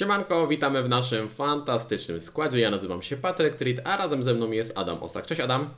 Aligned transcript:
Siemanko, 0.00 0.46
witamy 0.46 0.82
w 0.82 0.88
naszym 0.88 1.28
fantastycznym 1.28 2.20
składzie. 2.20 2.60
Ja 2.60 2.70
nazywam 2.70 3.02
się 3.02 3.16
Patryk 3.16 3.54
Trit, 3.54 3.80
a 3.84 3.96
razem 3.96 4.22
ze 4.22 4.34
mną 4.34 4.50
jest 4.50 4.78
Adam 4.78 5.02
Osak. 5.02 5.26
Cześć 5.26 5.40
Adam. 5.40 5.70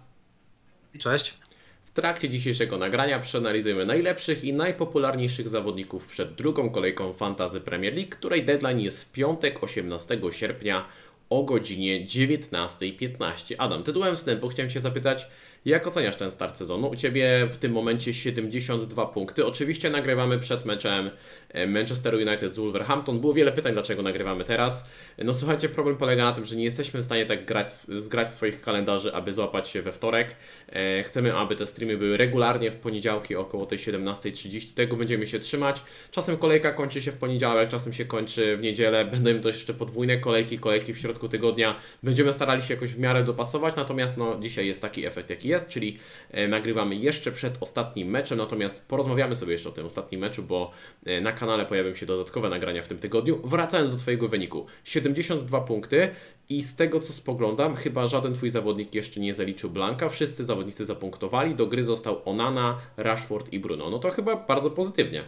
Cześć. 0.98 1.34
W 1.83 1.91
trakcie 1.91 2.29
dzisiejszego 2.29 2.79
nagrania 2.79 3.19
przeanalizujemy 3.19 3.87
najlepszych 3.87 4.45
i 4.45 4.53
najpopularniejszych 4.53 5.48
zawodników 5.48 6.06
przed 6.06 6.35
drugą 6.35 6.71
kolejką 6.71 7.12
Fantazy 7.12 7.61
Premier 7.61 7.95
League, 7.95 8.11
której 8.11 8.45
deadline 8.45 8.80
jest 8.80 9.04
w 9.04 9.12
piątek 9.12 9.62
18 9.62 10.21
sierpnia 10.31 10.85
o 11.31 11.43
godzinie 11.43 12.07
19.15. 12.07 13.54
Adam, 13.59 13.83
tytułem 13.83 14.17
wstępu 14.17 14.49
chciałem 14.49 14.71
się 14.71 14.81
zapytać, 14.81 15.29
jak 15.65 15.87
oceniasz 15.87 16.16
ten 16.16 16.30
start 16.30 16.56
sezonu? 16.56 16.88
U 16.88 16.97
Ciebie 16.97 17.48
w 17.52 17.56
tym 17.56 17.73
momencie 17.73 18.15
72 18.15 19.06
punkty. 19.06 19.47
Oczywiście 19.47 19.91
nagrywamy 19.91 20.38
przed 20.38 20.65
meczem 20.65 21.11
e, 21.48 21.66
Manchester 21.66 22.15
United 22.15 22.52
z 22.52 22.56
Wolverhampton. 22.56 23.20
Było 23.20 23.33
wiele 23.33 23.52
pytań, 23.52 23.73
dlaczego 23.73 24.02
nagrywamy 24.02 24.45
teraz. 24.45 24.91
No 25.19 25.34
słuchajcie, 25.34 25.69
problem 25.69 25.97
polega 25.97 26.25
na 26.25 26.33
tym, 26.33 26.45
że 26.45 26.57
nie 26.57 26.65
jesteśmy 26.65 27.01
w 27.01 27.05
stanie 27.05 27.27
tak 27.27 27.45
grać, 27.45 27.69
zgrać 27.88 28.30
swoich 28.30 28.61
kalendarzy, 28.61 29.15
aby 29.15 29.33
złapać 29.33 29.69
się 29.69 29.83
we 29.83 29.93
wtorek. 29.93 30.37
E, 30.69 31.02
chcemy, 31.02 31.37
aby 31.37 31.57
te 31.57 31.66
streamy 31.66 31.97
były 31.97 32.16
regularnie 32.16 32.71
w 32.71 32.77
poniedziałki 32.77 33.37
około 33.37 33.66
tej 33.66 33.79
17.30. 33.79 34.74
Tego 34.74 34.97
będziemy 34.97 35.27
się 35.27 35.38
trzymać. 35.38 35.83
Czasem 36.10 36.37
kolejka 36.37 36.73
kończy 36.73 37.02
się 37.02 37.13
w 37.13 37.16
poniedziałek, 37.16 37.69
czasem 37.69 37.93
się 37.93 38.05
kończy 38.05 38.57
w 38.57 38.60
niedzielę. 38.60 39.05
Będą 39.05 39.41
to 39.41 39.49
jeszcze 39.49 39.74
podwójne 39.74 40.19
kolejki, 40.19 40.59
kolejki 40.59 40.95
w 40.95 40.99
środku 40.99 41.29
tygodnia. 41.29 41.77
Będziemy 42.02 42.33
starali 42.33 42.63
się 42.63 42.74
jakoś 42.74 42.91
w 42.91 42.99
miarę 42.99 43.24
dopasować, 43.24 43.77
natomiast 43.77 44.16
no, 44.16 44.38
dzisiaj 44.41 44.66
jest 44.66 44.83
taki 44.83 45.07
efekt, 45.07 45.30
jaki 45.30 45.49
jest, 45.49 45.52
czyli 45.61 45.98
e, 46.30 46.48
nagrywamy 46.48 46.97
jeszcze 46.97 47.33
przed 47.33 47.56
ostatnim 47.60 48.09
meczem, 48.09 48.38
natomiast 48.38 48.88
porozmawiamy 48.88 49.37
sobie 49.37 49.52
jeszcze 49.52 49.69
o 49.69 49.73
tym 49.73 49.87
ostatnim 49.87 50.20
meczu, 50.20 50.43
bo 50.43 50.70
e, 51.06 51.20
na 51.20 51.33
kanale 51.33 51.66
pojawią 51.66 51.95
się 51.95 52.06
dodatkowe 52.06 52.48
nagrania 52.48 52.83
w 52.83 52.88
tym 52.88 52.98
tygodniu. 52.98 53.41
Wracając 53.45 53.93
do 53.93 53.96
Twojego 53.96 54.29
wyniku, 54.29 54.66
72 54.84 55.60
punkty 55.60 56.09
i 56.48 56.62
z 56.62 56.77
tego 56.77 57.01
co 57.01 57.12
spoglądam, 57.12 57.77
chyba 57.77 58.07
żaden 58.07 58.35
Twój 58.35 58.51
zawodnik 58.51 58.95
jeszcze 58.95 59.21
nie 59.21 59.35
zaliczył 59.35 59.71
blanka, 59.71 60.09
wszyscy 60.09 60.45
zawodnicy 60.45 60.87
zapunktowali, 60.87 61.55
do 61.55 61.66
gry 61.66 61.84
został 61.84 62.23
Onana, 62.24 62.79
Rashford 62.96 63.52
i 63.52 63.60
Bruno. 63.60 63.90
No 63.90 63.99
to 63.99 64.10
chyba 64.10 64.36
bardzo 64.36 64.70
pozytywnie. 64.70 65.24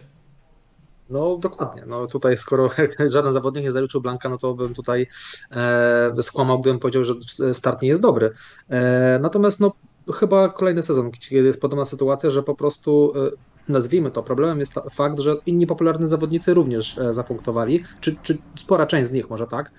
No 1.11 1.37
dokładnie. 1.37 1.83
No 1.87 2.07
tutaj 2.07 2.39
skoro 2.39 2.71
żaden 3.07 3.33
zawodnik 3.33 3.65
nie 3.65 3.73
zaliczył 3.73 4.01
Blanka, 4.01 4.29
no 4.29 4.39
to 4.39 4.55
bym 4.55 4.75
tutaj 4.75 5.07
e, 5.51 6.23
skłamał, 6.23 6.61
gdybym 6.61 6.79
powiedział, 6.79 7.05
że 7.05 7.15
start 7.55 7.83
nie 7.83 7.89
jest 7.89 8.03
dobry. 8.03 8.31
E, 8.71 9.19
natomiast 9.23 9.61
no 9.61 9.73
chyba 10.13 10.49
kolejny 10.49 10.83
sezon, 10.83 11.11
kiedy 11.11 11.47
jest 11.47 11.61
podobna 11.61 11.85
sytuacja, 11.85 12.31
że 12.31 12.43
po 12.43 12.55
prostu 12.55 13.13
e, 13.17 13.31
nazwijmy 13.69 14.11
to, 14.11 14.23
problemem 14.23 14.61
jest 14.61 14.75
fakt, 14.93 15.19
że 15.19 15.37
inni 15.47 15.67
popularni 15.67 16.09
zawodnicy 16.09 16.55
również 16.55 16.99
e, 16.99 17.15
zapunktowali, 17.15 17.85
czy, 18.01 18.17
czy 18.23 18.39
spora 18.59 18.87
część 18.87 19.09
z 19.09 19.13
nich 19.13 19.31
może 19.31 19.47
tak, 19.47 19.73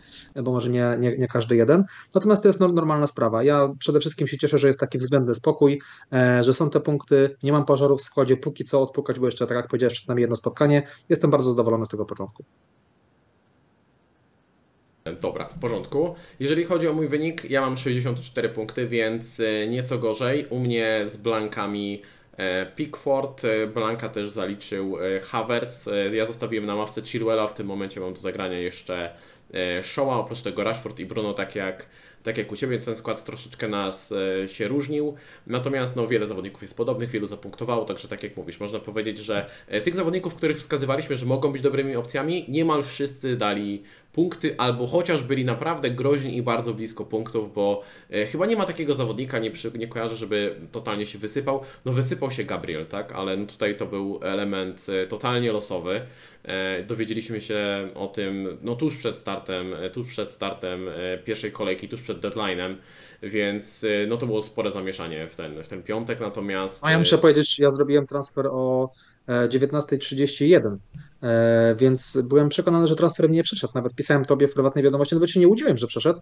bo 0.44 0.52
może 0.52 0.70
nie, 0.70 0.98
nie, 1.00 1.18
nie 1.18 1.28
każdy 1.28 1.56
jeden. 1.56 1.84
Natomiast 2.16 2.44
to 2.44 2.50
jest 2.50 2.60
normalna 2.60 3.08
sprawa. 3.08 3.44
Ja 3.44 3.70
przede 3.80 4.00
wszystkim 4.00 4.28
się 4.28 4.38
cieszę, 4.38 4.58
że 4.58 4.68
jest 4.68 4.80
taki 4.80 4.98
względny 4.98 5.36
spokój, 5.36 5.82
e, 6.14 6.44
że 6.44 6.54
są 6.54 6.70
te 6.70 6.80
punkty, 6.80 7.36
nie 7.44 7.52
mam 7.52 7.66
pożarów 7.66 8.00
w 8.00 8.04
składzie, 8.04 8.38
póki 8.38 8.66
co 8.66 8.82
odpukać, 8.82 9.20
bo 9.20 9.26
jeszcze 9.26 9.48
tak 9.48 9.58
jak 9.58 9.68
powiedziałeś, 9.68 9.94
przed 9.94 10.08
nami 10.08 10.22
jedno 10.22 10.36
spotkanie. 10.36 10.88
Jestem 11.10 11.32
bardzo 11.32 11.50
zadowolony 11.50 11.86
z 11.86 11.90
tego 11.90 12.06
początku. 12.06 12.46
Dobra, 15.14 15.48
w 15.48 15.60
porządku. 15.60 16.16
Jeżeli 16.40 16.64
chodzi 16.64 16.88
o 16.88 16.94
mój 16.94 17.08
wynik, 17.08 17.50
ja 17.50 17.62
mam 17.62 17.78
64 17.78 18.50
punkty, 18.50 18.88
więc 18.88 19.40
e, 19.40 19.68
nieco 19.68 19.98
gorzej. 19.98 20.46
U 20.50 20.60
mnie 20.60 21.02
z 21.06 21.18
blankami 21.18 22.02
e, 22.38 22.66
Pickford, 22.66 23.46
e, 23.46 23.68
Blanka 23.68 24.10
też 24.10 24.30
zaliczył 24.30 24.98
Havertz. 25.24 25.90
Ja 26.14 26.26
zostawiłem 26.26 26.66
na 26.66 26.76
ławce 26.76 27.02
Chilwella, 27.02 27.48
w 27.48 27.54
tym 27.54 27.68
momencie 27.68 28.00
mam 28.00 28.14
do 28.14 28.20
zagrania 28.20 28.60
jeszcze 28.60 29.16
Shaw'a, 29.82 30.20
oprócz 30.20 30.42
tego 30.42 30.64
Rashford 30.64 31.00
i 31.00 31.06
Bruno, 31.06 31.34
tak 31.34 31.56
jak 31.56 31.88
tak 32.26 32.38
jak 32.38 32.52
u 32.52 32.56
Ciebie 32.56 32.80
ten 32.80 32.96
skład 32.96 33.26
troszeczkę 33.26 33.68
nas 33.68 34.12
e, 34.44 34.48
się 34.48 34.68
różnił, 34.68 35.16
natomiast 35.48 35.96
no, 35.96 36.08
wiele 36.08 36.28
zawodników 36.28 36.62
jest 36.62 36.78
podobnych, 36.78 37.10
wielu 37.10 37.28
zapunktowało, 37.28 37.86
także 37.86 38.08
tak 38.08 38.24
jak 38.24 38.38
mówisz, 38.38 38.60
można 38.60 38.80
powiedzieć, 38.80 39.18
że 39.18 39.50
e, 39.68 39.82
tych 39.82 39.96
zawodników, 39.96 40.36
których 40.36 40.58
wskazywaliśmy, 40.58 41.18
że 41.18 41.26
mogą 41.26 41.52
być 41.52 41.62
dobrymi 41.62 41.96
opcjami, 41.96 42.46
niemal 42.48 42.84
wszyscy 42.84 43.38
dali 43.38 43.84
punkty, 44.14 44.58
albo 44.58 44.88
chociaż 44.88 45.24
byli 45.24 45.46
naprawdę 45.46 45.92
groźni 45.92 46.38
i 46.38 46.42
bardzo 46.42 46.74
blisko 46.74 47.06
punktów, 47.06 47.54
bo 47.54 47.84
e, 48.10 48.26
chyba 48.26 48.46
nie 48.46 48.56
ma 48.56 48.66
takiego 48.66 48.94
zawodnika, 48.94 49.40
nie, 49.40 49.52
przy, 49.52 49.72
nie 49.72 49.88
kojarzę, 49.88 50.16
żeby 50.16 50.56
totalnie 50.72 51.06
się 51.06 51.18
wysypał. 51.18 51.62
No 51.86 51.92
wysypał 51.92 52.32
się 52.32 52.44
Gabriel, 52.44 52.86
tak, 52.86 53.12
ale 53.12 53.38
no, 53.38 53.46
tutaj 53.46 53.78
to 53.78 53.86
był 53.86 54.20
element 54.24 54.88
totalnie 55.10 55.52
losowy. 55.52 56.02
E, 56.48 56.84
dowiedzieliśmy 56.84 57.42
się 57.42 57.90
o 57.96 58.08
tym 58.08 58.58
no, 58.62 58.76
tuż 58.76 58.98
przed 58.98 59.18
startem, 59.18 59.74
e, 59.74 59.90
tuż 59.90 60.08
przed 60.08 60.32
startem 60.32 60.90
e, 60.90 61.18
pierwszej 61.18 61.52
kolejki, 61.52 61.90
tuż 61.90 62.02
przed 62.02 62.20
deadline'em, 62.20 62.76
więc 63.24 63.86
no 64.08 64.18
to 64.18 64.26
było 64.26 64.42
spore 64.42 64.72
zamieszanie 64.72 65.28
w 65.28 65.36
ten, 65.36 65.64
w 65.64 65.68
ten 65.68 65.84
piątek, 65.84 66.20
natomiast... 66.20 66.86
A 66.86 66.92
ja 66.92 67.00
muszę 67.00 67.18
powiedzieć, 67.18 67.60
ja 67.60 67.70
zrobiłem 67.70 68.08
transfer 68.08 68.48
o 68.48 68.92
19.31, 69.28 70.78
e, 71.24 71.76
więc 71.76 72.18
byłem 72.24 72.50
przekonany, 72.50 72.88
że 72.88 72.96
transfer 72.96 73.30
mnie 73.30 73.38
nie 73.38 73.44
przeszedł. 73.44 73.74
Nawet 73.76 73.96
pisałem 73.96 74.26
Tobie 74.26 74.48
w 74.48 74.54
prywatnej 74.54 74.84
wiadomości, 74.84 75.16
nawet 75.16 75.32
się 75.32 75.40
nie 75.40 75.48
udziłem, 75.48 75.78
że 75.78 75.88
przeszedł. 75.88 76.20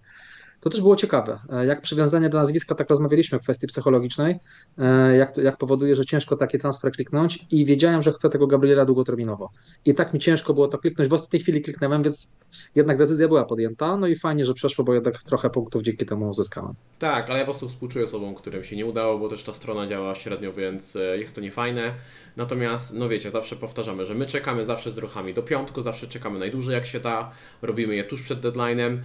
To 0.63 0.69
też 0.69 0.81
było 0.81 0.96
ciekawe. 0.96 1.40
E, 1.50 1.66
jak 1.66 1.81
przywiązanie 1.81 2.29
do 2.29 2.38
nazwiska, 2.38 2.75
tak 2.75 2.90
rozmawialiśmy 2.90 3.40
w 3.40 3.41
kwestii 3.41 3.68
psychologicznej, 3.68 4.35
e, 4.78 5.18
jak, 5.18 5.31
to, 5.31 5.41
jak 5.41 5.57
powoduje, 5.57 5.96
że 5.96 6.06
ciężko 6.06 6.35
taki 6.35 6.57
transfer 6.57 6.91
kliknąć 6.91 7.46
i 7.51 7.66
wiedziałem, 7.66 8.01
że 8.01 8.13
chcę 8.13 8.29
tego 8.29 8.47
Gabriela 8.47 8.85
długoterminowo. 8.85 9.50
I 9.85 9.96
tak 9.96 10.13
mi 10.13 10.19
ciężko 10.19 10.53
było 10.53 10.68
to 10.68 10.78
kliknąć. 10.78 11.09
W 11.09 11.13
ostatniej 11.13 11.41
chwili 11.41 11.62
kliknąłem, 11.62 12.03
więc 12.03 12.31
jednak 12.75 12.97
decyzja 12.97 13.28
była 13.28 13.46
podjęta. 13.46 13.97
No 13.97 14.07
i 14.07 14.16
fajnie, 14.16 14.46
że 14.46 14.53
przeszło, 14.53 14.85
bo 14.85 14.94
jednak 14.94 15.24
trochę 15.24 15.50
punktów 15.50 15.81
dzięki 15.81 16.06
temu 16.06 16.29
uzyskałem. 16.29 16.74
Tak, 17.00 17.30
ale 17.30 17.40
ja 17.40 17.45
po 17.45 17.51
prostu 17.51 17.69
współczuję 17.69 18.06
osobom, 18.06 18.35
którym 18.35 18.63
się 18.63 18.75
nie 18.75 18.85
udało, 18.85 19.19
bo 19.19 19.30
też 19.30 19.44
ta 19.44 19.53
strona 19.53 19.88
działa 19.88 20.16
średnio, 20.16 20.53
więc 20.53 20.97
jest 21.16 21.35
to 21.35 21.41
niefajne. 21.41 21.94
Natomiast, 22.38 22.94
no 22.94 23.09
wiecie, 23.09 23.31
zawsze 23.31 23.56
powtarzamy, 23.56 24.06
że 24.06 24.16
my 24.16 24.25
czekamy 24.25 24.66
zawsze 24.66 24.91
z 24.91 24.97
ruchami 24.97 25.34
do 25.34 25.44
piątku, 25.44 25.81
zawsze 25.81 26.07
czekamy 26.07 26.40
najdłużej 26.40 26.74
jak 26.74 26.85
się 26.85 27.00
da, 27.00 27.31
robimy 27.62 27.95
je 27.95 28.03
tuż 28.03 28.22
przed 28.22 28.41
deadline'em, 28.41 28.97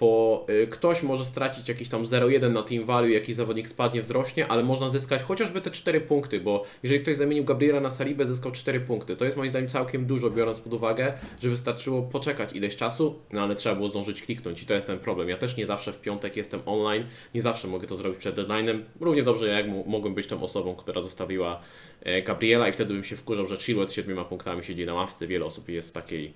bo 0.00 0.46
ktoś 0.80 1.02
może 1.02 1.24
stracić 1.24 1.68
jakiś 1.68 1.88
tam 1.88 2.04
0,1 2.04 2.52
na 2.52 2.62
team 2.62 2.84
value, 2.84 3.08
jakiś 3.08 3.36
zawodnik 3.36 3.68
spadnie, 3.68 4.02
wzrośnie, 4.02 4.48
ale 4.48 4.62
można 4.62 4.88
zyskać 4.88 5.22
chociażby 5.22 5.60
te 5.60 5.70
4 5.70 6.00
punkty, 6.00 6.40
bo 6.40 6.64
jeżeli 6.82 7.00
ktoś 7.00 7.16
zamienił 7.16 7.44
Gabriela 7.44 7.80
na 7.80 7.90
Salibę, 7.90 8.26
zyskał 8.26 8.52
4 8.52 8.80
punkty. 8.80 9.16
To 9.16 9.24
jest 9.24 9.36
moim 9.36 9.50
zdaniem 9.50 9.68
całkiem 9.68 10.06
dużo, 10.06 10.30
biorąc 10.30 10.60
pod 10.60 10.72
uwagę, 10.72 11.12
że 11.42 11.48
wystarczyło 11.48 12.02
poczekać 12.02 12.52
ileś 12.52 12.76
czasu, 12.76 13.18
no 13.32 13.42
ale 13.42 13.54
trzeba 13.54 13.74
było 13.74 13.88
zdążyć 13.88 14.22
kliknąć 14.22 14.62
i 14.62 14.66
to 14.66 14.74
jest 14.74 14.86
ten 14.86 14.98
problem. 14.98 15.28
Ja 15.28 15.36
też 15.36 15.56
nie 15.56 15.66
zawsze 15.66 15.92
w 15.92 16.00
piątek 16.00 16.36
jestem 16.36 16.60
online, 16.66 17.04
nie 17.34 17.42
zawsze 17.42 17.68
mogę 17.68 17.86
to 17.86 17.96
zrobić 17.96 18.18
przed 18.18 18.36
deadline'em. 18.36 18.80
Równie 19.00 19.22
dobrze 19.22 19.48
jak 19.48 19.66
mogłem 19.86 20.14
być 20.14 20.26
tą 20.26 20.42
osobą, 20.42 20.74
która 20.74 21.00
zostawiła 21.00 21.60
e, 22.02 22.22
Gabriela 22.22 22.68
i 22.68 22.72
wtedy 22.72 22.94
bym 22.94 23.04
się 23.04 23.16
wkurzał, 23.16 23.46
że 23.46 23.56
Chilwell 23.56 23.86
z 23.86 23.92
7 23.92 24.24
punktami 24.24 24.64
siedzi 24.64 24.86
na 24.86 24.94
ławce. 24.94 25.26
Wiele 25.26 25.44
osób 25.44 25.68
jest 25.68 25.90
w 25.90 25.92
takiej 25.92 26.34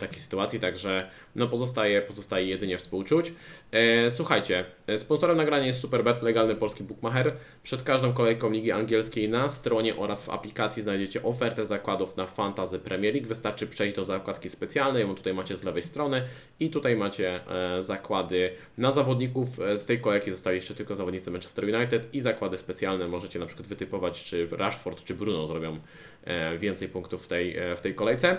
takiej 0.00 0.20
sytuacji, 0.20 0.60
także 0.60 1.10
no 1.36 1.48
pozostaje, 1.48 2.02
pozostaje 2.02 2.46
jedynie 2.46 2.78
współczuć. 2.78 3.32
E, 3.72 4.10
słuchajcie, 4.10 4.64
e, 4.86 4.98
sponsorem 4.98 5.36
nagrania 5.36 5.66
jest 5.66 5.80
Superbet, 5.80 6.22
legalny 6.22 6.54
polski 6.54 6.84
bookmacher. 6.84 7.32
Przed 7.62 7.82
każdą 7.82 8.12
kolejką 8.12 8.50
Ligi 8.50 8.72
Angielskiej 8.72 9.28
na 9.28 9.48
stronie 9.48 9.96
oraz 9.96 10.24
w 10.24 10.30
aplikacji 10.30 10.82
znajdziecie 10.82 11.22
ofertę 11.22 11.64
zakładów 11.64 12.16
na 12.16 12.26
Fantasy 12.26 12.78
Premier 12.78 13.14
League. 13.14 13.28
Wystarczy 13.28 13.66
przejść 13.66 13.96
do 13.96 14.04
zakładki 14.04 14.48
specjalnej, 14.48 15.02
ją 15.02 15.14
tutaj 15.14 15.34
macie 15.34 15.56
z 15.56 15.64
lewej 15.64 15.82
strony 15.82 16.22
i 16.60 16.70
tutaj 16.70 16.96
macie 16.96 17.40
zakłady 17.80 18.52
na 18.78 18.90
zawodników. 18.90 19.48
Z 19.76 19.86
tej 19.86 20.00
kolejki 20.00 20.30
zostali 20.30 20.56
jeszcze 20.56 20.74
tylko 20.74 20.94
zawodnicy 20.94 21.30
Manchester 21.30 21.64
United 21.64 22.14
i 22.14 22.20
zakłady 22.20 22.58
specjalne. 22.58 23.08
Możecie 23.08 23.38
na 23.38 23.46
przykład 23.46 23.68
wytypować, 23.68 24.24
czy 24.24 24.48
Rashford, 24.50 25.04
czy 25.04 25.14
Bruno 25.14 25.46
zrobią 25.46 25.72
więcej 26.58 26.88
punktów 26.88 27.24
w 27.24 27.28
tej, 27.28 27.56
w 27.76 27.80
tej 27.80 27.94
kolejce. 27.94 28.36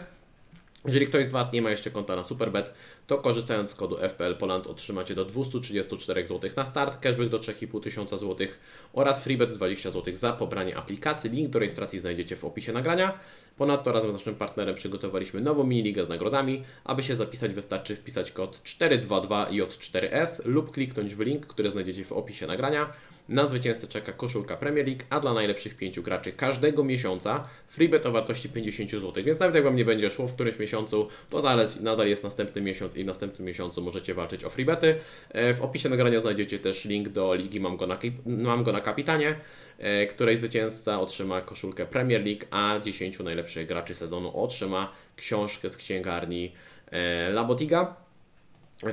Jeżeli 0.85 1.07
ktoś 1.07 1.25
z 1.25 1.31
Was 1.31 1.53
nie 1.53 1.61
ma 1.61 1.71
jeszcze 1.71 1.91
konta 1.91 2.15
na 2.15 2.23
Superbet, 2.23 2.73
to 3.07 3.17
korzystając 3.17 3.69
z 3.69 3.75
kodu 3.75 3.97
FPL 4.09 4.35
Poland 4.35 4.67
otrzymacie 4.67 5.15
do 5.15 5.25
234 5.25 6.27
zł 6.27 6.51
na 6.57 6.65
start, 6.65 6.99
cashback 6.99 7.29
do 7.29 7.39
3500 7.39 8.19
zł 8.19 8.47
oraz 8.93 9.23
freebet 9.23 9.53
20 9.53 9.91
zł 9.91 10.15
za 10.15 10.33
pobranie 10.33 10.77
aplikacji. 10.77 11.29
Link 11.29 11.49
do 11.49 11.59
rejestracji 11.59 11.99
znajdziecie 11.99 12.35
w 12.35 12.45
opisie 12.45 12.73
nagrania. 12.73 13.19
Ponadto 13.57 13.91
razem 13.91 14.11
z 14.11 14.13
naszym 14.13 14.35
partnerem 14.35 14.75
przygotowaliśmy 14.75 15.41
nową 15.41 15.63
mini-ligę 15.63 16.05
z 16.05 16.09
nagrodami. 16.09 16.63
Aby 16.83 17.03
się 17.03 17.15
zapisać 17.15 17.53
wystarczy 17.53 17.95
wpisać 17.95 18.31
kod 18.31 18.61
422J4S 18.63 20.45
lub 20.45 20.71
kliknąć 20.71 21.15
w 21.15 21.19
link, 21.19 21.47
który 21.47 21.69
znajdziecie 21.69 22.05
w 22.05 22.11
opisie 22.11 22.47
nagrania. 22.47 22.93
Na 23.29 23.45
zwycięzcę 23.45 23.87
czeka 23.87 24.11
koszulka 24.11 24.57
Premier 24.57 24.87
League, 24.87 25.01
a 25.09 25.19
dla 25.19 25.33
najlepszych 25.33 25.75
pięciu 25.75 26.03
graczy 26.03 26.31
każdego 26.31 26.83
miesiąca 26.83 27.47
freebet 27.67 28.05
o 28.05 28.11
wartości 28.11 28.49
50 28.49 28.91
zł. 28.91 29.23
Więc 29.23 29.39
nawet 29.39 29.55
jak 29.55 29.63
Wam 29.63 29.75
nie 29.75 29.85
będzie 29.85 30.09
szło 30.09 30.27
w 30.27 30.33
którymś 30.33 30.59
miesiącu, 30.59 31.07
to 31.29 31.41
nadal, 31.81 32.07
jest 32.07 32.23
następny 32.23 32.61
miesiąc 32.61 32.95
i 32.95 33.03
w 33.03 33.05
następnym 33.05 33.47
miesiącu 33.47 33.81
możecie 33.81 34.13
walczyć 34.13 34.43
o 34.43 34.49
freebety. 34.49 34.95
E, 35.29 35.53
w 35.53 35.61
opisie 35.61 35.89
nagrania 35.89 36.19
znajdziecie 36.19 36.59
też 36.59 36.85
link 36.85 37.09
do 37.09 37.33
ligi 37.33 37.59
Mam 37.59 37.77
Go 37.77 37.87
na, 37.87 37.97
Mam 38.25 38.63
Go 38.63 38.71
na 38.71 38.81
Kapitanie, 38.81 39.35
e, 39.77 40.05
której 40.05 40.37
zwycięzca 40.37 40.99
otrzyma 40.99 41.41
koszulkę 41.41 41.85
Premier 41.85 42.25
League, 42.25 42.45
a 42.51 42.79
10 42.79 43.19
najlepszych 43.19 43.67
graczy 43.67 43.95
sezonu 43.95 44.43
otrzyma 44.43 44.91
książkę 45.15 45.69
z 45.69 45.77
księgarni 45.77 46.51
e, 46.91 47.29
Labotiga. 47.29 48.08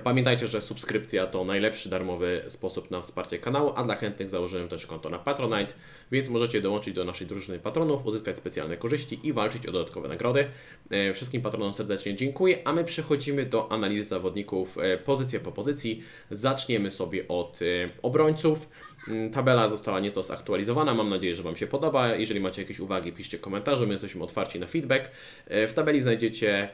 Pamiętajcie, 0.05 0.47
że 0.47 0.61
subskrypcja 0.61 1.27
to 1.27 1.44
najlepszy 1.44 1.88
darmowy 1.88 2.44
sposób 2.49 2.91
na 2.91 3.00
wsparcie 3.00 3.38
kanału, 3.38 3.73
a 3.77 3.85
dla 3.85 3.97
chętnych 3.97 4.29
założyłem 4.29 4.69
też 4.69 4.87
konto 4.87 5.11
na 5.11 5.19
Patronite, 5.19 5.75
więc 6.12 6.29
możecie 6.29 6.61
dołączyć 6.61 6.94
do 6.94 7.05
naszej 7.05 7.27
drużyny 7.27 7.59
patronów, 7.59 8.06
uzyskać 8.06 8.37
specjalne 8.37 8.77
korzyści 8.77 9.21
i 9.23 9.33
walczyć 9.33 9.67
o 9.67 9.73
dodatkowe 9.73 10.09
nagrody. 10.09 10.47
E, 10.91 11.12
Wszystkim 11.12 11.43
patronom 11.43 11.75
serdecznie 11.75 12.15
dziękuję, 12.15 12.59
a 12.65 12.73
my 12.73 12.85
przechodzimy 12.85 13.47
do 13.47 13.73
analizy 13.73 14.09
zawodników 14.09 14.79
e, 14.79 14.99
pozycja 14.99 15.41
po 15.41 15.53
pozycji. 15.53 16.03
Zaczniemy 16.31 16.91
sobie 16.91 17.29
od 17.29 17.61
e, 17.62 17.91
obrońców. 18.03 18.69
Mm, 19.09 19.31
Tabela 19.31 19.69
została 19.69 20.00
nieco 20.00 20.23
zaktualizowana, 20.23 20.94
mam 20.94 21.11
nadzieję, 21.11 21.35
że 21.35 21.43
Wam 21.43 21.56
się 21.56 21.67
podoba. 21.67 22.15
Jeżeli 22.15 22.41
macie 22.41 22.62
jakieś 22.62 22.81
uwagi, 22.81 23.12
piszcie 23.12 23.38
komentarze, 23.38 23.87
my 23.87 23.93
jesteśmy 23.93 24.25
otwarci 24.25 24.61
na 24.61 24.67
feedback. 24.67 25.11
W 25.47 25.73
tabeli 25.75 26.00
znajdziecie 26.00 26.69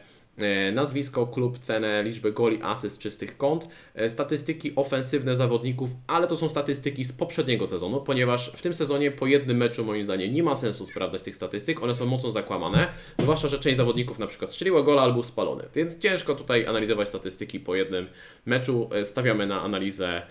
Nazwisko, 0.72 1.26
klub, 1.26 1.58
cenę, 1.58 2.02
liczbę 2.02 2.32
goli, 2.32 2.58
asyst, 2.62 2.98
czystych 2.98 3.36
kąt, 3.36 3.68
e, 3.94 4.10
statystyki 4.10 4.72
ofensywne 4.76 5.36
zawodników, 5.36 5.90
ale 6.06 6.26
to 6.26 6.36
są 6.36 6.48
statystyki 6.48 7.04
z 7.04 7.12
poprzedniego 7.12 7.66
sezonu, 7.66 8.00
ponieważ 8.00 8.52
w 8.56 8.62
tym 8.62 8.74
sezonie 8.74 9.10
po 9.10 9.26
jednym 9.26 9.56
meczu 9.56 9.84
moim 9.84 10.04
zdaniem 10.04 10.34
nie 10.34 10.42
ma 10.42 10.54
sensu 10.54 10.86
sprawdzać 10.86 11.22
tych 11.22 11.36
statystyk, 11.36 11.82
one 11.82 11.94
są 11.94 12.06
mocno 12.06 12.30
zakłamane, 12.30 12.88
zwłaszcza, 13.18 13.48
że 13.48 13.58
część 13.58 13.76
zawodników 13.76 14.18
na 14.18 14.26
przykład 14.26 14.52
strzeliła 14.52 14.82
gola 14.82 15.02
albo 15.02 15.22
spalony, 15.22 15.64
więc 15.74 15.98
ciężko 15.98 16.34
tutaj 16.34 16.66
analizować 16.66 17.08
statystyki 17.08 17.60
po 17.60 17.74
jednym 17.74 18.06
meczu, 18.46 18.82
E, 18.92 19.04
stawiamy 19.04 19.46
na 19.46 19.62
analizę 19.62 20.08
e, 20.08 20.22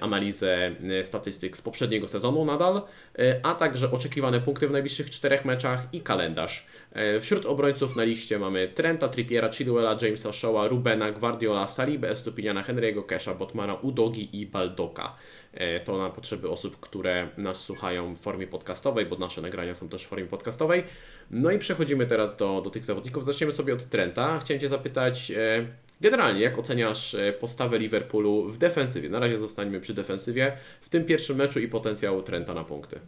analizę 0.00 0.72
e, 1.00 1.04
statystyk 1.04 1.56
z 1.56 1.62
poprzedniego 1.62 2.08
sezonu 2.08 2.44
nadal, 2.44 2.82
e, 3.18 3.40
a 3.42 3.54
także 3.54 3.90
oczekiwane 3.90 4.40
punkty 4.40 4.68
w 4.68 4.70
najbliższych 4.70 5.10
czterech 5.10 5.44
meczach 5.44 5.86
i 5.92 6.00
kalendarz. 6.00 6.66
E, 6.92 7.20
Wśród 7.20 7.46
obrońców 7.46 7.96
na 7.96 8.04
liście 8.04 8.38
mamy 8.38 8.68
Trenta, 8.68 9.08
Trippiera, 9.08 9.52
Chilwella, 9.52 9.96
Jamesa 10.02 10.30
Shaw'a, 10.30 10.68
Rubena, 10.68 11.12
Guardiola, 11.12 11.66
Salibę, 11.66 12.10
Estupiniana, 12.10 12.62
Henry'ego, 12.62 13.06
Kesha, 13.06 13.34
Botmana, 13.34 13.74
Udogi 13.74 14.40
i 14.40 14.46
Baldoka. 14.46 15.14
E, 15.54 15.80
To 15.80 15.98
na 15.98 16.10
potrzeby 16.10 16.50
osób, 16.50 16.80
które 16.80 17.28
nas 17.36 17.60
słuchają 17.64 18.14
w 18.14 18.18
formie 18.18 18.46
podcastowej, 18.46 19.06
bo 19.06 19.16
nasze 19.16 19.42
nagrania 19.42 19.74
są 19.74 19.88
też 19.88 20.04
w 20.04 20.08
formie 20.08 20.26
podcastowej. 20.26 20.84
No 21.30 21.50
i 21.50 21.58
przechodzimy 21.58 22.06
teraz 22.06 22.36
do, 22.36 22.60
do 22.60 22.70
tych 22.70 22.84
zawodników. 22.84 23.24
Zaczniemy 23.24 23.52
sobie 23.52 23.74
od 23.74 23.84
Trenta. 23.84 24.38
Chciałem 24.38 24.60
Cię 24.60 24.68
zapytać, 24.68 25.30
e, 25.30 25.66
generalnie 26.00 26.40
jak 26.40 26.58
oceniasz 26.58 27.14
e, 27.14 27.32
postawę 27.32 27.78
Liverpoolu 27.78 28.48
w 28.48 28.58
defensywie? 28.58 29.08
Na 29.08 29.18
razie 29.18 29.38
zostańmy 29.38 29.80
przy 29.80 29.94
defensywie. 29.94 30.56
W 30.80 30.88
tym 30.88 31.04
pierwszym 31.04 31.36
meczu 31.36 31.60
i 31.60 31.68
potencjał 31.68 32.22
Trenta 32.22 32.54
na 32.54 32.64
punkty. 32.64 33.00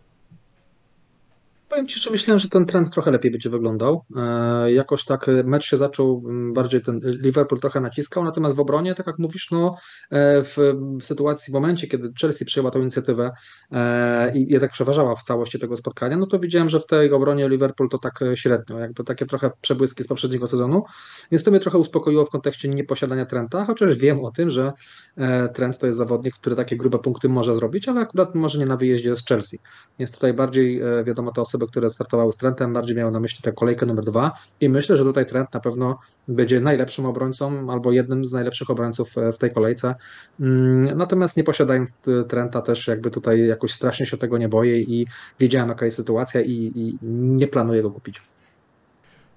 Powiem 1.68 1.86
Ci, 1.88 2.00
że 2.00 2.10
myślałem, 2.10 2.38
że 2.38 2.48
ten 2.48 2.66
trend 2.66 2.90
trochę 2.90 3.10
lepiej 3.10 3.30
będzie 3.30 3.50
wyglądał. 3.50 4.04
E, 4.16 4.72
Jakoś 4.72 5.04
tak 5.04 5.28
e, 5.28 5.42
mecz 5.44 5.64
się 5.64 5.76
zaczął, 5.76 6.24
m, 6.28 6.52
bardziej 6.52 6.82
ten 6.82 7.00
Liverpool 7.04 7.60
trochę 7.60 7.80
naciskał, 7.80 8.24
natomiast 8.24 8.56
w 8.56 8.60
obronie, 8.60 8.94
tak 8.94 9.06
jak 9.06 9.18
mówisz, 9.18 9.50
no, 9.50 9.74
e, 10.10 10.42
w, 10.42 10.56
sytuacji, 11.02 11.50
w 11.50 11.54
momencie, 11.54 11.86
kiedy 11.86 12.12
Chelsea 12.20 12.44
przyjęła 12.44 12.70
tą 12.70 12.80
inicjatywę 12.80 13.30
e, 13.72 14.38
i 14.38 14.52
jednak 14.52 14.72
przeważała 14.72 15.14
w 15.16 15.22
całości 15.22 15.58
tego 15.58 15.76
spotkania, 15.76 16.16
no 16.16 16.26
to 16.26 16.38
widziałem, 16.38 16.68
że 16.68 16.80
w 16.80 16.86
tej 16.86 17.12
obronie 17.12 17.48
Liverpool 17.48 17.88
to 17.90 17.98
tak 17.98 18.22
e, 18.22 18.36
średnio, 18.36 18.78
jakby 18.78 19.04
takie 19.04 19.26
trochę 19.26 19.50
przebłyski 19.60 20.04
z 20.04 20.06
poprzedniego 20.06 20.46
sezonu, 20.46 20.84
więc 21.30 21.44
to 21.44 21.50
mnie 21.50 21.60
trochę 21.60 21.78
uspokoiło 21.78 22.24
w 22.24 22.30
kontekście 22.30 22.68
nieposiadania 22.68 23.26
Trenta, 23.26 23.64
chociaż 23.64 23.94
wiem 23.94 24.24
o 24.24 24.30
tym, 24.30 24.50
że 24.50 24.72
e, 25.16 25.48
Trent 25.48 25.78
to 25.78 25.86
jest 25.86 25.98
zawodnik, 25.98 26.34
który 26.34 26.56
takie 26.56 26.76
grube 26.76 26.98
punkty 26.98 27.28
może 27.28 27.54
zrobić, 27.54 27.88
ale 27.88 28.00
akurat 28.00 28.34
może 28.34 28.58
nie 28.58 28.66
na 28.66 28.76
wyjeździe 28.76 29.16
z 29.16 29.24
Chelsea. 29.24 29.58
Więc 29.98 30.10
tutaj 30.12 30.32
bardziej 30.32 30.80
e, 30.80 31.04
wiadomo 31.04 31.32
te 31.32 31.40
osoby, 31.58 31.70
które 31.70 31.90
startowały 31.90 32.32
z 32.32 32.36
Trentem, 32.36 32.72
bardziej 32.72 32.96
miały 32.96 33.10
na 33.10 33.20
myśli 33.20 33.42
tę 33.42 33.52
kolejkę 33.52 33.86
numer 33.86 34.04
dwa 34.04 34.32
i 34.60 34.68
myślę, 34.68 34.96
że 34.96 35.04
tutaj 35.04 35.26
Trent 35.26 35.54
na 35.54 35.60
pewno 35.60 35.98
będzie 36.28 36.60
najlepszym 36.60 37.06
obrońcą 37.06 37.70
albo 37.70 37.92
jednym 37.92 38.24
z 38.24 38.32
najlepszych 38.32 38.70
obrońców 38.70 39.18
e, 39.18 39.32
w 39.32 39.38
tej 39.38 39.50
kolejce. 39.52 39.94
Mm, 40.40 40.98
Natomiast 40.98 41.36
nie 41.36 41.44
posiadając 41.44 41.90
e, 41.90 42.24
Trenta 42.24 42.62
też 42.62 42.88
jakby 42.88 43.10
tutaj 43.10 43.46
jakoś 43.46 43.72
strasznie 43.72 44.06
się 44.06 44.16
tego 44.16 44.38
nie 44.38 44.48
boję 44.48 44.80
i 44.80 45.06
wiedziałem 45.40 45.68
jaka 45.68 45.84
jest 45.84 45.96
sytuacja 45.96 46.40
i, 46.40 46.72
i 46.74 46.98
nie 47.02 47.48
planuję 47.48 47.82
go 47.82 47.90
kupić. 47.90 48.22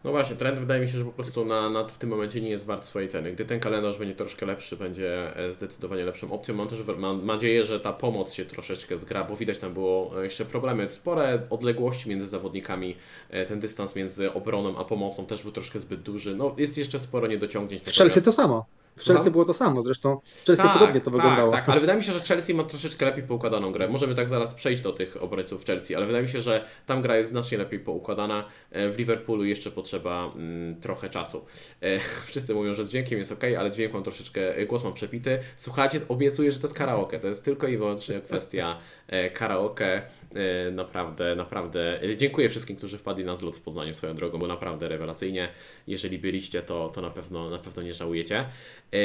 No 0.04 0.12
właśnie, 0.12 0.36
trend 0.36 0.60
wydaje 0.60 0.82
mi 0.82 0.88
się, 0.88 0.98
że 0.98 1.06
po 1.06 1.12
prostu 1.12 1.46
na, 1.46 1.70
na, 1.70 1.84
w 1.88 1.98
tym 1.98 2.10
momencie 2.10 2.42
nie 2.42 2.50
jest 2.50 2.66
wart 2.66 2.86
swojej 2.86 3.10
ceny. 3.10 3.32
Gdy 3.32 3.46
ten 3.46 3.60
kalendarz 3.60 3.98
będzie 3.98 4.16
troszkę 4.16 4.46
lepszy, 4.46 4.78
będzie 4.78 5.38
e, 5.38 5.52
zdecydowanie 5.52 6.06
lepszą 6.06 6.32
opcją. 6.32 6.56
Mam 6.56 6.68
też 6.68 6.80
mam 6.98 7.26
nadzieję, 7.26 7.64
że 7.64 7.80
ta 7.80 7.94
pomoc 7.94 8.34
się 8.34 8.46
troszeczkę 8.46 8.98
zgra, 8.98 9.24
bo 9.24 9.36
widać 9.36 9.58
tam 9.58 9.74
było 9.74 10.22
e, 10.22 10.24
jeszcze 10.24 10.46
problemy. 10.46 10.90
Spore 10.90 11.42
odległości 11.50 12.10
między 12.10 12.28
zawodnikami, 12.28 12.96
e, 13.30 13.46
ten 13.46 13.60
dystans 13.60 13.96
między 13.96 14.34
obroną 14.34 14.78
a 14.78 14.86
pomocą 14.86 15.26
też 15.26 15.44
był 15.44 15.52
troszkę 15.52 15.80
zbyt 15.80 16.02
duży. 16.02 16.36
No 16.36 16.56
jest 16.58 16.78
jeszcze 16.78 17.00
sporo 17.00 17.28
niedociągnięć. 17.28 17.84
W 17.84 17.98
Chelsea 17.98 18.22
to 18.22 18.32
samo. 18.32 18.66
W 18.96 19.04
Chelsea 19.04 19.14
Słucham? 19.14 19.32
było 19.32 19.46
to 19.46 19.54
samo, 19.54 19.82
zresztą 19.82 20.20
w 20.24 20.46
Chelsea 20.46 20.70
podobnie 20.74 21.02
to 21.02 21.12
wyglądało. 21.12 21.52
Tak, 21.52 21.70
ale 21.70 21.82
wydaje 21.82 22.00
mi 22.00 22.04
się, 22.06 22.12
że 22.12 22.20
Chelsea 22.20 22.54
ma 22.54 22.64
troszeczkę 22.64 23.06
lepiej 23.06 23.24
poukładaną 23.24 23.72
grę. 23.72 23.88
Możemy 23.88 24.16
tak 24.16 24.30
zaraz 24.30 24.54
przejść 24.54 24.82
do 24.82 24.94
tych 24.94 25.24
obrońców 25.24 25.66
Chelsea, 25.66 25.96
ale 25.96 26.06
wydaje 26.06 26.24
mi 26.24 26.30
się, 26.30 26.42
że 26.42 26.66
tam 26.86 27.02
gra 27.02 27.18
jest 27.18 27.30
znacznie 27.30 27.58
lepiej 27.58 27.80
poukładana. 27.80 28.48
E, 28.72 28.90
W 28.90 28.98
Liverpoolu 28.98 29.46
jeszcze 29.46 29.72
potrzeba 29.72 30.32
mm, 30.36 30.82
trochę 30.82 31.10
czasu. 31.10 31.46
E, 31.82 32.00
Wszyscy 32.30 32.54
mówią, 32.54 32.74
że 32.74 32.86
z 32.86 32.90
dźwiękiem 32.90 33.20
jest 33.20 33.32
ok, 33.32 33.44
ale 33.60 33.72
dźwięk 33.72 33.94
mam 33.94 34.04
troszeczkę, 34.04 34.56
e, 34.58 34.66
głos 34.66 34.84
mam 34.84 34.94
przepity. 34.94 35.40
Słuchajcie, 35.56 36.02
obiecuję, 36.10 36.52
że 36.52 36.60
to 36.60 36.68
jest 36.68 36.78
karaoke. 36.78 37.20
To 37.20 37.28
jest 37.28 37.46
tylko 37.46 37.68
i 37.68 37.78
wyłącznie 37.78 38.22
kwestia 38.22 38.78
e, 39.08 39.30
karaoke. 39.30 40.02
E, 40.36 40.72
Naprawdę, 40.72 41.36
naprawdę. 41.36 42.04
e, 42.04 42.18
Dziękuję 42.18 42.50
wszystkim, 42.50 42.76
którzy 42.76 42.98
wpadli 42.98 43.26
na 43.26 43.36
zlot 43.36 43.56
w 43.56 43.62
Poznaniu 43.62 43.94
swoją 43.94 44.16
drogą, 44.16 44.38
bo 44.40 44.48
naprawdę 44.48 44.90
rewelacyjnie. 44.90 45.50
Jeżeli 45.88 46.20
byliście, 46.20 46.62
to, 46.62 46.90
to 46.90 47.02
na, 47.02 47.10
pewno, 47.10 47.50
na 47.50 47.58
pewno 47.58 47.84
nie 47.84 47.94
żałujecie. 47.94 48.46
E, 48.94 48.98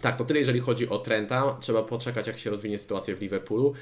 tak, 0.00 0.16
to 0.16 0.24
tyle 0.24 0.38
jeżeli 0.38 0.60
chodzi 0.60 0.88
o 0.88 0.98
Trenta. 0.98 1.56
Trzeba 1.60 1.82
poczekać, 1.82 2.26
jak 2.26 2.38
się 2.38 2.50
rozwinie 2.50 2.78
sytuacja 2.78 3.16
w 3.16 3.20
Liverpoolu. 3.20 3.74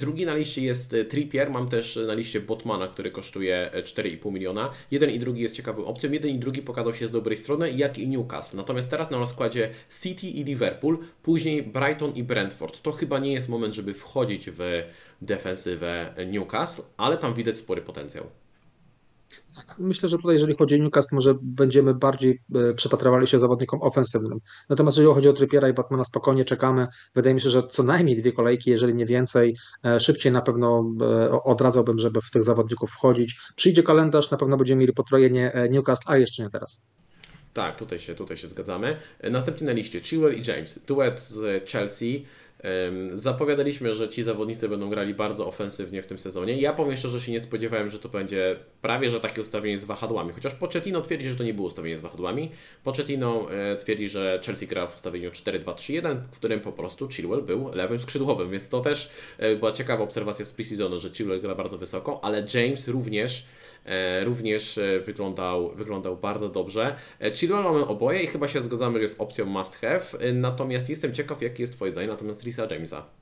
Drugi 0.00 0.26
na 0.26 0.34
liście 0.34 0.62
jest 0.62 0.96
Trippier. 1.08 1.50
Mam 1.50 1.68
też 1.68 1.98
na 2.08 2.14
liście 2.14 2.40
Botmana, 2.40 2.88
który 2.88 3.10
kosztuje 3.10 3.72
e, 3.72 3.82
4,5 3.82 4.32
miliona. 4.32 4.70
Jeden 4.90 5.10
i 5.10 5.18
drugi 5.18 5.42
jest 5.42 5.54
ciekawą 5.54 5.84
opcją. 5.84 6.12
Jeden 6.12 6.30
i 6.30 6.38
drugi 6.38 6.62
pokazał 6.62 6.94
się 6.94 7.08
z 7.08 7.10
dobrej 7.10 7.36
strony, 7.36 7.72
jak 7.72 7.98
i 7.98 8.08
Newcastle. 8.08 8.56
Natomiast 8.56 8.90
teraz 8.90 9.10
na 9.10 9.18
rozkładzie 9.18 9.70
City 10.02 10.26
i 10.26 10.44
Liverpool, 10.44 10.98
później 11.22 11.62
Brighton 11.62 12.14
i 12.14 12.22
Brentford. 12.22 12.82
To 12.82 12.92
chyba 12.92 13.18
nie 13.18 13.32
jest 13.32 13.48
moment, 13.48 13.74
żeby 13.74 13.94
wchodzić 13.94 14.50
w 14.50 14.82
defensywę 15.22 16.14
Newcastle, 16.26 16.82
ale 16.96 17.18
tam 17.18 17.34
widać 17.34 17.56
spory 17.56 17.82
potencjał. 17.82 18.26
Myślę, 19.78 20.08
że 20.08 20.16
tutaj, 20.16 20.34
jeżeli 20.34 20.54
chodzi 20.54 20.74
o 20.74 20.78
Newcastle, 20.78 21.14
może 21.14 21.34
będziemy 21.42 21.94
bardziej 21.94 22.40
e, 22.54 22.74
przypatrywali 22.74 23.26
się 23.26 23.38
zawodnikom 23.38 23.82
ofensywnym. 23.82 24.38
Natomiast 24.68 24.96
jeżeli 24.96 25.14
chodzi 25.14 25.28
o 25.28 25.32
Trippiera 25.32 25.68
i 25.68 25.72
Batmana, 25.72 26.04
spokojnie 26.04 26.44
czekamy. 26.44 26.86
Wydaje 27.14 27.34
mi 27.34 27.40
się, 27.40 27.50
że 27.50 27.62
co 27.62 27.82
najmniej 27.82 28.16
dwie 28.16 28.32
kolejki, 28.32 28.70
jeżeli 28.70 28.94
nie 28.94 29.06
więcej. 29.06 29.56
E, 29.84 30.00
Szybciej 30.00 30.32
na 30.32 30.42
pewno 30.42 30.84
e, 31.00 31.42
odradzałbym, 31.42 31.98
żeby 31.98 32.20
w 32.20 32.30
tych 32.30 32.44
zawodników 32.44 32.90
wchodzić. 32.90 33.40
Przyjdzie 33.56 33.82
kalendarz, 33.82 34.30
na 34.30 34.38
pewno 34.38 34.56
będziemy 34.56 34.80
mieli 34.80 34.92
potrojenie 34.92 35.52
Newcastle, 35.70 36.04
a 36.06 36.16
jeszcze 36.16 36.42
nie 36.42 36.50
teraz. 36.50 36.82
Tak, 37.54 37.76
tutaj 37.76 37.98
się, 37.98 38.14
tutaj 38.14 38.36
się 38.36 38.48
zgadzamy. 38.48 38.96
Następnie 39.30 39.66
na 39.66 39.72
liście 39.72 40.00
Chilwell 40.00 40.34
i 40.34 40.42
James. 40.46 40.78
Duet 40.86 41.20
z 41.20 41.70
Chelsea. 41.70 42.26
Zapowiadaliśmy, 43.12 43.94
że 43.94 44.08
ci 44.08 44.22
zawodnicy 44.22 44.68
będą 44.68 44.90
grali 44.90 45.14
bardzo 45.14 45.46
ofensywnie 45.46 46.02
w 46.02 46.06
tym 46.06 46.18
sezonie. 46.18 46.60
Ja 46.60 46.72
powiem 46.72 46.96
szczerze, 46.96 47.18
że 47.18 47.26
się 47.26 47.32
nie 47.32 47.40
spodziewałem, 47.40 47.90
że 47.90 47.98
to 47.98 48.08
będzie 48.08 48.56
prawie, 48.82 49.10
że 49.10 49.20
takie 49.20 49.40
ustawienie 49.40 49.78
z 49.78 49.84
wahadłami. 49.84 50.32
Chociaż 50.32 50.54
Pochettino 50.54 51.00
twierdzi, 51.00 51.28
że 51.28 51.36
to 51.36 51.44
nie 51.44 51.54
było 51.54 51.68
ustawienie 51.68 51.96
z 51.96 52.00
wahadłami. 52.00 52.50
Pochettino 52.84 53.46
e, 53.50 53.76
twierdzi, 53.76 54.08
że 54.08 54.40
Chelsea 54.46 54.66
gra 54.66 54.86
w 54.86 54.94
ustawieniu 54.94 55.30
4-2-3-1, 55.30 56.16
w 56.32 56.36
którym 56.36 56.60
po 56.60 56.72
prostu 56.72 57.08
Chilwell 57.08 57.42
był 57.42 57.70
lewym 57.74 58.00
skrzydłowym, 58.00 58.50
więc 58.50 58.68
to 58.68 58.80
też 58.80 59.10
e, 59.38 59.56
była 59.56 59.72
ciekawa 59.72 60.04
obserwacja 60.04 60.44
z 60.44 60.52
preseasonu, 60.52 60.98
że 60.98 61.10
Chilwell 61.10 61.40
gra 61.40 61.54
bardzo 61.54 61.78
wysoko, 61.78 62.24
ale 62.24 62.46
James 62.54 62.88
również 62.88 63.44
również 64.24 64.78
e, 64.78 65.00
wyglądał, 65.00 65.74
wyglądał 65.74 66.16
bardzo 66.16 66.48
dobrze. 66.48 66.96
E, 67.20 67.32
Chilwell 67.32 67.64
mamy 67.64 67.86
oboje 67.86 68.22
i 68.22 68.26
chyba 68.26 68.48
się 68.48 68.62
zgadzamy, 68.62 68.98
że 68.98 69.02
jest 69.02 69.20
opcją 69.20 69.46
must 69.46 69.76
have, 69.76 70.04
e, 70.20 70.32
natomiast 70.32 70.90
jestem 70.90 71.14
ciekaw, 71.14 71.42
jakie 71.42 71.62
jest 71.62 71.72
Twoje 71.72 71.92
zdanie 71.92 72.08
na 72.08 72.16
temat 72.16 72.42
Risa 72.42 72.66
Jamesa. 72.70 73.21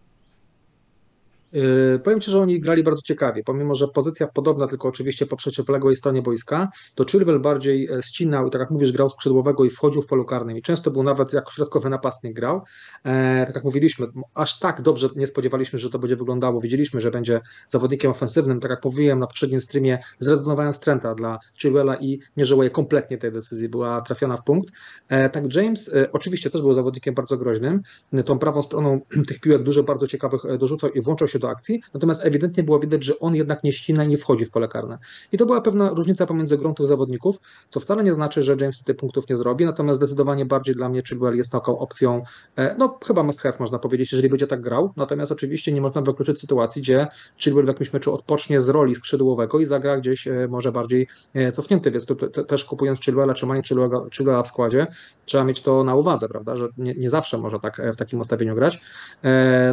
Yy, 1.52 2.00
Powiem 2.04 2.20
Ci, 2.20 2.30
że 2.30 2.40
oni 2.40 2.60
grali 2.60 2.82
bardzo 2.82 3.02
ciekawie, 3.02 3.42
pomimo 3.44 3.74
że 3.74 3.88
pozycja 3.88 4.26
podobna, 4.26 4.68
tylko 4.68 4.88
oczywiście 4.88 5.26
po 5.26 5.36
przeciwległej 5.36 5.96
stronie 5.96 6.22
boiska, 6.22 6.68
to 6.94 7.04
Chilwell 7.04 7.40
bardziej 7.40 7.88
e, 7.88 8.02
ścinał 8.02 8.48
i 8.48 8.50
tak 8.50 8.60
jak 8.60 8.70
mówisz, 8.70 8.92
grał 8.92 9.10
skrzydłowego 9.10 9.64
i 9.64 9.70
wchodził 9.70 10.02
w 10.02 10.06
polu 10.06 10.24
karnym 10.24 10.56
i 10.56 10.62
często 10.62 10.90
był 10.90 11.02
nawet 11.02 11.32
jako 11.32 11.50
środkowy 11.52 11.90
napastnik 11.90 12.34
grał. 12.34 12.62
E, 13.04 13.46
tak 13.46 13.54
jak 13.54 13.64
mówiliśmy, 13.64 14.06
aż 14.34 14.58
tak 14.58 14.82
dobrze 14.82 15.08
nie 15.16 15.26
spodziewaliśmy, 15.26 15.78
że 15.78 15.90
to 15.90 15.98
będzie 15.98 16.16
wyglądało. 16.16 16.60
Wiedzieliśmy, 16.60 17.00
że 17.00 17.10
będzie 17.10 17.40
zawodnikiem 17.68 18.10
ofensywnym, 18.10 18.60
tak 18.60 18.70
jak 18.70 18.84
mówiłem 18.84 19.18
na 19.18 19.26
poprzednim 19.26 19.60
streamie, 19.60 19.98
zrezygnowałem 20.18 20.72
z 20.72 20.80
Trenta 20.80 21.14
dla 21.14 21.38
Chilwella 21.54 21.96
i 21.96 22.20
nie 22.36 22.44
żałuję 22.44 22.70
kompletnie 22.70 23.18
tej 23.18 23.32
decyzji, 23.32 23.68
była 23.68 24.00
trafiona 24.00 24.36
w 24.36 24.44
punkt. 24.44 24.74
E, 25.08 25.30
tak 25.30 25.54
James 25.54 25.94
oczywiście 26.12 26.50
też 26.50 26.62
był 26.62 26.74
zawodnikiem 26.74 27.14
bardzo 27.14 27.36
groźnym, 27.36 27.82
tą 28.24 28.38
prawą 28.38 28.62
stroną 28.62 29.00
tych 29.28 29.40
piłek 29.40 29.62
dużo 29.62 29.82
bardzo 29.82 30.06
ciekawych 30.06 30.58
dorzucał 30.58 30.90
i 30.90 31.00
włączał 31.00 31.28
się 31.28 31.39
do 31.40 31.50
akcji, 31.50 31.82
natomiast 31.94 32.24
ewidentnie 32.24 32.62
było 32.62 32.78
widać, 32.78 33.04
że 33.04 33.18
on 33.18 33.34
jednak 33.34 33.64
nie 33.64 33.72
ścina 33.72 34.04
i 34.04 34.08
nie 34.08 34.16
wchodzi 34.16 34.46
w 34.46 34.50
pole 34.50 34.68
karne. 34.68 34.98
I 35.32 35.38
to 35.38 35.46
była 35.46 35.60
pewna 35.60 35.90
różnica 35.90 36.26
pomiędzy 36.26 36.56
grą 36.56 36.74
tych 36.74 36.86
zawodników, 36.86 37.40
co 37.70 37.80
wcale 37.80 38.04
nie 38.04 38.12
znaczy, 38.12 38.42
że 38.42 38.56
James 38.60 38.78
tutaj 38.78 38.94
punktów 38.94 39.28
nie 39.28 39.36
zrobi, 39.36 39.64
natomiast 39.64 39.96
zdecydowanie 39.98 40.44
bardziej 40.46 40.74
dla 40.74 40.88
mnie 40.88 41.02
Chilwell 41.08 41.36
jest 41.36 41.52
taką 41.52 41.78
opcją, 41.78 42.22
e, 42.56 42.74
no 42.78 42.98
chyba 43.06 43.22
must 43.22 43.40
have 43.40 43.56
można 43.60 43.78
powiedzieć, 43.78 44.12
jeżeli 44.12 44.28
będzie 44.28 44.46
tak 44.46 44.60
grał, 44.60 44.92
natomiast 44.96 45.32
oczywiście 45.32 45.72
nie 45.72 45.80
można 45.80 46.00
wykluczyć 46.00 46.40
sytuacji, 46.40 46.82
gdzie 46.82 47.06
Chilwell 47.36 47.64
w 47.64 47.68
jakimś 47.68 47.92
meczu 47.92 48.14
odpocznie 48.14 48.60
z 48.60 48.68
roli 48.68 48.94
skrzydłowego 48.94 49.58
i 49.60 49.64
zagra 49.64 49.96
gdzieś 49.96 50.28
e, 50.28 50.48
może 50.48 50.72
bardziej 50.72 51.06
e, 51.34 51.52
cofnięty, 51.52 51.90
więc 51.90 52.06
to, 52.06 52.14
też 52.44 52.64
kupując 52.64 53.00
Chilwella, 53.00 53.34
trzymając 53.34 53.66
Chilwella 54.12 54.42
w 54.42 54.48
składzie, 54.48 54.86
trzeba 55.24 55.44
mieć 55.44 55.62
to 55.62 55.84
na 55.84 55.94
uwadze, 55.94 56.28
prawda, 56.28 56.56
że 56.56 56.68
nie, 56.78 56.94
nie 56.94 57.10
zawsze 57.10 57.38
może 57.38 57.60
tak 57.60 57.82
w 57.94 57.96
takim 57.96 58.20
ustawieniu 58.20 58.54
grać, 58.54 58.80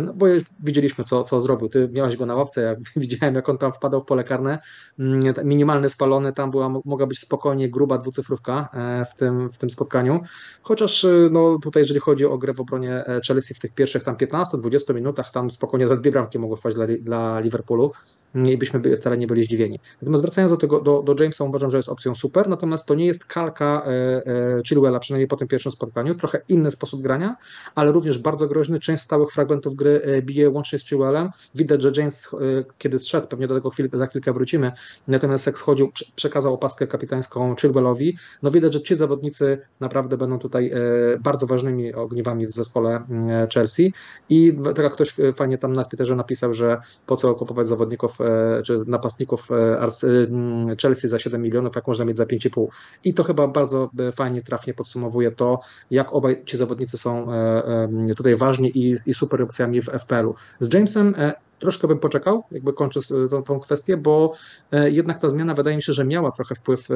no 0.02 0.14
bo 0.14 0.26
widzieliśmy 0.60 1.04
co, 1.04 1.24
co 1.24 1.40
zrobił, 1.40 1.57
ty 1.70 1.90
miałeś 1.92 2.18
go 2.18 2.26
na 2.26 2.36
ławce, 2.36 2.62
jak 2.62 2.80
widziałem 2.96 3.36
jak 3.36 3.50
on 3.50 3.58
tam 3.58 3.74
wpadał 3.74 4.02
w 4.02 4.06
pole 4.06 4.24
karne, 4.24 4.60
mm, 5.00 5.34
minimalny 5.44 5.90
spalony, 5.90 6.34
tam 6.34 6.52
była, 6.52 6.70
mogła 6.70 7.08
być 7.08 7.20
spokojnie 7.20 7.70
gruba 7.70 7.98
dwucyfrówka 7.98 8.70
w 9.12 9.16
tym, 9.16 9.50
w 9.50 9.58
tym 9.58 9.70
spotkaniu, 9.70 10.22
chociaż 10.62 11.06
no 11.32 11.60
tutaj 11.64 11.84
jeżeli 11.84 12.00
chodzi 12.00 12.26
o 12.26 12.38
grę 12.38 12.54
w 12.54 12.62
obronie 12.62 13.04
Chelsea 13.28 13.54
w 13.54 13.60
tych 13.60 13.74
pierwszych 13.74 14.04
tam 14.04 14.16
15-20 14.16 14.96
minutach, 14.96 15.32
tam 15.32 15.52
spokojnie 15.52 15.88
za 15.88 15.96
dwie 15.96 16.12
bramki 16.12 16.40
mogły 16.40 16.58
wpaść 16.58 16.76
dla, 16.76 16.86
dla 17.02 17.40
Liverpoolu, 17.40 17.92
i 18.36 18.58
byśmy 18.58 18.96
wcale 18.98 19.18
nie 19.18 19.28
byli 19.28 19.44
zdziwieni. 19.44 19.80
Natomiast 20.02 20.24
wracając 20.24 20.52
do 20.52 20.58
tego, 20.58 20.82
do, 20.82 21.04
do 21.04 21.16
Jamesa, 21.20 21.44
uważam, 21.44 21.72
że 21.72 21.78
jest 21.78 21.90
opcją 21.90 22.16
super, 22.16 22.50
natomiast 22.50 22.86
to 22.86 22.96
nie 22.96 23.06
jest 23.06 23.26
kalka 23.26 23.84
e, 23.86 23.90
e, 23.90 24.62
Chilwella, 24.68 25.00
przynajmniej 25.00 25.28
po 25.28 25.38
tym 25.38 25.48
pierwszym 25.48 25.72
spotkaniu, 25.72 26.16
trochę 26.16 26.42
inny 26.50 26.72
sposób 26.72 27.02
grania, 27.02 27.36
ale 27.76 27.92
również 27.92 28.18
bardzo 28.18 28.48
groźny, 28.48 28.80
część 28.80 29.04
stałych 29.04 29.32
fragmentów 29.32 29.76
gry 29.76 30.02
e, 30.04 30.22
bije 30.22 30.50
łącznie 30.50 30.80
z 30.80 30.86
Chilwellem. 30.86 31.30
Widać, 31.56 31.82
że 31.82 31.92
James, 31.98 32.30
e, 32.34 32.38
kiedy 32.78 33.00
zszedł, 33.00 33.28
pewnie 33.28 33.48
do 33.48 33.56
tego 33.56 33.70
chwil, 33.70 33.90
za 33.94 34.08
chwilkę 34.08 34.34
wrócimy, 34.34 34.72
natomiast 35.08 35.46
jak 35.46 35.60
schodził, 35.60 35.92
przekazał 36.16 36.54
opaskę 36.54 36.88
kapitańską 36.88 37.56
Chilwellowi, 37.56 38.18
no 38.44 38.52
widać, 38.52 38.74
że 38.74 38.82
ci 38.82 38.96
zawodnicy 38.96 39.58
naprawdę 39.80 40.18
będą 40.18 40.40
tutaj 40.40 40.72
e, 40.72 40.80
bardzo 41.20 41.48
ważnymi 41.48 41.94
ogniwami 41.94 42.48
w 42.48 42.52
zespole 42.52 42.96
e, 43.30 43.48
Chelsea 43.54 43.94
i 44.30 44.58
tak 44.76 44.84
jak 44.84 44.94
ktoś 44.94 45.16
fajnie 45.36 45.58
tam 45.58 45.74
na 45.74 45.84
Twitterze 45.84 46.16
napisał, 46.16 46.54
że 46.54 46.78
po 47.06 47.16
co 47.16 47.36
kupować 47.36 47.68
zawodników 47.68 48.18
E, 48.22 48.27
czy 48.64 48.78
napastników 48.88 49.52
e, 49.52 49.88
mm, 50.28 50.78
Chelsea 50.82 51.08
za 51.08 51.20
7 51.20 51.42
milionów, 51.42 51.76
jak 51.76 51.88
można 51.88 52.06
mieć 52.06 52.18
za 52.18 52.26
5,5. 52.26 52.68
I 53.04 53.14
to 53.14 53.24
chyba 53.24 53.48
bardzo 53.48 53.90
e, 54.00 54.12
fajnie, 54.12 54.42
trafnie 54.42 54.74
podsumowuje 54.74 55.32
to, 55.32 55.60
jak 55.92 56.14
obaj 56.14 56.44
ci 56.46 56.58
zawodnicy 56.58 56.98
są 56.98 57.28
tutaj 58.18 58.36
ważni 58.36 58.78
i, 58.78 58.98
i 59.06 59.14
super 59.14 59.42
opcjami 59.42 59.82
w 59.82 59.86
FPL-u. 59.86 60.36
Z 60.60 60.74
Jamesem 60.74 61.16
troszkę 61.60 61.88
bym 61.88 62.00
poczekał, 62.00 62.44
jakby 62.52 62.74
kończę 62.74 63.00
tą, 63.30 63.44
tą 63.44 63.60
kwestię, 63.60 63.98
bo 63.98 64.34
jednak 64.72 65.20
ta 65.20 65.30
zmiana 65.30 65.54
wydaje 65.54 65.76
mi 65.76 65.84
się, 65.84 65.94
że 65.94 66.06
miała 66.06 66.32
trochę 66.32 66.56
wpływ. 66.56 66.88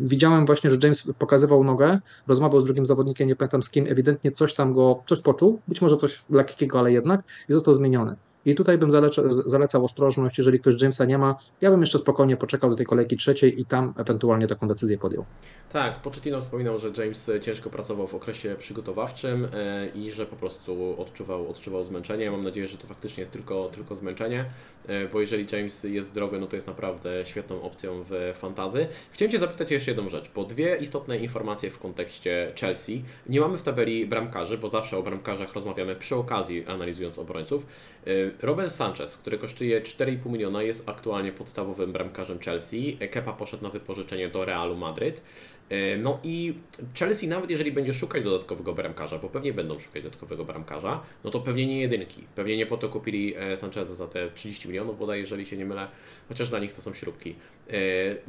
Widziałem 0.00 0.46
właśnie, 0.46 0.70
że 0.70 0.78
James 0.82 1.12
pokazywał 1.18 1.64
nogę, 1.64 1.98
rozmawiał 2.26 2.60
z 2.60 2.64
drugim 2.64 2.86
zawodnikiem, 2.86 3.28
nie 3.28 3.36
pamiętam 3.36 3.62
z 3.62 3.70
kim, 3.70 3.86
ewidentnie 3.88 4.32
coś 4.32 4.54
tam 4.54 4.74
go, 4.74 5.02
coś 5.06 5.20
poczuł, 5.20 5.60
być 5.68 5.82
może 5.82 5.96
coś 5.96 6.22
lekkiego, 6.30 6.78
ale 6.78 6.92
jednak 6.92 7.22
i 7.48 7.52
został 7.52 7.74
zmieniony. 7.74 8.16
I 8.48 8.54
tutaj 8.54 8.78
bym 8.78 8.92
zalecał, 8.92 9.32
zalecał 9.32 9.84
ostrożność, 9.84 10.38
jeżeli 10.38 10.60
ktoś 10.60 10.82
Jamesa 10.82 11.04
nie 11.04 11.18
ma, 11.18 11.38
ja 11.60 11.70
bym 11.70 11.80
jeszcze 11.80 11.98
spokojnie 11.98 12.36
poczekał 12.36 12.70
do 12.70 12.76
tej 12.76 12.86
kolejki 12.86 13.16
trzeciej 13.16 13.60
i 13.60 13.64
tam 13.64 13.94
ewentualnie 13.96 14.46
taką 14.46 14.68
decyzję 14.68 14.98
podjął. 14.98 15.24
Tak, 15.72 16.00
Pochettino 16.00 16.40
wspominał, 16.40 16.78
że 16.78 16.92
James 16.98 17.30
ciężko 17.40 17.70
pracował 17.70 18.06
w 18.06 18.14
okresie 18.14 18.56
przygotowawczym 18.58 19.48
e, 19.52 19.88
i 19.94 20.10
że 20.10 20.26
po 20.26 20.36
prostu 20.36 20.94
odczuwał, 20.98 21.50
odczuwał 21.50 21.84
zmęczenie. 21.84 22.30
Mam 22.30 22.44
nadzieję, 22.44 22.66
że 22.66 22.78
to 22.78 22.86
faktycznie 22.86 23.20
jest 23.20 23.32
tylko, 23.32 23.68
tylko 23.68 23.94
zmęczenie, 23.94 24.44
e, 24.86 25.08
bo 25.08 25.20
jeżeli 25.20 25.46
James 25.52 25.84
jest 25.84 26.08
zdrowy, 26.08 26.38
no 26.38 26.46
to 26.46 26.56
jest 26.56 26.66
naprawdę 26.66 27.26
świetną 27.26 27.62
opcją 27.62 28.04
w 28.10 28.32
fantazy. 28.34 28.88
Chciałem 29.10 29.32
Cię 29.32 29.38
zapytać 29.38 29.70
jeszcze 29.70 29.90
jedną 29.90 30.08
rzecz, 30.08 30.30
bo 30.34 30.44
dwie 30.44 30.76
istotne 30.76 31.18
informacje 31.18 31.70
w 31.70 31.78
kontekście 31.78 32.52
Chelsea. 32.60 33.02
Nie 33.26 33.40
mamy 33.40 33.58
w 33.58 33.62
tabeli 33.62 34.06
bramkarzy, 34.06 34.58
bo 34.58 34.68
zawsze 34.68 34.98
o 34.98 35.02
bramkarzach 35.02 35.54
rozmawiamy 35.54 35.96
przy 35.96 36.16
okazji 36.16 36.64
analizując 36.66 37.18
obrońców. 37.18 37.66
Robert 38.42 38.72
Sanchez, 38.72 39.16
który 39.16 39.38
kosztuje 39.38 39.80
4,5 39.80 40.30
miliona, 40.30 40.62
jest 40.62 40.88
aktualnie 40.88 41.32
podstawowym 41.32 41.92
bramkarzem 41.92 42.38
Chelsea. 42.38 42.98
Kepa 43.10 43.32
poszedł 43.32 43.62
na 43.62 43.70
wypożyczenie 43.70 44.28
do 44.28 44.44
Realu 44.44 44.76
Madryt. 44.76 45.22
E, 45.70 45.96
no 45.96 46.18
i 46.24 46.54
Chelsea 46.98 47.28
nawet 47.28 47.50
jeżeli 47.50 47.72
będzie 47.72 47.94
szukać 47.94 48.24
dodatkowego 48.24 48.72
bramkarza, 48.72 49.18
bo 49.18 49.28
pewnie 49.28 49.52
będą 49.52 49.78
szukać 49.78 50.02
dodatkowego 50.02 50.44
bramkarza, 50.44 51.00
no 51.24 51.30
to 51.30 51.40
pewnie 51.40 51.66
nie 51.66 51.80
jedynki. 51.80 52.24
Pewnie 52.34 52.56
nie 52.56 52.66
po 52.66 52.76
to 52.76 52.88
kupili 52.88 53.34
e, 53.36 53.56
Sancheza 53.56 53.94
za 53.94 54.08
te 54.08 54.30
30 54.30 54.68
milionów 54.68 54.98
bodaj, 54.98 55.20
jeżeli 55.20 55.46
się 55.46 55.56
nie 55.56 55.66
mylę, 55.66 55.88
chociaż 56.28 56.48
dla 56.48 56.58
nich 56.58 56.72
to 56.72 56.82
są 56.82 56.94
śrubki. 56.94 57.34
E, 57.70 57.72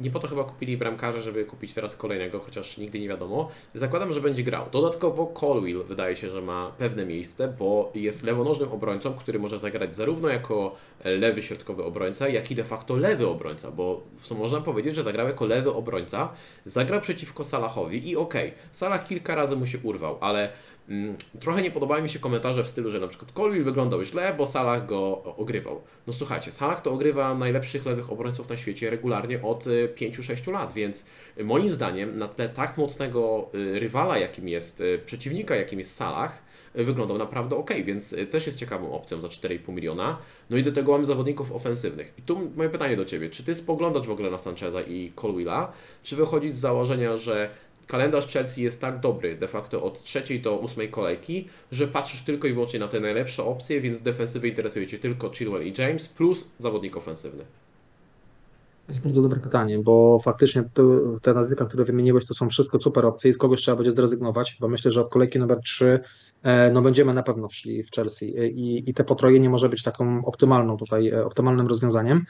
nie 0.00 0.10
po 0.10 0.18
to 0.18 0.28
chyba 0.28 0.44
kupili 0.44 0.76
bramkarza, 0.76 1.20
żeby 1.20 1.44
kupić 1.44 1.74
teraz 1.74 1.96
kolejnego, 1.96 2.40
chociaż 2.40 2.78
nigdy 2.78 3.00
nie 3.00 3.08
wiadomo. 3.08 3.50
Zakładam, 3.74 4.12
że 4.12 4.20
będzie 4.20 4.42
grał. 4.42 4.70
Dodatkowo 4.72 5.26
Colwill 5.26 5.82
wydaje 5.84 6.16
się, 6.16 6.28
że 6.28 6.42
ma 6.42 6.72
pewne 6.78 7.06
miejsce, 7.06 7.54
bo 7.58 7.92
jest 7.94 8.22
lewonożnym 8.22 8.72
obrońcą, 8.72 9.14
który 9.14 9.38
może 9.38 9.58
zagrać 9.58 9.94
zarówno 9.94 10.28
jako 10.28 10.76
lewy 11.04 11.42
środkowy 11.42 11.84
obrońca, 11.84 12.28
jak 12.28 12.50
i 12.50 12.54
de 12.54 12.64
facto 12.64 12.96
lewy 12.96 13.26
obrońca, 13.26 13.70
bo 13.70 14.02
można 14.38 14.60
powiedzieć, 14.60 14.96
że 14.96 15.02
zagrał 15.02 15.26
jako 15.26 15.46
lewy 15.46 15.72
obrońca, 15.72 16.32
zagra 16.64 17.00
przeciwko 17.30 17.44
Salahowi 17.44 18.08
i 18.10 18.16
okej, 18.16 18.48
okay, 18.48 18.58
Salah 18.72 19.06
kilka 19.06 19.34
razy 19.34 19.56
mu 19.56 19.66
się 19.66 19.78
urwał, 19.82 20.18
ale 20.20 20.52
mm, 20.88 21.16
trochę 21.40 21.62
nie 21.62 21.70
podobały 21.70 22.02
mi 22.02 22.08
się 22.08 22.18
komentarze 22.18 22.64
w 22.64 22.68
stylu, 22.68 22.90
że 22.90 23.00
na 23.00 23.08
przykład 23.08 23.32
wyglądał 23.62 24.04
źle, 24.04 24.34
bo 24.38 24.46
Salah 24.46 24.86
go 24.86 25.22
ogrywał. 25.36 25.82
No 26.06 26.12
słuchajcie, 26.12 26.52
Salah 26.52 26.80
to 26.80 26.92
ogrywa 26.92 27.34
najlepszych 27.34 27.86
lewych 27.86 28.12
obrońców 28.12 28.48
na 28.48 28.56
świecie 28.56 28.90
regularnie 28.90 29.42
od 29.42 29.64
5-6 29.64 30.48
y, 30.48 30.52
lat, 30.52 30.72
więc 30.72 31.06
moim 31.44 31.70
zdaniem 31.70 32.18
na 32.18 32.28
tle 32.28 32.48
tak 32.48 32.78
mocnego 32.78 33.50
rywala, 33.52 34.18
jakim 34.18 34.48
jest, 34.48 34.82
przeciwnika, 35.06 35.56
jakim 35.56 35.78
jest 35.78 35.96
Salah, 35.96 36.42
wyglądał 36.74 37.18
naprawdę 37.18 37.56
ok, 37.56 37.70
więc 37.84 38.12
y, 38.12 38.26
też 38.26 38.46
jest 38.46 38.58
ciekawą 38.58 38.92
opcją 38.92 39.20
za 39.20 39.28
4,5 39.28 39.72
miliona. 39.72 40.18
No 40.50 40.56
i 40.56 40.62
do 40.62 40.72
tego 40.72 40.92
mamy 40.92 41.04
zawodników 41.04 41.52
ofensywnych. 41.52 42.14
I 42.18 42.22
tu 42.22 42.50
moje 42.56 42.70
pytanie 42.70 42.96
do 42.96 43.04
Ciebie, 43.04 43.30
czy 43.30 43.44
Ty 43.44 43.54
spoglądasz 43.54 44.06
w 44.06 44.10
ogóle 44.10 44.30
na 44.30 44.38
Sancheza 44.38 44.82
i 44.82 45.12
Colwilla, 45.14 45.72
czy 46.02 46.16
wychodzisz 46.16 46.52
z 46.52 46.58
założenia, 46.58 47.16
że 47.16 47.50
kalendarz 47.86 48.26
Chelsea 48.26 48.62
jest 48.62 48.80
tak 48.80 49.00
dobry 49.00 49.36
de 49.36 49.48
facto 49.48 49.82
od 49.82 50.02
trzeciej 50.02 50.40
do 50.40 50.56
ósmej 50.56 50.90
kolejki, 50.90 51.48
że 51.72 51.88
patrzysz 51.88 52.22
tylko 52.22 52.48
i 52.48 52.52
wyłącznie 52.52 52.80
na 52.80 52.88
te 52.88 53.00
najlepsze 53.00 53.44
opcje, 53.44 53.80
więc 53.80 54.00
defensywy 54.00 54.48
interesuje 54.48 54.86
Cię 54.86 54.98
tylko 54.98 55.30
Chilwell 55.30 55.66
i 55.66 55.74
James 55.78 56.08
plus 56.08 56.48
zawodnik 56.58 56.96
ofensywny. 56.96 57.44
To 58.90 58.94
jest 58.94 59.04
bardzo 59.04 59.22
dobre 59.22 59.40
pytanie, 59.40 59.78
bo 59.78 60.18
faktycznie 60.18 60.64
te 61.22 61.34
nazwiska, 61.34 61.64
które 61.64 61.84
wymieniłeś, 61.84 62.26
to 62.26 62.34
są 62.34 62.48
wszystko 62.48 62.78
super 62.78 63.06
opcje 63.06 63.30
i 63.30 63.34
z 63.34 63.38
kogoś 63.38 63.62
trzeba 63.62 63.76
będzie 63.76 63.92
zrezygnować, 63.92 64.56
bo 64.60 64.68
myślę, 64.68 64.90
że 64.90 65.00
od 65.00 65.12
kolejki 65.12 65.38
numer 65.38 65.60
3 65.60 66.00
e, 66.42 66.70
no 66.70 66.82
będziemy 66.82 67.14
na 67.14 67.22
pewno 67.22 67.48
szli 67.48 67.82
w 67.82 67.90
Chelsea 67.90 68.26
i, 68.26 68.90
i 68.90 68.94
te 68.94 69.04
potrojenie 69.04 69.50
może 69.50 69.68
być 69.68 69.82
taką 69.82 70.24
optymalną 70.24 70.76
tutaj, 70.76 71.08
e, 71.08 71.24
optymalnym 71.24 71.66
rozwiązaniem. 71.66 72.24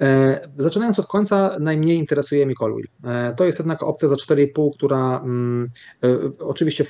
E, 0.00 0.48
zaczynając 0.58 0.98
od 0.98 1.06
końca, 1.06 1.56
najmniej 1.60 1.98
interesuje 1.98 2.46
mi 2.46 2.54
Colwill. 2.54 2.88
To 3.36 3.44
jest 3.44 3.58
jednak 3.58 3.82
opcja 3.82 4.08
za 4.08 4.16
4,5, 4.16 4.70
która 4.74 5.20
mm, 5.24 5.68
oczywiście 6.38 6.84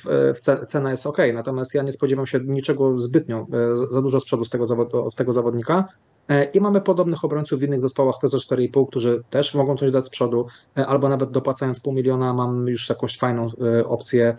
cena 0.67 0.91
jest 0.91 1.05
ok, 1.05 1.17
natomiast 1.33 1.73
ja 1.73 1.83
nie 1.83 1.91
spodziewam 1.91 2.25
się 2.25 2.39
niczego 2.39 2.99
zbytnio 2.99 3.47
za 3.91 4.01
dużo 4.01 4.19
z 4.19 4.25
przodu 4.25 4.45
z 4.45 4.49
tego, 4.49 4.65
od 5.05 5.15
tego 5.15 5.33
zawodnika. 5.33 5.87
E, 6.29 6.43
I 6.43 6.61
mamy 6.61 6.81
podobnych 6.81 7.25
obrońców 7.25 7.59
w 7.59 7.63
innych 7.63 7.81
zespołach 7.81 8.15
też 8.21 8.31
za 8.31 8.37
4,5, 8.37 8.87
którzy 8.87 9.23
też 9.29 9.53
mogą 9.53 9.77
coś 9.77 9.91
dać 9.91 10.05
z 10.05 10.09
przodu, 10.09 10.47
e, 10.77 10.87
albo 10.87 11.09
nawet 11.09 11.31
dopłacając 11.31 11.79
pół 11.79 11.93
miliona 11.93 12.33
mam 12.33 12.67
już 12.67 12.89
jakąś 12.89 13.17
fajną 13.17 13.49
e, 13.79 13.87
opcję 13.87 14.35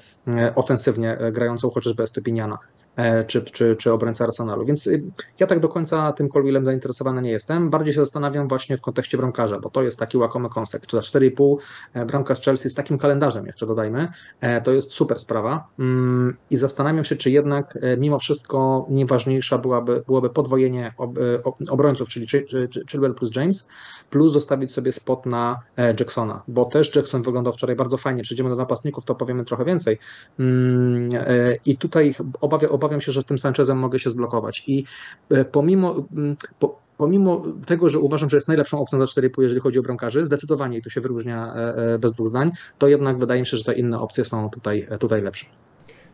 ofensywnie 0.55 1.19
grającą 1.33 1.71
chociażby 1.71 2.03
Estepiniana. 2.03 2.59
E, 2.97 3.25
czy, 3.25 3.43
czy, 3.45 3.77
czy 3.77 3.93
obrońca 3.93 4.25
Arsenalu. 4.25 4.65
Więc 4.65 4.87
y, 4.87 5.03
ja 5.41 5.47
tak 5.47 5.61
do 5.61 5.69
końca 5.69 6.13
tym 6.13 6.29
Colwillem 6.29 6.65
zainteresowany 6.65 7.23
nie 7.23 7.31
jestem. 7.31 7.71
Bardziej 7.71 7.95
się 7.95 8.01
zastanawiam 8.01 8.49
właśnie 8.49 8.77
w 8.77 8.81
kontekście 8.81 9.17
bramkarza, 9.17 9.61
bo 9.61 9.71
to 9.71 9.83
jest 9.83 9.99
taki 9.99 10.19
łakomy 10.19 10.49
kąsek. 10.49 10.87
Czy 10.87 10.97
za 10.97 11.03
4,5 11.03 11.57
e, 11.95 12.07
bramkarz 12.07 12.41
Chelsea 12.41 12.71
z 12.71 12.75
takim 12.75 12.99
kalendarzem 12.99 13.47
jeszcze 13.47 13.67
dodajmy, 13.67 14.09
e, 14.41 14.61
to 14.61 14.73
jest 14.73 14.93
super 14.93 15.19
sprawa. 15.19 15.69
Mm, 15.79 16.37
I 16.51 16.57
zastanawiam 16.57 17.05
się, 17.05 17.17
czy 17.17 17.31
jednak 17.31 17.79
mimo 17.99 18.19
wszystko 18.19 18.87
nieważniejsza 18.91 19.59
byłaby, 19.59 20.03
byłoby 20.07 20.31
podwojenie 20.31 20.95
obrońców, 21.69 22.09
czyli 22.09 22.27
Chilwell 22.91 23.15
plus 23.15 23.37
James, 23.37 23.69
plus 24.11 24.33
zostawić 24.33 24.73
sobie 24.73 24.93
spot 24.93 25.27
na 25.27 25.61
Jacksona, 26.01 26.43
bo 26.49 26.65
też 26.65 26.97
Jackson 26.97 27.23
wyglądał 27.23 27.53
wczoraj 27.53 27.77
bardzo 27.77 27.97
fajnie. 27.97 28.23
Przejdziemy 28.23 28.51
do 28.51 28.57
napastników, 28.57 29.05
to 29.05 29.15
powiemy 29.15 29.45
trochę 29.45 29.65
więcej. 29.65 29.99
Mm, 30.39 31.09
I 31.65 31.77
tutaj 31.77 32.15
obawiam, 32.41 32.71
obawiam 32.71 32.86
obawiam 32.87 33.01
się, 33.01 33.13
że 33.13 33.25
tym 33.25 33.39
Sanchezem 33.39 33.79
mogę 33.79 33.99
się 33.99 34.11
zblokować. 34.11 34.65
I 34.67 34.85
e, 35.31 35.45
pomimo, 35.45 36.07
po, 36.59 36.79
pomimo 36.97 37.43
tego, 37.67 37.89
że 37.89 37.99
uważam, 37.99 38.31
że 38.31 38.37
jest 38.37 38.49
najlepszą 38.49 38.81
opcją 38.81 38.99
za 38.99 39.05
4,5, 39.05 39.43
jeżeli 39.43 39.61
chodzi 39.61 39.79
o 39.79 39.83
bramkarzy, 39.83 40.27
zdecydowanie 40.27 40.79
i 40.79 40.83
to 40.83 40.91
się 40.91 41.01
wyróżnia 41.01 41.55
e, 41.55 41.77
e, 41.95 41.99
bez 41.99 42.13
dwóch 42.13 42.29
zdań, 42.29 42.51
to 42.79 42.89
jednak 42.89 43.19
wydaje 43.19 43.41
mi 43.41 43.47
się, 43.47 43.57
że 43.57 43.65
te 43.65 43.73
inne 43.73 44.01
opcje 44.01 44.25
są 44.25 44.51
tutaj, 44.51 44.89
tutaj 44.99 45.23
lepsze. 45.23 45.47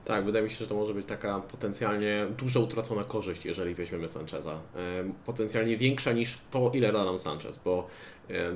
Tak, 0.05 0.25
wydaje 0.25 0.45
mi 0.45 0.51
się, 0.51 0.57
że 0.57 0.67
to 0.67 0.75
może 0.75 0.95
być 0.95 1.07
taka 1.07 1.41
potencjalnie 1.41 2.27
dużo 2.39 2.61
utracona 2.61 3.05
korzyść, 3.05 3.45
jeżeli 3.45 3.75
weźmiemy 3.75 4.09
Sancheza. 4.09 4.61
Potencjalnie 5.27 5.77
większa 5.77 6.13
niż 6.13 6.39
to, 6.51 6.71
ile 6.75 6.93
da 6.93 7.05
nam 7.05 7.19
Sanchez, 7.19 7.59
bo 7.65 7.89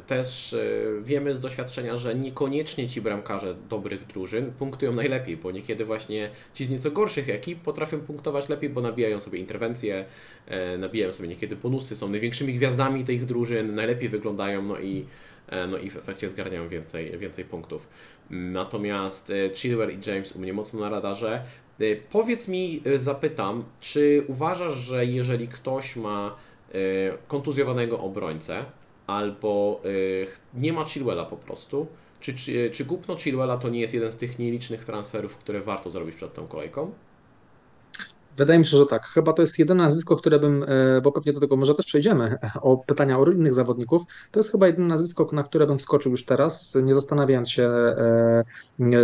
też 0.06 0.52
e, 0.52 0.58
wiemy 1.02 1.34
z 1.34 1.40
doświadczenia, 1.40 1.96
że 1.96 2.14
niekoniecznie 2.14 2.88
ci 2.88 3.00
bramkarze 3.00 3.54
dobrych 3.68 4.06
drużyn 4.06 4.52
punktują 4.52 4.92
najlepiej, 4.92 5.36
bo 5.36 5.50
niekiedy 5.50 5.84
właśnie 5.84 6.30
ci 6.54 6.64
z 6.64 6.70
nieco 6.70 6.90
gorszych 6.90 7.28
ekip 7.28 7.60
potrafią 7.60 8.00
punktować 8.00 8.48
lepiej, 8.48 8.70
bo 8.70 8.80
nabijają 8.80 9.20
sobie 9.20 9.38
interwencje, 9.38 10.04
e, 10.46 10.78
nabijają 10.78 11.12
sobie 11.12 11.28
niekiedy 11.28 11.56
bonusy, 11.56 11.96
są 11.96 12.08
największymi 12.08 12.54
gwiazdami 12.54 13.04
tych 13.04 13.24
drużyn, 13.24 13.74
najlepiej 13.74 14.08
wyglądają, 14.08 14.62
no 14.62 14.78
i 14.78 15.06
E, 15.48 15.66
no 15.66 15.78
i 15.78 15.90
w 15.90 15.96
efekcie 15.96 16.28
zgarniają 16.28 16.68
więcej, 16.68 17.18
więcej 17.18 17.44
punktów. 17.44 17.88
Natomiast 18.30 19.30
e, 19.30 19.50
Chilwell 19.54 19.90
i 19.90 19.98
James 20.06 20.32
u 20.32 20.38
mnie 20.38 20.52
mocno 20.52 20.80
na 20.80 20.88
radarze. 20.88 21.42
E, 21.80 21.96
Powiedz 21.96 22.48
mi, 22.48 22.82
e, 22.84 22.98
zapytam, 22.98 23.64
czy 23.80 24.24
uważasz, 24.28 24.74
że 24.74 25.06
jeżeli 25.06 25.48
ktoś 25.48 25.96
ma 25.96 26.36
kontuzjowanego 27.28 28.00
obrońcę 28.00 28.64
albo 29.06 29.80
nie 30.54 30.72
ma 30.72 30.84
Chilwella 30.84 31.24
po 31.24 31.36
prostu, 31.36 31.86
czy, 32.20 32.34
czy, 32.34 32.70
czy 32.72 32.84
kupno 32.84 33.16
Chilwella 33.16 33.58
to 33.58 33.68
nie 33.68 33.80
jest 33.80 33.94
jeden 33.94 34.12
z 34.12 34.16
tych 34.16 34.38
nielicznych 34.38 34.84
transferów, 34.84 35.36
które 35.36 35.60
warto 35.60 35.90
zrobić 35.90 36.14
przed 36.16 36.34
tą 36.34 36.46
kolejką? 36.46 36.92
Wydaje 38.36 38.58
mi 38.58 38.66
się, 38.66 38.76
że 38.76 38.86
tak. 38.86 39.06
Chyba 39.06 39.32
to 39.32 39.42
jest 39.42 39.58
jedyne 39.58 39.82
nazwisko, 39.82 40.16
które 40.16 40.38
bym, 40.38 40.62
e, 40.68 41.00
bo 41.00 41.12
pewnie 41.12 41.32
do 41.32 41.40
tego 41.40 41.56
może 41.56 41.74
też 41.74 41.86
przejdziemy, 41.86 42.38
o 42.62 42.76
pytania 42.76 43.18
o 43.18 43.30
innych 43.30 43.54
zawodników. 43.54 44.02
To 44.30 44.40
jest 44.40 44.52
chyba 44.52 44.66
jedyne 44.66 44.86
nazwisko, 44.86 45.28
na 45.32 45.42
które 45.42 45.66
bym 45.66 45.78
wskoczył 45.78 46.12
już 46.12 46.24
teraz, 46.24 46.74
nie 46.82 46.94
zastanawiając 46.94 47.50
się 47.50 47.68
e, 47.68 48.44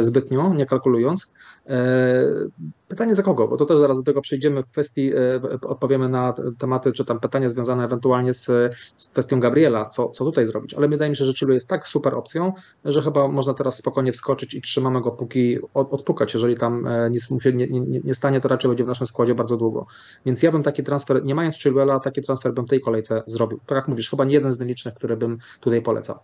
zbytnio, 0.01 0.55
nie 0.55 0.67
kalkulując. 0.67 1.33
E, 1.73 2.49
Pytanie 2.93 3.15
za 3.15 3.23
kogo? 3.23 3.49
Bo 3.49 3.57
to 3.57 3.67
też 3.67 3.79
zaraz 3.79 3.99
do 3.99 4.05
tego 4.05 4.21
przejdziemy 4.21 4.63
w 4.63 4.67
kwestii, 4.67 5.13
e, 5.15 5.41
odpowiemy 5.69 6.09
na 6.09 6.35
tematy, 6.59 6.93
czy 6.93 7.05
tam 7.05 7.21
pytania 7.21 7.49
związane 7.49 7.85
ewentualnie 7.85 8.35
z, 8.35 8.47
z 8.97 9.09
kwestią 9.09 9.41
Gabriela, 9.41 9.89
co, 9.89 10.09
co 10.09 10.25
tutaj 10.25 10.47
zrobić. 10.47 10.75
Ale 10.75 10.89
wydaje 10.89 11.11
mi 11.11 11.17
się, 11.17 11.25
że 11.25 11.35
Chilu 11.35 11.53
jest 11.53 11.69
tak 11.69 11.87
super 11.87 12.15
opcją, 12.15 12.53
że 12.85 13.03
chyba 13.03 13.29
można 13.29 13.55
teraz 13.55 13.77
spokojnie 13.77 14.13
wskoczyć 14.13 14.55
i 14.55 14.63
trzymamy 14.63 15.01
go 15.01 15.11
póki 15.11 15.59
od, 15.75 15.93
odpukać. 15.93 16.35
Jeżeli 16.35 16.57
tam 16.57 16.87
e, 16.87 17.11
nic 17.11 17.31
mu 17.31 17.41
się 17.41 17.53
nie, 17.53 17.67
nie, 17.67 18.01
nie 18.05 18.15
stanie, 18.15 18.41
to 18.41 18.49
raczej 18.49 18.69
będzie 18.69 18.85
w 18.85 18.89
naszym 18.89 19.07
składzie 19.07 19.35
bardzo 19.35 19.57
długo. 19.57 19.87
Więc 20.27 20.43
ja 20.43 20.53
bym 20.53 20.63
taki 20.63 20.83
transfer, 20.83 21.25
nie 21.25 21.35
mając 21.35 21.57
Chilwella, 21.57 22.01
taki 22.01 22.23
transfer 22.23 22.55
bym 22.55 22.67
w 22.67 22.69
tej 22.69 22.81
kolejce 22.81 23.23
zrobił. 23.27 23.61
Tak 23.67 23.77
jak 23.77 23.89
mówisz, 23.89 24.11
chyba 24.11 24.25
nie 24.25 24.35
jeden 24.35 24.53
z 24.53 24.61
nielicznych, 24.61 24.95
który 24.95 25.17
bym 25.17 25.39
tutaj 25.61 25.83
polecał. 25.83 26.19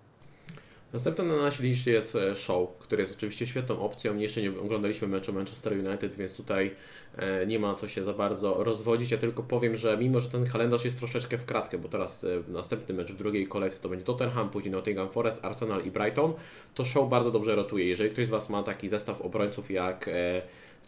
Następnym 0.92 1.28
na 1.28 1.36
naszej 1.36 1.66
liście 1.66 1.92
jest 1.92 2.16
e, 2.16 2.36
Show, 2.36 2.68
który 2.78 3.02
jest 3.02 3.16
oczywiście 3.16 3.46
świetną 3.46 3.80
opcją. 3.80 4.18
Jeszcze 4.18 4.42
nie 4.42 4.50
oglądaliśmy 4.50 5.08
meczu 5.08 5.32
Manchester 5.32 5.72
United, 5.72 6.14
więc 6.14 6.36
tutaj 6.36 6.74
e, 7.16 7.46
nie 7.46 7.58
ma 7.58 7.74
co 7.74 7.88
się 7.88 8.04
za 8.04 8.12
bardzo 8.12 8.64
rozwodzić. 8.64 9.10
Ja 9.10 9.18
tylko 9.18 9.42
powiem, 9.42 9.76
że 9.76 9.98
mimo, 9.98 10.20
że 10.20 10.28
ten 10.28 10.46
kalendarz 10.46 10.84
jest 10.84 10.98
troszeczkę 10.98 11.38
w 11.38 11.44
kratkę, 11.44 11.78
bo 11.78 11.88
teraz 11.88 12.24
e, 12.24 12.28
następny 12.48 12.94
mecz 12.94 13.12
w 13.12 13.16
drugiej 13.16 13.46
kolejce 13.46 13.80
to 13.80 13.88
będzie 13.88 14.04
Tottenham, 14.04 14.50
później 14.50 14.72
Nottingham 14.72 15.08
Forest, 15.08 15.44
Arsenal 15.44 15.84
i 15.84 15.90
Brighton, 15.90 16.32
to 16.74 16.84
Show 16.84 17.08
bardzo 17.08 17.30
dobrze 17.30 17.54
rotuje. 17.54 17.86
Jeżeli 17.86 18.10
ktoś 18.10 18.26
z 18.26 18.30
Was 18.30 18.50
ma 18.50 18.62
taki 18.62 18.88
zestaw 18.88 19.20
obrońców 19.20 19.70
jak 19.70 20.10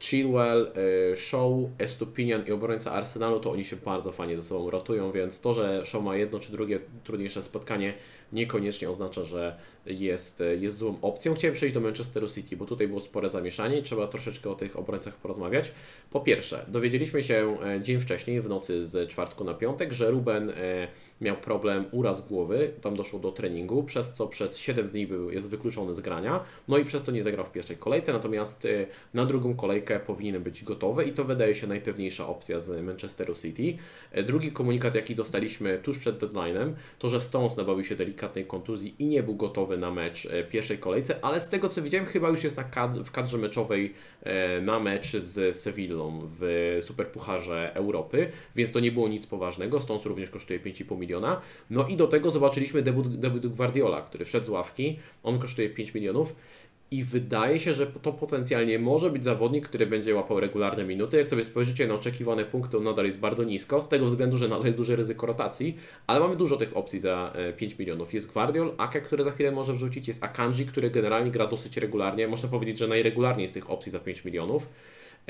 Chilwell, 0.01 0.73
Shaw, 1.17 1.53
Estupinian 1.79 2.47
i 2.47 2.53
obrońca 2.53 2.93
Arsenalu, 2.93 3.41
to 3.41 3.51
oni 3.51 3.65
się 3.65 3.77
bardzo 3.77 4.13
fajnie 4.13 4.37
ze 4.37 4.43
sobą 4.43 4.71
rotują, 4.71 5.13
więc 5.13 5.41
to, 5.41 5.55
że 5.55 5.87
Shaw 5.87 6.03
ma 6.03 6.17
jedno 6.17 6.39
czy 6.39 6.53
drugie 6.53 6.81
trudniejsze 7.05 7.43
spotkanie, 7.43 7.95
niekoniecznie 8.33 8.91
oznacza, 8.91 9.25
że 9.25 9.57
jest, 9.87 10.43
jest 10.61 10.77
złą 10.77 10.95
opcją. 11.03 11.35
Chciałem 11.35 11.55
przejść 11.55 11.75
do 11.75 11.81
Manchesteru 11.81 12.29
City, 12.29 12.57
bo 12.57 12.65
tutaj 12.65 12.89
było 12.89 13.01
spore 13.01 13.29
zamieszanie 13.29 13.79
i 13.79 13.83
trzeba 13.83 14.07
troszeczkę 14.07 14.51
o 14.51 14.55
tych 14.55 14.79
obrońcach 14.79 15.17
porozmawiać. 15.17 15.73
Po 16.11 16.21
pierwsze, 16.21 16.65
dowiedzieliśmy 16.69 17.23
się 17.23 17.57
e, 17.65 17.81
dzień 17.81 18.01
wcześniej, 18.01 18.41
w 18.41 18.49
nocy 18.49 18.87
z 18.87 19.11
czwartku 19.11 19.45
na 19.45 19.55
piątek, 19.55 19.93
że 19.93 20.11
Ruben 20.11 20.51
e, 20.51 20.89
miał 21.21 21.37
problem 21.37 21.85
uraz 21.93 22.29
głowy, 22.29 22.73
tam 22.81 22.97
doszło 22.97 23.19
do 23.19 23.33
treningu, 23.33 23.83
przez 23.83 24.13
co 24.13 24.27
przez 24.27 24.59
7 24.59 24.89
dni 24.89 25.07
był, 25.07 25.31
jest 25.31 25.49
wykluczony 25.49 25.95
z 25.95 26.01
grania, 26.01 26.45
no 26.69 26.79
i 26.79 26.85
przez 26.85 27.03
to 27.03 27.13
nie 27.13 27.23
zagrał 27.23 27.47
w 27.47 27.53
pierwszej 27.53 27.77
kolejce, 27.77 28.13
natomiast 28.13 28.65
e, 28.65 28.87
na 29.15 29.27
drugą 29.27 29.55
kolejkę 29.55 30.01
powinien 30.01 30.43
być 30.43 30.65
gotowy 30.65 31.05
i 31.05 31.13
to 31.13 31.25
wydaje 31.25 31.55
się 31.55 31.67
najpewniejsza 31.67 32.29
opcja 32.29 32.61
z 32.61 32.85
Manchesteru 32.85 33.35
City. 33.35 33.79
Drugi 34.27 34.53
komunikat, 34.53 34.95
jaki 34.95 35.15
dostaliśmy 35.15 35.79
tuż 35.79 35.99
przed 35.99 36.19
deadline'em, 36.19 36.73
to 36.99 37.09
że 37.09 37.21
Stones 37.21 37.57
nabawił 37.57 37.85
się 37.85 37.97
delikatnej 38.21 38.47
kontuzji 38.47 38.95
i 38.99 39.07
nie 39.07 39.23
był 39.23 39.35
gotowy 39.35 39.79
na 39.79 39.91
mecz 39.91 40.27
e, 40.27 40.45
pierwszej 40.45 40.79
kolejce, 40.79 41.25
ale 41.25 41.41
z 41.41 41.49
tego 41.49 41.69
co 41.69 41.83
widziałem, 41.83 42.07
chyba 42.07 42.29
już 42.29 42.45
jest 42.45 42.57
na 42.57 42.65
w 43.05 43.11
kadrze 43.11 43.39
meczowej 43.39 43.95
e, 44.23 44.61
na 44.61 44.81
mecz 44.81 45.17
z 45.17 45.57
Sewillą 45.57 46.21
w 46.41 46.79
Superpucharze 46.83 47.75
Europy, 47.75 48.31
więc 48.57 48.73
to 48.73 48.81
nie 48.81 48.93
było 48.93 49.09
nic 49.09 49.27
poważnego. 49.27 49.81
Stones 49.81 50.05
również 50.05 50.31
kosztuje 50.31 50.61
5,5 50.61 50.99
miliona. 50.99 51.41
No 51.71 51.89
i 51.89 51.97
do 51.97 52.07
tego 52.07 52.31
zobaczyliśmy 52.31 52.83
debiut, 52.83 53.17
debiut 53.17 53.47
Guardiola, 53.47 54.03
który 54.03 54.25
wszedł 54.25 54.47
z 54.47 54.49
ławki. 54.49 54.99
On 55.23 55.39
kosztuje 55.39 55.71
5 55.71 55.95
milionów. 55.95 56.37
I 56.93 57.05
wydaje 57.05 57.59
się, 57.59 57.75
że 57.75 57.87
to 57.87 58.13
potencjalnie 58.13 58.79
może 58.79 59.11
być 59.11 59.25
zawodnik, 59.25 59.69
który 59.69 59.87
będzie 59.87 60.15
łapał 60.15 60.41
regularne 60.41 60.85
minuty. 60.85 61.17
Jak 61.17 61.29
sobie 61.29 61.45
spojrzycie 61.45 61.87
na 61.87 61.95
oczekiwane 61.95 62.45
punkty, 62.45 62.77
on 62.77 62.85
nadal 62.85 63.07
jest 63.07 63.19
bardzo 63.19 63.45
nisko, 63.45 63.83
z 63.83 63.89
tego 63.89 64.07
względu, 64.07 64.37
że 64.37 64.49
nadal 64.49 64.67
jest 64.67 64.79
duże 64.79 64.97
ryzyko 64.97 65.27
rotacji, 65.27 65.77
ale 66.07 66.21
mamy 66.21 66.37
dużo 66.37 66.57
tych 66.57 66.77
opcji 66.77 67.01
za 67.01 67.33
e, 67.35 67.53
5 67.53 67.79
milionów. 67.79 68.15
Jest 68.15 68.33
Guardiol, 68.33 68.75
Ake, 68.79 69.01
który 69.01 69.25
za 69.25 69.31
chwilę 69.31 69.53
może 69.53 69.73
wrzucić, 69.73 70.09
jest 70.09 70.25
Akanji, 70.25 70.67
który 70.67 70.91
generalnie 70.91 71.31
gra 71.31 71.47
dosyć 71.47 71.77
regularnie. 71.77 72.29
Można 72.29 72.49
powiedzieć, 72.49 72.79
że 72.79 72.87
najregularniej 72.87 73.49
z 73.49 73.53
tych 73.53 73.71
opcji 73.71 73.93
za 73.93 74.01
5 74.01 74.25
milionów. 74.25 74.69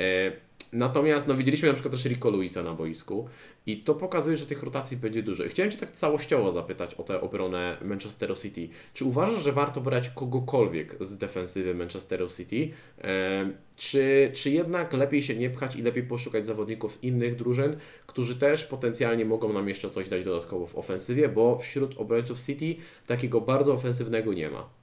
E, 0.01 0.33
Natomiast 0.73 1.29
no, 1.29 1.35
widzieliśmy 1.35 1.69
na 1.69 1.75
przykład 1.75 1.93
też 1.95 2.05
Rico 2.05 2.31
Luisa 2.31 2.63
na 2.63 2.75
boisku 2.75 3.29
i 3.67 3.77
to 3.77 3.95
pokazuje, 3.95 4.37
że 4.37 4.47
tych 4.47 4.63
rotacji 4.63 4.97
będzie 4.97 5.23
dużo. 5.23 5.45
Chciałem 5.49 5.73
Cię 5.73 5.79
tak 5.79 5.91
całościowo 5.91 6.53
zapytać 6.53 6.95
o 6.95 7.03
tę 7.03 7.21
obronę 7.21 7.77
Manchesteru 7.83 8.35
City. 8.35 8.69
Czy 8.95 9.05
uważasz, 9.05 9.43
że 9.43 9.53
warto 9.53 9.81
brać 9.81 10.11
kogokolwiek 10.11 10.97
z 11.01 11.19
defensywy 11.19 11.75
Manchesteru 11.75 12.29
City? 12.29 12.71
E, 12.99 13.51
czy, 13.77 14.31
czy 14.35 14.51
jednak 14.51 14.93
lepiej 14.93 15.23
się 15.23 15.37
nie 15.37 15.51
pchać 15.51 15.77
i 15.77 15.83
lepiej 15.83 16.03
poszukać 16.03 16.47
zawodników 16.47 17.05
innych 17.05 17.37
drużyn, 17.37 17.77
którzy 18.07 18.37
też 18.37 18.65
potencjalnie 18.65 19.25
mogą 19.25 19.53
nam 19.53 19.69
jeszcze 19.69 19.91
coś 19.91 20.09
dać 20.09 20.25
dodatkowo 20.25 20.67
w 20.67 20.77
ofensywie, 20.77 21.29
bo 21.29 21.59
wśród 21.59 21.99
obrońców 21.99 22.41
City 22.41 22.77
takiego 23.07 23.41
bardzo 23.41 23.73
ofensywnego 23.73 24.33
nie 24.33 24.51
ma. 24.51 24.80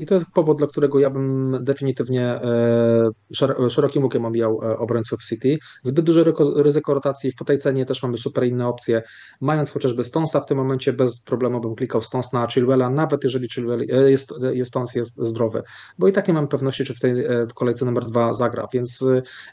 I 0.00 0.06
to 0.06 0.14
jest 0.14 0.26
powód, 0.34 0.58
dla 0.58 0.66
którego 0.66 0.98
ja 0.98 1.10
bym 1.10 1.58
definitywnie 1.64 2.26
e, 2.26 3.10
szer- 3.34 3.70
szerokim 3.70 4.04
łukiem 4.04 4.24
omijał 4.24 4.60
e, 4.62 4.78
obrońców 4.78 5.24
City. 5.24 5.58
Zbyt 5.82 6.04
duże 6.04 6.24
ryzyko 6.56 6.94
rotacji, 6.94 7.32
w 7.32 7.44
tej 7.44 7.58
cenie 7.58 7.86
też 7.86 8.02
mamy 8.02 8.18
super 8.18 8.44
inne 8.44 8.68
opcje. 8.68 9.02
Mając 9.40 9.70
chociażby 9.70 10.04
Stonesa 10.04 10.40
w 10.40 10.46
tym 10.46 10.56
momencie, 10.58 10.92
bez 10.92 11.22
problemu 11.22 11.60
bym 11.60 11.74
klikał 11.74 12.02
Stones 12.02 12.32
na 12.32 12.46
Chilwella, 12.46 12.90
nawet 12.90 13.24
jeżeli 13.24 13.48
Chilwell 13.48 13.80
e, 13.80 14.10
jest, 14.10 14.34
jest 14.52 14.70
Stones 14.70 14.94
jest 14.94 15.16
zdrowy, 15.16 15.62
bo 15.98 16.08
i 16.08 16.12
tak 16.12 16.28
nie 16.28 16.34
mam 16.34 16.48
pewności, 16.48 16.84
czy 16.84 16.94
w 16.94 17.00
tej 17.00 17.24
kolejce 17.54 17.84
numer 17.84 18.04
dwa 18.04 18.32
zagra, 18.32 18.68
więc 18.72 19.04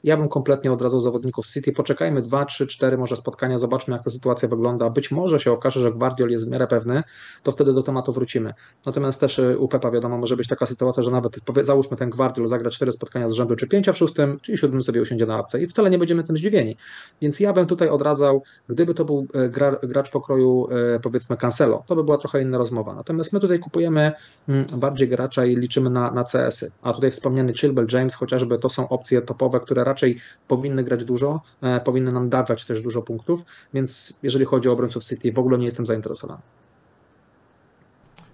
ja 0.03 0.17
bym 0.17 0.29
kompletnie 0.29 0.71
odradzał 0.71 0.99
zawodników 0.99 1.47
City. 1.47 1.71
Poczekajmy 1.71 2.21
dwa, 2.21 2.45
trzy, 2.45 2.67
cztery 2.67 2.97
może 2.97 3.17
spotkania, 3.17 3.57
zobaczmy 3.57 3.93
jak 3.93 4.03
ta 4.03 4.09
sytuacja 4.09 4.47
wygląda. 4.47 4.89
Być 4.89 5.11
może 5.11 5.39
się 5.39 5.51
okaże, 5.51 5.81
że 5.81 5.91
Guardiol 5.91 6.29
jest 6.29 6.47
w 6.47 6.51
miarę 6.51 6.67
pewny, 6.67 7.03
to 7.43 7.51
wtedy 7.51 7.73
do 7.73 7.83
tematu 7.83 8.13
wrócimy. 8.13 8.53
Natomiast 8.85 9.19
też 9.19 9.41
u 9.57 9.67
Pepa 9.67 9.91
wiadomo, 9.97 10.17
może 10.17 10.37
być 10.37 10.47
taka 10.47 10.65
sytuacja, 10.65 11.03
że 11.03 11.11
nawet 11.11 11.39
załóżmy 11.61 11.97
ten 11.97 12.09
Guardiol 12.09 12.47
zagra 12.47 12.69
cztery 12.69 12.91
spotkania 12.91 13.29
z 13.29 13.33
rzędu, 13.33 13.55
czy 13.55 13.67
pięcia 13.67 13.93
w 13.93 13.97
szóstym, 13.97 14.39
czy 14.41 14.57
siódmym 14.57 14.83
sobie 14.83 15.01
usiądzie 15.01 15.25
na 15.25 15.35
ławce 15.35 15.61
i 15.61 15.67
wcale 15.67 15.89
nie 15.89 15.97
będziemy 15.97 16.23
tym 16.23 16.37
zdziwieni. 16.37 16.77
Więc 17.21 17.39
ja 17.39 17.53
bym 17.53 17.65
tutaj 17.65 17.89
odradzał, 17.89 18.43
gdyby 18.69 18.93
to 18.93 19.05
był 19.05 19.27
e, 19.33 19.49
gra, 19.49 19.79
gracz 19.83 20.11
pokroju 20.11 20.67
e, 20.95 20.99
powiedzmy 20.99 21.37
Cancelo, 21.37 21.83
to 21.87 21.95
by 21.95 22.03
była 22.03 22.17
trochę 22.17 22.41
inna 22.41 22.57
rozmowa. 22.57 22.95
Natomiast 22.95 23.33
my 23.33 23.39
tutaj 23.39 23.59
kupujemy 23.59 24.11
mm, 24.47 24.65
bardziej 24.75 25.07
gracza 25.09 25.45
i 25.45 25.55
liczymy 25.55 25.89
na, 25.89 26.11
na 26.11 26.23
CS-y. 26.23 26.71
A 26.81 26.93
tutaj 26.93 27.11
wspomniany 27.11 27.53
Chilwell, 27.53 27.87
James 27.93 28.15
chociażby 28.15 28.59
to 28.59 28.69
są 28.69 28.89
opcje 28.89 29.21
topowe, 29.21 29.59
które 29.59 29.83
raczej 29.83 30.19
powinny 30.47 30.83
grać 30.83 31.05
dużo, 31.05 31.41
e, 31.61 31.79
powinny 31.79 32.11
nam 32.11 32.29
dawać 32.29 32.65
też 32.65 32.81
dużo 32.81 33.01
punktów, 33.01 33.41
więc 33.73 34.13
jeżeli 34.23 34.45
chodzi 34.45 34.69
o 34.69 34.71
obrońców 34.71 35.05
City, 35.05 35.31
w 35.31 35.39
ogóle 35.39 35.57
nie 35.57 35.65
jestem 35.65 35.85
zainteresowany. 35.85 36.41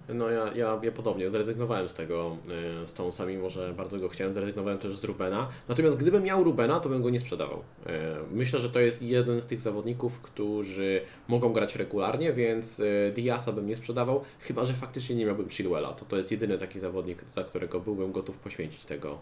No 0.08 0.30
ja, 0.30 0.52
ja, 0.54 0.80
ja 0.82 0.92
podobnie, 0.92 1.30
zrezygnowałem 1.30 1.88
z 1.88 1.94
tego 1.94 2.36
y, 2.82 2.86
Stonesa, 2.86 3.26
mimo 3.26 3.50
że 3.50 3.72
bardzo 3.72 3.98
go 3.98 4.08
chciałem, 4.08 4.32
zrezygnowałem 4.32 4.78
też 4.78 4.96
z 4.96 5.04
Rubena. 5.04 5.48
Natomiast 5.68 5.98
gdybym 5.98 6.22
miał 6.22 6.44
Rubena, 6.44 6.80
to 6.80 6.88
bym 6.88 7.02
go 7.02 7.10
nie 7.10 7.20
sprzedawał. 7.20 7.58
Y, 7.58 7.90
myślę, 8.32 8.60
że 8.60 8.70
to 8.70 8.80
jest 8.80 9.02
jeden 9.02 9.42
z 9.42 9.46
tych 9.46 9.60
zawodników, 9.60 10.20
którzy 10.20 11.00
mogą 11.28 11.52
grać 11.52 11.76
regularnie, 11.76 12.32
więc 12.32 12.80
y, 12.80 13.12
Diasa 13.14 13.52
bym 13.52 13.66
nie 13.66 13.76
sprzedawał, 13.76 14.22
chyba 14.40 14.64
że 14.64 14.72
faktycznie 14.72 15.16
nie 15.16 15.26
miałbym 15.26 15.48
Chilwella. 15.48 15.92
To 15.92 16.04
to 16.04 16.16
jest 16.16 16.32
jedyny 16.32 16.58
taki 16.58 16.80
zawodnik, 16.80 17.24
za 17.26 17.44
którego 17.44 17.80
byłbym 17.80 18.12
gotów 18.12 18.38
poświęcić 18.38 18.84
tego, 18.84 19.20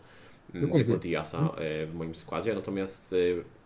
mm, 0.54 0.70
tego. 0.70 0.96
Diasa 0.96 1.54
w 1.86 1.94
moim 1.94 2.14
składzie. 2.14 2.54
Natomiast 2.54 3.14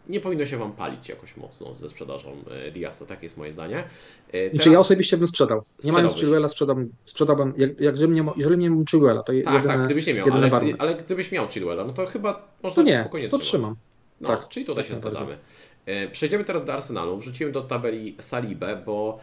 nie 0.09 0.21
powinno 0.21 0.47
się 0.47 0.57
Wam 0.57 0.73
palić 0.73 1.09
jakoś 1.09 1.37
mocno 1.37 1.75
ze 1.75 1.89
sprzedażą 1.89 2.37
e, 2.51 2.71
Diasa, 2.71 3.07
takie 3.07 3.23
jest 3.23 3.37
moje 3.37 3.53
zdanie. 3.53 3.85
E, 4.33 4.51
Znaczy 4.51 4.71
ja 4.71 4.81
osobiście 4.81 5.17
bym 5.17 5.27
sprzedał. 5.27 5.63
Nie 5.85 5.93
mając. 5.93 6.15
Chilwella 6.15 6.49
sprzedałbym, 6.49 6.93
sprzedałbym 7.05 7.53
jak, 7.57 7.81
jak 7.81 7.95
gdybym 7.95 8.15
nie, 8.15 8.25
jeżeli 8.37 8.59
nie 8.59 8.71
mam 8.71 8.85
Chilwella, 8.87 9.23
to 9.23 9.27
Tak, 9.27 9.35
jedyne, 9.37 9.63
tak, 9.63 9.85
gdybyś 9.85 10.07
nie 10.07 10.15
miał, 10.15 10.27
ale, 10.33 10.51
ale 10.79 10.95
gdybyś 10.95 11.33
miał 11.33 11.49
Chilwella, 11.49 11.85
no 11.85 11.93
to 11.93 12.07
chyba 12.07 12.49
można 12.63 12.83
To 12.83 12.91
nie, 12.91 13.01
spokojnie 13.01 13.29
to 13.29 13.39
trzymam. 13.39 13.77
No, 14.21 14.29
Tak. 14.29 14.49
czyli 14.49 14.67
tutaj 14.67 14.85
Tak 14.85 14.89
się 14.89 14.93
najbardziej. 14.93 15.21
zgadzamy. 15.23 15.39
E, 15.87 16.09
Przejdziemy 16.11 16.45
teraz 16.45 16.65
do 16.65 16.73
Arsenalu. 16.73 17.17
Wrzuciłem 17.19 17.53
do 17.53 17.63
tabeli 17.63 18.17
Salibę, 18.21 18.83
bo 18.87 19.19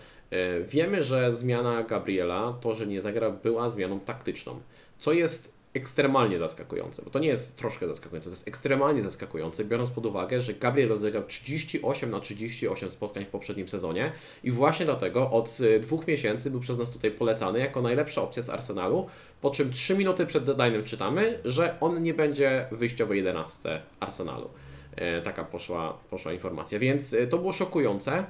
wiemy, 0.67 1.03
że 1.03 1.33
zmiana 1.33 1.83
Gabriela, 1.83 2.53
to, 2.61 2.73
że 2.73 2.87
nie 2.87 3.01
zagra, 3.01 3.29
była 3.29 3.69
zmianą 3.69 3.99
taktyczną. 3.99 4.59
Co 4.99 5.13
jest 5.13 5.53
ekstremalnie 5.73 6.39
zaskakujące, 6.39 7.01
bo 7.05 7.09
to 7.09 7.19
nie 7.19 7.27
jest 7.27 7.57
troszkę 7.57 7.87
zaskakujące, 7.87 8.29
to 8.29 8.35
jest 8.35 8.47
ekstremalnie 8.47 9.01
zaskakujące, 9.01 9.65
biorąc 9.65 9.89
pod 9.89 10.05
uwagę, 10.05 10.41
że 10.41 10.53
Gabriel 10.53 10.89
rozegrał 10.89 11.23
38 11.23 12.11
na 12.11 12.19
38 12.19 12.91
spotkań 12.91 13.25
w 13.25 13.27
poprzednim 13.27 13.69
sezonie 13.69 14.11
i 14.43 14.51
właśnie 14.51 14.85
dlatego 14.85 15.31
od 15.31 15.57
e, 15.75 15.79
dwóch 15.79 16.07
miesięcy 16.07 16.51
był 16.51 16.59
przez 16.59 16.77
nas 16.77 16.91
tutaj 16.91 17.11
polecany 17.11 17.59
jako 17.59 17.81
najlepsza 17.81 18.21
opcja 18.21 18.43
z 18.43 18.49
Arsenalu, 18.49 19.07
po 19.41 19.51
czym 19.51 19.71
3 19.71 19.97
minuty 19.97 20.25
przed 20.25 20.45
deadline'em 20.45 20.83
czytamy, 20.83 21.39
że 21.45 21.77
on 21.79 22.03
nie 22.03 22.13
będzie 22.13 22.67
w 22.71 22.77
wyjściowej 22.77 23.17
11 23.17 23.81
Arsenalu. 23.99 24.49
E, 24.95 25.21
Taka 25.21 25.43
poszła, 25.43 25.97
poszła 26.09 26.33
informacja, 26.33 26.79
więc 26.79 27.13
e, 27.13 27.27
to 27.27 27.37
było 27.37 27.51
szokujące, 27.51 28.13
e, 28.13 28.25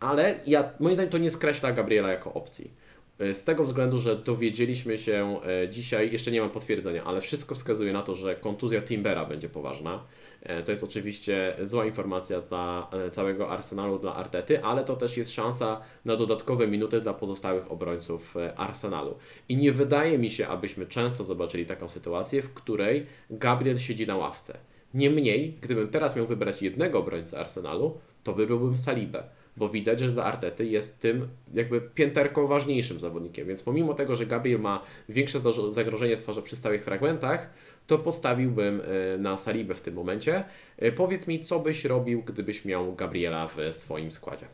ale 0.00 0.34
ja, 0.46 0.70
moim 0.80 0.94
zdaniem 0.94 1.12
to 1.12 1.18
nie 1.18 1.30
skreśla 1.30 1.72
Gabriela 1.72 2.08
jako 2.08 2.32
opcji. 2.32 2.70
E, 3.18 3.34
Z 3.34 3.44
tego 3.44 3.64
względu, 3.64 3.98
że 3.98 4.16
dowiedzieliśmy 4.16 4.98
się 4.98 5.40
e, 5.64 5.68
dzisiaj, 5.68 6.12
jeszcze 6.12 6.30
nie 6.30 6.40
mam 6.40 6.50
potwierdzenia, 6.50 7.04
ale 7.04 7.20
wszystko 7.20 7.54
wskazuje 7.54 7.92
na 7.92 8.02
to, 8.02 8.14
że 8.14 8.34
kontuzja 8.34 8.82
Timbera 8.82 9.24
będzie 9.24 9.48
poważna. 9.48 10.04
E, 10.42 10.62
To 10.62 10.70
jest 10.72 10.84
oczywiście 10.84 11.56
zła 11.62 11.86
informacja 11.86 12.40
dla 12.40 12.90
całego 13.12 13.50
Arsenalu, 13.50 13.98
dla 13.98 14.14
Artety, 14.14 14.64
ale 14.64 14.84
to 14.84 14.96
też 14.96 15.16
jest 15.16 15.32
szansa 15.32 15.80
na 16.04 16.16
dodatkowe 16.16 16.66
minuty 16.66 17.00
dla 17.00 17.14
pozostałych 17.14 17.72
obrońców 17.72 18.34
Arsenalu. 18.56 19.14
I 19.48 19.56
nie 19.56 19.72
wydaje 19.72 20.18
mi 20.18 20.30
się, 20.30 20.46
abyśmy 20.46 20.86
często 20.86 21.24
zobaczyli 21.24 21.66
taką 21.66 21.88
sytuację, 21.88 22.42
w 22.42 22.54
której 22.54 23.06
Gabriel 23.30 23.78
siedzi 23.78 24.06
na 24.06 24.16
ławce. 24.16 24.58
Niemniej, 24.94 25.58
gdybym 25.60 25.88
teraz 25.88 26.16
miał 26.16 26.26
wybrać 26.26 26.62
jednego 26.62 26.98
obrońcę 26.98 27.38
Arsenalu, 27.38 27.98
to 28.24 28.32
wybrałbym 28.32 28.76
Salibę, 28.76 29.22
bo 29.58 29.68
widać, 29.68 30.00
że 30.00 30.12
dla 30.12 30.24
Artety 30.24 30.66
jest 30.66 31.00
tym 31.00 31.28
jakby 31.54 31.80
pięterką 31.80 32.46
ważniejszym 32.46 33.00
zawodnikiem, 33.00 33.48
więc 33.48 33.62
pomimo 33.62 33.94
tego, 33.94 34.16
że 34.16 34.26
Gabriel 34.26 34.60
ma 34.60 34.82
większe 35.08 35.40
zagrożenie 35.68 36.16
stwarza 36.16 36.42
przy 36.42 36.56
stałych 36.56 36.84
fragmentach, 36.84 37.50
to 37.86 37.98
postawiłbym 37.98 38.80
e, 39.14 39.18
na 39.18 39.36
Salibę 39.36 39.74
w 39.74 39.80
tym 39.80 39.94
momencie. 39.94 40.44
E, 40.76 40.92
Powiedz 40.92 41.26
mi, 41.26 41.40
co 41.40 41.60
byś 41.60 41.84
robił, 41.84 42.22
gdybyś 42.22 42.64
miał 42.64 42.94
Gabriela 42.94 43.48
w 43.48 43.56
swoim 43.70 44.12
składzie? 44.12 44.46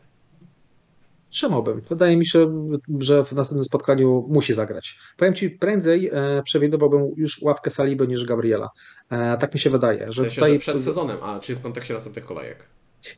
Trzymałbym. 1.30 1.80
Wydaje 1.80 2.16
mi 2.16 2.26
się, 2.26 2.68
że 2.98 3.24
w 3.24 3.32
następnym 3.32 3.64
spotkaniu 3.64 4.26
musi 4.28 4.54
zagrać. 4.54 4.98
Powiem 5.16 5.34
Ci, 5.34 5.50
prędzej 5.50 6.10
e, 6.12 6.42
przewidywałbym 6.44 7.12
już 7.16 7.42
ławkę 7.42 7.70
Saliby 7.70 8.08
niż 8.08 8.24
Gabriela. 8.24 8.70
Tak 9.40 9.54
mi 9.54 9.60
się 9.60 9.70
wydaje. 9.70 10.06
W 10.06 10.12
Że 10.12 10.22
sensie, 10.22 10.34
tutaj... 10.34 10.52
że 10.52 10.58
przed 10.58 10.80
sezonem, 10.80 11.18
a 11.22 11.40
czy 11.40 11.54
w 11.54 11.60
kontekście 11.60 11.94
następnych 11.94 12.24
kolejek? 12.24 12.66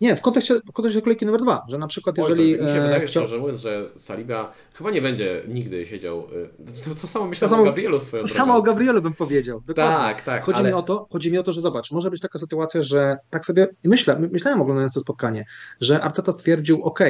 Nie, 0.00 0.16
w 0.16 0.20
kontekście, 0.20 0.54
w 0.68 0.72
kontekście 0.72 1.02
kolejki 1.02 1.26
numer 1.26 1.40
dwa, 1.42 1.66
że 1.68 1.78
na 1.78 1.86
przykład 1.86 2.18
Oj, 2.18 2.22
jeżeli... 2.22 2.58
to 2.58 2.64
mi 2.64 2.68
się 2.70 2.74
e, 2.76 2.82
wydaje, 2.82 3.06
chciał- 3.06 3.22
szczerze 3.22 3.38
mówiąc, 3.38 3.58
że 3.60 3.90
Saliba 3.96 4.52
chyba 4.74 4.90
nie 4.90 5.02
będzie 5.02 5.42
nigdy 5.48 5.86
siedział. 5.86 6.18
y, 6.18 6.84
To, 6.84 7.00
to 7.00 7.06
samo 7.08 7.26
myślałem 7.26 7.50
samo- 7.50 7.62
o 7.62 7.64
Gabrielu 7.66 7.98
swoją 7.98 8.22
drogą. 8.24 8.38
Samo 8.38 8.56
o 8.56 8.62
Gabrielu 8.62 9.02
bym 9.02 9.12
powiedział. 9.14 9.60
Dokładnie. 9.66 9.96
Tak, 9.96 10.22
tak. 10.22 10.44
Chodzi, 10.44 10.58
ale... 10.58 10.68
mi 10.68 10.74
o 10.74 10.82
to, 10.82 11.06
chodzi 11.12 11.32
mi 11.32 11.38
o 11.38 11.42
to, 11.42 11.52
że 11.52 11.60
zobacz, 11.60 11.90
może 11.92 12.10
być 12.10 12.20
taka 12.20 12.38
sytuacja, 12.38 12.82
że 12.82 13.18
tak 13.30 13.46
sobie 13.46 13.68
myślę, 13.84 14.18
my- 14.18 14.28
myślałem 14.28 14.60
oglądając 14.62 14.94
to 14.94 15.00
spotkanie, 15.00 15.44
że 15.80 16.00
Arteta 16.02 16.32
stwierdził, 16.32 16.82
ok, 16.82 17.00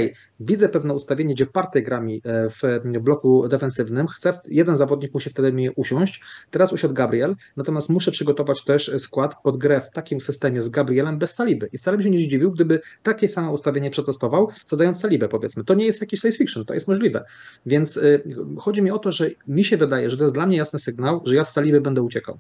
widzę 0.41 0.69
pewne 0.69 0.95
ustawienie, 0.95 1.35
gdzie 1.35 1.47
Partey 1.47 1.83
gra 1.83 2.01
mi 2.01 2.23
e, 2.25 2.51
w 2.51 2.81
bloku 3.01 3.49
defensywnym, 3.49 4.07
chcę, 4.07 4.39
jeden 4.49 4.77
zawodnik 4.77 5.15
musi 5.15 5.31
wtedy 5.31 5.53
mi 5.53 5.71
usiąść, 5.77 6.23
teraz 6.51 6.73
usiadł 6.73 6.95
Gabriel, 6.95 7.37
natomiast 7.57 7.91
muszę 7.91 8.11
przygotować 8.11 8.65
też 8.65 8.91
skład 8.99 9.35
pod 9.43 9.57
grę 9.59 9.81
w 9.81 9.91
takim 9.95 10.21
systemie 10.21 10.63
z 10.63 10.69
Gabrielem 10.69 11.19
bez 11.19 11.35
Saliby. 11.35 11.69
I 11.73 11.79
wcale 11.79 11.97
bym 11.97 12.05
się 12.05 12.11
nie 12.11 12.19
zdziwił, 12.19 12.51
gdyby 12.51 12.66
takie 13.03 13.29
samo 13.29 13.53
ustawienie 13.53 13.91
przetestował, 13.91 14.49
zadając 14.67 15.01
Salibę 15.01 15.29
powiedzmy. 15.29 15.65
To 15.65 15.75
nie 15.75 15.87
jest 15.87 16.01
jakiś 16.01 16.21
science 16.21 16.39
fiction, 16.39 16.65
to 16.65 16.75
jest 16.75 16.89
możliwe. 16.89 17.25
Więc 17.67 17.97
y, 17.97 18.23
chodzi 18.59 18.83
mi 18.83 18.91
o 18.91 18.99
to, 18.99 19.13
że 19.13 19.31
mi 19.49 19.65
się 19.65 19.77
wydaje, 19.77 20.11
że 20.11 20.17
to 20.17 20.25
jest 20.25 20.35
dla 20.35 20.47
mnie 20.47 20.57
jasny 20.57 20.79
sygnał, 20.79 21.23
że 21.25 21.35
ja 21.35 21.45
z 21.45 21.53
Saliby 21.53 21.81
będę 21.81 22.03
uciekał. 22.03 22.39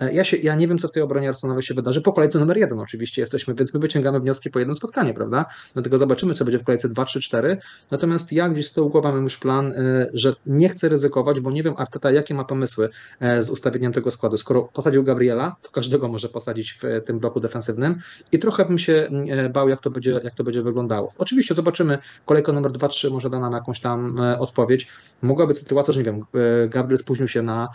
E, 0.00 0.12
Ja, 0.12 0.24
się, 0.24 0.36
ja 0.36 0.54
nie 0.54 0.68
wiem, 0.68 0.78
co 0.78 0.88
w 0.88 0.92
tej 0.92 1.02
obronie 1.02 1.28
Arsenalowej 1.28 1.62
się 1.62 1.74
wydarzy. 1.74 2.02
Po 2.02 2.12
kolejce 2.12 2.38
numer 2.38 2.56
jeden 2.56 2.80
oczywiście 2.80 3.22
jesteśmy, 3.22 3.54
więc 3.54 3.74
my 3.74 3.80
wyciągamy 3.80 4.20
wnioski 4.20 4.50
po 4.50 4.58
jednym 4.58 4.74
spotkaniu, 4.74 5.14
prawda? 5.14 5.44
Dlatego 5.74 5.98
zobaczymy, 5.98 6.34
co 6.34 6.44
będzie 6.44 6.58
w 6.58 6.64
kolejce 6.64 6.88
2, 6.88 7.04
3, 7.04 7.20
4. 7.20 7.58
Natomiast 7.90 8.32
ja 8.32 8.48
gdzieś 8.48 8.66
z 8.66 8.72
tyłu 8.72 8.90
głowy 8.90 9.08
mam 9.08 9.22
już 9.22 9.36
plan, 9.36 9.72
e, 9.72 10.10
że 10.12 10.34
nie 10.46 10.68
chcę 10.68 10.88
ryzykować, 10.88 11.40
bo 11.40 11.50
nie 11.50 11.62
wiem 11.62 11.74
Arteta, 11.76 12.10
jakie 12.10 12.34
ma 12.34 12.44
pomysły 12.44 12.88
e, 13.20 13.42
z 13.42 13.50
ustawieniem 13.50 13.92
tego 13.92 14.10
składu. 14.10 14.36
Skoro 14.36 14.62
posadził 14.62 15.04
Gabriela, 15.04 15.56
to 15.62 15.70
każdego 15.70 16.08
może 16.08 16.28
posadzić 16.28 16.78
w 16.82 17.04
tym 17.06 17.18
bloku 17.18 17.40
defensywnym 17.40 17.96
i 18.32 18.38
trochę 18.38 18.64
bym 18.64 18.78
się 18.78 19.08
bał, 19.52 19.68
jak 19.68 19.80
to 19.80 19.90
będzie, 19.90 20.20
jak 20.24 20.34
to 20.34 20.44
będzie 20.44 20.62
wyglądało. 20.62 21.12
Oczywiście 21.18 21.54
zobaczymy, 21.54 21.98
kolejka 22.26 22.52
numer 22.52 22.72
2, 22.72 22.88
3 22.88 23.10
może 23.10 23.30
da 23.30 23.40
nam 23.40 23.52
jakąś 23.52 23.80
tam 23.80 24.20
odpowiedź. 24.38 24.88
Mogła 25.22 25.46
być 25.46 25.58
sytuacja, 25.58 25.92
że 25.92 26.00
nie 26.00 26.04
wiem, 26.04 26.20
Gabriel 26.68 26.98
spóźnił 26.98 27.28
się 27.28 27.42
na, 27.42 27.68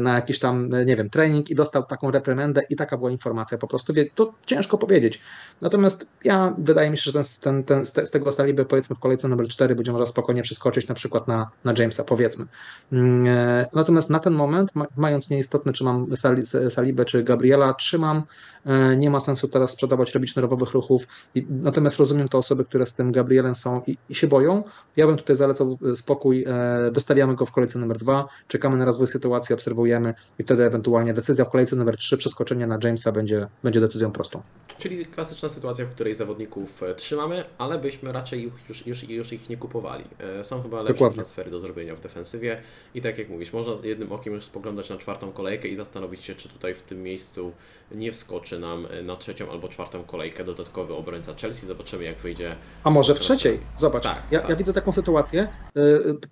na 0.00 0.14
jakiś 0.14 0.38
tam, 0.38 0.70
nie 0.86 0.96
wiem, 0.96 1.10
trening 1.10 1.47
i 1.48 1.54
dostał 1.54 1.82
taką 1.82 2.10
reprymendę 2.10 2.62
i 2.70 2.76
taka 2.76 2.96
była 2.96 3.10
informacja. 3.10 3.58
Po 3.58 3.66
prostu 3.66 3.92
to 4.14 4.34
ciężko 4.46 4.78
powiedzieć. 4.78 5.20
Natomiast 5.60 6.06
ja 6.24 6.54
wydaje 6.58 6.90
mi 6.90 6.98
się, 6.98 7.02
że 7.02 7.12
ten, 7.12 7.24
ten, 7.40 7.64
ten, 7.64 7.84
z, 7.84 7.92
te, 7.92 8.06
z 8.06 8.10
tego 8.10 8.32
Saliby 8.32 8.64
powiedzmy 8.64 8.96
w 8.96 8.98
kolejce 8.98 9.28
numer 9.28 9.48
4 9.48 9.74
będzie 9.74 9.92
można 9.92 10.06
spokojnie 10.06 10.42
przeskoczyć 10.42 10.88
na 10.88 10.94
przykład 10.94 11.28
na, 11.28 11.50
na 11.64 11.74
Jamesa, 11.78 12.04
powiedzmy. 12.04 12.46
Mm, 12.92 13.26
e, 13.26 13.66
Natomiast 13.74 14.10
na 14.10 14.18
ten 14.18 14.32
moment, 14.32 14.74
ma, 14.74 14.86
mając 14.96 15.30
nieistotne, 15.30 15.72
czy 15.72 15.84
mam 15.84 16.16
Sali, 16.16 16.42
Salibę, 16.70 17.04
czy 17.04 17.24
Gabriela, 17.24 17.74
trzymam. 17.74 18.22
E, 18.66 18.96
Nie 18.96 19.10
ma 19.10 19.20
sensu 19.20 19.48
teraz 19.48 19.70
sprzedawać, 19.70 20.14
robić 20.14 20.36
nerwowych 20.36 20.70
ruchów. 20.70 21.06
Natomiast 21.50 21.96
rozumiem 21.96 22.28
te 22.28 22.38
osoby, 22.38 22.64
które 22.64 22.86
z 22.86 22.94
tym 22.94 23.12
Gabrielem 23.12 23.54
są 23.54 23.82
i, 23.86 23.98
i 24.08 24.14
się 24.14 24.26
boją. 24.26 24.64
Ja 24.96 25.06
bym 25.06 25.16
tutaj 25.16 25.36
zalecał 25.36 25.78
e, 25.92 25.96
spokój. 25.96 26.44
Wystawiamy 26.92 27.34
go 27.34 27.46
w 27.46 27.52
kolejce 27.52 27.78
numer 27.78 27.98
2, 27.98 28.26
czekamy 28.48 28.76
na 28.76 28.84
rozwój 28.84 29.08
sytuacji, 29.08 29.54
obserwujemy 29.54 30.14
i 30.38 30.42
wtedy 30.42 30.64
ewentualnie 30.64 31.14
decyzja 31.14 31.37
w 31.44 31.50
kolejce 31.50 31.76
numer 31.76 31.96
3, 31.96 32.16
przeskoczenie 32.16 32.66
na 32.66 32.78
Jamesa 32.84 33.12
będzie, 33.12 33.46
będzie 33.64 33.80
decyzją 33.80 34.12
prostą. 34.12 34.42
Czyli 34.78 35.06
klasyczna 35.06 35.48
sytuacja, 35.48 35.84
w 35.86 35.88
której 35.88 36.14
zawodników 36.14 36.82
e, 36.82 36.94
trzymamy, 36.94 37.44
ale 37.58 37.78
byśmy 37.78 38.12
raczej 38.12 38.46
ich 38.46 38.52
już, 38.68 38.86
już, 38.86 39.02
już 39.08 39.32
ich 39.32 39.48
nie 39.48 39.56
kupowali. 39.56 40.04
E, 40.40 40.44
Są 40.44 40.62
chyba 40.62 40.76
lepsze 40.76 40.92
Dokładnie. 40.94 41.14
transfery 41.14 41.50
do 41.50 41.60
zrobienia 41.60 41.96
w 41.96 42.00
defensywie 42.00 42.60
i 42.94 43.00
tak 43.00 43.18
jak 43.18 43.28
mówisz, 43.28 43.52
można 43.52 43.72
jednym 43.82 44.12
okiem 44.12 44.34
już 44.34 44.44
spoglądać 44.44 44.90
na 44.90 44.96
czwartą 44.98 45.32
kolejkę 45.32 45.68
i 45.68 45.76
zastanowić 45.76 46.24
się, 46.24 46.34
czy 46.34 46.48
tutaj 46.48 46.74
w 46.74 46.82
tym 46.82 47.02
miejscu 47.02 47.52
nie 47.94 48.12
wskoczy 48.12 48.58
nam 48.58 48.86
e, 48.90 49.02
na 49.02 49.16
trzecią 49.16 49.50
albo 49.50 49.68
czwartą 49.68 50.04
kolejkę 50.04 50.44
dodatkowy 50.44 50.94
obrońca 50.94 51.34
Chelsea. 51.34 51.66
Zobaczymy 51.66 52.04
jak 52.04 52.18
wyjdzie. 52.18 52.56
A 52.84 52.90
może 52.90 53.14
w 53.14 53.20
trzeciej? 53.20 53.60
Zobacz, 53.76 54.02
Tak, 54.02 54.22
ja, 54.30 54.40
tak. 54.40 54.50
ja 54.50 54.56
widzę 54.56 54.72
taką 54.72 54.92
sytuację. 54.92 55.48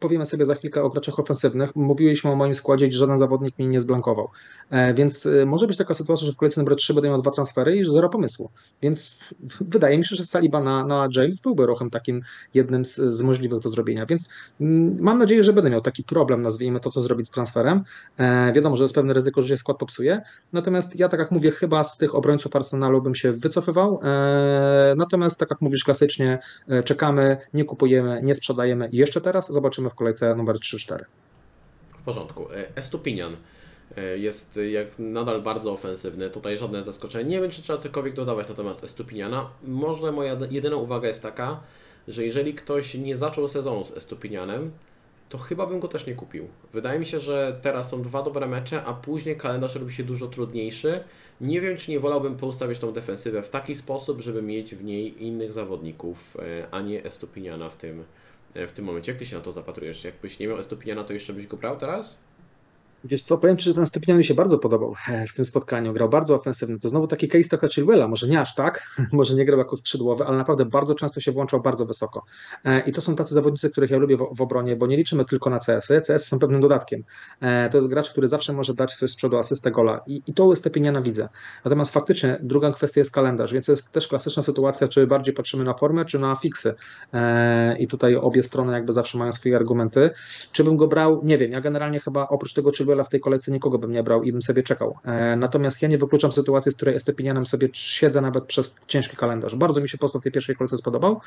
Powiemy 0.00 0.26
sobie 0.26 0.46
za 0.46 0.54
chwilkę 0.54 0.82
o 0.82 0.90
graczach 0.90 1.18
ofensywnych. 1.18 1.76
Mówiliśmy 1.76 2.30
o 2.30 2.36
moim 2.36 2.54
składzie, 2.54 2.88
gdzie 2.88 2.98
żaden 2.98 3.18
zawodnik 3.18 3.58
mi 3.58 3.66
nie 3.68 3.80
zblankował. 3.80 4.30
Więc 4.96 5.26
y, 5.26 5.46
może 5.46 5.66
być 5.66 5.76
taka 5.76 5.94
sytuacja, 5.94 6.26
że 6.26 6.32
w 6.32 6.36
kolejce 6.36 6.60
numer 6.60 6.76
3 6.76 6.94
będę 6.94 7.08
miał 7.08 7.22
dwa 7.22 7.30
transfery 7.30 7.76
i 7.76 7.84
że 7.84 7.92
zero 7.92 8.08
pomysłu. 8.08 8.50
Więc 8.82 9.18
wydaje 9.74 9.98
mi 9.98 10.06
się, 10.06 10.16
że 10.16 10.24
Saliba 10.24 10.60
na, 10.60 10.86
na 10.86 11.08
James 11.16 11.40
byłby 11.40 11.66
ruchem 11.66 11.90
takim 11.90 12.22
jednym 12.54 12.84
z, 12.84 12.94
z 12.94 13.22
możliwych 13.22 13.60
do 13.60 13.68
zrobienia. 13.68 14.06
Więc 14.06 14.28
mm, 14.60 14.96
mam 15.00 15.18
nadzieję, 15.18 15.44
że 15.44 15.52
będę 15.52 15.70
miał 15.70 15.80
taki 15.80 16.04
problem, 16.04 16.42
nazwijmy 16.42 16.80
to, 16.80 16.90
co 16.90 17.02
zrobić 17.02 17.28
z 17.28 17.30
transferem. 17.30 17.84
E, 18.18 18.52
Wiadomo, 18.52 18.76
że 18.76 18.84
jest 18.84 18.94
pewne 18.94 19.14
ryzyko, 19.14 19.42
że 19.42 19.48
się 19.48 19.56
skład 19.56 19.78
popsuje. 19.78 20.22
Natomiast 20.52 20.96
ja, 20.96 21.08
tak 21.08 21.20
jak 21.20 21.30
mówię, 21.30 21.50
chyba 21.50 21.84
z 21.84 21.98
tych 21.98 22.14
obrońców 22.14 22.56
Arsenalu 22.56 23.02
bym 23.02 23.14
się 23.14 23.32
wycofywał. 23.32 24.00
E, 24.02 24.94
Natomiast, 24.96 25.38
tak 25.38 25.50
jak 25.50 25.60
mówisz 25.60 25.84
klasycznie, 25.84 26.38
e, 26.68 26.82
czekamy, 26.82 27.36
nie 27.54 27.64
kupujemy, 27.64 28.20
nie 28.22 28.34
sprzedajemy 28.34 28.88
jeszcze 28.92 29.20
teraz. 29.20 29.52
Zobaczymy 29.52 29.90
w 29.90 29.94
kolejce 29.94 30.34
numer 30.34 30.56
3-4. 30.56 31.04
W 31.98 32.02
porządku. 32.02 32.52
E, 32.52 32.76
Estupinian 32.76 33.36
jest 34.18 34.56
e, 34.56 34.70
jak 34.70 34.98
nadal 34.98 35.42
bardzo 35.42 35.72
ofensywny. 35.72 36.30
Tutaj 36.30 36.56
żadne 36.56 36.82
zaskoczenie. 36.82 37.30
Nie 37.30 37.40
wiem, 37.40 37.50
czy 37.50 37.62
trzeba 37.62 37.78
cokolwiek 37.78 38.14
dodawać 38.14 38.48
na 38.48 38.54
temat 38.54 38.84
Estupiniana. 38.84 39.50
Może 39.62 40.12
moja 40.12 40.36
jedyna 40.50 40.76
uwaga 40.76 41.08
jest 41.08 41.22
taka, 41.22 41.60
że 42.08 42.24
jeżeli 42.24 42.54
ktoś 42.54 42.94
nie 42.94 43.16
zaczął 43.16 43.48
sezonu 43.48 43.84
z 43.84 43.92
Estupinianem, 43.96 44.70
to 45.28 45.38
chyba 45.38 45.66
bym 45.66 45.80
go 45.80 45.88
też 45.88 46.06
nie 46.06 46.14
kupił. 46.14 46.48
Wydaje 46.72 46.98
mi 46.98 47.06
się, 47.06 47.20
że 47.20 47.58
teraz 47.62 47.90
są 47.90 48.02
dwa 48.02 48.22
dobre 48.22 48.46
mecze, 48.46 48.84
a 48.84 48.94
później 48.94 49.36
kalendarz 49.36 49.74
robi 49.74 49.92
się 49.92 50.04
dużo 50.04 50.26
trudniejszy. 50.26 51.04
Nie 51.40 51.60
wiem, 51.60 51.76
czy 51.76 51.90
nie 51.90 52.00
wolałbym 52.00 52.36
poustawiać 52.36 52.78
tą 52.78 52.92
defensywę 52.92 53.42
w 53.42 53.50
taki 53.50 53.74
sposób, 53.74 54.20
żeby 54.20 54.42
mieć 54.42 54.74
w 54.74 54.84
niej 54.84 55.24
innych 55.24 55.52
zawodników, 55.52 56.36
e, 56.36 56.66
a 56.70 56.80
nie 56.80 57.04
Estupiniana 57.04 57.70
w 57.70 57.76
tym, 57.76 58.04
e, 58.54 58.66
w 58.66 58.72
tym 58.72 58.84
momencie. 58.84 59.12
Jak 59.12 59.18
Ty 59.18 59.26
się 59.26 59.36
na 59.36 59.42
to 59.42 59.52
zapatrujesz? 59.52 60.04
Jakbyś 60.04 60.38
nie 60.38 60.48
miał 60.48 60.58
Estupiniana, 60.58 61.04
to 61.04 61.12
jeszcze 61.12 61.32
byś 61.32 61.46
go 61.46 61.56
brał 61.56 61.76
teraz? 61.76 62.18
Wiesz 63.06 63.22
co, 63.22 63.38
powiem 63.38 63.56
Ci, 63.56 63.64
że 63.64 63.74
ten 63.74 63.86
Stupinian 63.86 64.18
mi 64.18 64.24
się 64.24 64.34
bardzo 64.34 64.58
podobał 64.58 64.94
e, 65.08 65.26
w 65.26 65.34
tym 65.34 65.44
spotkaniu. 65.44 65.92
Grał 65.92 66.08
bardzo 66.08 66.34
ofensywny. 66.34 66.78
To 66.78 66.88
znowu 66.88 67.06
taki 67.06 67.28
case 67.28 67.48
trochę 67.48 67.68
Chilwella, 67.68 68.08
może 68.08 68.28
nie 68.28 68.40
aż 68.40 68.54
tak, 68.54 68.96
może 69.12 69.34
nie 69.34 69.44
grał 69.44 69.58
jako 69.58 69.76
skrzydłowy, 69.76 70.24
ale 70.26 70.36
naprawdę 70.36 70.64
bardzo 70.64 70.94
często 70.94 71.20
się 71.20 71.32
włączał 71.32 71.60
bardzo 71.60 71.86
wysoko. 71.86 72.24
E, 72.64 72.80
I 72.80 72.92
to 72.92 73.00
są 73.00 73.16
tacy 73.16 73.34
zawodnicy, 73.34 73.70
których 73.70 73.90
ja 73.90 73.98
lubię 73.98 74.16
w, 74.16 74.40
obronie, 74.40 74.76
bo 74.76 74.86
nie 74.86 74.96
liczymy 74.96 75.24
tylko 75.24 75.50
na 75.50 75.58
CS-y. 75.58 76.00
CS 76.00 76.26
są 76.26 76.38
pewnym 76.38 76.60
dodatkiem. 76.60 77.04
E, 77.40 77.70
to 77.70 77.78
jest 77.78 77.88
gracz, 77.88 78.10
który 78.10 78.28
zawsze 78.28 78.52
może 78.52 78.74
dać 78.74 78.94
coś 78.94 79.10
z 79.10 79.16
przodu 79.16 79.38
asystę 79.38 79.70
gola 79.70 80.00
i, 80.06 80.22
i 80.26 80.34
to 80.34 80.56
Stupiniana 80.56 81.02
widzę. 81.02 81.28
Natomiast 81.64 81.92
faktycznie 81.92 82.38
druga 82.42 82.72
kwestia 82.72 83.00
jest 83.00 83.10
kalendarz, 83.10 83.52
więc 83.52 83.66
to 83.66 83.72
jest 83.72 83.92
też 83.92 84.08
klasyczna 84.08 84.42
sytuacja, 84.42 84.88
czy 84.88 85.06
bardziej 85.06 85.34
patrzymy 85.34 85.64
na 85.64 85.74
formę, 85.74 86.04
czy 86.04 86.18
na 86.18 86.36
fiksy. 86.36 86.74
I 87.78 87.88
tutaj 87.88 88.16
obie 88.16 88.42
strony 88.42 88.72
jakby 88.72 88.92
zawsze 88.92 89.18
mają 89.18 89.32
swoje 89.32 89.56
argumenty. 89.56 90.10
Czy 90.52 90.64
bym 90.64 90.76
go 90.76 90.86
brał? 90.86 91.20
Nie 91.24 91.38
wiem. 91.38 91.52
Ja 91.52 91.60
generalnie 91.60 92.00
chyba 92.00 92.28
oprócz 92.28 92.54
tego 92.54 92.72
Chilwella 92.72 92.95
w 93.04 93.08
tej 93.08 93.20
kolejce 93.20 93.52
nikogo 93.52 93.78
bym 93.78 93.92
nie 93.92 94.02
brał 94.02 94.22
i 94.22 94.32
bym 94.32 94.42
sobie 94.42 94.62
czekał. 94.62 94.98
E, 95.04 95.36
natomiast 95.36 95.82
ja 95.82 95.88
nie 95.88 95.98
wykluczam 95.98 96.32
sytuacji, 96.32 96.72
z 96.72 96.74
której 96.74 96.94
Estepinianem 96.94 97.46
sobie 97.46 97.68
siedzę 97.72 98.20
nawet 98.20 98.44
przez 98.44 98.76
ciężki 98.86 99.16
kalendarz. 99.16 99.54
Bardzo 99.54 99.80
mi 99.80 99.88
się 99.88 99.98
postaw 99.98 100.20
w 100.20 100.22
tej 100.22 100.32
pierwszej 100.32 100.56
kolejce 100.56 100.76
spodobał. 100.76 101.20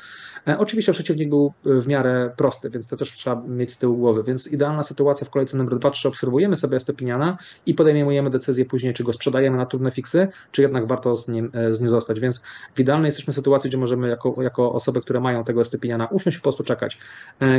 E, 0.48 0.58
oczywiście 0.58 0.92
przeciwnik 0.92 1.28
był 1.28 1.52
w 1.64 1.86
miarę 1.86 2.30
prosty, 2.36 2.70
więc 2.70 2.88
to 2.88 2.96
też 2.96 3.12
trzeba 3.12 3.42
mieć 3.48 3.72
z 3.72 3.78
tyłu 3.78 3.96
głowy. 3.96 4.22
Więc 4.22 4.46
idealna 4.46 4.82
sytuacja 4.82 5.26
w 5.26 5.30
kolejce 5.30 5.56
numer 5.56 5.78
2, 5.78 5.90
3 5.90 6.08
obserwujemy 6.08 6.56
sobie 6.56 6.76
Estepiniana 6.76 7.38
i 7.66 7.74
podejmujemy 7.74 8.30
decyzję 8.30 8.64
później, 8.64 8.94
czy 8.94 9.04
go 9.04 9.12
sprzedajemy 9.12 9.56
na 9.56 9.66
trudne 9.66 9.90
fiksy, 9.90 10.28
czy 10.52 10.62
jednak 10.62 10.86
warto 10.86 11.16
z 11.16 11.28
nim, 11.28 11.50
e, 11.54 11.74
z 11.74 11.80
nim 11.80 11.88
zostać. 11.88 12.20
Więc 12.20 12.42
w 12.74 12.80
idealnej 12.80 13.08
jesteśmy 13.08 13.32
sytuacji, 13.32 13.70
gdzie 13.70 13.78
możemy 13.78 14.08
jako, 14.08 14.42
jako 14.42 14.72
osoby, 14.72 15.00
które 15.00 15.20
mają 15.20 15.44
tego 15.44 15.60
Estepiniana 15.60 16.06
usiąść 16.06 16.36
i 16.36 16.40
po 16.40 16.42
prostu 16.42 16.64
czekać. 16.64 16.98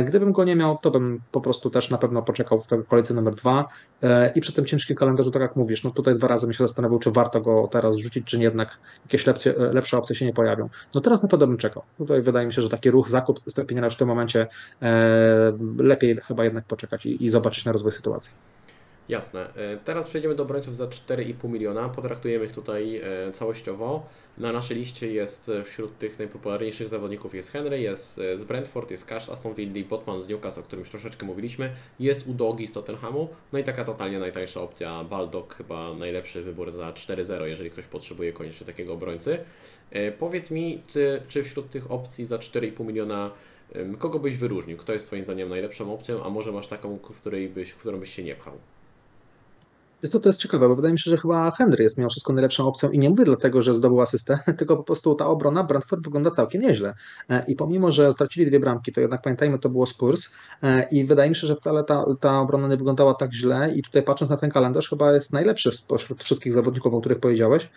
Gdybym 0.04 0.32
go 0.32 0.44
nie 0.44 0.56
miał, 0.56 0.78
to 0.78 0.90
bym 0.90 1.20
po 1.32 1.40
prostu 1.40 1.70
też 1.70 1.90
na 1.90 1.98
pewno 1.98 2.22
poczekał 2.22 2.60
w 2.60 2.86
kolejce 2.88 3.14
numer 3.14 3.34
2 3.34 3.68
i 4.34 4.40
przy 4.40 4.52
tym 4.52 4.66
ciężkim 4.66 4.96
kalendarzu, 4.96 5.30
tak 5.30 5.42
jak 5.42 5.56
mówisz, 5.56 5.84
no 5.84 5.90
tutaj 5.90 6.14
dwa 6.14 6.28
razy 6.28 6.46
mi 6.46 6.54
się 6.54 6.64
zastanawiał, 6.64 6.98
czy 6.98 7.10
warto 7.10 7.40
go 7.40 7.68
teraz 7.72 7.96
rzucić, 7.96 8.26
czy 8.26 8.38
nie 8.38 8.44
jednak 8.44 8.78
jakieś 9.04 9.26
lepsze, 9.26 9.54
lepsze 9.72 9.98
opcje 9.98 10.16
się 10.16 10.26
nie 10.26 10.32
pojawią. 10.32 10.68
No 10.94 11.00
teraz 11.00 11.22
na 11.22 11.28
pewno 11.28 11.46
bym 11.46 11.56
czekał. 11.56 11.82
Tutaj 11.98 12.22
wydaje 12.22 12.46
mi 12.46 12.52
się, 12.52 12.62
że 12.62 12.68
taki 12.68 12.90
ruch, 12.90 13.08
zakup 13.08 13.40
Stepiniera 13.48 13.86
już 13.86 13.94
w 13.94 13.98
tym 13.98 14.08
momencie 14.08 14.46
e, 14.82 15.52
lepiej 15.78 16.16
chyba 16.16 16.44
jednak 16.44 16.64
poczekać 16.64 17.06
i, 17.06 17.24
i 17.24 17.30
zobaczyć 17.30 17.64
na 17.64 17.72
rozwój 17.72 17.92
sytuacji. 17.92 18.34
Jasne. 19.08 19.54
E, 19.54 19.76
teraz 19.84 20.08
przejdziemy 20.08 20.34
do 20.34 20.42
obrońców 20.42 20.76
za 20.76 20.86
4,5 20.86 21.48
miliona. 21.48 21.88
Potraktujemy 21.88 22.44
ich 22.44 22.52
tutaj 22.52 22.96
e, 22.96 23.32
całościowo. 23.32 24.06
Na 24.38 24.52
naszej 24.52 24.76
liście 24.76 25.12
jest 25.12 25.48
e, 25.48 25.64
wśród 25.64 25.98
tych 25.98 26.18
najpopularniejszych 26.18 26.88
zawodników 26.88 27.34
jest 27.34 27.52
Henry, 27.52 27.80
jest 27.80 28.16
z 28.34 28.44
Brentford, 28.44 28.90
jest 28.90 29.04
Cash, 29.04 29.28
Aston 29.28 29.54
Villa, 29.54 29.88
Botman 29.88 30.20
z 30.20 30.28
Newcastle, 30.28 30.60
o 30.60 30.62
którym 30.62 30.80
już 30.80 30.90
troszeczkę 30.90 31.26
mówiliśmy, 31.26 31.72
jest 32.00 32.26
Udogi 32.26 32.66
z 32.66 32.72
Tottenhamu, 32.72 33.28
no 33.52 33.58
i 33.58 33.64
taka 33.64 33.84
totalnie 33.84 34.18
najtańsza 34.18 34.60
opcja, 34.60 35.04
Baldock 35.04 35.54
chyba 35.54 35.94
najlepszy 35.94 36.42
wybór 36.42 36.70
za 36.70 36.92
4-0, 36.92 37.44
jeżeli 37.44 37.70
ktoś 37.70 37.86
potrzebuje 37.86 38.32
koniecznie 38.32 38.66
takiego 38.66 38.92
obrońcy. 38.92 39.38
Powiedz 40.18 40.50
mi, 40.50 40.82
czy, 40.86 41.22
czy 41.28 41.44
wśród 41.44 41.70
tych 41.70 41.90
opcji 41.90 42.24
za 42.24 42.36
4,5 42.36 42.86
miliona 42.86 43.30
kogo 43.98 44.18
byś 44.18 44.36
wyróżnił? 44.36 44.76
Kto 44.76 44.92
jest 44.92 45.06
Twoim 45.06 45.24
zdaniem 45.24 45.48
najlepszą 45.48 45.94
opcją, 45.94 46.24
a 46.24 46.30
może 46.30 46.52
masz 46.52 46.66
taką, 46.66 46.98
w, 46.98 47.20
której 47.20 47.48
byś, 47.48 47.70
w 47.70 47.76
którą 47.76 48.00
byś 48.00 48.14
się 48.14 48.22
nie 48.22 48.34
pchał? 48.34 48.54
Jest 50.02 50.12
to, 50.12 50.20
to 50.20 50.28
jest 50.28 50.40
ciekawe, 50.40 50.68
bo 50.68 50.76
wydaje 50.76 50.92
mi 50.92 50.98
się, 50.98 51.10
że 51.10 51.16
chyba 51.16 51.50
Henry 51.50 51.84
jest 51.84 51.98
mimo 51.98 52.10
wszystko 52.10 52.32
najlepszą 52.32 52.66
opcją 52.66 52.90
i 52.90 52.98
nie 52.98 53.10
mówię 53.10 53.24
dlatego, 53.24 53.62
że 53.62 53.74
zdobył 53.74 54.00
asystę, 54.00 54.38
tylko 54.58 54.76
po 54.76 54.82
prostu 54.82 55.14
ta 55.14 55.26
obrona 55.26 55.64
Brentford 55.64 56.04
wygląda 56.04 56.30
całkiem 56.30 56.62
nieźle. 56.62 56.94
E, 57.28 57.44
I 57.48 57.56
pomimo, 57.56 57.90
że 57.90 58.12
stracili 58.12 58.46
dwie 58.46 58.60
bramki, 58.60 58.92
to 58.92 59.00
jednak 59.00 59.22
pamiętajmy, 59.22 59.58
to 59.58 59.68
było 59.68 59.86
Spurs 59.86 60.34
e, 60.62 60.88
i 60.90 61.04
wydaje 61.04 61.30
mi 61.30 61.36
się, 61.36 61.46
że 61.46 61.56
wcale 61.56 61.84
ta, 61.84 62.04
ta 62.20 62.40
obrona 62.40 62.68
nie 62.68 62.76
wyglądała 62.76 63.14
tak 63.14 63.32
źle 63.34 63.74
i 63.74 63.82
tutaj 63.82 64.02
patrząc 64.02 64.30
na 64.30 64.36
ten 64.36 64.50
kalendarz 64.50 64.88
chyba 64.88 65.12
jest 65.12 65.32
najlepszy 65.32 65.72
spośród 65.72 66.24
wszystkich 66.24 66.52
zawodników, 66.52 66.94
o 66.94 67.00
których 67.00 67.18
powiedziałeś, 67.18 67.70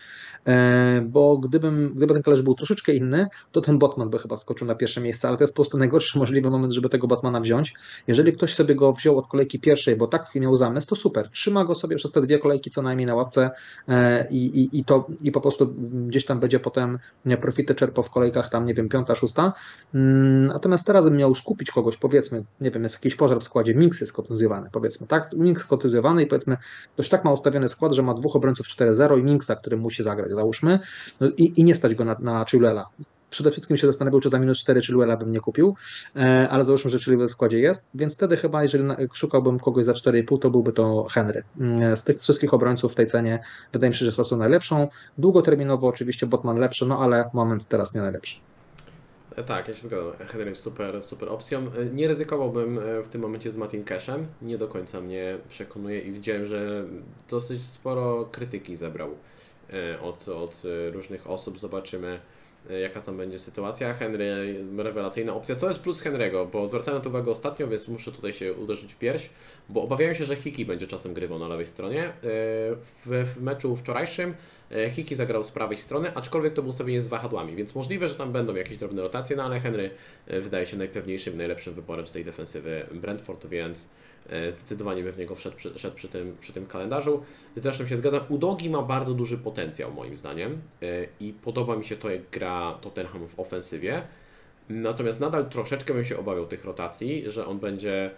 e, 0.48 1.02
bo 1.02 1.38
gdybym, 1.38 1.94
gdyby 1.96 2.14
ten 2.14 2.24
kalendarz 2.24 2.44
był 2.44 2.56
troszeczkę 2.56 2.94
inny, 2.94 3.28
to 3.52 3.62
ten 3.62 3.78
Botman 3.78 4.10
by 4.10 4.20
chyba 4.20 4.38
skoczył 4.38 4.68
na 4.68 4.76
pierwsze 4.76 5.02
miejsce, 5.02 5.28
ale 5.28 5.38
to 5.38 5.44
jest 5.44 5.54
po 5.54 5.62
prostu 5.62 5.78
najgorszy 5.78 6.20
możliwy 6.26 6.50
moment, 6.50 6.74
żeby 6.74 6.90
tego 6.90 7.08
Botmana 7.08 7.40
wziąć. 7.40 7.74
Jeżeli 8.08 8.34
ktoś 8.34 8.54
sobie 8.54 8.76
go 8.76 8.94
wziął 8.94 9.18
od 9.18 9.28
kolejki 9.28 9.60
pierwszej, 9.60 9.96
bo 9.96 10.08
tak 10.08 10.36
miał 10.36 10.56
zamysł, 10.56 10.88
to 10.88 10.96
super, 10.96 11.30
trzyma 11.30 11.66
go 11.66 11.76
sobie 11.76 11.96
przez 11.96 12.15
te 12.16 12.22
dwie 12.22 12.40
kolejki 12.40 12.70
co 12.70 12.82
najmniej 12.82 13.06
na 13.06 13.16
ławce 13.16 13.50
e, 13.88 14.28
i, 14.30 14.46
i, 14.60 14.80
i, 14.80 14.86
to, 14.86 15.08
i 15.22 15.32
po 15.32 15.42
prostu 15.42 15.74
gdzieś 16.08 16.26
tam 16.26 16.40
będzie 16.40 16.60
potem 16.60 17.00
profity 17.42 17.76
czerpał 17.76 18.04
w 18.04 18.10
kolejkach 18.10 18.50
tam, 18.50 18.66
nie 18.66 18.74
wiem, 18.74 18.90
piąta, 18.90 19.16
szósta. 19.16 19.54
Mm, 19.94 20.48
natomiast 20.48 20.86
teraz 20.86 21.06
bym 21.06 21.18
miał 21.18 21.30
już 21.30 21.42
kupić 21.42 21.72
kogoś, 21.72 21.98
powiedzmy, 21.98 22.44
nie 22.62 22.72
wiem, 22.72 22.84
jest 22.84 22.96
jakiś 22.96 23.16
pożar 23.16 23.40
w 23.40 23.44
składzie, 23.44 23.76
Mix 23.76 24.02
jest 24.02 24.14
kontuzjowany, 24.14 24.70
powiedzmy, 24.72 25.08
tak? 25.08 25.30
Mix 25.34 25.66
kontuzjowany 25.66 26.24
i 26.24 26.28
powiedzmy, 26.28 26.58
ktoś 26.94 27.10
tak 27.10 27.26
ma 27.26 27.32
ustawiony 27.32 27.68
skład, 27.68 27.94
że 27.94 28.04
ma 28.04 28.14
dwóch 28.14 28.36
obrońców 28.36 28.68
4-0 28.68 29.20
i 29.20 29.24
Minksa, 29.24 29.56
który 29.56 29.78
musi 29.78 30.04
zagrać, 30.04 30.32
załóżmy, 30.32 30.80
no 31.20 31.28
i, 31.38 31.54
i 31.56 31.64
nie 31.64 31.76
stać 31.76 31.96
go 31.96 32.06
na, 32.06 32.16
na 32.20 32.46
przede 33.36 33.52
wszystkim 33.52 33.78
się 33.78 33.88
zastanawiał, 33.88 34.22
czy 34.22 34.30
za 34.30 34.40
minus 34.40 34.60
4 34.60 34.82
Chilwella 34.82 35.18
bym 35.18 35.32
nie 35.32 35.40
kupił, 35.40 35.76
e, 36.16 36.50
ale 36.50 36.66
załóżmy, 36.66 36.92
że 36.92 37.00
Chilwell 37.00 37.28
w 37.28 37.32
składzie 37.32 37.60
jest, 37.60 37.88
więc 37.96 38.16
wtedy 38.16 38.38
chyba, 38.38 38.64
jeżeli 38.64 38.84
szukałbym 39.14 39.60
kogoś 39.60 39.86
za 39.86 39.94
4,5, 39.94 40.40
to 40.40 40.50
byłby 40.50 40.74
to 40.74 41.08
Henry. 41.12 41.44
Mm, 41.60 41.98
z 41.98 42.04
tych 42.04 42.20
wszystkich 42.20 42.54
obrońców 42.54 42.92
w 42.92 42.96
tej 42.96 43.06
cenie 43.06 43.40
wydaje 43.74 43.90
mi 43.90 43.96
się, 43.96 44.12
że 44.12 44.26
są 44.26 44.38
najlepszą. 44.38 44.88
Długoterminowo 45.18 45.88
oczywiście 45.88 46.26
Botman 46.26 46.58
lepszy, 46.58 46.86
no 46.86 47.00
ale 47.00 47.30
moment 47.34 47.68
teraz 47.68 47.94
nie 47.94 48.02
najlepszy. 48.02 48.40
E, 49.36 49.44
tak, 49.44 49.68
ja 49.68 49.74
się 49.76 49.82
zgadzam. 49.82 50.12
Henry 50.28 50.50
jest 50.50 50.64
super, 50.64 51.02
super 51.02 51.30
opcją. 51.30 51.60
E, 51.60 51.86
nie 51.86 52.08
ryzykowałbym 52.08 52.80
w 53.04 53.08
tym 53.08 53.22
momencie 53.22 53.52
z 53.52 53.58
Martin 53.58 53.84
Cashem. 53.84 54.28
Nie 54.42 54.58
do 54.58 54.68
końca 54.68 55.02
mnie 55.02 55.38
przekonuje 55.50 56.00
i 56.00 56.12
widziałem, 56.12 56.46
że 56.46 56.86
dosyć 57.30 57.64
sporo 57.64 58.26
krytyki 58.32 58.76
zebrał 58.76 59.10
od, 60.02 60.28
od 60.28 60.64
różnych 60.92 61.30
osób. 61.30 61.60
Zobaczymy, 61.60 62.20
jaka 62.82 63.02
tam 63.02 63.18
będzie 63.18 63.40
sytuacja. 63.40 63.94
Henry, 63.94 64.56
rewelacyjna 64.78 65.34
opcja. 65.34 65.56
Co 65.56 65.68
jest 65.68 65.80
plus 65.80 66.04
Henry'ego? 66.04 66.48
Bo 66.52 66.68
zwracałem 66.68 67.02
to 67.02 67.10
uwagę 67.10 67.32
ostatnio, 67.32 67.68
więc 67.68 67.88
muszę 67.88 68.12
tutaj 68.12 68.34
się 68.34 68.54
uderzyć 68.54 68.94
w 68.94 68.98
pierś, 68.98 69.30
bo 69.70 69.82
obawiałem 69.82 70.16
się, 70.16 70.26
że 70.26 70.36
Hiki 70.36 70.66
będzie 70.66 70.88
czasem 70.88 71.14
grywał 71.14 71.40
na 71.40 71.48
lewej 71.48 71.66
stronie. 71.66 72.04
E, 72.04 72.14
w, 73.06 73.34
w 73.36 73.42
meczu 73.42 73.76
wczorajszym 73.76 74.30
e, 74.30 74.34
Hiki 74.90 75.16
zagrał 75.16 75.44
z 75.44 75.52
prawej 75.52 75.78
strony, 75.78 76.16
aczkolwiek 76.16 76.54
to 76.54 76.62
było 76.62 76.70
ustawienie 76.70 77.02
z 77.02 77.08
wahadłami, 77.08 77.56
więc 77.56 77.76
możliwe, 77.76 78.08
że 78.08 78.16
tam 78.16 78.32
będą 78.32 78.56
jakieś 78.56 78.78
drobne 78.78 79.02
rotacje, 79.02 79.36
no 79.36 79.44
ale 79.44 79.60
Henry 79.60 79.90
wydaje 80.28 80.66
się 80.66 80.78
najpewniejszym, 80.78 81.38
najlepszym 81.38 81.74
wyborem 81.74 82.08
z 82.08 82.12
tej 82.12 82.26
defensywy 82.26 82.86
Brentford, 82.92 83.46
więc 83.46 83.90
E, 84.30 84.52
zdecydowanie 84.52 85.04
by 85.04 85.12
w 85.12 85.18
niego 85.18 85.36
wszedł, 85.36 85.56
przy, 85.56 85.92
przy, 85.96 86.08
tym, 86.08 86.38
przy 86.42 86.54
tym 86.54 86.66
kalendarzu. 86.66 87.24
Zresztą 87.58 87.86
się 87.86 87.98
zgadzam, 87.98 88.22
Udogi 88.30 88.70
ma 88.70 88.82
bardzo 88.82 89.14
duży 89.14 89.38
potencjał 89.38 89.94
moim 89.94 90.16
zdaniem 90.16 90.62
e, 90.82 90.86
i 91.20 91.34
podoba 91.34 91.76
mi 91.76 91.86
się 91.86 91.96
to, 91.96 92.10
jak 92.10 92.30
gra 92.30 92.78
Tottenham 92.82 93.28
w 93.28 93.40
ofensywie. 93.40 94.02
Natomiast 94.70 95.20
nadal 95.20 95.50
troszeczkę 95.50 95.94
bym 95.94 96.06
się 96.06 96.18
obawiał 96.18 96.46
tych 96.46 96.66
rotacji, 96.66 97.32
że 97.32 97.48
on 97.48 97.60
będzie 97.60 98.06
e, 98.06 98.12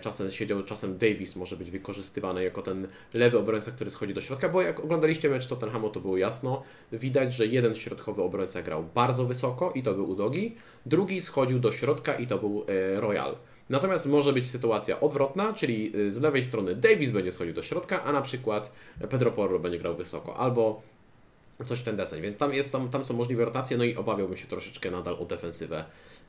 czasem 0.00 0.30
siedział, 0.30 0.62
czasem 0.62 0.98
Davis 0.98 1.36
może 1.36 1.56
być 1.56 1.70
wykorzystywany 1.70 2.44
jako 2.44 2.62
ten 2.62 2.88
lewy 3.14 3.38
obrońca, 3.38 3.70
który 3.70 3.90
schodzi 3.90 4.14
do 4.14 4.20
środka, 4.20 4.48
bo 4.48 4.62
jak 4.62 4.80
oglądaliście 4.80 5.28
mecz 5.28 5.46
Tottenhamu, 5.46 5.90
to 5.90 6.00
było 6.00 6.16
jasno, 6.16 6.62
widać, 6.92 7.32
że 7.32 7.46
jeden 7.46 7.76
środkowy 7.76 8.22
obrońca 8.22 8.62
grał 8.62 8.84
bardzo 8.94 9.24
wysoko 9.24 9.72
i 9.74 9.82
to 9.82 9.94
był 9.94 10.10
Udogi, 10.10 10.56
drugi 10.86 11.20
schodził 11.20 11.58
do 11.58 11.72
środka 11.72 12.14
i 12.14 12.26
to 12.26 12.38
był 12.38 12.64
Royal. 12.96 13.36
Natomiast 13.68 14.06
może 14.06 14.32
być 14.32 14.50
sytuacja 14.50 15.00
odwrotna, 15.00 15.52
czyli 15.52 15.96
y, 15.96 16.10
z 16.10 16.20
lewej 16.20 16.42
strony 16.42 16.74
Davis 16.74 17.10
będzie 17.10 17.32
schodził 17.32 17.54
do 17.54 17.62
środka, 17.62 18.04
a 18.04 18.12
na 18.12 18.22
przykład 18.22 18.72
Pedro 19.10 19.32
Porro 19.32 19.58
będzie 19.58 19.78
grał 19.78 19.96
wysoko, 19.96 20.36
albo 20.36 20.82
coś 21.64 21.78
w 21.78 21.82
ten 21.82 21.96
deseń, 21.96 22.22
więc 22.22 22.36
tam, 22.36 22.54
jest, 22.54 22.72
tam, 22.72 22.88
tam 22.88 23.04
są 23.04 23.14
możliwe 23.14 23.44
rotacje, 23.44 23.76
no 23.76 23.84
i 23.84 23.96
obawiałbym 23.96 24.36
się 24.36 24.46
troszeczkę 24.46 24.90
nadal 24.90 25.16
o 25.20 25.24
defensywę, 25.24 25.84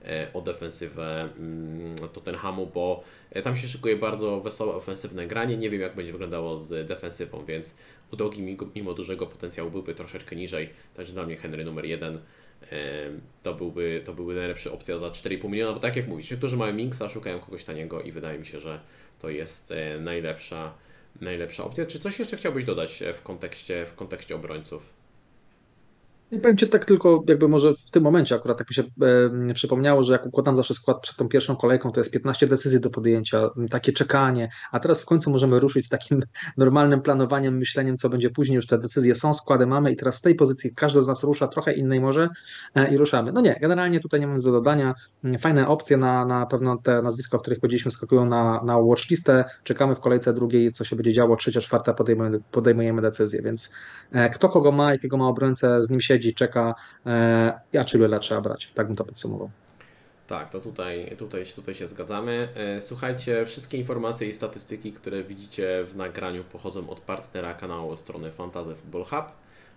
e, 0.06 0.28
o 0.34 0.42
defensywę 0.42 1.30
mm, 1.38 1.96
Tottenhamu, 2.14 2.68
bo 2.68 3.04
e, 3.32 3.42
tam 3.42 3.56
się 3.56 3.68
szykuje 3.68 3.96
bardzo 3.96 4.42
wesołe 4.42 4.74
ofensywne 4.74 5.28
granie, 5.28 5.58
nie 5.58 5.70
wiem 5.70 5.82
jak 5.82 5.96
będzie 5.96 6.12
wyglądało 6.12 6.58
z 6.58 6.88
defensywą, 6.88 7.46
więc 7.46 7.76
Udogi 8.12 8.58
mimo 8.76 8.94
dużego 8.94 9.28
potencjału 9.28 9.72
byłby 9.72 9.96
troszeczkę 9.96 10.36
niżej, 10.36 10.70
także 10.94 11.14
dla 11.14 11.26
mnie 11.26 11.36
Henry 11.36 11.66
numer 11.66 11.86
jeden 11.86 12.20
to 13.44 13.54
byłby, 13.54 14.02
to 14.06 14.14
byłby 14.14 14.36
najlepsza 14.36 14.72
opcja 14.72 14.98
za 14.98 15.08
4,5 15.08 15.50
miliona, 15.50 15.74
bo 15.74 15.80
tak 15.80 15.96
jak 15.96 16.08
mówisz, 16.08 16.32
niektórzy 16.32 16.58
mają 16.58 16.74
Minksa, 16.74 17.10
szukają 17.10 17.40
kogoś 17.40 17.64
taniego 17.64 18.02
i 18.02 18.12
wydaje 18.12 18.40
mi 18.40 18.46
się, 18.46 18.60
że 18.60 18.80
to 19.20 19.30
jest 19.30 19.72
e, 19.72 20.00
najlepsza, 20.00 20.74
najlepsza 21.22 21.64
opcja. 21.64 21.86
Czy 21.86 22.00
coś 22.00 22.20
jeszcze 22.20 22.38
chciałbyś 22.38 22.66
dodać 22.66 23.02
e, 23.02 23.14
w 23.14 23.22
kontekście, 23.22 23.86
w 23.86 23.96
kontekście 23.96 24.36
obrońców? 24.36 24.99
I 26.32 26.40
powiem 26.40 26.58
Ci 26.58 26.68
tak 26.68 26.86
tylko, 26.86 27.24
jakby 27.28 27.48
może 27.48 27.74
w 27.74 27.92
tym 27.92 28.04
momencie 28.04 28.36
akurat 28.36 28.58
tak 28.58 28.70
mi 28.70 28.76
się 28.76 28.84
e, 29.50 29.54
przypomniało, 29.54 30.04
że 30.04 30.14
jak 30.14 30.26
układam 30.26 30.56
zawsze 30.56 30.74
skład 30.74 31.02
przed 31.02 31.16
tą 31.16 31.28
pierwszą 31.28 31.56
kolejką, 31.56 31.92
to 31.92 32.00
jest 32.00 32.12
15 32.12 32.48
decyzji 32.48 32.80
do 32.80 32.90
podjęcia, 32.90 33.50
takie 33.70 33.94
czekanie, 33.94 34.50
a 34.72 34.80
teraz 34.80 35.02
w 35.02 35.06
końcu 35.06 35.32
możemy 35.32 35.60
ruszyć 35.60 35.86
z 35.86 35.90
takim 35.90 36.22
normalnym 36.58 37.02
planowaniem, 37.02 37.58
myśleniem, 37.58 37.98
co 37.98 38.10
będzie 38.10 38.30
później, 38.30 38.56
już 38.56 38.68
te 38.68 38.78
decyzje 38.78 39.16
są, 39.16 39.34
składy 39.34 39.68
mamy 39.68 39.92
i 39.92 39.96
teraz 39.96 40.16
z 40.16 40.22
tej 40.22 40.36
pozycji 40.36 40.76
każdy 40.76 41.02
z 41.02 41.08
nas 41.08 41.24
rusza, 41.24 41.48
trochę 41.48 41.74
innej 41.74 42.00
może 42.00 42.30
e, 42.76 42.94
i 42.94 42.98
ruszamy. 42.98 43.32
No 43.32 43.42
nie, 43.42 43.56
generalnie 43.62 44.00
tutaj 44.00 44.20
nie 44.20 44.28
mam 44.28 44.40
za 44.40 44.52
dodania, 44.52 44.94
fajne 45.40 45.68
opcje 45.68 45.98
na, 45.98 46.26
na 46.26 46.46
pewno 46.46 46.78
te 46.78 47.02
nazwiska, 47.02 47.38
o 47.38 47.40
których 47.40 47.60
powiedzieliśmy, 47.60 47.92
skakują 47.92 48.26
na, 48.26 48.64
na 48.64 48.82
watchlistę, 48.82 49.46
czekamy 49.64 49.96
w 49.96 50.00
kolejce 50.00 50.34
drugiej, 50.34 50.72
co 50.72 50.86
się 50.86 50.96
będzie 50.96 51.14
działo, 51.14 51.36
trzecia, 51.36 51.62
czwarta, 51.62 51.94
podejmujemy, 51.94 52.40
podejmujemy 52.52 53.02
decyzję, 53.02 53.42
więc 53.42 53.72
e, 54.12 54.30
kto 54.30 54.50
kogo 54.50 54.72
ma, 54.72 54.92
jakiego 54.92 55.18
ma 55.18 55.28
obrońcę, 55.28 55.82
z 55.82 55.90
nim 55.90 56.02
siedzi, 56.02 56.19
siedzi, 56.20 56.34
czeka, 56.34 56.76
e, 57.06 57.80
a 57.80 57.84
czy 57.84 57.98
Lela 57.98 58.20
trzeba 58.20 58.42
brać. 58.42 58.72
Tak 58.74 58.88
bym 58.88 58.96
to 58.96 59.06
podsumował. 59.06 59.50
Tak, 60.28 60.50
to 60.50 60.60
tutaj, 60.60 61.16
tutaj, 61.18 61.46
tutaj 61.56 61.76
się 61.76 61.88
zgadzamy. 61.88 62.48
E, 62.56 62.82
słuchajcie, 62.82 63.46
wszystkie 63.46 63.78
informacje 63.78 64.30
i 64.30 64.34
statystyki, 64.34 64.94
które 64.94 65.24
widzicie 65.24 65.84
w 65.86 65.96
nagraniu 65.96 66.44
pochodzą 66.44 66.90
od 66.90 67.00
partnera 67.00 67.54
kanału 67.54 67.98
strony 67.98 68.32
Fantasy 68.32 68.76
Football 68.76 69.04
Hub. 69.04 69.32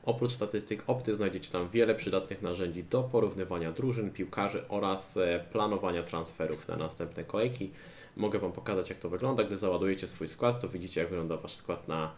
Oprócz 0.04 0.32
statystyk 0.32 0.84
Opty 0.86 1.16
znajdziecie 1.16 1.50
tam 1.50 1.68
wiele 1.68 1.94
przydatnych 1.94 2.42
narzędzi 2.42 2.84
do 2.84 3.02
porównywania 3.02 3.72
drużyn, 3.72 4.10
piłkarzy 4.10 4.68
oraz 4.68 5.16
e, 5.16 5.44
planowania 5.52 6.02
transferów 6.02 6.68
na 6.68 6.76
następne 6.76 7.24
kolejki. 7.24 7.70
Mogę 8.16 8.38
Wam 8.38 8.52
pokazać 8.52 8.90
jak 8.90 8.98
to 8.98 9.08
wygląda. 9.08 9.44
Gdy 9.44 9.56
załadujecie 9.56 10.08
swój 10.08 10.28
skład, 10.28 10.60
to 10.60 10.68
widzicie 10.68 11.00
jak 11.00 11.10
wygląda 11.10 11.36
Wasz 11.36 11.54
skład 11.54 11.88
na 11.88 12.10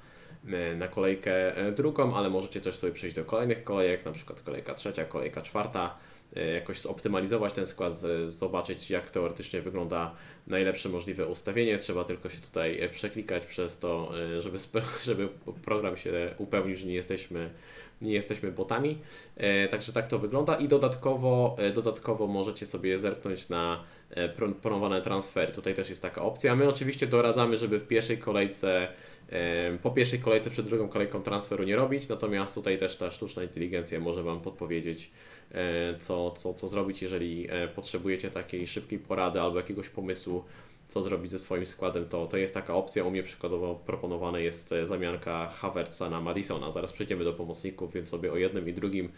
na 0.77 0.89
kolejkę 0.89 1.57
e, 1.57 1.73
drugą, 1.73 2.17
ale 2.17 2.31
możecie 2.31 2.61
też 2.61 2.77
sobie 2.77 2.93
przejść 2.93 3.17
do 3.17 3.25
kolejnych 3.25 3.65
kolejek, 3.65 4.05
na 4.05 4.13
przykład 4.13 4.41
kolejka 4.41 4.75
trzecia, 4.75 5.05
kolejka 5.05 5.43
czwarta, 5.43 5.97
e, 6.37 6.47
jakoś 6.47 6.81
zoptymalizować 6.81 7.53
ten 7.53 7.67
skład, 7.67 7.95
zobaczyć 8.27 8.91
jak 8.91 9.11
teoretycznie 9.11 9.61
wygląda 9.63 10.15
najlepsze 10.47 10.89
możliwe 10.89 11.27
ustawienie. 11.27 11.79
Trzeba 11.79 12.05
tylko 12.05 12.29
się 12.29 12.41
tutaj 12.41 12.89
przeklikać 12.93 13.47
przez 13.47 13.79
to, 13.79 14.13
żeby, 14.39 14.59
żeby 15.05 15.29
program 15.65 15.97
się 15.97 16.35
upewnił, 16.39 16.77
że 16.77 16.87
nie 16.87 16.95
jesteśmy, 16.95 17.51
nie 18.03 18.15
jesteśmy 18.15 18.53
botami. 18.53 18.99
Także 19.71 19.93
tak 19.93 20.09
to 20.09 20.19
wygląda 20.19 20.57
i 20.57 20.69
dodatkowo, 20.69 21.57
dodatkowo 21.75 22.27
możecie 22.27 22.67
sobie 22.67 22.99
zerknąć 22.99 23.49
na 23.49 23.85
proponowane 24.37 25.03
transfery. 25.03 25.53
Tutaj 25.53 25.75
też 25.75 25.89
jest 25.89 26.03
taka 26.03 26.23
opcja. 26.23 26.57
My 26.57 26.69
oczywiście 26.69 27.07
doradzamy, 27.07 27.57
żeby 27.57 27.79
w 27.79 27.87
pierwszej 27.87 28.19
kolejce 28.19 28.89
po 29.83 29.91
pierwszej 29.91 30.19
kolejce 30.19 30.51
przed 30.51 30.67
drugą 30.67 30.89
kolejką 30.89 31.23
transferu 31.23 31.65
nie 31.65 31.77
robić, 31.77 32.09
natomiast 32.09 32.55
tutaj 32.55 32.79
też 32.79 32.97
ta 32.97 33.11
sztuczna 33.11 33.43
inteligencja 33.43 34.01
może 34.01 34.23
Wam 34.23 34.41
podpowiedzieć, 34.41 35.11
e, 35.53 35.99
co, 35.99 36.31
co, 36.31 36.55
co 36.55 36.69
zrobić, 36.69 37.03
jeżeli 37.03 37.47
e, 37.51 37.69
potrzebujecie 37.69 38.31
takiej 38.31 38.67
szybkiej 38.67 38.99
porady 38.99 39.41
albo 39.41 39.57
jakiegoś 39.57 39.89
pomysłu, 39.89 40.45
co 40.89 41.03
zrobić 41.03 41.31
ze 41.31 41.39
swoim 41.39 41.67
składem, 41.67 42.09
to, 42.09 42.27
to 42.27 42.37
jest 42.37 42.55
taka 42.55 42.75
opcja. 42.75 43.05
U 43.05 43.11
mnie 43.11 43.23
przykładowo 43.23 43.75
proponowana 43.75 44.39
jest 44.39 44.73
e, 44.73 44.87
zamianka 44.87 45.49
Havertza 45.49 46.11
na 46.11 46.21
Madisona. 46.21 46.71
Zaraz 46.71 46.93
przejdziemy 46.93 47.25
do 47.25 47.33
pomocników, 47.33 47.93
więc 47.93 48.09
sobie 48.09 48.33
o 48.33 48.37
jednym 48.37 48.69
i 48.69 48.73
drugim 48.73 49.09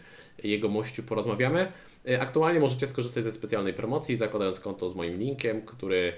jego 0.43 0.69
mościu 0.69 1.03
porozmawiamy. 1.03 1.71
Aktualnie 2.19 2.59
możecie 2.59 2.87
skorzystać 2.87 3.23
ze 3.23 3.31
specjalnej 3.31 3.73
promocji, 3.73 4.15
zakładając 4.15 4.59
konto 4.59 4.89
z 4.89 4.95
moim 4.95 5.17
linkiem, 5.17 5.61
który 5.61 6.13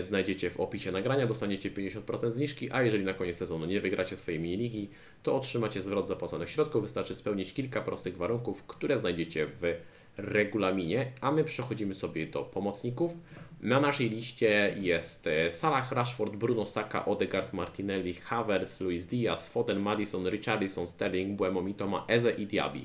znajdziecie 0.00 0.50
w 0.50 0.60
opisie 0.60 0.92
nagrania, 0.92 1.26
dostaniecie 1.26 1.70
50% 1.70 2.30
zniżki, 2.30 2.72
a 2.72 2.82
jeżeli 2.82 3.04
na 3.04 3.14
koniec 3.14 3.36
sezonu 3.36 3.66
nie 3.66 3.80
wygracie 3.80 4.16
swojej 4.16 4.40
mini-ligi, 4.40 4.88
to 5.22 5.36
otrzymacie 5.36 5.82
zwrot 5.82 6.08
zapłaconych 6.08 6.50
środków. 6.50 6.82
Wystarczy 6.82 7.14
spełnić 7.14 7.52
kilka 7.52 7.80
prostych 7.80 8.16
warunków, 8.16 8.66
które 8.66 8.98
znajdziecie 8.98 9.46
w 9.46 9.74
regulaminie, 10.16 11.12
a 11.20 11.32
my 11.32 11.44
przechodzimy 11.44 11.94
sobie 11.94 12.26
do 12.26 12.42
pomocników. 12.42 13.12
Na 13.60 13.80
naszej 13.80 14.10
liście 14.10 14.76
jest 14.80 15.26
e, 15.26 15.50
Salah, 15.50 15.92
Rashford, 15.92 16.36
Bruno 16.36 16.66
Saka, 16.66 17.04
Odegaard, 17.04 17.52
Martinelli, 17.52 18.14
Havertz, 18.14 18.80
Luis 18.80 19.06
Diaz, 19.06 19.48
Foden, 19.48 19.80
Madison, 19.80 20.28
Richarlison, 20.28 20.86
Sterling, 20.86 21.36
Buemo, 21.36 21.62
Mitoma, 21.62 22.04
Eze 22.08 22.30
i 22.30 22.46
Diaby. 22.46 22.80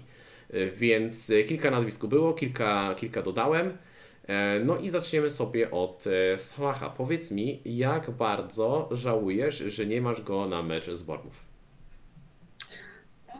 E, 0.54 0.66
więc 0.68 1.32
kilka 1.48 1.72
nazwisk 1.72 2.06
było, 2.06 2.34
kilka, 2.34 2.96
kilka 2.96 3.22
dodałem. 3.22 3.78
E, 4.30 4.60
no 4.66 4.78
i 4.78 4.90
zaczniemy 4.90 5.30
sobie 5.30 5.72
od 5.72 6.06
e, 6.08 6.38
Salaha. 6.38 6.90
Powiedz 6.90 7.32
mi, 7.32 7.62
jak 7.66 8.12
bardzo 8.12 8.90
żałujesz, 8.92 9.58
że 9.58 9.86
nie 9.86 10.02
masz 10.02 10.22
go 10.22 10.48
na 10.48 10.64
mecz 10.64 10.90
z 10.90 11.04
Bormów? 11.04 11.46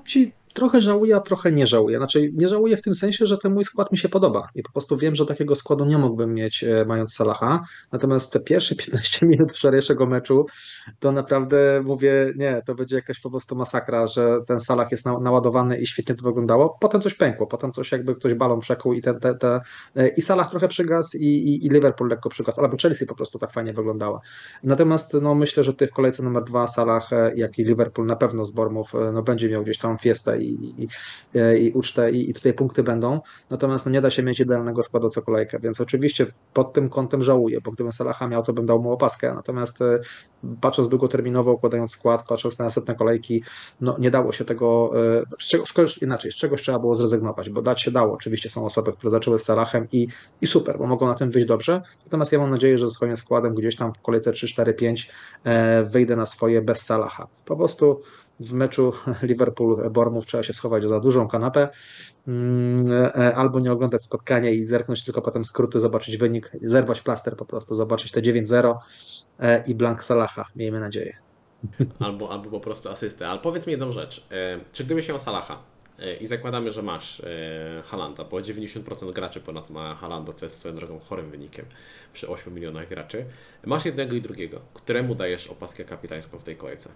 Ci 0.06 0.32
trochę 0.60 0.82
żałuję, 0.82 1.16
a 1.16 1.20
trochę 1.20 1.52
nie 1.52 1.68
żałuję. 1.68 1.98
Znaczy, 1.98 2.32
nie 2.34 2.48
żałuję 2.48 2.78
w 2.78 2.82
tym 2.82 2.96
sensie, 2.96 3.26
że 3.26 3.38
ten 3.38 3.54
mój 3.54 3.64
skład 3.64 3.92
mi 3.92 3.98
się 3.98 4.10
podoba 4.10 4.50
i 4.56 4.64
po 4.64 4.72
prostu 4.72 4.98
wiem, 4.98 5.16
że 5.16 5.26
takiego 5.26 5.56
składu 5.56 5.86
nie 5.86 5.98
mógłbym 5.98 6.34
mieć 6.34 6.64
e, 6.64 6.86
mając 6.86 7.14
Salaha. 7.14 7.64
Natomiast 7.92 8.34
te 8.34 8.40
pierwsze 8.40 8.76
15 8.86 9.26
minut 9.26 9.52
wczorajszego 9.52 10.06
meczu 10.06 10.46
to 11.00 11.12
naprawdę 11.12 11.82
mówię, 11.86 12.34
nie, 12.36 12.62
to 12.66 12.76
będzie 12.76 12.96
jakaś 12.96 13.20
po 13.20 13.30
prostu 13.30 13.56
masakra, 13.56 14.08
że 14.08 14.40
ten 14.48 14.60
Salah 14.60 14.92
jest 14.92 15.06
naładowany 15.06 15.78
i 15.78 15.88
świetnie 15.88 16.16
to 16.16 16.24
wyglądało. 16.24 16.78
Potem 16.80 17.02
coś 17.02 17.14
pękło, 17.14 17.48
potem 17.48 17.72
coś 17.72 17.92
jakby 17.92 18.16
ktoś 18.16 18.34
balon 18.34 18.60
przekuł 18.60 18.94
i, 18.94 19.02
te, 19.02 19.14
te, 19.14 19.36
te, 19.36 19.62
e, 19.96 20.08
i 20.08 20.22
Salah 20.22 20.50
trochę 20.50 20.68
przygasł 20.68 21.18
i, 21.18 21.26
i, 21.26 21.66
i 21.66 21.70
Liverpool 21.70 22.10
lekko 22.10 22.30
przygasł, 22.30 22.62
albo 22.62 22.78
Chelsea 22.82 23.06
po 23.06 23.16
prostu 23.16 23.40
tak 23.40 23.52
fajnie 23.52 23.74
wyglądała. 23.74 24.22
Natomiast 24.64 25.14
no, 25.22 25.36
myślę, 25.36 25.64
że 25.64 25.74
ty 25.74 25.88
w 25.88 25.92
kolejce 25.92 26.24
numer 26.24 26.44
dwa 26.44 26.68
Salah, 26.68 27.14
e, 27.14 27.32
jak 27.36 27.60
i 27.60 27.64
Liverpool 27.64 28.08
na 28.08 28.16
pewno 28.16 28.46
z 28.46 28.52
Bormów 28.52 28.94
no, 29.14 29.24
będzie 29.24 29.50
miał 29.50 29.64
gdzieś 29.64 29.78
tam 29.78 29.98
fiestę 29.98 30.42
i, 30.42 30.49
i, 30.50 30.88
i 31.66 31.72
ucztę 31.72 32.12
i, 32.12 32.30
i 32.30 32.34
tutaj 32.34 32.54
punkty 32.54 32.84
będą. 32.84 33.22
Natomiast 33.50 33.86
no, 33.86 33.92
nie 33.92 34.02
da 34.02 34.10
się 34.10 34.24
mieć 34.24 34.40
idealnego 34.40 34.82
składu 34.82 35.10
co 35.10 35.22
kolejkę, 35.22 35.60
więc 35.60 35.82
oczywiście 35.82 36.26
pod 36.54 36.74
tym 36.74 36.90
kątem 36.90 37.24
żałuję, 37.24 37.62
bo 37.62 37.72
gdybym 37.72 37.94
Salaha 37.94 38.28
miał, 38.28 38.44
to 38.44 38.54
bym 38.54 38.66
dał 38.66 38.82
mu 38.82 38.92
opaskę. 38.92 39.34
Natomiast 39.34 39.82
e, 39.82 40.00
patrząc 40.62 40.90
długoterminowo, 40.90 41.52
układając 41.52 41.92
skład, 41.92 42.28
patrząc 42.28 42.60
na 42.60 42.66
następne 42.66 42.96
kolejki, 42.96 43.44
no 43.82 43.96
nie 44.00 44.12
dało 44.12 44.32
się 44.32 44.46
tego, 44.46 44.92
e, 45.20 45.88
z 45.88 46.02
inaczej, 46.02 46.32
z 46.32 46.36
czegoś 46.36 46.62
trzeba 46.62 46.80
było 46.80 46.96
zrezygnować, 46.96 47.50
bo 47.50 47.62
dać 47.62 47.82
się 47.82 47.92
dało. 47.92 48.14
Oczywiście 48.14 48.50
są 48.50 48.66
osoby, 48.66 48.94
które 48.94 49.12
zaczęły 49.12 49.40
z 49.40 49.44
Salahem 49.44 49.88
i, 49.92 50.08
i 50.42 50.48
super, 50.48 50.78
bo 50.78 50.88
mogą 50.88 51.08
na 51.08 51.16
tym 51.16 51.32
wyjść 51.32 51.48
dobrze. 51.48 51.82
Natomiast 52.06 52.32
ja 52.32 52.40
mam 52.40 52.50
nadzieję, 52.50 52.78
że 52.78 52.88
ze 52.88 52.94
swoim 52.94 53.16
składem 53.16 53.54
gdzieś 53.54 53.76
tam 53.76 53.94
w 53.94 54.02
kolejce 54.02 54.32
3, 54.32 54.48
4, 54.48 54.74
5 54.74 55.12
wyjdę 55.86 56.16
na 56.16 56.26
swoje 56.26 56.62
bez 56.62 56.82
Salaha. 56.82 57.28
Po 57.46 57.56
prostu 57.56 58.02
w 58.40 58.54
meczu 58.54 58.94
Liverpool-Bormów 59.30 60.26
trzeba 60.26 60.44
się 60.44 60.54
schować 60.54 60.84
za 60.84 61.00
dużą 61.00 61.28
kanapę 61.28 61.70
mm, 62.28 62.92
e, 62.92 63.36
albo 63.36 63.60
nie 63.60 63.72
oglądać 63.72 64.04
spotkania 64.04 64.50
i 64.50 64.66
zerknąć 64.66 65.06
tylko 65.06 65.22
potem 65.22 65.46
skróty, 65.46 65.80
zobaczyć 65.80 66.18
wynik, 66.18 66.52
zerwać 66.62 67.02
plaster 67.02 67.38
po 67.38 67.46
prostu, 67.46 67.76
zobaczyć 67.76 68.12
te 68.12 68.22
9-0 68.22 68.76
e, 69.40 69.64
i 69.68 69.76
blank 69.76 70.04
Salaha, 70.04 70.46
miejmy 70.56 70.80
nadzieję. 70.80 71.18
Albo, 72.00 72.32
albo 72.32 72.50
po 72.50 72.60
prostu 72.60 72.90
asystę. 72.90 73.28
Ale 73.28 73.40
powiedz 73.40 73.68
mi 73.68 73.72
jedną 73.72 73.92
rzecz. 73.92 74.28
E, 74.32 74.60
czy 74.74 74.84
gdybyś 74.84 75.10
miał 75.10 75.20
Salaha 75.20 75.64
i 76.22 76.26
zakładamy, 76.26 76.72
że 76.72 76.84
masz 76.84 77.22
Halanda, 77.84 78.24
bo 78.24 78.38
90% 78.38 79.14
graczy 79.14 79.42
po 79.42 79.52
nas 79.52 79.70
ma 79.70 79.96
Halanda, 79.96 80.34
co 80.34 80.46
jest 80.46 80.60
swoją 80.60 80.76
drogą 80.76 81.00
chorym 81.00 81.32
wynikiem 81.32 81.66
przy 82.14 82.30
8 82.30 82.54
milionach 82.54 82.90
graczy. 82.90 83.26
Masz 83.66 83.86
jednego 83.86 84.16
i 84.16 84.22
drugiego. 84.22 84.62
Któremu 84.74 85.16
dajesz 85.16 85.48
opaskę 85.48 85.84
kapitańską 85.84 86.38
w 86.38 86.44
tej 86.44 86.56
kolejce? 86.56 86.90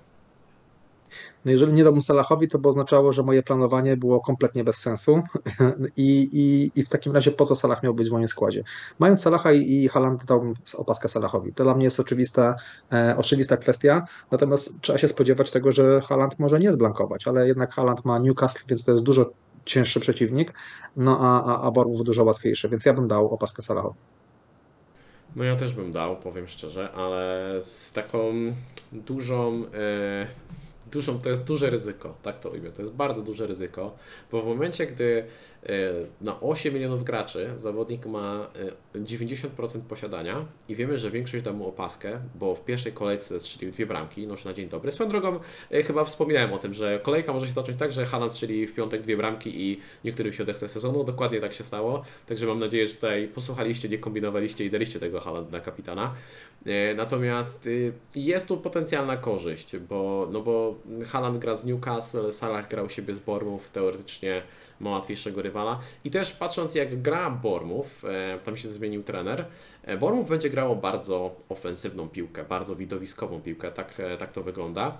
No 1.45 1.51
jeżeli 1.51 1.73
nie 1.73 1.83
dałbym 1.83 2.01
Salahowi, 2.01 2.47
to 2.47 2.59
by 2.59 2.69
oznaczało, 2.69 3.11
że 3.11 3.23
moje 3.23 3.43
planowanie 3.43 3.97
było 3.97 4.21
kompletnie 4.21 4.63
bez 4.63 4.77
sensu 4.77 5.21
i, 5.97 6.29
i, 6.33 6.79
i 6.79 6.83
w 6.83 6.89
takim 6.89 7.13
razie 7.13 7.31
po 7.31 7.45
co 7.45 7.55
Salah 7.55 7.83
miał 7.83 7.93
być 7.93 8.09
w 8.09 8.11
moim 8.11 8.27
składzie. 8.27 8.63
Mając 8.99 9.21
Salaha 9.21 9.51
i, 9.51 9.59
i 9.59 9.89
dałbym 10.27 10.53
opaskę 10.77 11.07
Salahowi. 11.07 11.53
To 11.53 11.63
dla 11.63 11.75
mnie 11.75 11.83
jest 11.83 11.99
oczywista, 11.99 12.55
e, 12.93 13.15
oczywista 13.17 13.57
kwestia, 13.57 14.07
natomiast 14.31 14.81
trzeba 14.81 14.97
się 14.97 15.07
spodziewać 15.07 15.51
tego, 15.51 15.71
że 15.71 16.01
Haaland 16.01 16.39
może 16.39 16.59
nie 16.59 16.71
zblankować, 16.71 17.27
ale 17.27 17.47
jednak 17.47 17.73
Haaland 17.73 18.05
ma 18.05 18.19
Newcastle, 18.19 18.63
więc 18.67 18.85
to 18.85 18.91
jest 18.91 19.03
dużo 19.03 19.31
cięższy 19.65 19.99
przeciwnik, 19.99 20.53
no 20.97 21.19
a, 21.21 21.43
a, 21.43 21.61
a 21.61 21.71
Bormów 21.71 22.03
dużo 22.03 22.23
łatwiejszy, 22.23 22.69
więc 22.69 22.85
ja 22.85 22.93
bym 22.93 23.07
dał 23.07 23.33
opaskę 23.33 23.61
Salahowi. 23.61 23.99
No 25.35 25.43
ja 25.43 25.55
też 25.55 25.73
bym 25.73 25.91
dał, 25.91 26.15
powiem 26.15 26.47
szczerze, 26.47 26.91
ale 26.91 27.55
z 27.61 27.91
taką 27.91 28.33
dużą... 28.91 29.59
Yy 29.59 30.27
dużą, 30.93 31.19
to 31.19 31.29
jest 31.29 31.43
duże 31.43 31.69
ryzyko, 31.69 32.15
tak 32.21 32.39
to 32.39 32.49
ujmę, 32.49 32.71
to 32.71 32.81
jest 32.81 32.93
bardzo 32.93 33.21
duże 33.21 33.47
ryzyko, 33.47 33.95
bo 34.31 34.41
w 34.41 34.45
momencie, 34.45 34.85
gdy 34.85 35.25
e, 35.63 35.69
na 36.21 36.41
8 36.41 36.73
milionów 36.73 37.03
graczy 37.03 37.49
zawodnik 37.55 38.05
ma 38.05 38.47
90% 38.95 39.77
e, 39.77 39.81
posiadania 39.89 40.45
i 40.69 40.75
wiemy, 40.75 40.97
że 40.97 41.11
większość 41.11 41.43
da 41.43 41.53
mu 41.53 41.67
opaskę, 41.67 42.19
bo 42.35 42.55
w 42.55 42.65
pierwszej 42.65 42.91
kolejce 42.91 43.39
strzelił 43.39 43.71
dwie 43.71 43.85
bramki, 43.85 44.27
no 44.27 44.33
już 44.33 44.45
na 44.45 44.53
dzień 44.53 44.69
dobry. 44.69 44.91
Swoją 44.91 45.09
drogą 45.09 45.39
e, 45.71 45.83
chyba 45.83 46.03
wspominałem 46.03 46.53
o 46.53 46.57
tym, 46.57 46.73
że 46.73 46.99
kolejka 47.03 47.33
może 47.33 47.47
się 47.47 47.53
zacząć 47.53 47.77
tak, 47.77 47.91
że 47.91 48.05
Haaland 48.05 48.31
strzeli 48.31 48.67
w 48.67 48.73
piątek 48.73 49.01
dwie 49.01 49.17
bramki 49.17 49.61
i 49.61 49.79
niektórym 50.03 50.33
się 50.33 50.43
odechce 50.43 50.67
sezonu, 50.67 51.03
dokładnie 51.03 51.41
tak 51.41 51.53
się 51.53 51.63
stało, 51.63 52.03
także 52.25 52.45
mam 52.45 52.59
nadzieję, 52.59 52.87
że 52.87 52.93
tutaj 52.93 53.27
posłuchaliście, 53.27 53.89
nie 53.89 53.97
kombinowaliście 53.97 54.65
i 54.65 54.71
daliście 54.71 54.99
tego 54.99 55.19
Haaland 55.19 55.51
na 55.51 55.59
kapitana. 55.59 56.15
Natomiast 56.95 57.67
y, 57.67 57.93
jest 58.15 58.47
tu 58.47 58.57
potencjalna 58.57 59.17
korzyść, 59.17 59.77
bo, 59.77 60.27
no 60.31 60.41
bo 60.41 60.75
Haaland 61.05 61.37
gra 61.37 61.55
z 61.55 61.65
Newcastle, 61.65 62.31
Salah 62.31 62.67
grał 62.69 62.89
siebie 62.89 63.13
z 63.13 63.19
Bormów, 63.19 63.69
teoretycznie 63.69 64.41
ma 64.79 64.89
łatwiejszego 64.89 65.41
rywala. 65.41 65.79
I 66.03 66.11
też 66.11 66.31
patrząc 66.31 66.75
jak 66.75 67.01
gra 67.01 67.29
Bormów, 67.29 68.05
e, 68.05 68.39
tam 68.39 68.57
się 68.57 68.69
zmienił 68.69 69.03
trener, 69.03 69.45
e, 69.83 69.97
Bormów 69.97 70.29
będzie 70.29 70.49
grało 70.49 70.75
bardzo 70.75 71.35
ofensywną 71.49 72.09
piłkę, 72.09 72.43
bardzo 72.43 72.75
widowiskową 72.75 73.41
piłkę, 73.41 73.71
tak, 73.71 73.99
e, 73.99 74.17
tak 74.17 74.31
to 74.31 74.43
wygląda. 74.43 74.97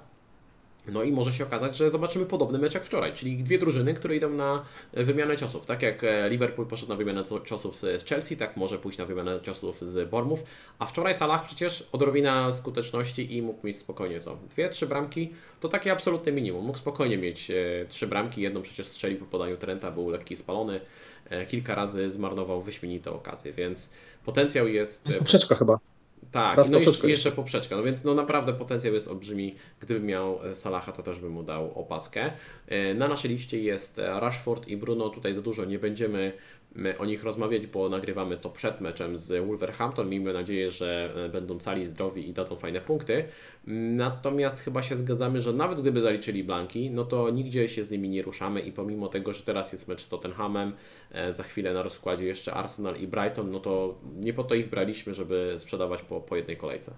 No 0.87 1.03
i 1.03 1.11
może 1.11 1.33
się 1.33 1.43
okazać, 1.43 1.77
że 1.77 1.89
zobaczymy 1.89 2.25
podobny 2.25 2.59
mecz 2.59 2.73
jak 2.73 2.85
wczoraj, 2.85 3.13
czyli 3.13 3.43
dwie 3.43 3.59
drużyny, 3.59 3.93
które 3.93 4.15
idą 4.15 4.29
na 4.29 4.65
wymianę 4.93 5.37
ciosów. 5.37 5.65
Tak 5.65 5.81
jak 5.81 6.03
e, 6.03 6.29
Liverpool 6.29 6.67
poszedł 6.67 6.89
na 6.89 6.95
wymianę 6.95 7.23
ciosów 7.45 7.77
z 7.77 8.07
Chelsea, 8.09 8.37
tak 8.37 8.57
może 8.57 8.77
pójść 8.79 8.97
na 8.97 9.05
wymianę 9.05 9.41
ciosów 9.41 9.81
z 9.81 10.09
Bormów. 10.09 10.43
A 10.79 10.85
wczoraj 10.85 11.13
Salah 11.13 11.45
przecież 11.45 11.87
odrobina 11.91 12.51
skuteczności 12.51 13.37
i 13.37 13.41
mógł 13.41 13.67
mieć 13.67 13.77
spokojnie 13.77 14.19
co? 14.19 14.37
Dwie, 14.49 14.69
trzy 14.69 14.87
bramki 14.87 15.33
to 15.59 15.69
takie 15.69 15.91
absolutne 15.91 16.31
minimum. 16.31 16.65
Mógł 16.65 16.77
spokojnie 16.77 17.17
mieć 17.17 17.51
e, 17.51 17.55
trzy 17.87 18.07
bramki, 18.07 18.41
jedną 18.41 18.61
przecież 18.61 18.87
strzelił 18.87 19.19
po 19.19 19.25
podaniu 19.25 19.57
Trenta, 19.57 19.91
był 19.91 20.09
lekki 20.09 20.35
spalony. 20.35 20.81
E, 21.29 21.45
kilka 21.45 21.75
razy 21.75 22.09
zmarnował 22.09 22.61
wyśmienite 22.61 23.11
okazje, 23.11 23.53
więc 23.53 23.89
potencjał 24.25 24.67
jest. 24.67 25.07
Jest 25.07 25.19
poprzeczka 25.19 25.55
chyba. 25.55 25.92
Tak, 26.33 26.57
no 26.71 26.79
i 26.79 27.09
jeszcze 27.09 27.31
poprzeczka, 27.31 27.75
no 27.75 27.83
więc 27.83 28.03
no 28.03 28.13
naprawdę 28.13 28.53
potencjał 28.53 28.93
jest 28.93 29.07
olbrzymi. 29.07 29.55
Gdyby 29.79 29.99
miał 29.99 30.45
e, 30.45 30.55
Salaha, 30.55 30.91
to 30.91 31.03
też 31.03 31.19
bym 31.19 31.31
mu 31.31 31.43
dał 31.43 31.79
opaskę. 31.79 32.31
E, 32.67 32.93
Na 32.93 33.07
naszej 33.07 33.31
liście 33.31 33.59
jest 33.59 33.99
e, 33.99 34.19
Rashford 34.19 34.67
i 34.67 34.77
Bruno, 34.77 35.09
tutaj 35.09 35.33
za 35.33 35.41
dużo 35.41 35.65
nie 35.65 35.79
będziemy 35.79 36.33
my 36.75 36.97
o 36.97 37.05
nich 37.05 37.23
rozmawiać, 37.23 37.67
bo 37.67 37.89
nagrywamy 37.89 38.37
to 38.37 38.49
przed 38.49 38.81
meczem 38.81 39.17
z 39.17 39.45
Wolverhampton. 39.45 40.09
Miejmy 40.09 40.33
nadzieję, 40.33 40.71
że 40.71 41.13
e, 41.25 41.29
będą 41.29 41.59
cali 41.59 41.85
zdrowi 41.85 42.29
i 42.29 42.33
dadzą 42.33 42.55
fajne 42.55 42.81
punkty. 42.81 43.23
Natomiast 43.67 44.59
chyba 44.59 44.81
się 44.81 44.95
zgadzamy, 44.95 45.41
że 45.41 45.53
nawet 45.53 45.81
gdyby 45.81 46.01
zaliczyli 46.01 46.43
blanki, 46.43 46.91
no 46.91 47.05
to 47.05 47.29
nigdzie 47.29 47.67
się 47.67 47.83
z 47.83 47.91
nimi 47.91 48.09
nie 48.09 48.21
ruszamy 48.21 48.61
i 48.61 48.71
pomimo 48.71 49.07
tego, 49.07 49.33
że 49.33 49.43
teraz 49.43 49.71
jest 49.71 49.87
mecz 49.87 50.01
z 50.01 50.09
Tottenhamem, 50.09 50.73
e, 51.11 51.31
za 51.31 51.43
chwilę 51.43 51.73
na 51.73 51.83
rozkładzie 51.83 52.25
jeszcze 52.25 52.53
Arsenal 52.53 52.95
i 52.95 53.07
Brighton, 53.07 53.51
no 53.51 53.59
to 53.59 53.99
nie 54.19 54.33
po 54.33 54.43
to 54.43 54.55
ich 54.55 54.69
braliśmy, 54.69 55.13
żeby 55.13 55.53
sprzedawać 55.57 56.01
po, 56.01 56.21
po 56.21 56.35
jednej 56.35 56.57
kolejce. 56.57 56.93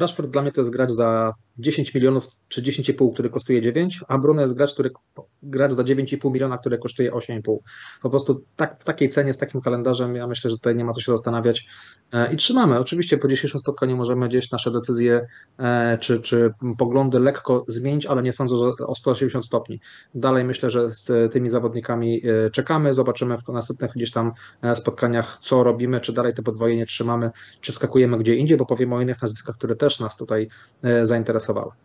Rashford 0.00 0.30
dla 0.30 0.42
mnie 0.42 0.52
to 0.52 0.60
jest 0.60 0.70
gracz 0.70 0.90
za 0.90 1.34
10 1.58 1.94
milionów 1.94 2.28
czy 2.48 2.62
10,5, 2.62 3.12
który 3.12 3.30
kosztuje 3.30 3.62
9, 3.62 4.00
a 4.08 4.18
Bruno 4.18 4.42
jest 4.42 4.54
gracz, 4.54 4.72
który, 4.72 4.90
gracz 5.42 5.72
za 5.72 5.82
9,5 5.82 6.32
miliona, 6.32 6.58
który 6.58 6.78
kosztuje 6.78 7.12
8,5. 7.12 7.56
Po 8.02 8.10
prostu 8.10 8.44
tak, 8.56 8.80
w 8.80 8.84
takiej 8.84 9.08
cenie, 9.08 9.34
z 9.34 9.38
takim 9.38 9.60
kalendarzem, 9.60 10.16
ja 10.16 10.26
myślę, 10.26 10.50
że 10.50 10.56
tutaj 10.56 10.76
nie 10.76 10.84
ma 10.84 10.92
co 10.92 11.00
się 11.00 11.12
zastanawiać 11.12 11.66
e, 12.12 12.32
i 12.32 12.36
trzymamy. 12.36 12.78
Oczywiście 12.78 13.18
po 13.18 13.28
dzisiejszym 13.28 13.60
spotkaniu 13.60 13.96
możemy 13.96 14.28
gdzieś 14.28 14.50
nasze 14.50 14.70
decyzje 14.70 15.26
e, 15.58 15.98
czy, 15.98 16.20
czy 16.20 16.52
poglądy 16.78 17.20
lekko 17.20 17.64
zmienić, 17.68 18.06
ale 18.06 18.22
nie 18.22 18.32
sądzę, 18.32 18.56
że 18.56 18.86
o 18.86 18.94
180 18.94 19.46
stopni. 19.46 19.80
Dalej 20.14 20.44
myślę, 20.44 20.70
że 20.70 20.88
z 20.88 21.32
tymi 21.32 21.50
zawodnikami 21.50 22.22
e, 22.26 22.50
czekamy, 22.50 22.94
zobaczymy 22.94 23.38
w 23.38 23.48
następnych 23.48 23.92
gdzieś 23.96 24.10
tam 24.10 24.32
spotkaniach, 24.74 25.38
co 25.42 25.62
robimy, 25.62 26.00
czy 26.00 26.12
dalej 26.12 26.34
to 26.34 26.42
podwojenie 26.42 26.86
trzymamy, 26.86 27.30
czy 27.60 27.72
wskakujemy 27.72 28.18
gdzie 28.18 28.36
indziej, 28.36 28.56
bo 28.56 28.66
powiemy 28.66 28.94
o 28.94 29.00
innych 29.00 29.22
nazwiskach, 29.22 29.56
które 29.56 29.76
też 29.76 30.00
nas 30.00 30.16
tutaj 30.16 30.48
zainteresowały. 31.02 31.43
essa 31.44 31.52
bala. 31.52 31.76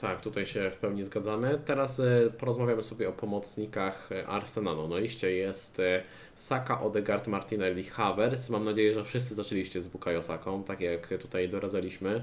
Tak, 0.00 0.20
tutaj 0.20 0.46
się 0.46 0.70
w 0.70 0.76
pełni 0.76 1.04
zgadzamy. 1.04 1.60
Teraz 1.64 2.00
e, 2.00 2.30
porozmawiamy 2.38 2.82
sobie 2.82 3.08
o 3.08 3.12
pomocnikach 3.12 4.12
e, 4.12 4.26
Arsenalu. 4.26 4.88
Na 4.88 4.98
liście 4.98 5.32
jest 5.32 5.80
e, 5.80 6.02
Saka, 6.34 6.80
Odegaard, 6.80 7.26
Martinelli, 7.26 7.82
Havertz. 7.82 8.50
Mam 8.50 8.64
nadzieję, 8.64 8.92
że 8.92 9.04
wszyscy 9.04 9.34
zaczęliście 9.34 9.80
z 9.80 9.88
Bukayo 9.88 10.22
Saką, 10.22 10.64
tak 10.64 10.80
jak 10.80 11.08
tutaj 11.20 11.48
doradzaliśmy. 11.48 12.22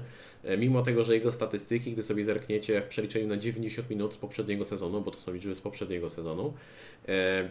Mimo 0.58 0.82
tego, 0.82 1.04
że 1.04 1.14
jego 1.14 1.32
statystyki, 1.32 1.92
gdy 1.92 2.02
sobie 2.02 2.24
zerkniecie 2.24 2.82
w 2.82 2.84
przeliczeniu 2.84 3.26
na 3.26 3.36
90 3.36 3.90
minut 3.90 4.14
z 4.14 4.16
poprzedniego 4.16 4.64
sezonu, 4.64 5.00
bo 5.00 5.10
to 5.10 5.18
są 5.18 5.32
liczby 5.32 5.54
z 5.54 5.60
poprzedniego 5.60 6.10
sezonu, 6.10 6.54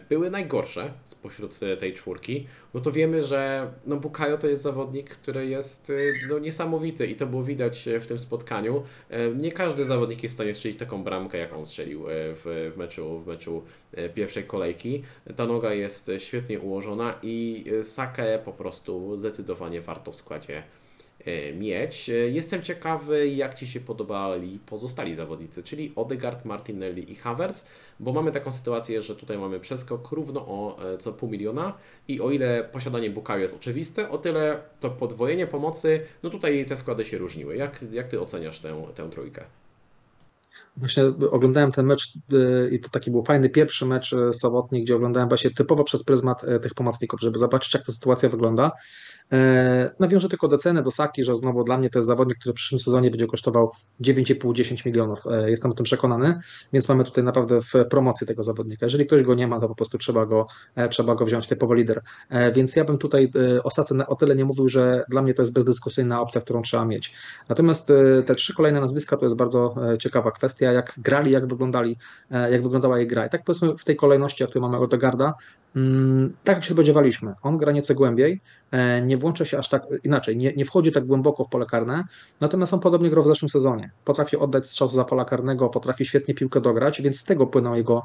były 0.08 0.30
najgorsze 0.30 0.92
spośród 1.04 1.58
tej 1.78 1.94
czwórki, 1.94 2.46
no 2.74 2.80
to 2.80 2.92
wiemy, 2.92 3.22
że 3.22 3.70
no 3.86 3.96
Bukayo 3.96 4.38
to 4.38 4.48
jest 4.48 4.62
zawodnik, 4.62 5.10
który 5.10 5.46
jest 5.46 5.92
no, 6.28 6.38
niesamowity 6.38 7.06
i 7.06 7.16
to 7.16 7.26
było 7.26 7.42
widać 7.42 7.88
w 8.00 8.06
tym 8.06 8.18
spotkaniu. 8.18 8.82
Nie 9.34 9.52
każdy 9.52 9.84
zawodnik 9.84 10.15
jest 10.22 10.34
w 10.34 10.36
stanie 10.36 10.54
strzelić 10.54 10.78
taką 10.78 11.04
bramkę, 11.04 11.38
jak 11.38 11.52
on 11.52 11.66
strzelił 11.66 12.04
w 12.08 12.72
meczu, 12.76 13.20
w 13.20 13.26
meczu 13.26 13.62
pierwszej 14.14 14.44
kolejki. 14.44 15.02
Ta 15.36 15.46
noga 15.46 15.74
jest 15.74 16.10
świetnie 16.18 16.60
ułożona 16.60 17.14
i 17.22 17.64
Sakę 17.82 18.38
po 18.44 18.52
prostu 18.52 19.18
zdecydowanie 19.18 19.80
warto 19.80 20.12
w 20.12 20.16
składzie 20.16 20.62
mieć. 21.58 22.10
Jestem 22.28 22.62
ciekawy, 22.62 23.28
jak 23.28 23.54
Ci 23.54 23.66
się 23.66 23.80
podobali 23.80 24.58
pozostali 24.66 25.14
zawodnicy, 25.14 25.62
czyli 25.62 25.92
Odegaard, 25.96 26.44
Martinelli 26.44 27.12
i 27.12 27.14
Havertz, 27.14 27.66
bo 28.00 28.12
mamy 28.12 28.32
taką 28.32 28.52
sytuację, 28.52 29.02
że 29.02 29.16
tutaj 29.16 29.38
mamy 29.38 29.60
przeskok 29.60 30.10
równo 30.10 30.40
o 30.40 30.78
co 30.98 31.12
pół 31.12 31.28
miliona 31.28 31.74
i 32.08 32.20
o 32.20 32.30
ile 32.30 32.64
posiadanie 32.64 33.10
Bukayo 33.10 33.42
jest 33.42 33.56
oczywiste, 33.56 34.10
o 34.10 34.18
tyle 34.18 34.60
to 34.80 34.90
podwojenie 34.90 35.46
pomocy, 35.46 36.00
no 36.22 36.30
tutaj 36.30 36.66
te 36.66 36.76
składy 36.76 37.04
się 37.04 37.18
różniły. 37.18 37.56
Jak, 37.56 37.84
jak 37.92 38.08
Ty 38.08 38.20
oceniasz 38.20 38.60
tę, 38.60 38.86
tę 38.94 39.10
trójkę? 39.10 39.44
Właśnie 40.76 41.04
oglądałem 41.30 41.72
ten 41.72 41.86
mecz 41.86 42.12
y, 42.32 42.70
i 42.72 42.80
to 42.80 42.88
taki 42.88 43.10
był 43.10 43.22
fajny 43.22 43.50
pierwszy 43.50 43.86
mecz 43.86 44.12
y, 44.12 44.32
sobotni, 44.32 44.82
gdzie 44.82 44.96
oglądałem 44.96 45.28
właśnie 45.28 45.50
typowo 45.50 45.84
przez 45.84 46.04
pryzmat 46.04 46.44
y, 46.44 46.60
tych 46.60 46.74
pomocników, 46.74 47.20
żeby 47.20 47.38
zobaczyć, 47.38 47.74
jak 47.74 47.86
ta 47.86 47.92
sytuacja 47.92 48.28
wygląda. 48.28 48.72
E, 49.32 49.90
nawiążę 49.98 50.28
tylko 50.28 50.48
do 50.48 50.56
ceny, 50.56 50.82
do 50.82 50.90
Saki, 50.90 51.24
że 51.24 51.36
znowu 51.36 51.64
dla 51.64 51.78
mnie 51.78 51.90
to 51.90 51.98
jest 51.98 52.06
zawodnik, 52.06 52.38
który 52.38 52.52
w 52.52 52.56
przyszłym 52.56 52.78
sezonie 52.78 53.10
będzie 53.10 53.26
kosztował 53.26 53.70
9,5-10 54.00 54.86
milionów. 54.86 55.26
E, 55.26 55.50
jestem 55.50 55.70
o 55.70 55.74
tym 55.74 55.84
przekonany, 55.84 56.38
więc 56.72 56.88
mamy 56.88 57.04
tutaj 57.04 57.24
naprawdę 57.24 57.60
w 57.62 57.72
promocji 57.90 58.26
tego 58.26 58.42
zawodnika. 58.42 58.86
Jeżeli 58.86 59.06
ktoś 59.06 59.22
go 59.22 59.34
nie 59.34 59.46
ma, 59.46 59.60
to 59.60 59.68
po 59.68 59.74
prostu 59.74 59.98
trzeba 59.98 60.26
go, 60.26 60.46
e, 60.74 60.88
trzeba 60.88 61.14
go 61.14 61.24
wziąć 61.24 61.46
typowo 61.46 61.74
lider. 61.74 62.02
Więc 62.54 62.76
ja 62.76 62.84
bym 62.84 62.98
tutaj 62.98 63.32
o 63.64 63.70
Sace 63.70 64.06
o 64.06 64.16
tyle 64.16 64.36
nie 64.36 64.44
mówił, 64.44 64.68
że 64.68 65.04
dla 65.08 65.22
mnie 65.22 65.34
to 65.34 65.42
jest 65.42 65.52
bezdyskusyjna 65.52 66.20
opcja, 66.20 66.40
którą 66.40 66.62
trzeba 66.62 66.84
mieć. 66.84 67.14
Natomiast 67.48 67.92
te 68.26 68.34
trzy 68.34 68.54
kolejne 68.54 68.80
nazwiska 68.80 69.16
to 69.16 69.26
jest 69.26 69.36
bardzo 69.36 69.74
ciekawa 69.98 70.30
kwestia, 70.30 70.72
jak 70.72 70.94
grali, 70.98 71.32
jak 71.32 71.46
wyglądali, 71.46 71.96
jak 72.30 72.62
wyglądała 72.62 72.98
jej 72.98 73.06
gra. 73.06 73.26
I 73.26 73.30
tak 73.30 73.44
powiedzmy 73.44 73.78
w 73.78 73.84
tej 73.84 73.96
kolejności, 73.96 74.42
jak 74.42 74.52
tu 74.52 74.60
mamy 74.60 74.78
Odegarda, 74.78 75.34
mm, 75.76 76.32
tak 76.44 76.64
się 76.64 76.74
spodziewaliśmy. 76.74 77.34
On 77.42 77.58
gra 77.58 77.72
nieco 77.72 77.94
głębiej, 77.94 78.40
nie 79.02 79.16
włącza 79.16 79.44
się 79.44 79.58
aż 79.58 79.68
tak 79.68 79.82
inaczej, 80.04 80.36
nie, 80.36 80.52
nie 80.52 80.64
wchodzi 80.64 80.92
tak 80.92 81.06
głęboko 81.06 81.44
w 81.44 81.48
pole 81.48 81.66
karne, 81.66 82.04
natomiast 82.40 82.74
on 82.74 82.80
podobnie 82.80 83.10
grał 83.10 83.24
w 83.24 83.26
zeszłym 83.26 83.48
sezonie. 83.48 83.90
Potrafi 84.04 84.36
oddać 84.36 84.66
strzał 84.66 84.88
za 84.88 85.04
pola 85.04 85.24
karnego, 85.24 85.68
potrafi 85.68 86.04
świetnie 86.04 86.34
piłkę 86.34 86.60
dograć, 86.60 87.02
więc 87.02 87.20
z 87.20 87.24
tego 87.24 87.46
płyną 87.46 87.74
jego, 87.74 88.02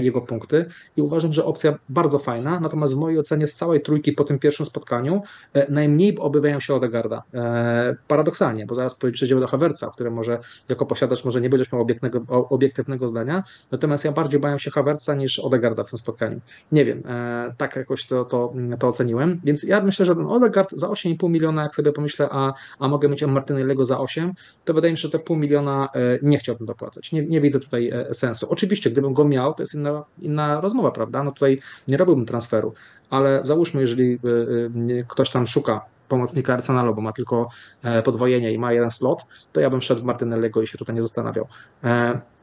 jego 0.00 0.20
punkty 0.20 0.66
i 0.96 1.02
uważam, 1.02 1.32
że 1.32 1.44
opcja 1.44 1.78
bardzo 1.88 2.18
fajna, 2.18 2.60
natomiast 2.60 2.94
w 2.94 2.98
mojej 2.98 3.18
ocenie 3.18 3.46
z 3.46 3.54
całej 3.54 3.82
trójki 3.82 4.12
po 4.12 4.24
tym 4.24 4.38
pierwszym 4.38 4.66
spotkaniu 4.66 5.22
e, 5.52 5.72
najmniej 5.72 6.18
obywają 6.18 6.60
się 6.60 6.74
Odegarda. 6.74 7.22
E, 7.34 7.96
paradoksalnie, 8.08 8.66
bo 8.66 8.74
zaraz 8.74 8.94
przejdziemy 8.94 9.40
do 9.40 9.46
Hawerca, 9.46 9.90
który 9.90 10.10
może 10.10 10.38
jako 10.68 10.86
posiadacz 10.86 11.24
może 11.24 11.40
nie 11.40 11.48
będziesz 11.48 11.72
miał 11.72 11.82
obiektywnego, 11.82 12.48
obiektywnego 12.48 13.08
zdania, 13.08 13.42
natomiast 13.70 14.04
ja 14.04 14.12
bardziej 14.12 14.40
bawię 14.40 14.58
się 14.58 14.70
Hawerca 14.70 15.14
niż 15.14 15.38
Odegarda 15.38 15.84
w 15.84 15.90
tym 15.90 15.98
spotkaniu. 15.98 16.40
Nie 16.72 16.84
wiem, 16.84 17.02
e, 17.06 17.54
tak 17.56 17.76
jakoś 17.76 18.06
to, 18.06 18.24
to, 18.24 18.52
to 18.78 18.88
oceniłem, 18.88 19.40
więc 19.44 19.62
ja 19.62 19.80
myślę, 19.88 20.06
że 20.06 20.16
ten 20.16 20.26
Odegaard 20.26 20.70
za 20.72 20.88
8,5 20.88 21.30
miliona, 21.30 21.62
jak 21.62 21.74
sobie 21.74 21.92
pomyślę, 21.92 22.28
a, 22.30 22.52
a 22.78 22.88
mogę 22.88 23.08
mieć 23.08 23.22
Martinellego 23.24 23.84
za 23.84 23.98
8, 23.98 24.32
to 24.64 24.74
wydaje 24.74 24.92
mi 24.92 24.98
się, 24.98 25.02
że 25.02 25.10
te 25.10 25.18
pół 25.18 25.36
miliona 25.36 25.88
e, 25.94 26.18
nie 26.22 26.38
chciałbym 26.38 26.66
dopłacać. 26.66 27.12
Nie, 27.12 27.26
nie 27.26 27.40
widzę 27.40 27.60
tutaj 27.60 27.90
e, 27.90 28.14
sensu. 28.14 28.46
Oczywiście, 28.50 28.90
gdybym 28.90 29.14
go 29.14 29.24
miał, 29.24 29.54
to 29.54 29.62
jest 29.62 29.74
inna, 29.74 30.04
inna 30.18 30.60
rozmowa, 30.60 30.90
prawda? 30.90 31.24
No 31.24 31.32
tutaj 31.32 31.60
nie 31.88 31.96
robiłbym 31.96 32.26
transferu, 32.26 32.74
ale 33.10 33.40
załóżmy, 33.44 33.80
jeżeli 33.80 34.14
e, 34.14 34.18
ktoś 35.08 35.30
tam 35.30 35.46
szuka 35.46 35.80
pomocnika 36.08 36.54
Arsenalu, 36.54 36.94
bo 36.94 37.00
ma 37.00 37.12
tylko 37.12 37.48
podwojenie 38.04 38.52
i 38.52 38.58
ma 38.58 38.72
jeden 38.72 38.90
slot, 38.90 39.24
to 39.52 39.60
ja 39.60 39.70
bym 39.70 39.82
szedł 39.82 40.00
w 40.00 40.04
Martinellego 40.04 40.62
i 40.62 40.66
się 40.66 40.78
tutaj 40.78 40.94
nie 40.94 41.02
zastanawiał. 41.02 41.46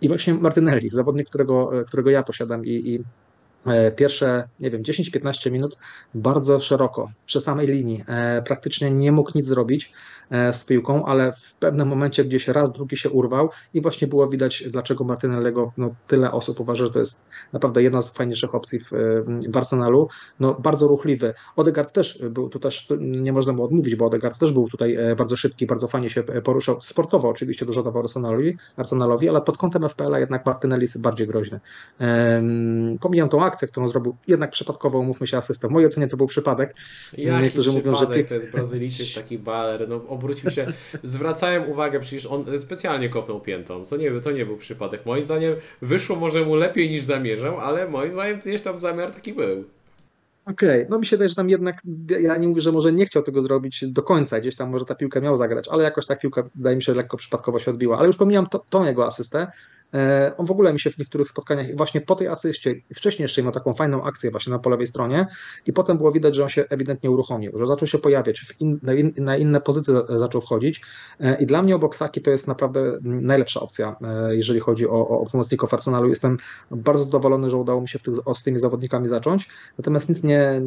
I 0.01 0.07
właśnie 0.07 0.33
Martinelli, 0.33 0.89
zawodnik, 0.89 1.27
którego, 1.29 1.71
którego 1.87 2.09
ja 2.09 2.23
posiadam 2.23 2.65
i, 2.65 2.69
i 2.69 3.03
pierwsze, 3.95 4.47
nie 4.59 4.71
wiem, 4.71 4.83
10-15 4.83 5.51
minut 5.51 5.77
bardzo 6.15 6.59
szeroko, 6.59 7.09
przy 7.25 7.41
samej 7.41 7.67
linii. 7.67 8.03
E, 8.07 8.41
praktycznie 8.41 8.91
nie 8.91 9.11
mógł 9.11 9.31
nic 9.35 9.47
zrobić 9.47 9.93
e, 10.31 10.53
z 10.53 10.65
piłką, 10.65 11.05
ale 11.05 11.31
w 11.31 11.53
pewnym 11.53 11.87
momencie 11.87 12.25
gdzieś 12.25 12.47
raz, 12.47 12.73
drugi 12.73 12.97
się 12.97 13.09
urwał 13.09 13.49
i 13.73 13.81
właśnie 13.81 14.07
było 14.07 14.27
widać, 14.27 14.63
dlaczego 14.69 15.03
Martinellego 15.03 15.71
no, 15.77 15.89
tyle 16.07 16.31
osób 16.31 16.59
uważa, 16.59 16.85
że 16.85 16.91
to 16.91 16.99
jest 16.99 17.21
naprawdę 17.53 17.83
jedna 17.83 18.01
z 18.01 18.13
fajniejszych 18.13 18.55
opcji 18.55 18.79
w, 18.79 18.91
w 19.49 19.57
Arsenalu. 19.57 20.07
No, 20.39 20.53
bardzo 20.53 20.87
ruchliwy. 20.87 21.33
Odegaard 21.55 21.91
też 21.91 22.23
był, 22.29 22.49
tu 22.49 22.59
też 22.59 22.87
nie 22.99 23.33
można 23.33 23.53
mu 23.53 23.63
odmówić, 23.63 23.95
bo 23.95 24.05
Odegaard 24.05 24.39
też 24.39 24.51
był 24.51 24.69
tutaj 24.69 24.97
bardzo 25.17 25.35
szybki, 25.35 25.65
bardzo 25.65 25.87
fajnie 25.87 26.09
się 26.09 26.23
poruszał. 26.23 26.81
Sportowo 26.81 27.29
oczywiście 27.29 27.65
dużo 27.65 27.83
dawał 27.83 28.01
Arsenalowi, 28.01 28.57
Arsenalowi 28.77 29.29
ale 29.29 29.41
pod 29.41 29.57
kątem 29.57 29.89
FPL-a 29.89 30.19
jednak 30.19 30.45
Martinelli 30.45 30.81
jest 30.81 31.01
bardziej 31.01 31.27
groźny. 31.27 31.59
Pomijam 32.99 33.29
tą 33.29 33.43
akcję, 33.43 33.54
akcję, 33.55 33.67
którą 33.67 33.87
zrobił, 33.87 34.15
jednak 34.27 34.51
przypadkowo, 34.51 34.99
umówmy 34.99 35.27
się, 35.27 35.37
asystę. 35.37 35.67
W 35.67 35.71
mojej 35.71 35.87
ocenie 35.87 36.07
to 36.07 36.17
był 36.17 36.27
przypadek. 36.27 36.75
Jaki 37.17 37.43
Niektórzy 37.43 37.71
mówią, 37.71 37.95
że 37.95 38.05
piek- 38.05 38.27
to 38.27 38.35
jest 38.35 38.51
Brazylijczyk, 38.51 39.07
taki 39.15 39.39
baler, 39.39 39.89
no 39.89 40.01
obrócił 40.07 40.49
się, 40.49 40.73
zwracałem 41.03 41.69
uwagę, 41.69 41.99
przecież 41.99 42.25
on 42.25 42.59
specjalnie 42.59 43.09
kopnął 43.09 43.41
piętą, 43.41 43.85
to 43.85 43.97
nie, 43.97 44.21
to 44.21 44.31
nie 44.31 44.45
był 44.45 44.57
przypadek. 44.57 45.05
Moim 45.05 45.23
zdaniem 45.23 45.55
wyszło 45.81 46.15
może 46.15 46.45
mu 46.45 46.55
lepiej 46.55 46.89
niż 46.89 47.03
zamierzał, 47.03 47.59
ale 47.59 47.89
moim 47.89 48.11
zdaniem 48.11 48.39
gdzieś 48.39 48.61
tam 48.61 48.79
zamiar 48.79 49.11
taki 49.11 49.33
był. 49.33 49.63
Okej, 50.45 50.85
no 50.89 50.99
mi 50.99 51.05
się 51.05 51.15
wydaje, 51.15 51.29
że 51.29 51.35
tam 51.35 51.49
jednak, 51.49 51.81
ja 52.19 52.37
nie 52.37 52.47
mówię, 52.47 52.61
że 52.61 52.71
może 52.71 52.93
nie 52.93 53.05
chciał 53.05 53.23
tego 53.23 53.41
zrobić 53.41 53.85
do 53.87 54.03
końca, 54.03 54.39
gdzieś 54.39 54.55
tam 54.55 54.69
może 54.69 54.85
ta 54.85 54.95
piłka 54.95 55.19
miał 55.19 55.37
zagrać, 55.37 55.67
ale 55.67 55.83
jakoś 55.83 56.05
ta 56.05 56.15
piłka, 56.15 56.43
wydaje 56.55 56.75
mi 56.75 56.83
się, 56.83 56.93
lekko 56.93 57.17
przypadkowo 57.17 57.59
się 57.59 57.71
odbiła. 57.71 57.97
Ale 57.97 58.07
już 58.07 58.17
pomijam 58.17 58.47
to, 58.47 58.65
tą 58.69 58.85
jego 58.85 59.05
asystę, 59.05 59.47
on 60.37 60.45
w 60.45 60.51
ogóle 60.51 60.73
mi 60.73 60.79
się 60.79 60.91
w 60.91 60.97
niektórych 60.97 61.27
spotkaniach, 61.27 61.75
właśnie 61.75 62.01
po 62.01 62.15
tej 62.15 62.27
asyście, 62.27 62.75
wcześniej 62.95 63.23
jeszcze 63.23 63.43
miał 63.43 63.51
taką 63.51 63.73
fajną 63.73 64.03
akcję 64.03 64.31
właśnie 64.31 64.51
na 64.51 64.59
po 64.59 64.69
lewej 64.69 64.87
stronie 64.87 65.27
i 65.65 65.73
potem 65.73 65.97
było 65.97 66.11
widać, 66.11 66.35
że 66.35 66.43
on 66.43 66.49
się 66.49 66.65
ewidentnie 66.69 67.11
uruchomił, 67.11 67.51
że 67.59 67.67
zaczął 67.67 67.87
się 67.87 67.97
pojawiać, 67.97 68.55
in, 68.59 68.79
na, 68.83 68.93
in, 68.93 69.13
na 69.17 69.37
inne 69.37 69.61
pozycje 69.61 69.93
za- 69.93 70.19
zaczął 70.19 70.41
wchodzić. 70.41 70.81
E, 71.19 71.41
i 71.41 71.45
dla 71.45 71.61
mnie 71.61 71.75
obok 71.75 71.95
Saki 71.95 72.21
to 72.21 72.31
jest 72.31 72.47
naprawdę 72.47 72.99
najlepsza 73.03 73.59
opcja, 73.59 73.95
e, 74.01 74.35
jeżeli 74.35 74.59
chodzi 74.59 74.87
o, 74.87 75.07
o, 75.07 75.25
pomocników 75.25 75.73
Arsenalu. 75.73 76.09
Jestem 76.09 76.37
bardzo 76.71 77.03
zadowolony, 77.03 77.49
że 77.49 77.57
udało 77.57 77.81
mi 77.81 77.87
się 77.87 77.99
tych, 77.99 78.15
z 78.33 78.43
tymi 78.43 78.59
zawodnikami 78.59 79.07
zacząć, 79.07 79.49
natomiast 79.77 80.09
nic 80.09 80.23
nie, 80.23 80.61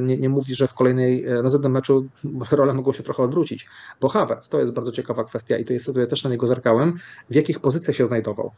nie, 0.00 0.16
nie 0.16 0.28
mówi, 0.28 0.54
że 0.54 0.68
w 0.68 0.74
kolejnej, 0.74 1.24
na 1.24 1.42
następnym 1.42 1.72
meczu 1.72 2.08
role 2.50 2.74
mogą 2.74 2.92
się 2.92 3.02
trochę 3.02 3.22
odwrócić, 3.22 3.68
bo 4.00 4.08
Havertz, 4.08 4.48
to 4.48 4.60
jest 4.60 4.74
bardzo 4.74 4.92
ciekawa 4.92 5.24
kwestia 5.24 5.58
i 5.58 5.64
to 5.64 5.72
jest, 5.72 5.96
ja 5.96 6.06
też 6.06 6.24
na 6.24 6.30
niego 6.30 6.46
zerkałem, 6.46 6.98
w 7.30 7.34
jakich 7.34 7.60
pozycjach 7.60 7.96
się 7.96 8.06
znajdował, 8.06 8.46
e, 8.46 8.50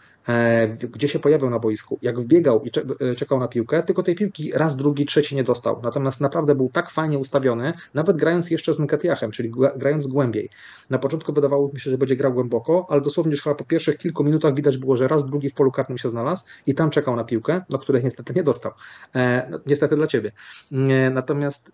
gdzie 0.90 1.08
się 1.08 1.18
pojawiał 1.18 1.50
na 1.50 1.58
boisku, 1.58 1.98
jak 2.02 2.20
wbiegał 2.20 2.62
i 2.64 2.70
e, 3.00 3.14
czekał 3.14 3.40
na 3.40 3.48
piłkę, 3.48 3.82
tylko 3.82 4.02
tej 4.02 4.14
piłki 4.14 4.52
raz, 4.54 4.76
drugi, 4.76 5.06
trzeci 5.06 5.36
nie 5.36 5.44
dostał, 5.44 5.80
natomiast 5.82 6.20
naprawdę 6.20 6.54
był 6.54 6.70
tak 6.72 6.90
fajnie 6.90 7.18
ustawiony, 7.18 7.72
nawet 7.94 8.16
grając 8.16 8.50
jeszcze 8.50 8.74
z 8.74 8.78
Nketiachem, 8.78 9.30
czyli 9.30 9.50
gra- 9.50 9.72
grając 9.76 10.06
głębiej. 10.06 10.50
Na 10.90 10.98
początku 10.98 11.32
wydawało 11.32 11.70
mi 11.74 11.80
się, 11.80 11.90
że 11.90 11.98
będzie 11.98 12.16
grał 12.16 12.32
głęboko, 12.32 12.86
ale 12.88 13.00
dosłownie 13.00 13.30
już 13.30 13.42
chyba 13.42 13.54
po 13.54 13.64
pierwszych 13.64 13.98
kilku 13.98 14.24
minutach 14.24 14.54
widać 14.54 14.78
było, 14.78 14.96
że 14.96 15.08
raz, 15.08 15.26
drugi 15.26 15.50
w 15.50 15.54
polu 15.54 15.72
karnym 15.72 15.98
się 15.98 16.08
znalazł 16.08 16.44
i 16.66 16.74
tam 16.74 16.90
czekał 16.90 17.16
na 17.16 17.24
piłkę, 17.24 17.60
do 17.70 17.78
której 17.78 18.04
niestety 18.04 18.32
nie 18.36 18.42
dostał. 18.42 18.72
E, 19.14 19.46
no, 19.50 19.58
niestety 19.66 19.96
dla 19.96 20.06
Ciebie. 20.06 20.32
E, 20.72 21.10
Natomiast 21.10 21.72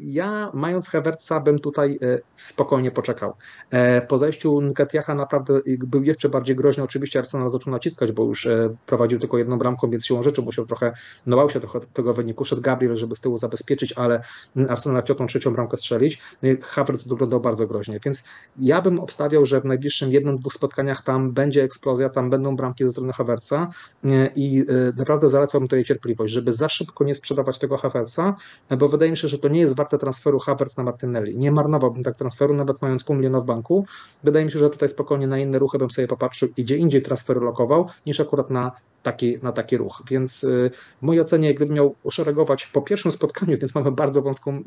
ja, 0.00 0.50
mając 0.54 0.88
Havertza, 0.88 1.40
bym 1.40 1.58
tutaj 1.58 1.98
spokojnie 2.34 2.90
poczekał. 2.90 3.34
E, 3.70 4.00
Po 4.00 4.18
zejściu 4.18 4.60
Nketiacha 4.60 5.14
naprawdę 5.14 5.60
był 5.78 6.02
jeszcze 6.02 6.28
bardziej 6.28 6.56
groźny. 6.56 6.82
Oczywiście 6.82 7.18
Arsenal 7.18 7.49
zaczął 7.50 7.72
naciskać, 7.72 8.12
bo 8.12 8.24
już 8.24 8.46
e, 8.46 8.76
prowadził 8.86 9.18
tylko 9.18 9.38
jedną 9.38 9.58
bramką, 9.58 9.90
więc 9.90 10.06
siłą 10.06 10.22
rzeczy 10.22 10.42
musiał 10.42 10.66
trochę, 10.66 10.92
no 11.26 11.36
bał 11.36 11.50
się 11.50 11.60
trochę 11.60 11.80
tego 11.80 12.14
wyniku. 12.14 12.44
Szedł 12.44 12.62
Gabriel, 12.62 12.96
żeby 12.96 13.16
z 13.16 13.20
tyłu 13.20 13.38
zabezpieczyć, 13.38 13.92
ale 13.92 14.22
Arsenal 14.68 15.02
chciał 15.02 15.16
tą 15.16 15.26
trzecią 15.26 15.52
bramkę 15.52 15.76
strzelić. 15.76 16.22
No 16.42 16.50
Havertz 16.60 17.08
wyglądał 17.08 17.40
bardzo 17.40 17.66
groźnie, 17.66 18.00
więc 18.04 18.24
ja 18.58 18.82
bym 18.82 19.00
obstawiał, 19.00 19.46
że 19.46 19.60
w 19.60 19.64
najbliższym 19.64 20.12
jednym, 20.12 20.38
dwóch 20.38 20.54
spotkaniach 20.54 21.02
tam 21.02 21.32
będzie 21.32 21.62
eksplozja, 21.62 22.08
tam 22.08 22.30
będą 22.30 22.56
bramki 22.56 22.84
ze 22.84 22.90
strony 22.90 23.12
Havertza 23.12 23.68
e, 24.04 24.26
i 24.36 24.60
e, 24.60 24.64
naprawdę 24.96 25.28
zalecałbym 25.28 25.68
tutaj 25.68 25.84
cierpliwość, 25.84 26.32
żeby 26.32 26.52
za 26.52 26.68
szybko 26.68 27.04
nie 27.04 27.14
sprzedawać 27.14 27.58
tego 27.58 27.76
Havertza, 27.76 28.36
bo 28.78 28.88
wydaje 28.88 29.10
mi 29.10 29.16
się, 29.16 29.28
że 29.28 29.38
to 29.38 29.48
nie 29.48 29.60
jest 29.60 29.76
warte 29.76 29.98
transferu 29.98 30.38
Havertz 30.38 30.76
na 30.76 30.84
Martinelli. 30.84 31.38
Nie 31.38 31.52
marnowałbym 31.52 32.02
tak 32.02 32.16
transferu, 32.16 32.54
nawet 32.54 32.82
mając 32.82 33.04
pół 33.04 33.16
miliona 33.16 33.40
w 33.40 33.44
banku. 33.44 33.86
Wydaje 34.24 34.44
mi 34.44 34.52
się, 34.52 34.58
że 34.58 34.70
tutaj 34.70 34.88
spokojnie 34.88 35.26
na 35.26 35.38
inne 35.38 35.58
ruchy 35.58 35.78
bym 35.78 35.90
sobie 35.90 36.08
popatrzył 36.08 36.48
gdzie 36.56 36.76
indziej 36.76 37.02
transfery 37.02 37.39
lokował, 37.42 37.88
niż 38.06 38.20
akurat 38.20 38.50
na 38.50 38.72
taki, 39.02 39.38
na 39.42 39.52
taki 39.52 39.76
ruch. 39.76 40.02
Więc 40.10 40.44
y, 40.44 40.70
w 40.98 41.02
mojej 41.02 41.22
ocenie, 41.22 41.54
gdybym 41.54 41.74
miał 41.74 41.94
uszeregować 42.02 42.66
po 42.66 42.82
pierwszym 42.82 43.12
spotkaniu, 43.12 43.58
więc 43.60 43.74
mamy 43.74 43.92
bardzo 43.92 44.22
wąską 44.22 44.56
y, 44.56 44.62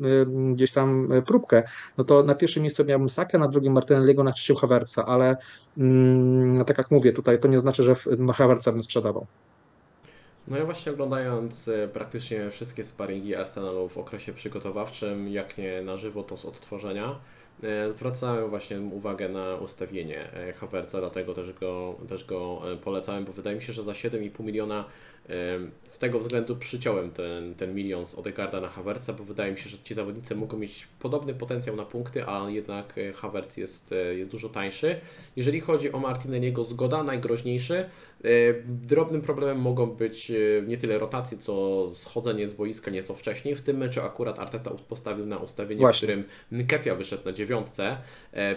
gdzieś 0.54 0.72
tam 0.72 1.12
y, 1.12 1.22
próbkę, 1.22 1.62
no 1.98 2.04
to 2.04 2.22
na 2.22 2.34
pierwszym 2.34 2.62
miejscu 2.62 2.84
miałbym 2.84 3.08
Sakę, 3.08 3.38
na 3.38 3.48
drugim 3.48 3.72
Martinelliego, 3.72 4.24
na 4.24 4.32
trzecim 4.32 4.56
Havertza, 4.56 5.06
ale 5.06 5.36
mm, 5.78 6.64
tak 6.64 6.78
jak 6.78 6.90
mówię, 6.90 7.12
tutaj 7.12 7.40
to 7.40 7.48
nie 7.48 7.60
znaczy, 7.60 7.82
że 7.82 7.94
w- 7.94 8.06
Havertza 8.34 8.72
bym 8.72 8.82
sprzedawał. 8.82 9.26
No 10.48 10.56
ja 10.56 10.64
właśnie 10.64 10.92
oglądając 10.92 11.70
praktycznie 11.92 12.50
wszystkie 12.50 12.84
sparingi 12.84 13.34
Arsenalu 13.34 13.88
w 13.88 13.98
okresie 13.98 14.32
przygotowawczym, 14.32 15.28
jak 15.28 15.58
nie 15.58 15.82
na 15.82 15.96
żywo, 15.96 16.22
to 16.22 16.36
z 16.36 16.44
odtworzenia, 16.44 17.18
zwracałem 17.90 18.50
właśnie 18.50 18.80
uwagę 18.80 19.28
na 19.28 19.54
ustawienie 19.54 20.32
e, 20.32 20.52
Havertza, 20.52 21.00
dlatego 21.00 21.34
też 21.34 21.52
go, 21.52 21.96
też 22.08 22.24
go 22.24 22.72
e, 22.72 22.76
polecałem, 22.76 23.24
bo 23.24 23.32
wydaje 23.32 23.56
mi 23.56 23.62
się, 23.62 23.72
że 23.72 23.82
za 23.82 23.92
7,5 23.92 24.44
miliona 24.44 24.80
e, 24.80 25.13
z 25.86 25.98
tego 25.98 26.18
względu 26.18 26.56
przyciąłem 26.56 27.10
ten, 27.10 27.54
ten 27.54 27.74
milion 27.74 28.06
z 28.06 28.14
Odegarda 28.14 28.60
na 28.60 28.68
Havertza, 28.68 29.12
bo 29.12 29.24
wydaje 29.24 29.52
mi 29.52 29.58
się, 29.58 29.68
że 29.68 29.76
ci 29.84 29.94
zawodnicy 29.94 30.34
mogą 30.34 30.58
mieć 30.58 30.88
podobny 30.98 31.34
potencjał 31.34 31.76
na 31.76 31.84
punkty, 31.84 32.26
a 32.26 32.50
jednak 32.50 32.98
e, 32.98 33.12
Havertz 33.12 33.56
jest, 33.56 33.92
e, 33.92 34.14
jest 34.14 34.30
dużo 34.30 34.48
tańszy. 34.48 35.00
Jeżeli 35.36 35.60
chodzi 35.60 35.92
o 35.92 35.98
Martinelliego, 35.98 36.64
zgoda 36.64 37.02
najgroźniejszy. 37.02 37.74
E, 37.74 38.28
Drobnym 38.66 39.20
problemem 39.20 39.60
mogą 39.60 39.86
być 39.86 40.32
nie 40.66 40.76
tyle 40.76 40.98
rotacje, 40.98 41.38
co 41.38 41.84
schodzenie 41.92 42.48
z 42.48 42.52
boiska 42.52 42.90
nieco 42.90 43.14
wcześniej. 43.14 43.54
W 43.56 43.60
tym 43.60 43.76
meczu 43.76 44.00
akurat 44.00 44.38
Arteta 44.38 44.70
postawił 44.88 45.26
na 45.26 45.36
ustawienie, 45.36 45.80
Właśnie. 45.80 46.08
w 46.08 46.10
którym 46.10 46.24
Nketia 46.62 46.94
wyszedł 46.94 47.24
na 47.24 47.32
dziewiątce, 47.32 47.96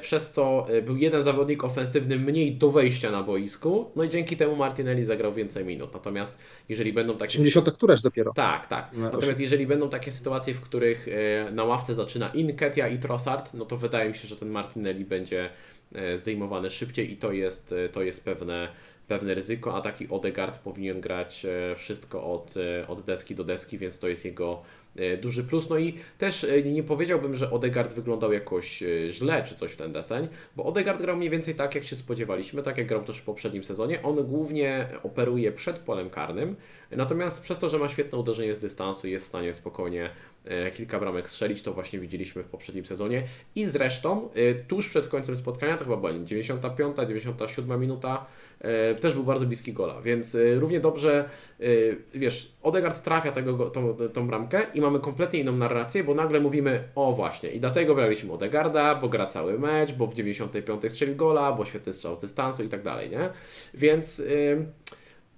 przez 0.01 0.31
co 0.31 0.67
był 0.85 0.97
jeden 0.97 1.23
zawodnik 1.23 1.63
ofensywny 1.63 2.19
mniej 2.19 2.55
do 2.55 2.69
wejścia 2.69 3.11
na 3.11 3.23
boisku, 3.23 3.91
no 3.95 4.03
i 4.03 4.09
dzięki 4.09 4.37
temu 4.37 4.55
Martinelli 4.55 5.05
zagrał 5.05 5.33
więcej 5.33 5.65
minut. 5.65 5.93
Natomiast 5.93 6.37
jeżeli 6.69 6.93
będą 6.93 7.17
takie 7.17 7.37
80 7.37 7.71
któraś 7.71 8.01
dopiero. 8.01 8.33
tak, 8.33 8.67
tak. 8.67 8.89
No, 8.93 9.09
Natomiast 9.11 9.39
jeżeli 9.39 9.67
będą 9.67 9.89
takie 9.89 10.11
sytuacje, 10.11 10.53
w 10.53 10.61
których 10.61 11.07
e, 11.07 11.51
na 11.51 11.63
ławce 11.63 11.95
zaczyna 11.95 12.29
Inketia 12.29 12.87
i 12.87 12.99
Trossard, 12.99 13.53
no 13.53 13.65
to 13.65 13.77
wydaje 13.77 14.09
mi 14.09 14.15
się, 14.15 14.27
że 14.27 14.35
ten 14.35 14.49
Martinelli 14.49 15.05
będzie 15.05 15.49
e, 15.95 16.17
zdejmowany 16.17 16.69
szybciej 16.69 17.11
i 17.11 17.17
to 17.17 17.31
jest, 17.31 17.71
e, 17.71 17.89
to 17.89 18.01
jest 18.01 18.25
pewne, 18.25 18.69
pewne 19.07 19.33
ryzyko, 19.33 19.75
a 19.75 19.81
taki 19.81 20.09
Odegaard 20.09 20.59
powinien 20.59 21.01
grać 21.01 21.45
wszystko 21.75 22.33
od, 22.33 22.53
od 22.87 23.01
deski 23.01 23.35
do 23.35 23.43
deski, 23.43 23.77
więc 23.77 23.99
to 23.99 24.07
jest 24.07 24.25
jego 24.25 24.61
duży 25.21 25.43
plus. 25.43 25.69
No 25.69 25.77
i 25.77 25.93
też 26.17 26.43
e, 26.43 26.63
nie 26.63 26.83
powiedziałbym, 26.83 27.35
że 27.35 27.51
Odegaard 27.51 27.93
wyglądał 27.93 28.33
jakoś 28.33 28.83
e, 28.83 29.09
źle 29.09 29.43
czy 29.43 29.55
coś 29.55 29.71
w 29.71 29.75
ten 29.75 29.93
deseń, 29.93 30.27
bo 30.55 30.65
Odegaard 30.65 31.01
grał 31.01 31.17
mniej 31.17 31.29
więcej 31.29 31.55
tak, 31.55 31.75
jak 31.75 31.83
się 31.83 31.95
spodziewaliśmy, 31.95 32.63
tak 32.63 32.77
jak 32.77 32.87
grał 32.87 33.03
też 33.03 33.17
w 33.17 33.23
poprzednim 33.23 33.63
sezonie. 33.63 34.03
On 34.03 34.15
głównie 34.15 34.87
operuje 35.03 35.51
przed 35.51 35.79
polem 35.79 36.09
karnym, 36.09 36.55
natomiast 36.91 37.41
przez 37.41 37.57
to, 37.57 37.69
że 37.69 37.79
ma 37.79 37.89
świetne 37.89 38.17
uderzenie 38.17 38.53
z 38.53 38.59
dystansu, 38.59 39.07
jest 39.07 39.25
w 39.25 39.29
stanie 39.29 39.53
spokojnie 39.53 40.09
e, 40.45 40.71
kilka 40.71 40.99
bramek 40.99 41.29
strzelić, 41.29 41.61
to 41.61 41.73
właśnie 41.73 41.99
widzieliśmy 41.99 42.43
w 42.43 42.47
poprzednim 42.47 42.85
sezonie. 42.85 43.23
I 43.55 43.65
zresztą 43.65 44.29
e, 44.35 44.55
tuż 44.55 44.89
przed 44.89 45.07
końcem 45.07 45.37
spotkania, 45.37 45.77
to 45.77 45.83
chyba 45.83 45.97
była 45.97 46.13
95, 46.13 46.97
97 46.97 47.81
minuta, 47.81 48.25
e, 48.59 48.95
też 48.95 49.13
był 49.13 49.23
bardzo 49.23 49.45
bliski 49.45 49.73
gola, 49.73 50.01
więc 50.01 50.37
równie 50.55 50.79
dobrze, 50.79 51.29
wiesz, 52.13 52.51
Odegaard 52.63 53.03
trafia 53.03 53.31
tego, 53.31 53.53
go- 53.53 53.69
tą, 53.69 53.97
tą 54.13 54.27
bramkę 54.27 54.61
i 54.73 54.81
mamy 54.81 54.99
kompletnie 54.99 55.39
inną 55.39 55.51
narrację, 55.51 56.03
bo 56.03 56.13
nagle 56.15 56.39
mówimy, 56.39 56.83
o 56.95 57.13
właśnie, 57.13 57.49
i 57.49 57.59
dlatego 57.59 57.95
braliśmy 57.95 58.33
Odegarda, 58.33 58.95
bo 58.95 59.09
gra 59.09 59.25
cały 59.25 59.59
mecz, 59.59 59.93
bo 59.93 60.07
w 60.07 60.13
95 60.13 60.91
strzelił 60.91 61.15
gola, 61.15 61.51
bo 61.51 61.65
świetny 61.65 61.93
strzał 61.93 62.15
z 62.15 62.21
dystansu 62.21 62.63
i 62.63 62.69
tak 62.69 62.81
dalej, 62.81 63.09
nie? 63.09 63.29
Więc... 63.73 64.19
y, 64.19 64.65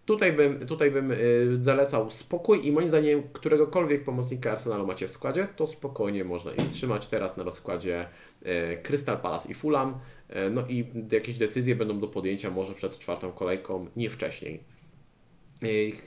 Tutaj 0.09 0.33
bym, 0.33 0.67
tutaj 0.67 0.91
bym 0.91 1.11
y, 1.11 1.57
zalecał 1.59 2.11
spokój 2.11 2.67
i 2.67 2.71
moim 2.71 2.89
zdaniem 2.89 3.23
któregokolwiek 3.33 4.03
pomocnika 4.03 4.51
Arsenalu 4.51 4.87
macie 4.87 5.07
w 5.07 5.11
składzie, 5.11 5.47
to 5.55 5.67
spokojnie 5.67 6.23
można 6.23 6.51
ich 6.51 6.69
trzymać 6.69 7.07
teraz 7.07 7.37
na 7.37 7.43
rozkładzie 7.43 8.07
y, 8.41 8.77
Crystal 8.83 9.17
Palace 9.17 9.51
i 9.51 9.53
Fulham. 9.53 9.99
Y, 10.29 10.49
no 10.49 10.67
i 10.67 10.85
jakieś 11.11 11.37
decyzje 11.37 11.75
będą 11.75 11.99
do 11.99 12.07
podjęcia 12.07 12.51
może 12.51 12.73
przed 12.73 12.99
czwartą 12.99 13.31
kolejką, 13.31 13.85
nie 13.95 14.09
wcześniej. 14.09 14.79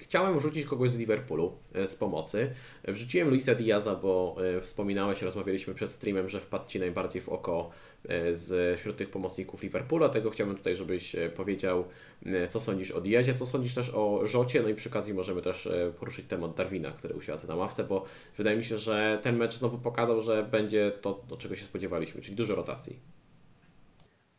Chciałem 0.01 0.39
wrzucić 0.39 0.67
kogoś 0.67 0.91
z 0.91 0.97
Liverpoolu 0.97 1.59
z 1.87 1.95
pomocy. 1.95 2.51
Wrzuciłem 2.89 3.29
Luisa 3.29 3.55
Diaza, 3.55 3.95
bo 3.95 4.37
wspominałeś, 4.61 5.23
rozmawialiśmy 5.23 5.75
przed 5.75 5.91
streamem, 5.91 6.29
że 6.29 6.41
wpadł 6.41 6.69
Ci 6.69 6.81
najbardziej 6.81 7.23
w 7.23 7.29
oko 7.29 7.71
z 8.33 8.81
wśród 8.81 8.97
tych 8.97 9.11
pomocników 9.11 9.63
Liverpoolu, 9.63 10.05
dlatego 10.05 10.31
chciałbym 10.31 10.57
tutaj, 10.57 10.77
żebyś 10.77 11.15
y, 11.15 11.31
powiedział, 11.31 11.85
y, 12.27 12.49
co 12.49 12.61
sądzisz 12.61 12.91
o 12.91 13.01
Diazie, 13.01 13.35
co 13.35 13.47
sądzisz 13.47 13.75
też 13.75 13.91
o 13.95 14.27
Rzocie, 14.27 14.63
no 14.63 14.69
i 14.69 14.75
przy 14.75 14.89
okazji 14.89 15.15
możemy 15.15 15.43
też 15.43 15.69
poruszyć 15.99 16.27
temat 16.27 16.55
Darwina, 16.55 16.91
który 16.91 17.15
usiadł 17.15 17.47
na 17.47 17.55
ławce, 17.55 17.85
bo 17.85 18.05
wydaje 18.37 18.57
mi 18.57 18.65
się, 18.65 18.79
że 18.79 19.19
ten 19.23 19.37
mecz 19.37 19.55
znowu 19.55 19.79
pokazał, 19.79 20.21
że 20.21 20.43
będzie 20.43 20.93
to, 21.01 21.25
do 21.29 21.37
czego 21.37 21.57
się 21.57 21.65
spodziewaliśmy, 21.65 22.21
czyli 22.21 22.37
dużo 22.37 22.55
rotacji. 22.55 23.22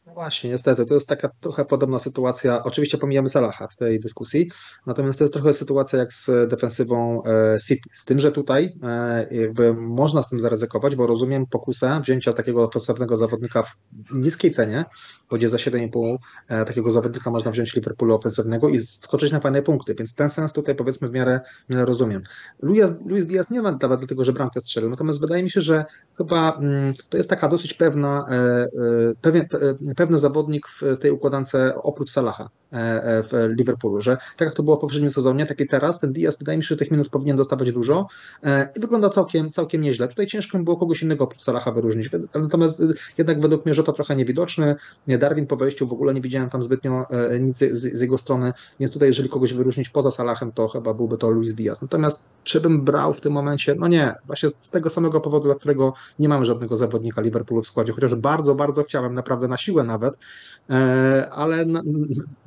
No 0.08 0.14
właśnie, 0.14 0.49
niestety, 0.49 0.86
to 0.86 0.93
jest 0.93 1.08
taka 1.08 1.30
trochę 1.39 1.66
podobna 1.66 1.99
sytuacja. 1.99 2.64
Oczywiście 2.64 2.97
pomijamy 2.97 3.30
Salaha 3.30 3.68
w 3.68 3.76
tej 3.76 3.99
dyskusji, 3.99 4.51
natomiast 4.86 5.20
to 5.20 5.24
jest 5.24 5.34
trochę 5.34 5.54
sytuacja 5.54 5.99
jak 5.99 6.14
z 6.14 6.49
defensywą 6.49 7.24
e, 7.24 7.60
City. 7.68 7.89
Z 7.93 8.06
tym, 8.06 8.20
że 8.20 8.32
tutaj 8.32 8.80
e, 8.84 9.28
jakby 9.32 9.74
można 9.74 10.24
z 10.24 10.30
tym 10.30 10.39
zaryzykować, 10.39 10.95
bo 10.95 11.08
rozumiem 11.08 11.45
pokusę 11.45 11.99
wzięcia 12.04 12.34
takiego 12.34 12.64
ofensywnego 12.64 13.16
zawodnika 13.16 13.64
w 13.64 13.76
niskiej 14.14 14.51
cenie, 14.51 14.86
bo 15.30 15.38
gdzie 15.38 15.49
za 15.49 15.58
7,5 15.58 16.18
e, 16.47 16.66
takiego 16.66 16.91
zawodnika 16.91 17.32
można 17.32 17.51
wziąć 17.51 17.76
Liverpoolu 17.76 18.16
ofensywnego 18.16 18.70
i 18.70 18.82
skoczyć 18.82 19.32
na 19.32 19.39
fajne 19.39 19.62
punkty, 19.62 19.95
więc 19.95 20.16
ten 20.16 20.30
sens 20.30 20.54
tutaj 20.54 20.76
powiedzmy 20.76 21.08
w 21.08 21.12
miarę, 21.12 21.39
w 21.70 21.74
miarę 21.74 21.86
rozumiem. 21.86 22.24
Luis, 22.62 22.89
Luis 23.06 23.26
Diaz 23.26 23.49
nie 23.49 23.62
ma 23.62 23.72
nawet 23.82 23.99
dlatego, 23.99 24.26
że 24.26 24.34
bramkę 24.34 24.62
strzelił, 24.62 24.89
natomiast 24.89 25.22
wydaje 25.22 25.43
mi 25.43 25.49
się, 25.49 25.62
że 25.62 25.86
chyba 26.18 26.58
mm, 26.58 26.93
to 27.10 27.18
jest 27.18 27.30
taka 27.30 27.49
dosyć 27.49 27.74
pewna, 27.74 28.26
pewien, 29.22 29.47
pewny 30.04 30.20
zawodnik 30.20 30.68
w 30.68 30.97
tej 30.99 31.12
układance 31.12 31.56
oprócz 31.76 32.12
Salaha 32.12 32.49
e, 32.74 32.76
e, 32.78 33.24
w 33.24 33.56
Liverpoolu, 33.58 34.01
że 34.01 34.18
tak 34.38 34.45
jak 34.45 34.56
to 34.56 34.64
było 34.64 34.78
w 34.78 34.80
poprzednim 34.80 35.10
sezonie, 35.10 35.45
tak 35.45 35.60
i 35.60 35.68
teraz, 35.68 35.99
ten 35.99 36.14
Diaz 36.14 36.39
wydaje 36.39 36.58
mi 36.58 36.64
się, 36.64 36.68
że 36.68 36.78
tych 36.78 36.91
minut 36.91 37.10
powinien 37.10 37.38
dostawać 37.38 37.72
dużo 37.72 38.08
e, 38.43 38.70
i 38.76 38.80
wygląda 38.80 39.10
całkiem, 39.10 39.51
całkiem 39.51 39.82
nieźle. 39.82 40.08
Tutaj 40.08 40.28
ciężko 40.28 40.60
było 40.60 40.78
kogoś 40.78 41.04
innego 41.04 41.24
oprócz 41.24 41.41
Salaha 41.41 41.72
wyróżnić, 41.72 42.10
natomiast 42.36 42.84
jednak 43.18 43.41
według 43.41 43.66
mnie 43.66 43.76
to 43.76 43.93
trochę 43.93 44.16
niewidoczny. 44.16 44.76
Darwin 45.08 45.47
po 45.47 45.56
wejściu 45.56 45.88
w 45.88 45.93
ogóle 45.93 46.14
nie 46.14 46.22
widziałem 46.22 46.49
tam 46.49 46.64
zbytnio 46.64 47.06
nic 47.39 47.58
z, 47.58 47.72
z 47.72 48.01
jego 48.01 48.18
strony, 48.18 48.54
więc 48.80 48.93
tutaj 48.93 49.08
jeżeli 49.08 49.30
kogoś 49.30 49.54
wyróżnić 49.54 49.89
poza 49.89 50.12
Salahem, 50.12 50.51
to 50.51 50.68
chyba 50.68 50.93
byłby 50.93 51.18
to 51.18 51.30
Luis 51.30 51.54
Diaz. 51.54 51.82
Natomiast 51.82 52.30
czy 52.43 52.62
bym 52.62 52.82
brał 52.82 53.14
w 53.14 53.22
tym 53.22 53.34
momencie? 53.34 53.76
No 53.76 53.88
nie, 53.88 54.14
właśnie 54.26 54.49
z 54.60 54.70
tego 54.70 54.89
samego 54.89 55.22
powodu, 55.22 55.45
dla 55.45 55.56
którego 55.56 55.93
nie 56.20 56.30
mamy 56.30 56.45
żadnego 56.45 56.78
zawodnika 56.78 57.22
Liverpoolu 57.22 57.64
w 57.64 57.68
składzie, 57.68 57.93
chociaż 57.93 58.16
bardzo, 58.16 58.56
bardzo 58.56 58.84
chciałem, 58.84 59.14
naprawdę 59.14 59.47
na 59.47 59.58
siłę 59.58 59.82
nawet, 59.86 60.13
e, 60.69 61.29
ale 61.31 61.65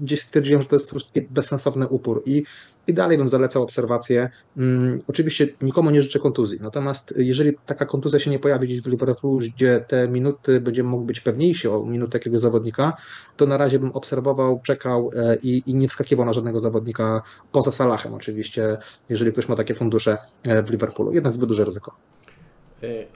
gdzieś 0.01 0.21
stwierdziłem, 0.21 0.63
że 0.63 0.69
to 0.69 0.77
jest 0.77 0.95
bezsensowny 1.31 1.89
upór 1.89 2.23
i, 2.27 2.45
i 2.87 2.95
dalej 2.95 3.19
bym 3.19 3.29
zalecał 3.29 3.63
obserwację. 3.63 4.31
Mm, 4.57 5.03
oczywiście 5.09 5.49
nikomu 5.63 5.91
nie 5.91 6.03
życzę 6.03 6.19
kontuzji, 6.19 6.59
natomiast 6.63 7.15
jeżeli 7.17 7.53
taka 7.67 7.87
kontuzja 7.87 8.19
się 8.19 8.31
nie 8.31 8.39
pojawi 8.39 8.67
gdzieś 8.67 8.83
w 8.83 8.87
Liverpoolu, 8.87 9.39
gdzie 9.39 9.85
te 9.89 10.09
minuty 10.09 10.61
będziemy 10.61 10.89
mógł 10.89 11.05
być 11.05 11.21
pewniejsi 11.21 11.69
o 11.69 11.85
minut 11.85 12.13
takiego 12.13 12.39
zawodnika, 12.39 12.97
to 13.37 13.47
na 13.47 13.57
razie 13.57 13.79
bym 13.79 13.93
obserwował, 13.93 14.61
czekał 14.65 15.11
e, 15.17 15.37
i, 15.37 15.63
i 15.67 15.75
nie 15.75 15.89
wskakiwał 15.89 16.27
na 16.27 16.33
żadnego 16.33 16.59
zawodnika 16.59 17.23
poza 17.53 17.73
Salahem 17.73 18.15
oczywiście, 18.15 18.77
jeżeli 19.09 19.33
ktoś 19.33 19.49
ma 19.49 19.57
takie 19.57 19.75
fundusze 19.75 20.19
e, 20.45 20.63
w 20.63 20.71
Liverpoolu. 20.71 21.13
Jednak 21.13 21.35
zbyt 21.35 21.49
duże 21.49 21.65
ryzyko. 21.65 21.97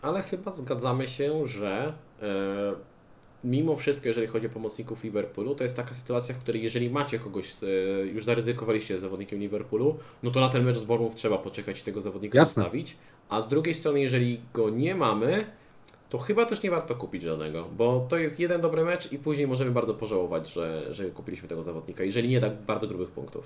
Ale 0.02 0.22
chyba 0.22 0.50
zgadzamy 0.50 1.08
się, 1.08 1.46
że 1.46 1.92
mimo 3.44 3.76
wszystko, 3.76 4.08
jeżeli 4.08 4.26
chodzi 4.26 4.46
o 4.46 4.50
pomocników 4.50 5.04
Liverpoolu, 5.04 5.54
to 5.54 5.64
jest 5.64 5.76
taka 5.76 5.94
sytuacja, 5.94 6.34
w 6.34 6.38
której 6.38 6.62
jeżeli 6.62 6.90
macie 6.90 7.18
kogoś, 7.18 7.54
już 8.12 8.24
zaryzykowaliście 8.24 8.98
z 8.98 9.00
zawodnikiem 9.00 9.38
Liverpoolu, 9.38 9.98
no 10.22 10.30
to 10.30 10.40
na 10.40 10.48
ten 10.48 10.64
mecz 10.64 10.78
z 10.78 10.84
Bournemouth 10.84 11.16
trzeba 11.16 11.38
poczekać 11.38 11.80
i 11.80 11.84
tego 11.84 12.00
zawodnika 12.00 12.38
Jasne. 12.38 12.62
zostawić. 12.62 12.96
A 13.28 13.40
z 13.40 13.48
drugiej 13.48 13.74
strony, 13.74 14.00
jeżeli 14.00 14.40
go 14.54 14.70
nie 14.70 14.94
mamy, 14.94 15.46
to 16.10 16.18
chyba 16.18 16.46
też 16.46 16.62
nie 16.62 16.70
warto 16.70 16.94
kupić 16.94 17.22
żadnego, 17.22 17.68
bo 17.76 18.06
to 18.08 18.18
jest 18.18 18.40
jeden 18.40 18.60
dobry 18.60 18.84
mecz 18.84 19.12
i 19.12 19.18
później 19.18 19.46
możemy 19.46 19.70
bardzo 19.70 19.94
pożałować, 19.94 20.52
że, 20.52 20.94
że 20.94 21.04
kupiliśmy 21.04 21.48
tego 21.48 21.62
zawodnika, 21.62 22.04
jeżeli 22.04 22.28
nie 22.28 22.40
da 22.40 22.50
bardzo 22.50 22.86
grubych 22.86 23.10
punktów. 23.10 23.44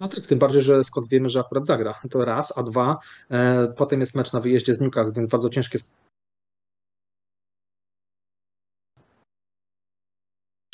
No 0.00 0.08
tak, 0.08 0.26
tym 0.26 0.38
bardziej, 0.38 0.62
że 0.62 0.84
skąd 0.84 1.08
wiemy, 1.08 1.28
że 1.28 1.40
akurat 1.40 1.66
zagra. 1.66 1.94
To 2.10 2.24
raz, 2.24 2.58
a 2.58 2.62
dwa, 2.62 2.98
e, 3.30 3.68
potem 3.76 4.00
jest 4.00 4.14
mecz 4.14 4.32
na 4.32 4.40
wyjeździe 4.40 4.74
z 4.74 4.80
Newcastle, 4.80 5.14
więc 5.14 5.28
bardzo 5.28 5.50
ciężkie 5.50 5.78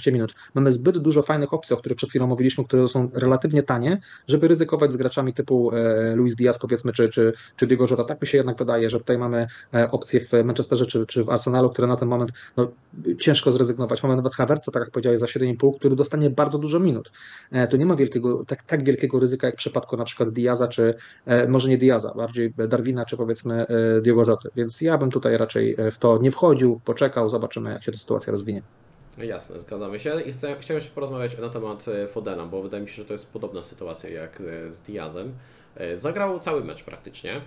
minut. 0.06 0.34
Mamy 0.54 0.72
zbyt 0.72 0.98
dużo 0.98 1.22
fajnych 1.22 1.54
opcji, 1.54 1.74
o 1.74 1.76
których 1.76 1.96
przed 1.96 2.10
chwilą 2.10 2.26
mówiliśmy, 2.26 2.64
które 2.64 2.88
są 2.88 3.10
relatywnie 3.14 3.62
tanie, 3.62 4.00
żeby 4.28 4.48
ryzykować 4.48 4.92
z 4.92 4.96
graczami 4.96 5.34
typu 5.34 5.72
e, 5.72 6.14
Luis 6.14 6.36
Diaz 6.36 6.58
powiedzmy, 6.58 6.92
czy, 6.92 7.08
czy, 7.08 7.32
czy 7.56 7.66
Diego 7.66 7.86
Jota. 7.90 8.04
Tak 8.04 8.22
mi 8.22 8.28
się 8.28 8.38
jednak 8.38 8.58
wydaje, 8.58 8.90
że 8.90 8.98
tutaj 8.98 9.18
mamy 9.18 9.46
e, 9.74 9.90
opcje 9.90 10.20
w 10.20 10.32
Manchesterze 10.44 10.86
czy, 10.86 11.06
czy 11.06 11.24
w 11.24 11.30
Arsenalu, 11.30 11.70
które 11.70 11.88
na 11.88 11.96
ten 11.96 12.08
moment 12.08 12.32
no, 12.56 12.68
ciężko 13.18 13.52
zrezygnować. 13.52 14.02
Mamy 14.02 14.16
nawet 14.16 14.34
Havertza, 14.34 14.72
tak 14.72 14.80
jak 14.82 14.90
powiedziałeś, 14.90 15.20
za 15.20 15.26
7,5, 15.26 15.78
który 15.78 15.96
dostanie 15.96 16.30
bardzo 16.30 16.58
dużo 16.58 16.80
minut. 16.80 17.12
E, 17.52 17.66
to 17.66 17.76
nie 17.76 17.86
ma 17.86 17.96
wielkiego, 17.96 18.44
tak, 18.46 18.62
tak 18.62 18.84
wielkiego 18.84 19.20
ryzyka 19.20 19.46
jak 19.46 19.56
w 19.56 19.58
przypadku 19.58 19.96
na 19.96 20.04
przykład 20.04 20.30
Diaza, 20.30 20.68
czy 20.68 20.94
może 21.48 21.68
nie 21.68 21.78
Diaza, 21.78 22.14
bardziej 22.14 22.54
Darwina, 22.68 23.04
czy 23.04 23.16
powiedzmy 23.16 23.66
Diego 24.02 24.24
Joty. 24.24 24.48
Więc 24.56 24.80
ja 24.80 24.98
bym 24.98 25.10
tutaj 25.10 25.36
raczej 25.36 25.76
w 25.92 25.98
to 25.98 26.18
nie 26.18 26.30
wchodził, 26.30 26.80
poczekał, 26.84 27.30
zobaczymy 27.30 27.70
jak 27.70 27.84
się 27.84 27.92
ta 27.92 27.98
sytuacja 27.98 28.32
rozwinie. 28.32 28.62
Jasne, 29.18 29.60
zgadzamy 29.60 29.98
się. 29.98 30.20
I 30.20 30.32
chcę, 30.32 30.56
chciałem 30.60 30.76
jeszcze 30.76 30.94
porozmawiać 30.94 31.38
na 31.38 31.48
temat 31.48 31.88
e, 31.88 32.08
Fodena, 32.08 32.46
bo 32.46 32.62
wydaje 32.62 32.82
mi 32.82 32.88
się, 32.88 32.94
że 32.94 33.04
to 33.04 33.14
jest 33.14 33.32
podobna 33.32 33.62
sytuacja 33.62 34.10
jak 34.10 34.40
e, 34.40 34.70
z 34.70 34.80
Diazem. 34.80 35.34
E, 35.76 35.98
zagrał 35.98 36.40
cały 36.40 36.64
mecz 36.64 36.82
praktycznie. 36.82 37.40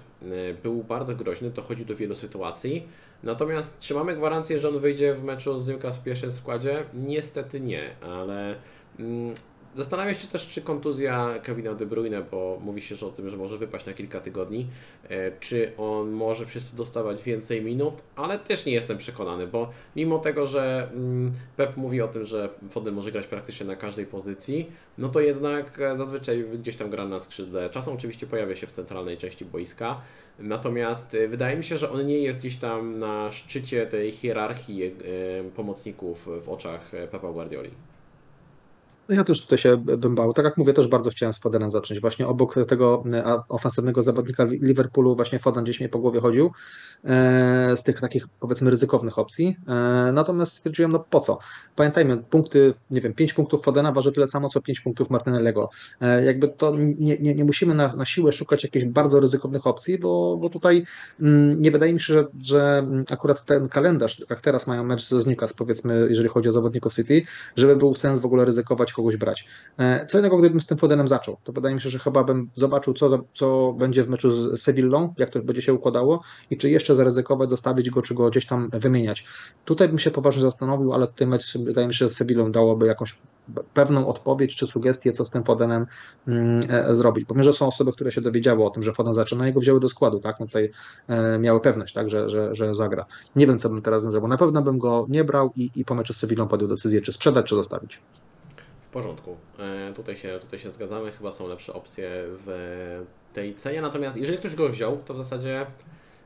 Był 0.64 0.84
bardzo 0.84 1.16
groźny, 1.16 1.50
dochodzi 1.50 1.86
do 1.86 1.96
wielu 1.96 2.16
sytuacji. 2.16 2.88
Natomiast 3.24 3.80
czy 3.80 3.94
mamy 3.94 4.16
gwarancję, 4.16 4.60
że 4.60 4.70
on 4.70 4.80
wyjdzie 4.80 5.14
w 5.14 5.24
meczu 5.24 5.60
z 5.60 5.68
Newcastle 5.68 6.02
w 6.02 6.04
pierwszym 6.04 6.32
składzie? 6.32 6.86
Niestety 6.94 7.60
nie, 7.60 7.96
ale 8.02 8.56
mm, 9.00 9.34
Zastanawiam 9.76 10.16
się 10.16 10.28
też, 10.28 10.48
czy 10.48 10.62
kontuzja 10.62 11.40
Kevina 11.44 11.74
De 11.74 11.86
Bruyne, 11.86 12.22
bo 12.22 12.60
mówi 12.64 12.82
się 12.82 12.96
że 12.96 13.06
o 13.08 13.10
tym, 13.10 13.30
że 13.30 13.38
może 13.38 13.58
wypaść 13.58 13.86
na 13.86 13.94
kilka 13.94 14.20
tygodni, 14.20 14.68
e, 15.10 15.32
czy 15.40 15.72
on 15.78 16.12
może 16.12 16.46
przez 16.46 16.72
to 16.72 16.78
dostawać 16.78 17.24
więcej 17.24 17.62
minut, 17.62 17.94
ale 18.16 18.40
też 18.40 18.66
nie 18.66 18.74
jestem 18.74 18.98
przekonany, 18.98 19.48
bo 19.48 19.70
mimo 19.96 20.20
tego, 20.20 20.46
że 20.46 20.90
mm, 20.94 21.32
Pep 21.58 21.78
mówi 21.78 22.02
o 22.02 22.08
tym, 22.08 22.26
że 22.26 22.50
Foden 22.70 22.94
może 22.94 23.12
grać 23.12 23.28
praktycznie 23.28 23.66
na 23.66 23.76
każdej 23.76 24.06
pozycji, 24.06 24.72
no 24.98 25.10
to 25.10 25.20
jednak 25.20 25.80
e, 25.80 25.96
zazwyczaj 25.96 26.46
gdzieś 26.60 26.76
tam 26.76 26.90
gra 26.90 27.08
na 27.08 27.20
skrzydle. 27.20 27.70
Czasem 27.70 27.94
oczywiście 27.94 28.28
pojawia 28.28 28.56
się 28.56 28.68
w 28.68 28.72
centralnej 28.72 29.18
części 29.18 29.46
boiska, 29.46 30.02
natomiast 30.40 31.16
e, 31.16 31.28
wydaje 31.28 31.58
mi 31.58 31.64
się, 31.64 31.78
że 31.78 31.92
on 31.92 32.06
nie 32.06 32.20
jest 32.20 32.40
gdzieś 32.40 32.58
tam 32.58 33.00
na 33.00 33.32
szczycie 33.32 33.88
tej 33.88 34.12
hierarchii 34.12 34.96
pomocników 35.56 36.28
w 36.42 36.50
oczach 36.50 36.92
Pepa 37.12 37.32
Guardioli. 37.32 37.89
No 39.10 39.16
ja 39.16 39.24
też 39.24 39.42
tutaj 39.42 39.58
się 39.58 39.78
bym 39.78 40.16
bał. 40.16 40.34
Tak 40.34 40.46
jak 40.46 40.58
mówię, 40.58 40.74
też 40.74 40.88
bardzo 40.88 41.10
chciałem 41.10 41.34
z 41.34 41.40
Fodenem 41.40 41.70
zacząć. 41.70 42.02
Właśnie 42.02 42.28
obok 42.28 42.56
tego 42.68 43.04
e, 43.14 43.42
ofensywnego 43.50 44.02
zawodnika 44.02 44.44
Liverpoolu 44.44 45.16
właśnie 45.16 45.40
Foden 45.40 45.64
gdzieś 45.64 45.80
mnie 45.80 45.90
po 45.90 46.00
głowie 46.00 46.20
chodził 46.20 46.52
e, 47.04 47.78
z 47.78 47.84
tych 47.84 48.02
takich 48.02 48.28
powiedzmy 48.40 48.70
ryzykownych 48.70 49.20
opcji. 49.20 49.58
E, 49.68 49.72
natomiast 50.14 50.54
stwierdziłem, 50.54 50.92
no 50.92 51.00
po 51.00 51.20
co? 51.20 51.40
Pamiętajmy, 51.76 52.18
punkty, 52.18 52.74
nie 52.92 53.02
wiem, 53.02 53.14
5 53.14 53.34
punktów 53.34 53.64
Fodena 53.64 53.92
waży 53.92 54.12
tyle 54.12 54.28
samo, 54.28 54.50
co 54.50 54.62
5 54.62 54.80
punktów 54.80 55.10
Martinellego. 55.10 55.70
Jakby 56.26 56.48
to 56.48 56.76
nie, 56.78 57.18
nie, 57.18 57.36
nie 57.36 57.44
musimy 57.44 57.76
na, 57.76 57.96
na 57.96 58.06
siłę 58.06 58.32
szukać 58.32 58.64
jakichś 58.64 58.86
bardzo 58.86 59.20
ryzykownych 59.20 59.68
opcji, 59.68 60.00
bo, 60.00 60.38
bo 60.38 60.50
tutaj 60.50 60.86
mm, 61.22 61.62
nie 61.62 61.72
wydaje 61.72 61.94
mi 61.94 62.02
się, 62.02 62.14
że, 62.14 62.28
że 62.44 62.88
akurat 63.10 63.46
ten 63.46 63.70
kalendarz, 63.70 64.22
jak 64.30 64.42
teraz 64.42 64.68
mają 64.68 64.84
mecz 64.84 65.10
z 65.10 65.26
Newcastle, 65.26 65.58
powiedzmy, 65.58 66.08
jeżeli 66.10 66.30
chodzi 66.30 66.50
o 66.50 66.52
zawodników 66.52 66.96
City, 66.96 67.22
żeby 67.56 67.76
był 67.76 67.96
sens 67.96 68.20
w 68.20 68.26
ogóle 68.26 68.46
ryzykować 68.46 68.99
kogoś 69.00 69.18
brać. 69.18 69.48
E, 69.78 70.06
co 70.06 70.20
innego, 70.20 70.38
gdybym 70.38 70.62
z 70.62 70.66
tym 70.66 70.78
Fodenem 70.78 71.08
zaczął, 71.08 71.38
to 71.44 71.54
wydaje 71.54 71.76
mi 71.76 71.82
się, 71.82 71.90
że 71.90 72.00
chyba 72.00 72.24
bym 72.24 72.50
zobaczył, 72.56 72.94
co, 72.94 73.24
co 73.34 73.74
będzie 73.74 74.04
w 74.04 74.10
meczu 74.10 74.32
z 74.32 74.62
Sevillą, 74.62 75.14
jak 75.18 75.30
to 75.30 75.40
będzie 75.40 75.62
się 75.62 75.74
układało 75.74 76.22
i 76.50 76.58
czy 76.58 76.70
jeszcze 76.70 76.96
zaryzykować, 76.96 77.50
zostawić 77.50 77.90
go, 77.90 78.02
czy 78.02 78.14
go 78.14 78.30
gdzieś 78.30 78.46
tam 78.46 78.70
wymieniać. 78.74 79.26
Tutaj 79.66 79.90
bym 79.90 80.00
się 80.00 80.12
poważnie 80.12 80.42
zastanowił, 80.42 80.94
ale 80.94 81.08
ten 81.08 81.30
mecz 81.30 81.58
wydaje 81.58 81.88
mi 81.88 81.94
się, 81.94 82.06
że 82.06 82.10
z 82.10 82.16
Sevillą 82.16 82.52
dałoby 82.52 82.86
jakąś 82.86 83.20
pewną 83.74 84.08
odpowiedź 84.08 84.56
czy 84.56 84.68
sugestię, 84.68 85.12
co 85.12 85.26
z 85.26 85.30
tym 85.30 85.44
Fodenem 85.44 85.86
mm, 86.28 86.68
e, 86.70 86.96
zrobić. 86.96 87.26
Bo 87.26 87.44
że 87.44 87.54
są 87.54 87.68
osoby, 87.68 87.92
które 87.92 88.12
się 88.12 88.22
dowiedziały 88.22 88.66
o 88.66 88.70
tym, 88.70 88.84
że 88.84 88.94
Foden 88.94 89.14
zaczyna 89.14 89.48
i 89.48 89.54
go 89.54 89.60
wzięły 89.60 89.80
do 89.80 89.88
składu, 89.88 90.20
tak? 90.20 90.40
No 90.40 90.46
tutaj 90.46 90.72
e, 91.08 91.40
miały 91.40 91.62
pewność, 91.62 91.94
tak, 91.94 92.10
że, 92.10 92.30
że, 92.30 92.56
że 92.56 92.76
zagra. 92.76 93.06
Nie 93.36 93.48
wiem, 93.48 93.60
co 93.60 93.70
bym 93.70 93.82
teraz 93.82 94.04
zrobił. 94.04 94.28
Na 94.28 94.38
pewno 94.38 94.62
bym 94.62 94.78
go 94.78 95.06
nie 95.10 95.24
brał 95.24 95.52
i, 95.56 95.72
i 95.76 95.86
po 95.86 95.96
meczu 95.96 96.14
z 96.14 96.18
Sevillą 96.18 96.48
podjął 96.48 96.70
decyzję, 96.70 97.02
czy 97.02 97.14
sprzedać, 97.14 97.46
czy 97.46 97.56
zostawić. 97.56 98.02
W 98.90 98.92
porządku. 98.92 99.38
E, 99.60 99.94
tutaj, 99.94 100.18
się, 100.18 100.40
tutaj 100.42 100.60
się 100.60 100.70
zgadzamy. 100.70 101.12
Chyba 101.12 101.32
są 101.32 101.48
lepsze 101.48 101.74
opcje 101.74 102.10
w 102.26 103.02
tej 103.34 103.56
cenie. 103.56 103.82
Natomiast 103.82 104.18
jeżeli 104.18 104.38
ktoś 104.38 104.56
go 104.56 104.70
wziął, 104.70 104.98
to 105.06 105.14
w 105.14 105.18
zasadzie 105.18 105.66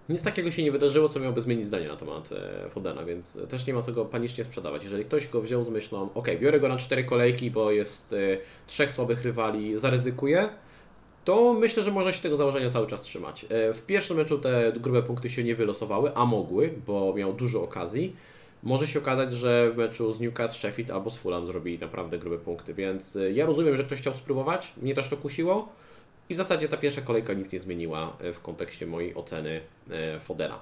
nic 0.10 0.24
takiego 0.24 0.52
się 0.52 0.64
nie 0.64 0.72
wydarzyło, 0.72 1.10
co 1.10 1.20
miałoby 1.20 1.42
zmienić 1.42 1.66
zdanie 1.66 1.88
na 1.88 1.96
temat 1.96 2.30
e, 2.32 2.70
Fodena, 2.70 3.04
więc 3.04 3.40
też 3.50 3.68
nie 3.68 3.74
ma 3.74 3.82
co 3.82 3.92
go 3.92 4.06
panicznie 4.06 4.44
sprzedawać. 4.44 4.84
Jeżeli 4.84 5.06
ktoś 5.06 5.28
go 5.28 5.42
wziął 5.42 5.64
z 5.64 5.70
myślą, 5.70 6.10
ok, 6.14 6.28
biorę 6.40 6.60
go 6.60 6.70
na 6.70 6.78
cztery 6.78 7.04
kolejki, 7.04 7.52
bo 7.52 7.72
jest 7.72 8.14
e, 8.14 8.18
trzech 8.68 8.92
słabych 8.92 9.24
rywali, 9.24 9.78
zaryzykuję, 9.78 10.50
to 11.26 11.54
myślę, 11.54 11.84
że 11.84 11.92
można 11.92 12.12
się 12.12 12.22
tego 12.22 12.36
założenia 12.36 12.70
cały 12.70 12.88
czas 12.88 13.02
trzymać. 13.02 13.46
W 13.50 13.82
pierwszym 13.86 14.18
meczu 14.18 14.40
te 14.40 14.74
grube 14.76 15.04
punkty 15.04 15.30
się 15.30 15.44
nie 15.44 15.56
wylosowały, 15.56 16.16
a 16.16 16.26
mogły, 16.26 16.74
bo 16.88 17.14
miał 17.14 17.34
dużo 17.34 17.64
okazji 17.64 18.16
może 18.64 18.88
się 18.88 19.00
okazać, 19.00 19.34
że 19.34 19.72
w 19.72 19.78
meczu 19.78 20.14
z 20.14 20.20
Newcastle, 20.20 20.60
Sheffield 20.60 20.92
albo 20.92 21.12
z 21.12 21.18
Fulham 21.18 21.48
zrobili 21.48 21.80
naprawdę 21.80 22.18
grube 22.18 22.38
punkty, 22.38 22.74
więc 22.74 23.16
y, 23.16 23.32
ja 23.32 23.46
rozumiem, 23.46 23.78
że 23.78 23.84
ktoś 23.84 24.00
chciał 24.00 24.14
spróbować, 24.14 24.74
mnie 24.78 24.94
też 24.94 25.10
to 25.10 25.18
kusiło 25.18 25.70
i 26.30 26.34
w 26.34 26.38
zasadzie 26.38 26.68
ta 26.68 26.78
pierwsza 26.78 27.02
kolejka 27.02 27.34
nic 27.34 27.52
nie 27.52 27.60
zmieniła 27.60 28.18
y, 28.24 28.34
w 28.34 28.42
kontekście 28.42 28.88
mojej 28.88 29.16
oceny 29.16 29.62
y, 30.16 30.20
Fodera. 30.20 30.60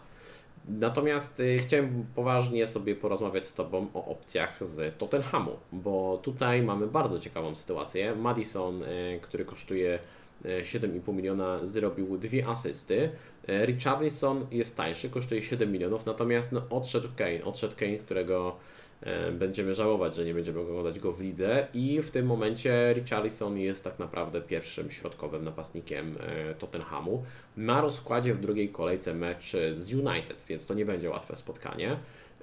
Natomiast 0.68 1.42
chciałem 1.58 2.06
poważnie 2.16 2.68
sobie 2.68 2.96
porozmawiać 2.96 3.48
z 3.48 3.54
Tobą 3.54 3.88
o 3.94 4.06
opcjach 4.06 4.68
z 4.68 4.98
Tottenhamu, 4.98 5.52
bo 5.72 6.20
tutaj 6.24 6.62
mamy 6.62 6.88
bardzo 6.88 7.20
ciekawą 7.20 7.56
sytuację. 7.56 8.16
Madison, 8.16 8.84
który 9.22 9.46
kosztuje 9.46 10.00
7,5 10.44 11.14
miliona, 11.14 11.66
zrobił 11.66 12.18
dwie 12.18 12.48
asysty. 12.48 13.10
Y, 13.50 13.66
Richarlison 13.66 14.48
jest 14.52 14.78
tańszy, 14.78 15.10
kosztuje 15.10 15.42
7 15.42 15.72
milionów, 15.72 16.06
natomiast 16.06 16.52
no, 16.52 16.62
odszedł 16.70 17.08
Kane, 17.18 17.44
odszedł 17.44 17.76
Kane, 17.76 17.98
którego 17.98 18.56
e, 19.02 19.32
będziemy 19.32 19.74
żałować, 19.74 20.16
że 20.16 20.26
nie 20.26 20.34
będziemy 20.34 20.60
oglądać 20.60 21.00
go 21.00 21.12
w 21.12 21.22
lidze 21.22 21.68
i 21.74 22.02
w 22.02 22.12
tym 22.12 22.26
momencie 22.26 22.94
Richarlison 22.94 23.58
jest 23.58 23.84
tak 23.84 24.00
naprawdę 24.00 24.42
pierwszym 24.42 24.92
środkowym 24.92 25.44
napastnikiem 25.44 26.18
e, 26.20 26.54
Tottenhamu. 26.56 27.24
Ma 27.58 27.82
rozkładzie 27.82 28.34
w 28.34 28.40
drugiej 28.40 28.70
kolejce 28.70 29.14
mecz 29.14 29.52
z 29.72 29.94
United, 29.94 30.46
więc 30.48 30.66
to 30.66 30.74
nie 30.74 30.86
będzie 30.86 31.10
łatwe 31.10 31.36
spotkanie. 31.36 31.98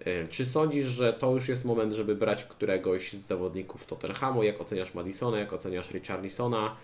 E, 0.05 0.26
Czy 0.26 0.46
sądzisz, 0.46 0.86
że 0.86 1.12
to 1.12 1.30
już 1.30 1.49
jest 1.49 1.64
moment, 1.64 1.92
żeby 1.92 2.14
brać 2.14 2.44
któregoś 2.44 3.12
z 3.12 3.26
zawodników 3.26 3.86
Tottenhamu? 3.86 4.42
Jak 4.42 4.61
oceniasz 4.61 4.94
Madisona, 4.94 5.38
jak 5.38 5.53
oceniasz 5.53 5.90
Richarlisona? 5.90 6.76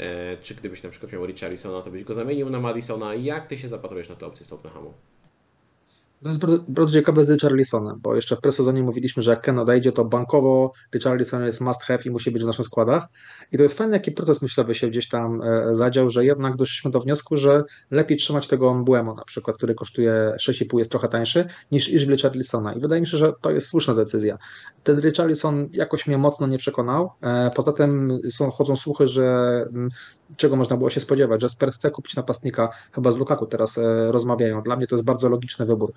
E, 0.00 0.36
Czy 0.36 0.54
gdybyś 0.54 0.82
na 0.82 0.90
przykład 0.90 1.12
miał 1.12 1.26
Richarlisona, 1.26 1.82
to 1.82 1.90
byś 1.90 2.04
go 2.04 2.14
zamienił 2.14 2.50
na 2.50 2.60
Madisona? 2.60 3.14
Jak 3.14 3.46
Ty 3.46 3.58
się 3.58 3.68
zapatrujesz 3.68 4.08
na 4.08 4.14
tę 4.14 4.26
opcję 4.26 4.46
Tottenhamu? 4.46 4.94
To 6.22 6.28
jest 6.28 6.40
bardzo, 6.40 6.58
bardzo 6.68 6.92
ciekawe 6.92 7.24
z 7.24 7.30
Richarlisonem, 7.30 8.00
bo 8.02 8.14
jeszcze 8.14 8.36
w 8.36 8.40
presezonie 8.40 8.82
mówiliśmy, 8.82 9.22
że 9.22 9.30
jak 9.30 9.42
Ken 9.42 9.58
odejdzie, 9.58 9.92
to 9.92 10.04
bankowo 10.04 10.72
Richarlison 10.94 11.44
jest 11.44 11.60
must 11.60 11.82
have 11.82 11.98
i 12.04 12.10
musi 12.10 12.30
być 12.30 12.42
w 12.42 12.46
naszych 12.46 12.66
składach. 12.66 13.08
I 13.52 13.56
to 13.56 13.62
jest 13.62 13.78
fajny, 13.78 13.96
jaki 13.96 14.12
proces 14.12 14.42
myślowy 14.42 14.74
się 14.74 14.88
gdzieś 14.88 15.08
tam 15.08 15.42
e, 15.42 15.74
zadział, 15.74 16.10
że 16.10 16.24
jednak 16.24 16.56
doszliśmy 16.56 16.90
do 16.90 17.00
wniosku, 17.00 17.36
że 17.36 17.64
lepiej 17.90 18.18
trzymać 18.18 18.48
tego 18.48 18.74
Mbuemo 18.74 19.14
na 19.14 19.24
przykład, 19.24 19.56
który 19.56 19.74
kosztuje 19.74 20.32
6,5, 20.40 20.78
jest 20.78 20.90
trochę 20.90 21.08
tańszy, 21.08 21.44
niż 21.72 21.88
iść 21.88 22.06
w 22.06 22.10
Richarlisona. 22.10 22.72
I 22.72 22.80
wydaje 22.80 23.00
mi 23.00 23.06
się, 23.06 23.16
że 23.16 23.32
to 23.40 23.50
jest 23.50 23.66
słuszna 23.66 23.94
decyzja. 23.94 24.38
Ten 24.84 25.00
Richarlison 25.00 25.68
jakoś 25.72 26.06
mnie 26.06 26.18
mocno 26.18 26.46
nie 26.46 26.58
przekonał. 26.58 27.10
E, 27.22 27.50
Poza 27.56 27.72
tym 27.72 28.20
są, 28.30 28.50
chodzą 28.50 28.76
słuchy, 28.76 29.06
że 29.06 29.24
mm, 29.72 29.90
czego 30.36 30.56
można 30.56 30.76
było 30.76 30.90
się 30.90 31.00
spodziewać, 31.00 31.40
że 31.40 31.48
Sper 31.48 31.72
chce 31.72 31.90
kupić 31.90 32.16
napastnika, 32.16 32.68
chyba 32.92 33.10
z 33.10 33.16
Lukaku 33.16 33.46
teraz 33.46 33.78
e, 33.78 34.12
rozmawiają. 34.12 34.62
Dla 34.62 34.76
mnie 34.76 34.86
to 34.86 34.94
jest 34.94 35.04
bardzo 35.04 35.28
logiczny 35.28 35.66
wybór 35.66 35.92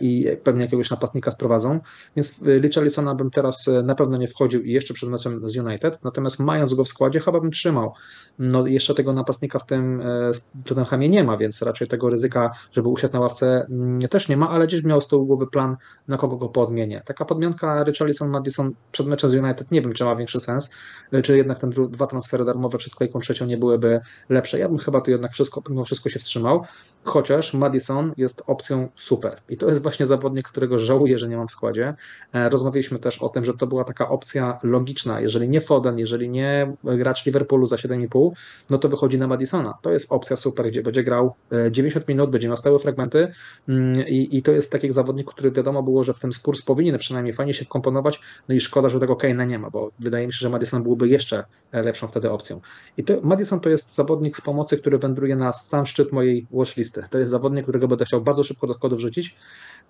i 0.00 0.26
pewnie 0.44 0.62
jakiegoś 0.62 0.90
napastnika 0.90 1.30
sprowadzą, 1.30 1.80
więc 2.16 2.42
e, 2.42 2.58
Richarlisona 2.58 3.14
bym 3.14 3.30
teraz 3.30 3.68
e, 3.68 3.82
na 3.82 3.94
pewno 3.94 4.18
nie 4.18 4.28
wchodził 4.28 4.62
i 4.62 4.72
jeszcze 4.72 4.94
przed 4.94 5.08
meczem 5.08 5.48
z 5.48 5.56
United, 5.56 6.04
natomiast 6.04 6.40
mając 6.40 6.74
go 6.74 6.84
w 6.84 6.88
składzie 6.88 7.20
chyba 7.20 7.40
bym 7.40 7.50
trzymał. 7.50 7.92
No 8.38 8.66
jeszcze 8.66 8.94
tego 8.94 9.12
napastnika 9.12 9.58
w 9.58 9.66
tym 9.66 10.00
e, 10.00 10.30
Tottenhamie 10.64 11.08
nie 11.08 11.24
ma, 11.24 11.36
więc 11.36 11.62
raczej 11.62 11.88
tego 11.88 12.10
ryzyka, 12.10 12.50
żeby 12.72 12.88
usiadł 12.88 13.14
na 13.14 13.20
ławce 13.20 13.66
mm, 13.70 14.00
też 14.00 14.28
nie 14.28 14.36
ma, 14.36 14.50
ale 14.50 14.66
gdzieś 14.66 14.84
miał 14.84 15.00
z 15.00 15.08
tyłu 15.08 15.26
głowy 15.26 15.46
plan, 15.46 15.76
na 16.08 16.18
kogo 16.18 16.36
go 16.36 16.48
podmienię. 16.48 17.02
Taka 17.04 17.24
podmianka 17.24 17.84
Richarlison-Madison 17.84 18.70
przed 18.92 19.06
meczem 19.06 19.30
z 19.30 19.34
United 19.34 19.70
nie 19.70 19.82
wiem, 19.82 19.92
czy 19.92 20.04
ma 20.04 20.16
większy 20.16 20.40
sens, 20.40 20.70
e, 21.12 21.22
czy 21.22 21.36
jednak 21.36 21.58
dru- 21.58 21.90
dwa 21.90 22.06
transfery 22.06 22.44
darmowe 22.44 22.78
przed 22.78 22.94
kolejką 22.94 23.20
trzecią 23.20 23.46
nie 23.46 23.58
byłyby 23.58 24.00
lepsze. 24.28 24.58
Ja 24.58 24.68
bym 24.68 24.78
chyba 24.78 25.00
tu 25.00 25.10
jednak 25.10 25.32
wszystko, 25.32 25.62
mimo 25.68 25.84
wszystko 25.84 26.08
się 26.08 26.18
wstrzymał, 26.18 26.64
chociaż 27.04 27.54
Madison 27.54 28.12
jest 28.16 28.42
opcją 28.46 28.88
super. 28.96 29.40
I 29.48 29.56
to 29.56 29.68
jest 29.68 29.82
właśnie 29.82 30.06
zawodnik, 30.06 30.48
którego 30.48 30.78
żałuję, 30.78 31.18
że 31.18 31.28
nie 31.28 31.36
mam 31.36 31.48
w 31.48 31.50
składzie. 31.50 31.94
E, 32.32 32.48
Rozmawialiśmy 32.48 32.98
też 32.98 33.22
o 33.22 33.28
tym, 33.28 33.44
że 33.44 33.54
to 33.54 33.66
była 33.66 33.84
taka 33.84 34.08
opcja 34.08 34.58
logiczna. 34.62 35.20
Jeżeli 35.20 35.48
nie 35.48 35.60
Foden, 35.60 35.98
jeżeli 35.98 36.28
nie 36.28 36.72
gracz 36.84 37.26
Liverpoolu 37.26 37.66
za 37.66 37.76
7,5, 37.76 38.30
no 38.70 38.78
to 38.78 38.88
wychodzi 38.88 39.18
na 39.18 39.26
Madisona. 39.26 39.74
To 39.82 39.92
jest 39.92 40.12
opcja 40.12 40.36
super, 40.36 40.66
gdzie 40.66 40.82
będzie 40.82 41.04
grał 41.04 41.34
e, 41.52 41.72
90 41.72 42.08
minut, 42.08 42.30
będzie 42.30 42.48
miał 42.48 42.56
stałe 42.56 42.78
fragmenty 42.78 43.32
mm, 43.68 44.08
i, 44.08 44.38
i 44.38 44.42
to 44.42 44.52
jest 44.52 44.72
taki 44.72 44.92
zawodnik, 44.92 45.28
który 45.30 45.50
wiadomo 45.50 45.82
było, 45.82 46.04
że 46.04 46.14
w 46.14 46.18
tym 46.18 46.32
Spurs 46.32 46.62
powinien 46.62 46.98
przynajmniej 46.98 47.32
fajnie 47.32 47.54
się 47.54 47.64
wkomponować, 47.64 48.20
no 48.48 48.54
i 48.54 48.60
szkoda, 48.60 48.88
że 48.88 49.00
tego 49.00 49.14
Kane'a 49.14 49.46
nie 49.46 49.58
ma, 49.58 49.70
bo 49.70 49.90
wydaje 49.98 50.26
mi 50.26 50.32
się, 50.32 50.38
że 50.38 50.50
Madison 50.50 50.82
byłby 50.82 51.08
jeszcze 51.08 51.44
e, 51.72 51.82
lepszą 51.82 52.08
wtedy 52.08 52.30
opcją. 52.30 52.60
I 52.96 53.04
to, 53.04 53.14
Madison 53.22 53.60
to 53.60 53.68
jest 53.68 53.94
zawodnik 53.94 54.36
z 54.36 54.40
pomocy, 54.40 54.78
który 54.78 54.98
wędruje 54.98 55.36
na 55.36 55.52
sam 55.52 55.86
szczyt 55.86 56.12
mojej 56.12 56.46
watchlisty. 56.50 57.04
To 57.10 57.18
jest 57.18 57.30
zawodnik, 57.30 57.62
którego 57.62 57.88
będę 57.88 58.04
chciał 58.04 58.20
bardzo 58.20 58.44
szybko 58.44 58.66
do 58.66 58.74
składu 58.74 58.96
wrzucić. 58.96 59.33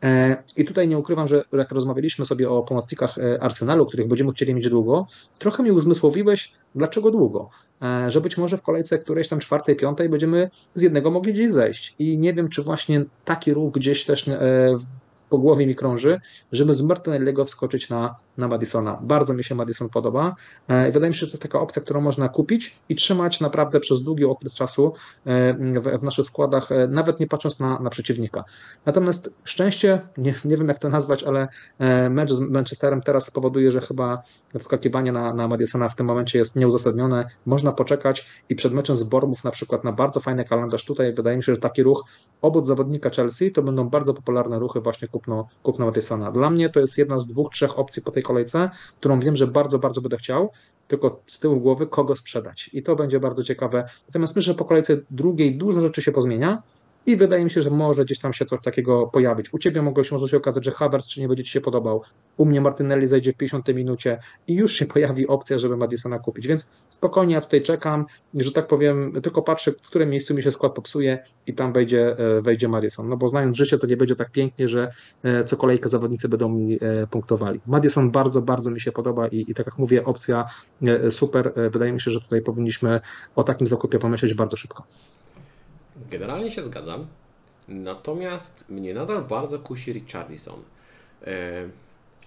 E, 0.02 0.42
I 0.56 0.64
tutaj 0.64 0.88
nie 0.88 0.98
ukrywam, 0.98 1.26
że 1.26 1.44
jak 1.52 1.72
rozmawialiśmy 1.72 2.26
sobie 2.26 2.50
o 2.50 2.62
pomocnikach 2.62 3.18
e, 3.18 3.42
Arsenalu, 3.42 3.86
których 3.86 4.08
będziemy 4.08 4.32
chcieli 4.32 4.54
mieć 4.54 4.68
długo, 4.68 5.06
trochę 5.38 5.62
mi 5.62 5.72
uzmysłowiłeś, 5.72 6.52
dlaczego 6.74 7.10
długo. 7.10 7.50
E, 7.82 8.10
Że 8.10 8.20
być 8.20 8.38
może 8.38 8.58
w 8.58 8.62
kolejce 8.62 8.98
którejś 8.98 9.28
tam 9.28 9.38
czwartej, 9.38 9.76
piątej 9.76 10.08
będziemy 10.08 10.50
z 10.74 10.82
jednego 10.82 11.10
mogli 11.10 11.32
gdzieś 11.32 11.50
zejść. 11.50 11.94
I 11.98 12.18
nie 12.18 12.34
wiem, 12.34 12.48
czy 12.48 12.62
właśnie 12.62 13.04
taki 13.24 13.54
ruch 13.54 13.72
gdzieś 13.72 14.04
też 14.04 14.30
po 15.30 15.38
głowie 15.38 15.66
mi 15.66 15.74
krąży, 15.74 16.20
żeby 16.52 16.74
z 16.74 16.82
Martinelliego 16.82 17.44
wskoczyć 17.44 17.88
na, 17.88 18.16
na 18.38 18.48
Madisona. 18.48 18.98
Bardzo 19.02 19.34
mi 19.34 19.44
się 19.44 19.54
Madison 19.54 19.88
podoba. 19.88 20.34
E, 20.68 20.92
Wydaje 20.92 21.10
mi 21.10 21.14
się, 21.14 21.20
że 21.20 21.26
to 21.26 21.32
jest 21.32 21.42
taka 21.42 21.60
opcja, 21.60 21.82
którą 21.82 22.00
można 22.00 22.28
kupić 22.28 22.76
i 22.88 22.94
trzymać 22.94 23.40
naprawdę 23.40 23.80
przez 23.80 24.02
długi 24.02 24.24
okres 24.24 24.54
czasu 24.54 24.92
e, 25.26 25.54
w, 25.80 26.00
w 26.00 26.02
naszych 26.02 26.26
składach, 26.26 26.72
e, 26.72 26.88
nawet 26.88 27.20
nie 27.20 27.26
patrząc 27.26 27.60
na, 27.60 27.78
na 27.78 27.90
przeciwnika. 27.90 28.44
Natomiast 28.86 29.34
szczęście, 29.44 30.00
nie, 30.18 30.34
nie 30.44 30.56
wiem 30.56 30.68
jak 30.68 30.78
to 30.78 30.88
nazwać, 30.88 31.24
ale 31.24 31.48
mecz 32.10 32.32
z 32.32 32.40
Manchesterem 32.40 33.02
teraz 33.02 33.30
powoduje, 33.30 33.70
że 33.70 33.80
chyba 33.80 34.22
wskakiwanie 34.58 35.12
na, 35.12 35.34
na 35.34 35.48
Madisona 35.48 35.88
w 35.88 35.96
tym 35.96 36.06
momencie 36.06 36.38
jest 36.38 36.56
nieuzasadnione. 36.56 37.28
Można 37.46 37.72
poczekać 37.72 38.28
i 38.48 38.54
przed 38.54 38.72
meczem 38.72 38.96
z 38.96 39.02
Bormów 39.02 39.44
na 39.44 39.50
przykład 39.50 39.84
na 39.84 39.92
bardzo 39.92 40.20
fajny 40.20 40.44
kalendarz 40.44 40.84
tutaj 40.84 41.14
wydaje 41.14 41.36
mi 41.36 41.42
się, 41.42 41.54
że 41.54 41.60
taki 41.60 41.82
ruch 41.82 42.04
obok 42.42 42.66
zawodnika 42.66 43.10
Chelsea 43.10 43.52
to 43.52 43.62
będą 43.62 43.88
bardzo 43.88 44.14
popularne 44.14 44.58
ruchy 44.58 44.80
właśnie 44.80 45.08
kupno, 45.08 45.48
kupno 45.62 45.86
Madisona. 45.86 46.32
Dla 46.32 46.50
mnie 46.50 46.68
to 46.68 46.80
jest 46.80 46.98
jedna 46.98 47.18
z 47.18 47.26
dwóch, 47.26 47.52
trzech 47.52 47.78
opcji 47.78 48.02
po 48.02 48.10
tej 48.10 48.22
kolejce, 48.24 48.70
którą 49.00 49.20
wiem, 49.20 49.36
że 49.36 49.46
bardzo, 49.46 49.78
bardzo 49.78 50.00
będę 50.00 50.16
chciał, 50.16 50.50
tylko 50.88 51.20
z 51.26 51.40
tyłu 51.40 51.60
głowy 51.60 51.86
kogo 51.86 52.16
sprzedać. 52.16 52.70
I 52.72 52.82
to 52.82 52.96
będzie 52.96 53.20
bardzo 53.20 53.42
ciekawe. 53.42 53.88
Natomiast 54.08 54.36
myślę, 54.36 54.52
że 54.52 54.58
po 54.58 54.64
kolejce 54.64 54.96
drugiej 55.10 55.56
dużo 55.56 55.80
rzeczy 55.80 56.02
się 56.02 56.12
pozmienia 56.12 56.62
i 57.06 57.16
wydaje 57.16 57.44
mi 57.44 57.50
się, 57.50 57.62
że 57.62 57.70
może 57.70 58.04
gdzieś 58.04 58.18
tam 58.18 58.32
się 58.32 58.44
coś 58.44 58.60
takiego 58.60 59.06
pojawić. 59.06 59.54
U 59.54 59.58
Ciebie 59.58 59.82
mogło 59.82 60.04
się, 60.04 60.14
może 60.14 60.28
się 60.28 60.36
okazać, 60.36 60.64
że 60.64 60.70
Havertz 60.70 61.06
czy 61.06 61.20
nie 61.20 61.28
będzie 61.28 61.44
Ci 61.44 61.50
się 61.50 61.60
podobał. 61.60 62.02
U 62.36 62.46
mnie 62.46 62.60
Martinelli 62.60 63.06
zejdzie 63.06 63.32
w 63.32 63.36
50 63.36 63.68
minucie 63.68 64.18
i 64.48 64.54
już 64.54 64.72
się 64.72 64.86
pojawi 64.94 65.26
opcja, 65.26 65.58
żeby 65.58 65.76
Madisona 65.76 66.18
kupić. 66.18 66.46
Więc 66.46 66.70
spokojnie 66.90 67.34
ja 67.34 67.40
tutaj 67.40 67.62
czekam, 67.62 68.06
że 68.34 68.52
tak 68.52 68.66
powiem, 68.66 69.12
tylko 69.22 69.42
patrzę, 69.42 69.72
w 69.72 69.76
którym 69.76 70.10
miejscu 70.10 70.34
mi 70.34 70.42
się 70.42 70.50
skład 70.50 70.74
popsuje 70.74 71.24
i 71.46 71.54
tam 71.54 71.72
wejdzie, 71.72 72.18
e, 72.18 72.42
wejdzie 72.42 72.68
Madison. 72.68 73.08
No 73.08 73.16
bo 73.16 73.28
znając 73.28 73.56
życie, 73.56 73.78
to 73.78 73.86
nie 73.86 73.96
będzie 73.96 74.16
tak 74.16 74.30
pięknie, 74.30 74.68
że 74.68 74.92
e, 75.22 75.44
co 75.44 75.56
kolejkę 75.56 75.88
zawodnicy 75.88 76.28
będą 76.28 76.48
mi 76.48 76.74
e, 76.74 77.06
punktowali. 77.06 77.60
Madison 77.66 78.10
bardzo, 78.10 78.42
bardzo 78.42 78.70
mi 78.70 78.80
się 78.80 78.92
podoba 78.92 79.28
i, 79.28 79.44
i 79.48 79.54
tak 79.54 79.66
jak 79.66 79.78
mówię, 79.78 80.04
opcja 80.04 80.44
super. 81.10 81.52
Wydaje 81.70 81.92
mi 81.92 82.00
się, 82.00 82.10
że 82.10 82.20
tutaj 82.20 82.42
powinniśmy 82.42 83.00
o 83.36 83.42
takim 83.42 83.66
zakupie 83.66 83.98
pomyśleć 83.98 84.34
bardzo 84.34 84.56
szybko. 84.56 84.84
Generalnie 86.10 86.50
się 86.50 86.62
zgadzam, 86.62 87.06
natomiast 87.68 88.70
mnie 88.70 88.94
nadal 88.94 89.22
bardzo 89.22 89.58
kusi 89.58 89.92
Richarlison. 89.92 90.62
E, 91.26 91.68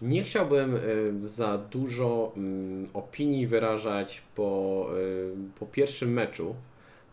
Nie 0.02 0.24
chciałbym 0.24 0.76
e, 0.76 0.80
za 1.22 1.58
dużo 1.58 2.32
mm, 2.38 2.86
opinii 2.94 3.48
wyrażać 3.48 4.22
po, 4.36 4.88
e, 4.92 5.60
po 5.60 5.66
pierwszym 5.66 6.14
meczu, 6.14 6.56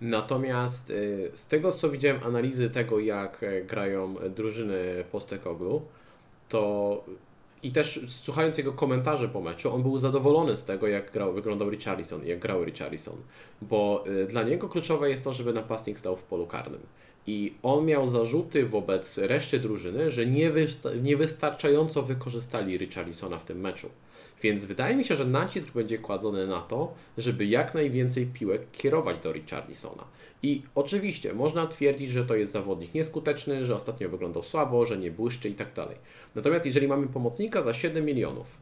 natomiast 0.00 0.92
z 1.34 1.46
tego 1.46 1.72
co 1.72 1.90
widziałem 1.90 2.22
analizy 2.22 2.70
tego 2.70 3.00
jak 3.00 3.44
grają 3.66 4.14
drużyny 4.36 5.05
Postekoglu, 5.12 5.82
to 6.48 7.05
i 7.65 7.71
też 7.71 8.01
słuchając 8.09 8.59
jego 8.59 8.73
komentarzy 8.73 9.29
po 9.29 9.41
meczu, 9.41 9.75
on 9.75 9.83
był 9.83 9.99
zadowolony 9.99 10.57
z 10.57 10.65
tego, 10.65 10.89
jak 10.89 11.11
grał, 11.11 11.33
wyglądał 11.33 11.71
Richarlison, 11.71 12.27
jak 12.27 12.39
grał 12.39 12.65
Richarlison, 12.65 13.17
bo 13.62 14.05
y, 14.07 14.27
dla 14.27 14.43
niego 14.43 14.69
kluczowe 14.69 15.11
jest 15.11 15.25
to, 15.25 15.33
żeby 15.33 15.53
napastnik 15.53 15.99
stał 15.99 16.17
w 16.17 16.23
polu 16.23 16.47
karnym. 16.47 16.81
I 17.27 17.55
on 17.62 17.87
miał 17.87 18.07
zarzuty 18.07 18.67
wobec 18.67 19.19
reszty 19.19 19.59
drużyny, 19.59 20.11
że 20.11 20.27
nie 20.27 20.51
wysta- 20.51 21.03
niewystarczająco 21.03 22.03
wykorzystali 22.03 22.79
Richarlisona 22.79 23.39
w 23.39 23.45
tym 23.45 23.61
meczu. 23.61 23.89
Więc 24.43 24.64
wydaje 24.64 24.97
mi 24.97 25.05
się, 25.05 25.14
że 25.14 25.24
nacisk 25.24 25.72
będzie 25.72 25.99
kładzony 25.99 26.47
na 26.47 26.62
to, 26.62 26.95
żeby 27.18 27.47
jak 27.47 27.74
najwięcej 27.74 28.26
piłek 28.26 28.70
kierować 28.72 29.20
do 29.22 29.32
Richarlisona. 29.32 30.05
I 30.43 30.62
oczywiście 30.74 31.35
można 31.35 31.66
twierdzić, 31.66 32.11
że 32.11 32.24
to 32.24 32.35
jest 32.35 32.53
zawodnik 32.53 32.95
nieskuteczny, 32.95 33.64
że 33.64 33.76
ostatnio 33.76 34.09
wyglądał 34.09 34.43
słabo, 34.43 34.87
że 34.87 34.99
nie 34.99 35.11
błyszczy 35.11 35.49
i 35.49 35.55
tak 35.55 35.72
dalej. 35.72 35.97
Natomiast 36.35 36.66
jeżeli 36.66 36.89
mamy 36.89 37.07
pomocnika 37.07 37.62
za 37.62 37.72
7 37.72 38.05
milionów, 38.05 38.57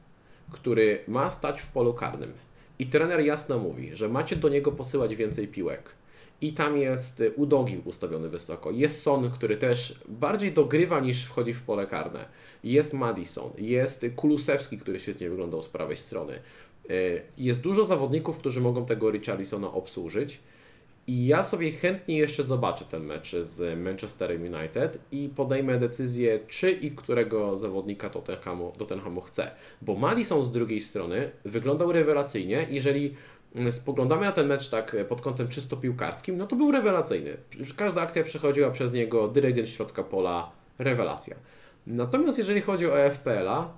który 0.50 1.04
ma 1.08 1.30
stać 1.30 1.60
w 1.60 1.72
polu 1.72 1.94
karnym 1.94 2.32
i 2.78 2.86
trener 2.86 3.20
jasno 3.20 3.58
mówi, 3.58 3.96
że 3.96 4.08
macie 4.08 4.36
do 4.36 4.48
niego 4.48 4.72
posyłać 4.72 5.16
więcej 5.16 5.48
piłek, 5.48 5.94
i 6.42 6.52
tam 6.52 6.76
jest 6.76 7.22
Udogin 7.36 7.82
ustawiony 7.84 8.28
wysoko. 8.28 8.70
Jest 8.70 9.02
Son, 9.02 9.30
który 9.30 9.56
też 9.56 10.00
bardziej 10.08 10.52
dogrywa 10.52 11.00
niż 11.00 11.24
wchodzi 11.24 11.54
w 11.54 11.62
pole 11.62 11.86
karne. 11.86 12.24
Jest 12.64 12.92
Madison, 12.92 13.50
jest 13.58 14.06
Kulusewski, 14.16 14.78
który 14.78 14.98
świetnie 14.98 15.30
wyglądał 15.30 15.62
z 15.62 15.68
prawej 15.68 15.96
strony. 15.96 16.38
Y, 16.90 17.22
Jest 17.38 17.60
dużo 17.60 17.84
zawodników, 17.84 18.38
którzy 18.38 18.60
mogą 18.60 18.86
tego 18.86 19.10
Richarlisona 19.10 19.72
obsłużyć. 19.72 20.40
I 21.06 21.26
ja 21.26 21.42
sobie 21.42 21.70
chętnie 21.70 22.18
jeszcze 22.18 22.44
zobaczę 22.44 22.84
ten 22.84 23.04
mecz 23.04 23.36
z 23.36 23.78
Manchesterem 23.78 24.42
United 24.42 24.98
i 25.12 25.30
podejmę 25.36 25.78
decyzję, 25.78 26.40
czy 26.48 26.70
i 26.70 26.90
którego 26.90 27.56
zawodnika 27.56 28.10
Tottenhamu, 28.10 28.72
Tottenhamu 28.78 29.20
chcę. 29.20 29.50
Bo 29.82 29.94
Madison 29.94 30.44
z 30.44 30.52
drugiej 30.52 30.80
strony 30.80 31.30
wyglądał 31.44 31.92
rewelacyjnie. 31.92 32.66
Jeżeli 32.70 33.14
mm, 33.54 33.72
spoglądamy 33.72 34.26
na 34.26 34.32
ten 34.32 34.46
mecz 34.46 34.68
tak 34.68 34.96
pod 35.08 35.20
kątem 35.20 35.48
czysto 35.48 35.76
piłkarskim, 35.76 36.38
no 36.38 36.46
to 36.46 36.56
był 36.56 36.72
rewelacyjny. 36.72 37.36
Każda 37.76 38.00
akcja 38.00 38.24
przechodziła 38.24 38.70
przez 38.70 38.92
niego, 38.92 39.28
dyrygent 39.28 39.68
środka 39.68 40.02
pola, 40.02 40.50
rewelacja. 40.78 41.36
Natomiast 41.86 42.38
jeżeli 42.38 42.60
chodzi 42.60 42.86
o 42.86 43.10
FPL-a, 43.10 43.72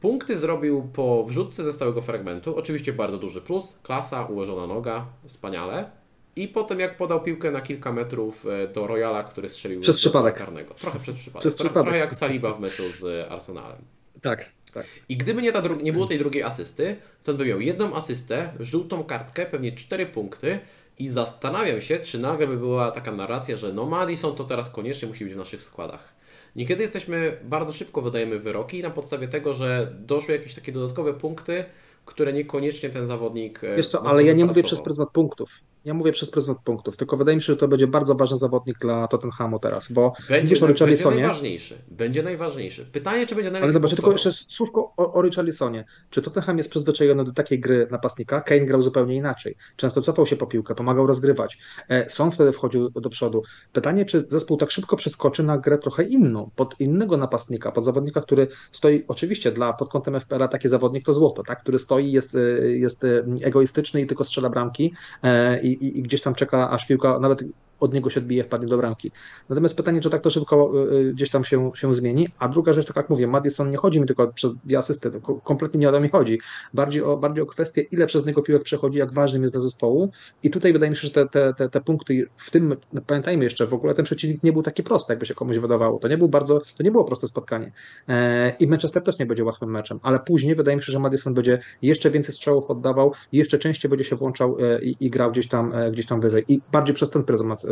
punkty 0.00 0.36
zrobił 0.36 0.82
po 0.92 1.24
wrzutce 1.24 1.64
ze 1.64 1.72
stałego 1.72 2.02
fragmentu, 2.02 2.56
oczywiście 2.56 2.92
bardzo 2.92 3.18
duży 3.18 3.40
plus, 3.40 3.78
klasa, 3.82 4.24
ułożona 4.24 4.66
noga, 4.66 5.06
wspaniale. 5.26 5.90
I 6.36 6.48
potem 6.48 6.80
jak 6.80 6.96
podał 6.96 7.22
piłkę 7.22 7.50
na 7.50 7.60
kilka 7.60 7.92
metrów 7.92 8.46
e, 8.46 8.68
do 8.68 8.86
Royala, 8.86 9.24
który 9.24 9.48
strzelił 9.48 9.80
Przez 9.80 9.96
przypadek. 9.96 10.34
karnego. 10.36 10.74
Trochę 10.74 10.98
przez 11.00 11.14
przypadek. 11.14 11.40
Przez 11.40 11.54
trochę, 11.56 11.68
przypadek. 11.68 11.84
trochę 11.84 11.98
jak 11.98 12.14
Saliba 12.14 12.54
w 12.54 12.60
meczu 12.60 12.82
z 12.92 13.32
Arsenalem. 13.32 13.78
Tak, 14.22 14.46
tak. 14.74 14.86
I 15.08 15.16
gdyby 15.16 15.42
nie, 15.42 15.52
ta 15.52 15.62
nie 15.82 15.92
było 15.92 16.06
tej 16.06 16.18
drugiej 16.18 16.42
asysty, 16.42 16.96
to 17.24 17.32
on 17.32 17.38
by 17.38 17.44
miał 17.46 17.60
jedną 17.60 17.94
asystę, 17.96 18.52
żółtą 18.60 19.04
kartkę, 19.04 19.46
pewnie 19.46 19.72
cztery 19.72 20.06
punkty 20.06 20.60
i 20.98 21.08
zastanawiam 21.08 21.80
się, 21.80 21.98
czy 22.00 22.18
nagle 22.18 22.46
by 22.46 22.56
była 22.56 22.90
taka 22.90 23.12
narracja, 23.12 23.56
że 23.56 23.72
no 23.72 23.86
Madison 23.86 24.34
to 24.36 24.44
teraz 24.44 24.70
koniecznie 24.70 25.08
musi 25.08 25.24
być 25.24 25.34
w 25.34 25.36
naszych 25.36 25.62
składach. 25.62 26.14
Niekiedy 26.58 26.82
jesteśmy, 26.82 27.38
bardzo 27.44 27.72
szybko 27.72 28.02
wydajemy 28.02 28.38
wyroki 28.38 28.82
na 28.82 28.90
podstawie 28.90 29.28
tego, 29.28 29.54
że 29.54 29.94
doszły 30.00 30.34
jakieś 30.34 30.54
takie 30.54 30.72
dodatkowe 30.72 31.14
punkty, 31.14 31.64
które 32.04 32.32
niekoniecznie 32.32 32.90
ten 32.90 33.06
zawodnik 33.06 33.64
e, 33.64 33.76
Wiesz 33.76 33.88
co, 33.88 34.06
ale 34.06 34.24
ja 34.24 34.32
nie 34.32 34.44
mówię 34.44 34.54
wypracował. 34.54 34.64
przez 34.68 34.82
pryzmat 34.82 35.10
punktów. 35.10 35.60
Ja 35.84 35.94
mówię 35.94 36.12
przez 36.12 36.30
pryzmat 36.30 36.58
punktów, 36.64 36.96
tylko 36.96 37.16
wydaje 37.16 37.36
mi 37.36 37.42
się, 37.42 37.52
że 37.52 37.56
to 37.56 37.68
będzie 37.68 37.86
bardzo 37.86 38.14
ważny 38.14 38.36
zawodnik 38.36 38.78
dla 38.78 39.08
Tottenhamu 39.08 39.58
teraz, 39.58 39.92
bo 39.92 40.12
Będzie, 40.28 40.64
o 40.64 40.66
będzie 40.66 40.86
najważniejszy. 41.10 41.78
Będzie 41.88 42.22
najważniejszy. 42.22 42.84
Pytanie, 42.84 43.26
czy 43.26 43.34
będzie 43.34 43.50
najlepiej 43.50 43.64
ale 43.64 43.72
zobacz, 43.72 43.94
tylko 43.94 44.12
jeszcze 44.12 44.32
słówko 44.32 44.92
o, 44.96 45.12
o 45.12 45.22
Richarlisonie. 45.22 45.84
Czy 46.10 46.22
Tottenham 46.22 46.56
jest 46.58 46.70
przyzwyczajony 46.70 47.24
do 47.24 47.32
takiej 47.32 47.60
gry 47.60 47.86
napastnika? 47.90 48.40
Kane 48.40 48.60
grał 48.60 48.82
zupełnie 48.82 49.16
inaczej. 49.16 49.56
Często 49.76 50.02
cofał 50.02 50.26
się 50.26 50.36
po 50.36 50.46
piłkę, 50.46 50.74
pomagał 50.74 51.06
rozgrywać. 51.06 51.58
E, 51.88 52.10
Son 52.10 52.30
wtedy 52.30 52.52
wchodził 52.52 52.90
do 52.90 53.10
przodu. 53.10 53.42
Pytanie, 53.72 54.04
czy 54.04 54.24
zespół 54.28 54.56
tak 54.56 54.70
szybko 54.70 54.96
przeskoczy 54.96 55.42
na 55.42 55.58
grę 55.58 55.78
trochę 55.78 56.02
inną, 56.02 56.50
pod 56.56 56.80
innego 56.80 57.16
napastnika, 57.16 57.72
pod 57.72 57.84
zawodnika, 57.84 58.20
który 58.20 58.48
stoi, 58.72 59.04
oczywiście 59.08 59.52
dla 59.52 59.72
pod 59.72 59.88
kątem 59.88 60.20
FPL-a 60.20 60.48
taki 60.48 60.68
zawodnik 60.68 61.04
to 61.04 61.12
złoto, 61.12 61.42
tak? 61.42 61.60
który 61.60 61.78
stoi, 61.78 62.12
jest, 62.12 62.34
e, 62.34 62.38
jest 62.68 63.04
e, 63.04 63.24
egoistyczny 63.42 64.00
i 64.00 64.06
tylko 64.06 64.24
strzela 64.24 64.50
bramki 64.50 64.92
e, 65.24 65.60
i, 65.72 65.98
i, 65.98 66.02
gdzieś 66.02 66.22
tam 66.22 66.34
czeka, 66.34 66.70
aż 66.70 66.86
piłka 66.86 67.18
nawet 67.18 67.44
od 67.80 67.94
niego 67.94 68.10
się 68.10 68.20
odbije, 68.20 68.44
wpadnie 68.44 68.68
do 68.68 68.76
bramki. 68.76 69.10
Natomiast 69.48 69.76
pytanie, 69.76 70.00
czy 70.00 70.10
tak 70.10 70.22
to 70.22 70.30
szybko 70.30 70.72
y, 70.92 71.12
gdzieś 71.12 71.30
tam 71.30 71.44
się, 71.44 71.70
się 71.74 71.94
zmieni. 71.94 72.28
A 72.38 72.48
druga 72.48 72.72
rzecz, 72.72 72.86
tak 72.86 72.96
jak 72.96 73.10
mówię, 73.10 73.26
Madison 73.26 73.70
nie 73.70 73.76
chodzi 73.76 74.00
mi 74.00 74.06
tylko 74.06 74.32
przez 74.32 74.54
dwie 74.54 74.78
asysty, 74.78 75.10
kompletnie 75.44 75.80
nie 75.80 75.88
o 75.88 75.92
to 75.92 76.00
mi 76.00 76.08
chodzi. 76.08 76.40
Bardziej 76.74 77.02
o, 77.02 77.16
bardziej 77.16 77.42
o 77.42 77.46
kwestię, 77.46 77.82
ile 77.82 78.06
przez 78.06 78.26
niego 78.26 78.42
piłek 78.42 78.62
przechodzi, 78.62 78.98
jak 78.98 79.12
ważnym 79.12 79.42
jest 79.42 79.54
dla 79.54 79.60
zespołu. 79.60 80.10
I 80.42 80.50
tutaj 80.50 80.72
wydaje 80.72 80.90
mi 80.90 80.96
się, 80.96 81.06
że 81.06 81.12
te, 81.12 81.26
te, 81.26 81.54
te, 81.54 81.68
te 81.68 81.80
punkty 81.80 82.26
w 82.36 82.50
tym, 82.50 82.76
no, 82.92 83.00
pamiętajmy 83.06 83.44
jeszcze, 83.44 83.66
w 83.66 83.74
ogóle 83.74 83.94
ten 83.94 84.04
przeciwnik 84.04 84.42
nie 84.42 84.52
był 84.52 84.62
taki 84.62 84.82
prosty, 84.82 85.12
jakby 85.12 85.26
się 85.26 85.34
komuś 85.34 85.58
wydawało. 85.58 85.98
To 85.98 86.08
nie 86.08 86.18
był 86.18 86.28
bardzo, 86.28 86.60
to 86.76 86.82
nie 86.82 86.90
było 86.90 87.04
proste 87.04 87.26
spotkanie. 87.26 87.72
E, 88.08 88.50
I 88.50 88.66
Manchester 88.66 89.02
też 89.02 89.18
nie 89.18 89.26
będzie 89.26 89.44
łatwym 89.44 89.70
meczem, 89.70 90.00
ale 90.02 90.18
później 90.18 90.54
wydaje 90.54 90.76
mi 90.76 90.82
się, 90.82 90.92
że 90.92 90.98
Madison 90.98 91.34
będzie 91.34 91.58
jeszcze 91.82 92.10
więcej 92.10 92.34
strzałów 92.34 92.70
oddawał, 92.70 93.12
jeszcze 93.32 93.58
częściej 93.58 93.88
będzie 93.88 94.04
się 94.04 94.16
włączał 94.16 94.56
e, 94.60 94.82
i, 94.82 94.96
i 95.00 95.10
grał 95.10 95.32
gdzieś 95.32 95.48
tam, 95.48 95.72
e, 95.74 95.90
gdzieś 95.90 96.06
tam 96.06 96.20
wyżej. 96.20 96.44
I 96.48 96.60
bardziej 96.72 96.94
przez 96.94 97.10
ten 97.10 97.24
pryzmat 97.24 97.64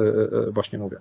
właśnie 0.53 0.79
mówię. 0.79 0.97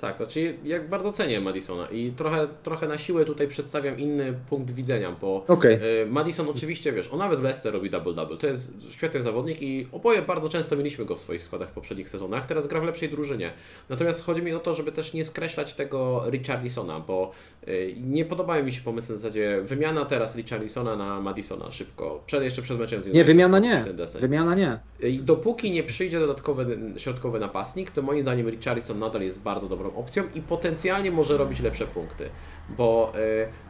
Tak, 0.00 0.16
znaczy 0.16 0.54
jak 0.64 0.88
bardzo 0.88 1.12
cenię 1.12 1.40
Madisona 1.40 1.86
i 1.86 2.12
trochę, 2.16 2.48
trochę 2.62 2.88
na 2.88 2.98
siłę 2.98 3.24
tutaj 3.24 3.48
przedstawiam 3.48 3.98
inny 3.98 4.34
punkt 4.48 4.70
widzenia, 4.70 5.16
bo 5.20 5.44
Okej. 5.48 5.74
e, 6.02 6.06
Madison 6.06 6.48
oczywiście, 6.48 6.92
wiesz, 6.92 7.08
on 7.12 7.18
nawet 7.18 7.40
w 7.40 7.42
Leicester 7.42 7.72
robi 7.72 7.90
double-double, 7.90 8.38
to 8.38 8.46
jest 8.46 8.92
świetny 8.92 9.22
zawodnik 9.22 9.62
i 9.62 9.88
oboje 9.92 10.22
bardzo 10.22 10.48
często 10.48 10.76
mieliśmy 10.76 11.04
go 11.04 11.16
w 11.16 11.20
swoich 11.20 11.42
składach 11.42 11.68
w 11.68 11.72
poprzednich 11.72 12.08
sezonach, 12.08 12.46
teraz 12.46 12.66
gra 12.66 12.80
w 12.80 12.84
lepszej 12.84 13.08
drużynie. 13.08 13.52
Natomiast 13.88 14.24
chodzi 14.24 14.42
mi 14.42 14.52
o 14.52 14.58
to, 14.58 14.74
żeby 14.74 14.92
też 14.92 15.12
nie 15.12 15.24
skreślać 15.24 15.74
tego 15.74 16.24
Richarlisona, 16.30 17.00
bo 17.00 17.32
e, 17.66 17.72
nie 17.92 18.24
podobają 18.24 18.64
mi 18.64 18.72
się 18.72 18.82
pomysły 18.82 19.14
na 19.14 19.18
zasadzie 19.18 19.60
wymiana 19.62 20.04
teraz 20.04 20.36
Richarlisona 20.36 20.96
na 20.96 21.20
Madisona 21.20 21.70
szybko, 21.70 22.22
przed, 22.26 22.42
jeszcze 22.42 22.62
przed 22.62 22.78
meczem 22.78 23.02
z 23.02 23.04
United. 23.04 23.14
Nie, 23.14 23.24
wymiana 23.24 23.58
nie. 23.58 23.84
Wymiana 24.20 24.54
nie. 24.54 24.78
I 25.00 25.18
dopóki 25.18 25.70
nie 25.70 25.82
przyjdzie 25.82 26.20
dodatkowy 26.20 26.78
środkowy 26.96 27.40
napastnik, 27.40 27.90
to 27.90 28.02
moim 28.02 28.22
zdaniem 28.22 28.48
Richarlison 28.48 28.98
nadal 28.98 29.22
jest 29.22 29.40
bardzo 29.40 29.68
dobrą 29.68 29.89
opcją 29.96 30.24
i 30.34 30.42
potencjalnie 30.42 31.10
może 31.10 31.36
robić 31.36 31.60
lepsze 31.60 31.86
punkty. 31.86 32.30
Bo 32.68 33.12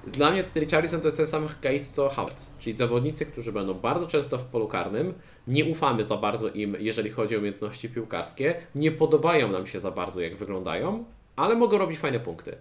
y, 0.06 0.10
dla 0.10 0.30
mnie 0.30 0.44
Richarlison 0.54 1.00
to 1.00 1.06
jest 1.06 1.16
ten 1.16 1.26
sam 1.26 1.48
case 1.60 1.78
co 1.78 2.08
Havertz, 2.08 2.50
czyli 2.58 2.76
zawodnicy, 2.76 3.26
którzy 3.26 3.52
będą 3.52 3.74
bardzo 3.74 4.06
często 4.06 4.38
w 4.38 4.44
polu 4.44 4.68
karnym, 4.68 5.14
nie 5.46 5.64
ufamy 5.64 6.04
za 6.04 6.16
bardzo 6.16 6.48
im, 6.48 6.76
jeżeli 6.78 7.10
chodzi 7.10 7.36
o 7.36 7.38
umiejętności 7.38 7.88
piłkarskie, 7.88 8.54
nie 8.74 8.92
podobają 8.92 9.52
nam 9.52 9.66
się 9.66 9.80
za 9.80 9.90
bardzo 9.90 10.20
jak 10.20 10.36
wyglądają, 10.36 11.04
ale 11.36 11.56
mogą 11.56 11.78
robić 11.78 11.98
fajne 11.98 12.20
punkty. 12.20 12.56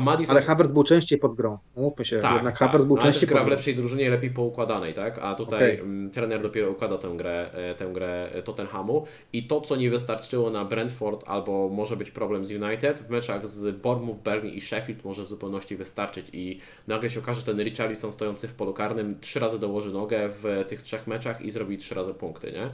Madison 0.00 0.36
Ale 0.36 0.46
Havertz 0.46 0.72
był 0.72 0.84
częściej 0.84 1.18
pod 1.18 1.34
grą. 1.34 1.58
Mówmy 1.76 2.04
się, 2.04 2.18
tak, 2.18 2.34
jednak 2.34 2.58
tak. 2.58 2.68
Havertz 2.70 2.86
był 2.86 2.96
No, 2.96 3.02
częściej 3.02 3.28
gra 3.28 3.44
w 3.44 3.48
lepszej 3.48 3.74
drużynie, 3.74 4.10
lepiej 4.10 4.30
poukładanej, 4.30 4.94
tak? 4.94 5.18
A 5.18 5.34
tutaj 5.34 5.58
Okej. 5.58 5.78
mm, 5.78 6.10
trener 6.10 6.42
dopiero 6.42 6.70
układa 6.70 6.98
tę 6.98 7.08
grę, 7.16 7.50
e, 7.52 7.74
tę 7.74 7.92
grę 7.92 8.28
e, 8.32 8.42
Tottenhamu 8.42 9.06
i 9.32 9.46
to, 9.46 9.60
co 9.60 9.76
nie 9.76 9.90
wystarczyło 9.90 10.50
na 10.50 10.64
Brentford 10.64 11.24
albo 11.26 11.68
może 11.68 11.96
być 11.96 12.10
problem 12.10 12.44
z 12.44 12.50
United, 12.50 13.00
w 13.00 13.10
meczach 13.10 13.48
z 13.48 13.76
Bournemouth, 13.76 14.20
Burnley 14.20 14.56
i 14.56 14.60
Sheffield 14.60 15.04
może 15.04 15.22
w 15.22 15.28
zupełności 15.28 15.76
wystarczyć 15.76 16.26
i 16.32 16.60
nagle 16.86 17.10
się 17.10 17.20
okaże, 17.20 17.40
że 17.40 17.46
ten 17.46 17.60
Richarlison 17.60 18.12
stojący 18.12 18.48
w 18.48 18.54
polu 18.54 18.72
karnym 18.72 19.20
trzy 19.20 19.40
razy 19.40 19.58
dołoży 19.58 19.92
nogę 19.92 20.28
w 20.42 20.64
tych 20.68 20.82
trzech 20.82 21.06
meczach 21.06 21.42
i 21.42 21.50
zrobi 21.50 21.78
trzy 21.78 21.94
razy 21.94 22.14
punkty, 22.14 22.52
nie? 22.52 22.70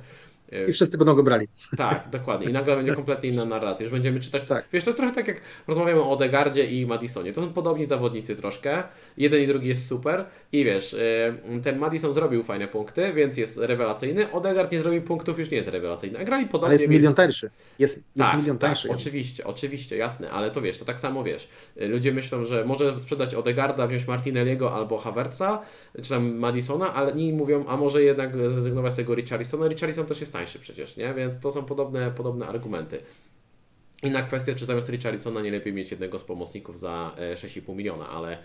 I 0.68 0.72
wszyscy 0.72 0.99
będą 0.99 1.14
go 1.14 1.22
brali. 1.22 1.49
tak, 1.76 2.09
dokładnie. 2.11 2.51
I 2.51 2.53
nagle 2.53 2.76
będzie 2.76 2.92
kompletnie 2.95 3.30
inna 3.30 3.45
narracja. 3.45 3.84
Już 3.84 3.92
będziemy 3.92 4.20
czytać. 4.20 4.42
Tak. 4.49 4.64
Wiesz, 4.72 4.84
to 4.84 4.90
jest 4.90 4.99
trochę 4.99 5.14
tak 5.14 5.28
jak 5.28 5.40
rozmawiamy 5.68 6.01
o 6.01 6.11
Odegardzie 6.11 6.64
i 6.66 6.86
Madisonie. 6.86 7.32
To 7.32 7.40
są 7.40 7.53
podobni 7.53 7.84
zawodnicy 7.84 8.36
troszkę. 8.36 8.82
Jeden 9.16 9.42
i 9.42 9.47
drugi 9.47 9.68
jest 9.68 9.88
super. 9.88 10.24
I 10.53 10.64
wiesz, 10.64 10.97
yy, 11.53 11.61
ten 11.61 11.78
Madison 11.78 12.12
zrobił 12.12 12.42
fajne 12.42 12.68
punkty, 12.68 13.12
więc 13.12 13.36
jest 13.36 13.59
rewelacyjny. 13.59 14.32
Odegaard 14.32 14.72
nie 14.72 14.80
zrobił 14.80 15.03
punktów, 15.03 15.38
już 15.38 15.51
nie 15.51 15.57
jest 15.57 15.68
rewelacyjny. 15.68 16.18
A 16.18 16.24
grali 16.24 16.47
podobnie. 16.47 16.66
Ale 16.66 16.74
jest 16.74 16.88
milion 16.88 17.14
tańszy. 17.14 17.51
Jest, 17.78 17.97
jest 17.97 18.30
tak, 18.30 18.38
milion 18.40 18.59
tak, 18.59 18.68
tańszy. 18.70 18.90
oczywiście, 18.90 19.45
oczywiście, 19.45 19.97
jasne, 19.97 20.30
ale 20.30 20.51
to 20.51 20.61
wiesz, 20.62 20.78
to 20.78 20.84
tak 20.84 21.01
samo 21.01 21.24
wiesz. 21.24 21.49
y, 21.82 21.88
Ludzie 21.88 22.12
myślą, 22.12 22.45
że 22.45 22.64
może 22.64 22.99
sprzedać 22.99 23.34
Odegarda, 23.34 23.86
wziąć 23.86 24.07
Martinelliego 24.07 24.74
albo 24.74 24.99
Havertza, 24.99 25.62
czy 26.03 26.09
tam 26.09 26.34
Madisona, 26.36 26.95
ale 26.95 27.11
inni 27.12 27.32
mówią, 27.32 27.64
a 27.68 27.76
może 27.76 28.03
jednak 28.03 28.32
zrezygnować 28.51 28.92
z 28.92 28.97
tego 28.97 29.14
Richarlisona. 29.14 29.68
Richarlison 29.68 30.07
też 30.07 30.20
jest 30.20 30.34
tańszy 30.35 30.59
przecież, 30.59 30.97
nie? 30.97 31.14
Więc 31.14 31.41
to 31.41 31.53
są 31.53 31.64
podobne, 31.64 32.11
podobne 32.11 32.47
argumenty. 32.47 33.03
Inna 34.03 34.22
kwestia, 34.22 34.55
czy 34.55 34.66
zamiast 34.66 34.89
Richarlisona 34.89 35.41
nie 35.41 35.51
lepiej 35.51 35.72
mieć 35.72 35.91
jednego 35.91 36.18
z 36.18 36.24
pomocników 36.24 36.78
za 36.78 37.14
e, 37.18 37.35
6,5 37.35 37.76
miliona, 37.76 38.09
ale 38.09 38.39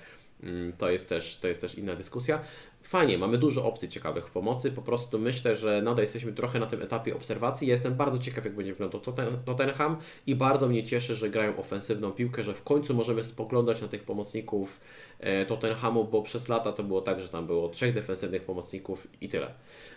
to 0.77 0.89
jest, 0.89 1.09
też, 1.09 1.37
to 1.37 1.47
jest 1.47 1.61
też 1.61 1.75
inna 1.75 1.95
dyskusja. 1.95 2.39
Fajnie, 2.81 3.17
mamy 3.17 3.37
dużo 3.37 3.65
opcji 3.65 3.89
ciekawych 3.89 4.27
w 4.27 4.31
pomocy. 4.31 4.71
Po 4.71 4.81
prostu 4.81 5.19
myślę, 5.19 5.55
że 5.55 5.81
nadal 5.81 6.03
jesteśmy 6.03 6.33
trochę 6.33 6.59
na 6.59 6.65
tym 6.65 6.81
etapie 6.81 7.15
obserwacji. 7.15 7.67
Ja 7.67 7.73
jestem 7.73 7.95
bardzo 7.95 8.19
ciekaw, 8.19 8.45
jak 8.45 8.55
będzie 8.55 8.71
wyglądał 8.73 9.01
Totten- 9.01 9.37
Tottenham 9.45 9.97
i 10.27 10.35
bardzo 10.35 10.67
mnie 10.67 10.83
cieszy, 10.83 11.15
że 11.15 11.29
grają 11.29 11.57
ofensywną 11.57 12.11
piłkę, 12.11 12.43
że 12.43 12.53
w 12.53 12.63
końcu 12.63 12.93
możemy 12.93 13.23
spoglądać 13.23 13.81
na 13.81 13.87
tych 13.87 14.03
pomocników 14.03 14.79
e, 15.19 15.45
Tottenhamu, 15.45 16.05
bo 16.05 16.21
przez 16.21 16.49
lata 16.49 16.71
to 16.73 16.83
było 16.83 17.01
tak, 17.01 17.21
że 17.21 17.29
tam 17.29 17.47
było 17.47 17.69
trzech 17.69 17.93
defensywnych 17.93 18.43
pomocników 18.43 19.07
i 19.21 19.29
tyle. 19.29 19.53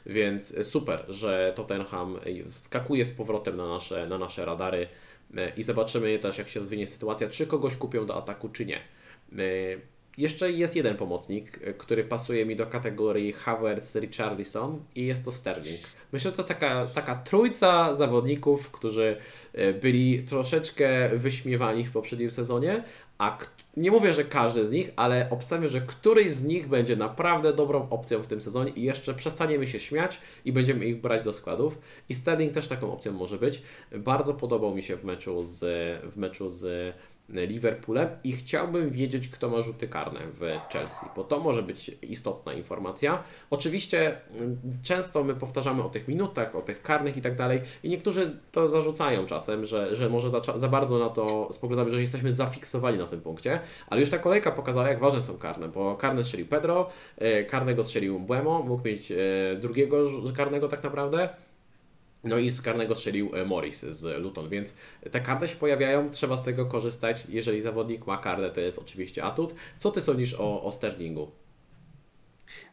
Więc 0.07 0.55
e, 0.55 0.65
super, 0.65 1.05
że 1.09 1.53
Tottenham 1.57 2.19
skakuje 2.49 3.05
z 3.05 3.11
powrotem 3.11 3.57
na 3.57 3.69
nasze, 3.69 4.07
na 4.07 4.19
nasze 4.19 4.45
radary 4.45 4.89
e, 5.37 5.53
i 5.57 5.63
zobaczymy 5.63 6.19
też, 6.19 6.39
jak 6.39 6.49
się 6.49 6.61
rozwinie 6.61 6.87
sytuacja, 6.87 7.29
czy 7.29 7.47
kogoś 7.47 7.77
kupią 7.77 8.07
do 8.07 8.17
ataku, 8.17 8.49
czy 8.49 8.67
nie. 8.67 8.81
Jeszcze 10.19 10.53
jest 10.53 10.77
jeden 10.77 10.97
pomocnik, 10.97 11.61
e, 11.65 11.75
który 11.75 12.05
pasuje 12.05 12.47
mi 12.47 12.57
do 12.57 12.67
kategorii 12.67 13.33
Havertz, 13.33 13.95
Richarlison 13.95 14.85
i 14.95 15.07
jest 15.07 15.25
to 15.25 15.33
Sterling. 15.33 15.81
Myślę, 16.13 16.31
że 16.31 16.37
to 16.37 16.43
taka, 16.43 16.87
taka 16.87 17.15
trójca 17.15 17.95
zawodników, 17.95 18.71
którzy 18.71 19.17
e, 19.53 19.73
byli 19.73 20.23
troszeczkę 20.23 21.09
wyśmiewani 21.17 21.85
w 21.85 21.93
poprzednim 21.93 22.31
sezonie, 22.31 22.85
a 23.19 23.39
nie 23.77 23.91
mówię, 23.91 24.13
że 24.13 24.25
każdy 24.25 24.67
z 24.67 24.71
nich, 24.71 24.91
ale 24.97 25.31
obstawiam, 25.31 25.69
że 25.69 25.81
któryś 25.81 26.33
z 26.33 26.45
nich 26.45 26.69
będzie 26.69 26.97
naprawdę 26.97 27.53
dobrą 27.53 27.89
opcją 27.91 28.23
w 28.23 28.27
tym 28.27 28.41
sezonie 28.41 28.73
i 28.77 28.83
jeszcze 28.83 29.15
przestaniemy 29.15 29.67
się 29.67 29.79
śmiać 29.79 30.21
i 30.45 30.53
będziemy 30.53 30.85
ich 30.85 31.01
brać 31.01 31.23
do 31.23 31.33
składów. 31.33 31.79
I 32.09 32.15
Sterling 32.15 32.53
też 32.53 32.69
taką 32.69 32.93
opcją 32.93 33.13
może 33.13 33.39
być. 33.39 33.63
Bardzo 33.93 34.35
podobał 34.35 34.75
mi 34.75 34.83
się 34.83 34.97
w 34.97 35.05
meczu 35.05 35.43
z, 35.43 35.61
w 36.13 36.17
meczu 36.17 36.49
z 36.49 36.95
Liverpoolem 37.29 38.09
i 38.25 38.33
chciałbym 38.33 38.91
wiedzieć, 38.91 39.29
kto 39.29 39.49
ma 39.49 39.61
rzuty 39.61 39.89
karne 39.89 40.21
w 40.41 40.41
Chelsea, 40.73 41.07
bo 41.17 41.25
to 41.25 41.41
może 41.41 41.63
być 41.63 41.91
istotna 42.03 42.53
informacja. 42.53 43.23
Oczywiście 43.51 44.21
mm, 44.39 44.59
często 44.83 45.25
my 45.25 45.35
powtarzamy 45.35 45.83
o 45.83 45.89
tych 45.89 46.09
minutach, 46.09 46.57
o 46.57 46.63
tych 46.63 46.83
karnych 46.83 47.17
i 47.17 47.23
tak 47.23 47.37
dalej 47.37 47.61
i 47.83 47.89
niektórzy 47.89 48.37
to 48.53 48.69
zarzucają 48.69 49.27
czasem, 49.27 49.65
że, 49.65 49.97
że 49.97 50.09
może 50.09 50.31
za, 50.31 50.41
za 50.57 50.69
bardzo 50.69 50.99
na 50.99 51.09
to 51.09 51.49
spoglądamy, 51.53 51.91
że 51.91 52.01
jesteśmy 52.01 52.33
zafiksowani 52.33 52.99
na 52.99 53.07
tym 53.07 53.21
punkcie, 53.21 53.61
ale 53.87 54.01
już 54.01 54.11
ta 54.11 54.19
kolejka 54.19 54.51
pokazała, 54.51 54.89
jak 54.89 55.01
ważne 55.01 55.23
są 55.23 55.39
karne, 55.39 55.69
bo 55.69 55.97
karne 55.97 56.25
strzelił 56.25 56.47
Pedro, 56.47 56.91
e, 57.19 57.45
karnego 57.45 57.85
strzelił 57.85 58.21
Buemo, 58.21 58.63
mógł 58.63 58.85
mieć 58.89 59.13
e, 59.13 59.17
drugiego 59.61 60.05
karnego 60.37 60.69
tak 60.69 60.83
naprawdę, 60.83 61.29
no 62.25 62.39
i 62.39 62.51
z 62.51 62.63
karnego 62.63 62.95
strzelił 62.95 63.31
e, 63.35 63.45
Morris 63.45 63.81
z 63.81 64.23
Luton, 64.23 64.49
więc 64.49 64.75
te 65.11 65.21
karty 65.21 65.49
się 65.49 65.57
pojawiają, 65.57 66.11
trzeba 66.11 66.37
z 66.37 66.43
tego 66.43 66.67
korzystać. 66.67 67.27
Jeżeli 67.29 67.61
zawodnik 67.61 68.07
ma 68.07 68.19
kartę, 68.19 68.51
to 68.51 68.61
jest 68.61 68.79
oczywiście 68.79 69.25
atut. 69.25 69.55
Co 69.79 69.91
ty 69.91 70.01
sądzisz 70.01 70.35
o, 70.35 70.63
o 70.63 70.73
Sterlingu? 70.73 71.31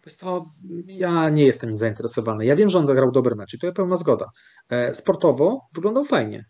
Wiesz 0.06 0.14
co, 0.14 0.46
ja 0.88 1.30
nie 1.30 1.46
jestem 1.46 1.78
zainteresowany. 1.78 2.46
Ja 2.46 2.56
wiem, 2.56 2.70
że 2.70 2.80
on 2.80 2.88
zagrał 2.88 3.12
dobry 3.12 3.36
mecz 3.36 3.54
i 3.54 3.60
to 3.60 3.68
jest 3.68 3.78
pełna 3.78 3.96
zgoda. 3.96 4.32
E, 4.70 4.96
sportowo 4.96 5.62
wyglądał 5.74 6.04
fajnie. 6.04 6.46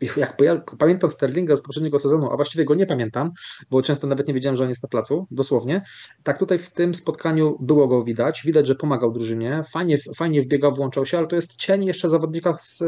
Jak 0.00 0.40
ja 0.40 0.62
pamiętam 0.78 1.10
Sterlinga 1.10 1.56
z 1.56 1.62
poprzedniego 1.62 1.98
sezonu, 1.98 2.30
a 2.32 2.36
właściwie 2.36 2.64
go 2.64 2.74
nie 2.74 2.86
pamiętam, 2.86 3.30
bo 3.70 3.82
często 3.82 4.06
nawet 4.06 4.28
nie 4.28 4.34
wiedziałem, 4.34 4.56
że 4.56 4.62
on 4.62 4.68
jest 4.68 4.82
na 4.82 4.88
placu, 4.88 5.26
dosłownie. 5.30 5.82
Tak 6.22 6.38
tutaj 6.38 6.58
w 6.58 6.70
tym 6.70 6.94
spotkaniu 6.94 7.56
było 7.60 7.88
go 7.88 8.04
widać. 8.04 8.42
Widać, 8.44 8.66
że 8.66 8.74
pomagał 8.74 9.12
drużynie, 9.12 9.62
fajnie, 9.72 9.98
fajnie 10.16 10.42
wbiegał, 10.42 10.72
włączał 10.72 11.06
się, 11.06 11.18
ale 11.18 11.26
to 11.26 11.36
jest 11.36 11.56
cień 11.56 11.84
jeszcze 11.84 12.08
zawodnika 12.08 12.58
z, 12.58 12.82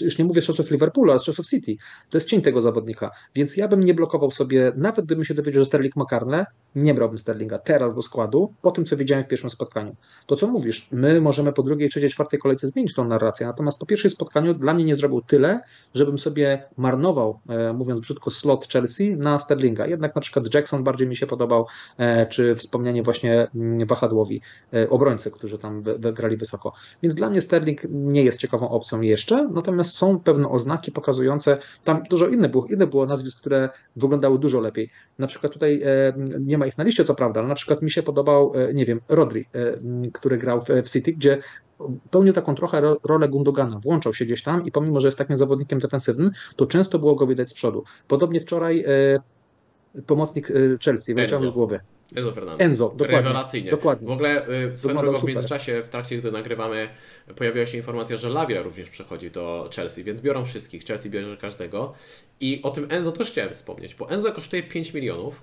już 0.00 0.18
nie 0.18 0.24
mówię 0.24 0.42
z 0.42 0.44
czasów 0.44 0.70
Liverpoolu, 0.70 1.10
ale 1.10 1.20
z 1.20 1.24
czasów 1.24 1.46
City. 1.46 1.76
To 2.10 2.16
jest 2.16 2.28
cień 2.28 2.42
tego 2.42 2.60
zawodnika. 2.60 3.10
Więc 3.34 3.56
ja 3.56 3.68
bym 3.68 3.80
nie 3.80 3.94
blokował 3.94 4.30
sobie, 4.30 4.72
nawet 4.76 5.06
gdybym 5.06 5.24
się 5.24 5.34
dowiedział, 5.34 5.60
że 5.60 5.66
Sterling 5.66 5.96
ma 5.96 6.04
karne, 6.04 6.46
nie 6.74 6.94
brałbym 6.94 7.18
Sterlinga 7.18 7.58
teraz 7.58 7.94
do 7.94 8.02
składu, 8.02 8.52
po 8.62 8.70
tym, 8.70 8.84
co 8.84 8.96
widziałem 8.96 9.24
w 9.24 9.28
pierwszym 9.28 9.50
spotkaniu. 9.50 9.96
To, 10.26 10.36
co 10.36 10.46
mówisz, 10.46 10.88
my 10.92 11.20
możemy 11.20 11.52
po 11.52 11.62
drugiej, 11.62 11.88
trzeciej, 11.88 12.10
czwartej 12.10 12.38
kolejce 12.38 12.68
zmienić 12.68 12.94
tą 12.94 13.04
narrację, 13.04 13.46
natomiast 13.46 13.80
po 13.80 13.86
pierwszym 13.86 14.10
spotkaniu 14.10 14.54
dla 14.54 14.74
mnie 14.74 14.84
nie 14.84 14.96
zrobił 14.96 15.20
tyle, 15.20 15.60
żebym 15.94 16.18
sobie 16.18 16.45
marnował, 16.76 17.40
e, 17.48 17.72
mówiąc 17.72 18.00
brzydko, 18.00 18.30
slot 18.30 18.68
Chelsea 18.72 19.16
na 19.16 19.38
Sterlinga. 19.38 19.86
Jednak 19.86 20.14
na 20.14 20.20
przykład 20.20 20.54
Jackson 20.54 20.84
bardziej 20.84 21.08
mi 21.08 21.16
się 21.16 21.26
podobał, 21.26 21.66
e, 21.98 22.26
czy 22.26 22.54
wspomnianie 22.56 23.02
właśnie 23.02 23.46
mm, 23.54 23.86
wahadłowi, 23.86 24.40
e, 24.74 24.90
obrońcy, 24.90 25.30
którzy 25.30 25.58
tam 25.58 25.82
grali 25.98 26.36
wysoko. 26.36 26.72
Więc 27.02 27.14
dla 27.14 27.30
mnie 27.30 27.42
Sterling 27.42 27.80
nie 27.90 28.22
jest 28.22 28.38
ciekawą 28.38 28.68
opcją 28.68 29.00
jeszcze, 29.00 29.48
natomiast 29.48 29.96
są 29.96 30.18
pewne 30.20 30.48
oznaki 30.48 30.92
pokazujące, 30.92 31.58
tam 31.84 32.02
dużo 32.10 32.28
innych 32.28 32.50
było, 32.50 32.66
inne 32.66 32.86
było 32.86 33.06
nazwisk, 33.06 33.40
które 33.40 33.68
wyglądały 33.96 34.38
dużo 34.38 34.60
lepiej. 34.60 34.90
Na 35.18 35.26
przykład 35.26 35.52
tutaj 35.52 35.82
nie 36.40 36.58
ma 36.58 36.66
ich 36.66 36.78
na 36.78 36.84
liście, 36.84 37.04
co 37.04 37.14
prawda, 37.14 37.40
ale 37.40 37.48
na 37.48 37.54
przykład 37.54 37.82
mi 37.82 37.90
się 37.90 38.02
podobał, 38.02 38.52
nie 38.74 38.86
wiem, 38.86 39.00
Rodri, 39.08 39.46
który 40.12 40.38
grał 40.38 40.60
w 40.84 40.90
City, 40.90 41.12
gdzie 41.12 41.38
pełnił 42.10 42.32
taką 42.32 42.54
trochę 42.54 42.96
rolę 43.04 43.28
Gundogana, 43.28 43.78
włączał 43.78 44.14
się 44.14 44.24
gdzieś 44.24 44.42
tam 44.42 44.64
i 44.64 44.72
pomimo, 44.72 45.00
że 45.00 45.08
jest 45.08 45.18
takim 45.18 45.36
zawodnikiem 45.36 45.78
defensywnym, 45.78 46.30
to 46.56 46.66
często 46.66 46.98
było 46.98 47.14
go 47.14 47.26
widać 47.26 47.50
z 47.50 47.54
przodu. 47.54 47.84
Podobnie 48.08 48.40
wczoraj 48.40 48.84
e, 48.86 50.02
pomocnik 50.06 50.50
e, 50.50 50.54
Chelsea, 50.84 51.14
wyleciał 51.14 51.46
z 51.46 51.50
głowy. 51.50 51.80
Enzo 52.14 52.32
Fernandez. 52.32 52.66
Enzo, 52.66 52.88
dokładnie. 52.88 53.16
Rewelacyjnie. 53.16 53.70
Dokładnie. 53.70 54.08
W 54.08 54.10
ogóle 54.10 54.48
y, 54.48 54.76
swoją 54.76 54.96
drogą 54.96 55.18
w 55.18 55.24
międzyczasie, 55.24 55.82
w 55.82 55.88
trakcie 55.88 56.16
gdy 56.16 56.32
nagrywamy, 56.32 56.88
pojawiła 57.36 57.66
się 57.66 57.76
informacja, 57.76 58.16
że 58.16 58.28
Lavia 58.28 58.62
również 58.62 58.90
przechodzi 58.90 59.30
do 59.30 59.70
Chelsea, 59.74 60.04
więc 60.04 60.20
biorą 60.20 60.44
wszystkich. 60.44 60.84
Chelsea 60.84 61.10
bierze 61.10 61.36
każdego. 61.36 61.92
I 62.40 62.60
o 62.62 62.70
tym 62.70 62.86
Enzo 62.90 63.12
też 63.12 63.30
chciałem 63.30 63.52
wspomnieć, 63.52 63.94
bo 63.94 64.10
Enzo 64.10 64.32
kosztuje 64.32 64.62
5 64.62 64.94
milionów 64.94 65.42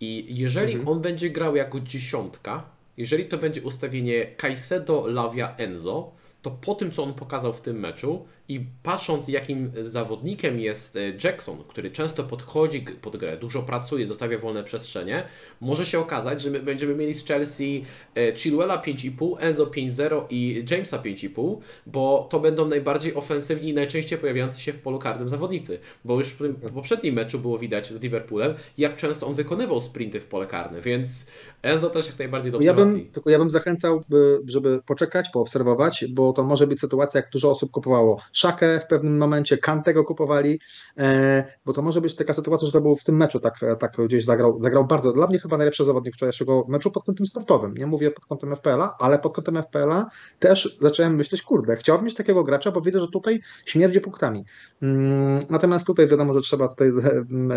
i 0.00 0.26
jeżeli 0.28 0.72
mhm. 0.72 0.88
on 0.88 1.00
będzie 1.00 1.30
grał 1.30 1.56
jako 1.56 1.80
dziesiątka, 1.80 2.62
jeżeli 2.96 3.24
to 3.24 3.38
będzie 3.38 3.62
ustawienie 3.62 4.26
Caicedo, 4.36 5.06
Lavia, 5.06 5.56
Enzo, 5.56 6.12
to 6.42 6.50
po 6.50 6.74
tym, 6.74 6.90
co 6.90 7.02
on 7.02 7.14
pokazał 7.14 7.52
w 7.52 7.60
tym 7.60 7.80
meczu 7.80 8.26
i 8.52 8.66
patrząc, 8.82 9.28
jakim 9.28 9.72
zawodnikiem 9.82 10.60
jest 10.60 10.96
e, 10.96 11.00
Jackson, 11.24 11.64
który 11.68 11.90
często 11.90 12.24
podchodzi 12.24 12.84
pod 13.02 13.16
grę, 13.16 13.36
dużo 13.36 13.62
pracuje, 13.62 14.06
zostawia 14.06 14.38
wolne 14.38 14.64
przestrzenie, 14.64 15.24
może 15.60 15.86
się 15.86 15.98
okazać, 15.98 16.42
że 16.42 16.50
my 16.50 16.60
będziemy 16.60 16.94
mieli 16.94 17.14
z 17.14 17.26
Chelsea 17.26 17.84
e, 18.14 18.36
Chilwella 18.36 18.82
5,5, 18.82 19.36
Enzo 19.38 19.66
5,0 19.66 20.24
i 20.30 20.64
Jamesa 20.70 20.98
5,5, 20.98 21.56
bo 21.86 22.26
to 22.30 22.40
będą 22.40 22.68
najbardziej 22.68 23.14
ofensywni 23.14 23.70
i 23.70 23.74
najczęściej 23.74 24.18
pojawiający 24.18 24.60
się 24.60 24.72
w 24.72 24.78
polu 24.78 24.98
karnym 24.98 25.28
zawodnicy. 25.28 25.78
Bo 26.04 26.18
już 26.18 26.28
w, 26.28 26.38
tym, 26.38 26.54
poprzednim 26.54 27.14
meczu 27.14 27.38
było 27.38 27.58
widać 27.58 27.92
z 27.92 28.00
Liverpoolem, 28.00 28.54
jak 28.78 28.96
często 28.96 29.26
on 29.26 29.34
wykonywał 29.34 29.80
sprinty 29.80 30.20
w 30.20 30.26
pole 30.26 30.46
karne, 30.46 30.80
więc 30.80 31.26
Enzo 31.62 31.90
też 31.90 32.06
jak 32.06 32.18
najbardziej 32.18 32.52
do 32.52 32.58
obserwacji. 32.58 32.98
Ja 32.98 33.04
bym, 33.04 33.12
tylko 33.12 33.30
ja 33.30 33.38
bym 33.38 33.50
zachęcał, 33.50 34.00
żeby 34.46 34.80
poczekać, 34.86 35.30
poobserwować, 35.30 36.04
bo 36.10 36.32
to 36.32 36.42
może 36.42 36.66
być 36.66 36.80
sytuacja, 36.80 37.20
jak 37.20 37.30
dużo 37.30 37.50
osób 37.50 37.70
kupowało 37.70 38.20
Szakę 38.42 38.80
w 38.80 38.86
pewnym 38.86 39.18
momencie, 39.18 39.58
Kantego 39.58 40.04
kupowali, 40.04 40.60
e, 40.98 41.44
bo 41.64 41.72
to 41.72 41.82
może 41.82 42.00
być 42.00 42.16
taka 42.16 42.32
sytuacja, 42.32 42.66
że 42.66 42.72
to 42.72 42.80
był 42.80 42.96
w 42.96 43.04
tym 43.04 43.16
meczu, 43.16 43.40
tak, 43.40 43.60
tak 43.78 43.96
gdzieś 44.06 44.24
zagrał, 44.24 44.62
zagrał 44.62 44.84
bardzo, 44.84 45.12
dla 45.12 45.26
mnie 45.26 45.38
chyba 45.38 45.56
najlepszy 45.56 45.84
zawodnik 45.84 46.14
wczorajszego 46.14 46.64
meczu 46.68 46.90
pod 46.90 47.04
kątem 47.04 47.26
sportowym, 47.26 47.74
nie 47.74 47.86
mówię 47.86 48.10
pod 48.10 48.26
kątem 48.26 48.56
FPL-a, 48.56 48.96
ale 48.98 49.18
pod 49.18 49.34
kątem 49.34 49.62
FPL-a 49.62 50.10
też 50.38 50.78
zacząłem 50.80 51.16
myśleć, 51.16 51.42
kurde, 51.42 51.76
chciałbym 51.76 52.04
mieć 52.04 52.14
takiego 52.14 52.44
gracza, 52.44 52.70
bo 52.70 52.80
widzę, 52.80 53.00
że 53.00 53.08
tutaj 53.08 53.40
śmierdzi 53.64 54.00
punktami. 54.00 54.44
Mm, 54.82 55.42
natomiast 55.50 55.86
tutaj 55.86 56.06
wiadomo, 56.06 56.32
że 56.32 56.40
trzeba 56.40 56.68
tutaj 56.68 56.92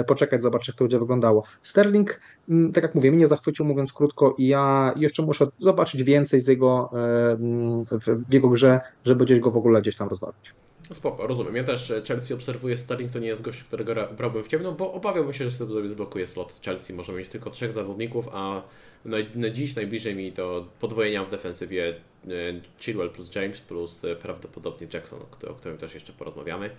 poczekać, 0.08 0.42
zobaczyć, 0.42 0.68
jak 0.68 0.78
to 0.78 0.84
będzie 0.84 1.00
wyglądało. 1.00 1.44
Sterling, 1.62 2.20
mm, 2.50 2.72
tak 2.72 2.84
jak 2.84 2.96
mówię, 2.96 3.12
mnie 3.12 3.28
zachwycił, 3.28 3.66
mówiąc 3.66 3.94
krótko, 3.94 4.36
i 4.38 4.48
ja 4.48 4.94
jeszcze 4.96 5.24
muszę 5.24 5.48
zobaczyć 5.60 6.04
więcej 6.04 6.42
z 6.42 6.48
jego, 6.48 6.90
e, 6.94 7.32
mm, 7.32 7.84
w 8.30 8.34
jego 8.34 8.50
grze, 8.50 8.80
żeby 9.06 9.26
gdzieś 9.26 9.40
go 9.40 9.52
w 9.52 9.58
ogóle 9.58 9.82
gdzieś 9.82 9.96
tam 9.96 10.10
rozwalić. 10.10 10.56
Spoko, 10.94 11.28
rozumiem. 11.28 11.56
Ja 11.56 11.64
też 11.64 11.94
Chelsea 12.08 12.34
obserwuję 12.34 12.78
Sterling, 12.78 13.12
to 13.12 13.20
nie 13.20 13.28
jest 13.28 13.42
gość, 13.42 13.64
którego 13.64 13.94
brałbym 14.18 14.44
w 14.44 14.48
ciemno, 14.48 14.72
bo 14.72 14.94
obawiałbym 14.94 15.34
się, 15.34 15.46
że 15.46 15.52
sobie 15.52 15.88
zblokuje 15.88 16.28
slot 16.28 16.62
Chelsea. 16.66 16.94
Możemy 16.94 17.18
mieć 17.18 17.30
tylko 17.30 17.50
trzech 17.50 17.72
zawodników, 17.72 18.28
a 18.32 18.62
na, 19.06 19.18
na 19.36 19.50
dziś 19.50 19.76
najbliżej 19.76 20.16
mi 20.16 20.32
to 20.32 20.68
podwojenia 20.80 21.24
w 21.24 21.30
defensywie 21.30 21.90
e, 21.90 22.30
Chilwell 22.80 23.10
plus 23.10 23.36
James 23.36 23.62
plus 23.62 24.06
e, 24.06 24.16
prawdopodobnie 24.16 24.88
Jackson, 24.94 25.20
o 25.50 25.54
którym 25.54 25.78
też 25.78 25.94
jeszcze 25.94 26.14
porozmawiamy. 26.14 26.70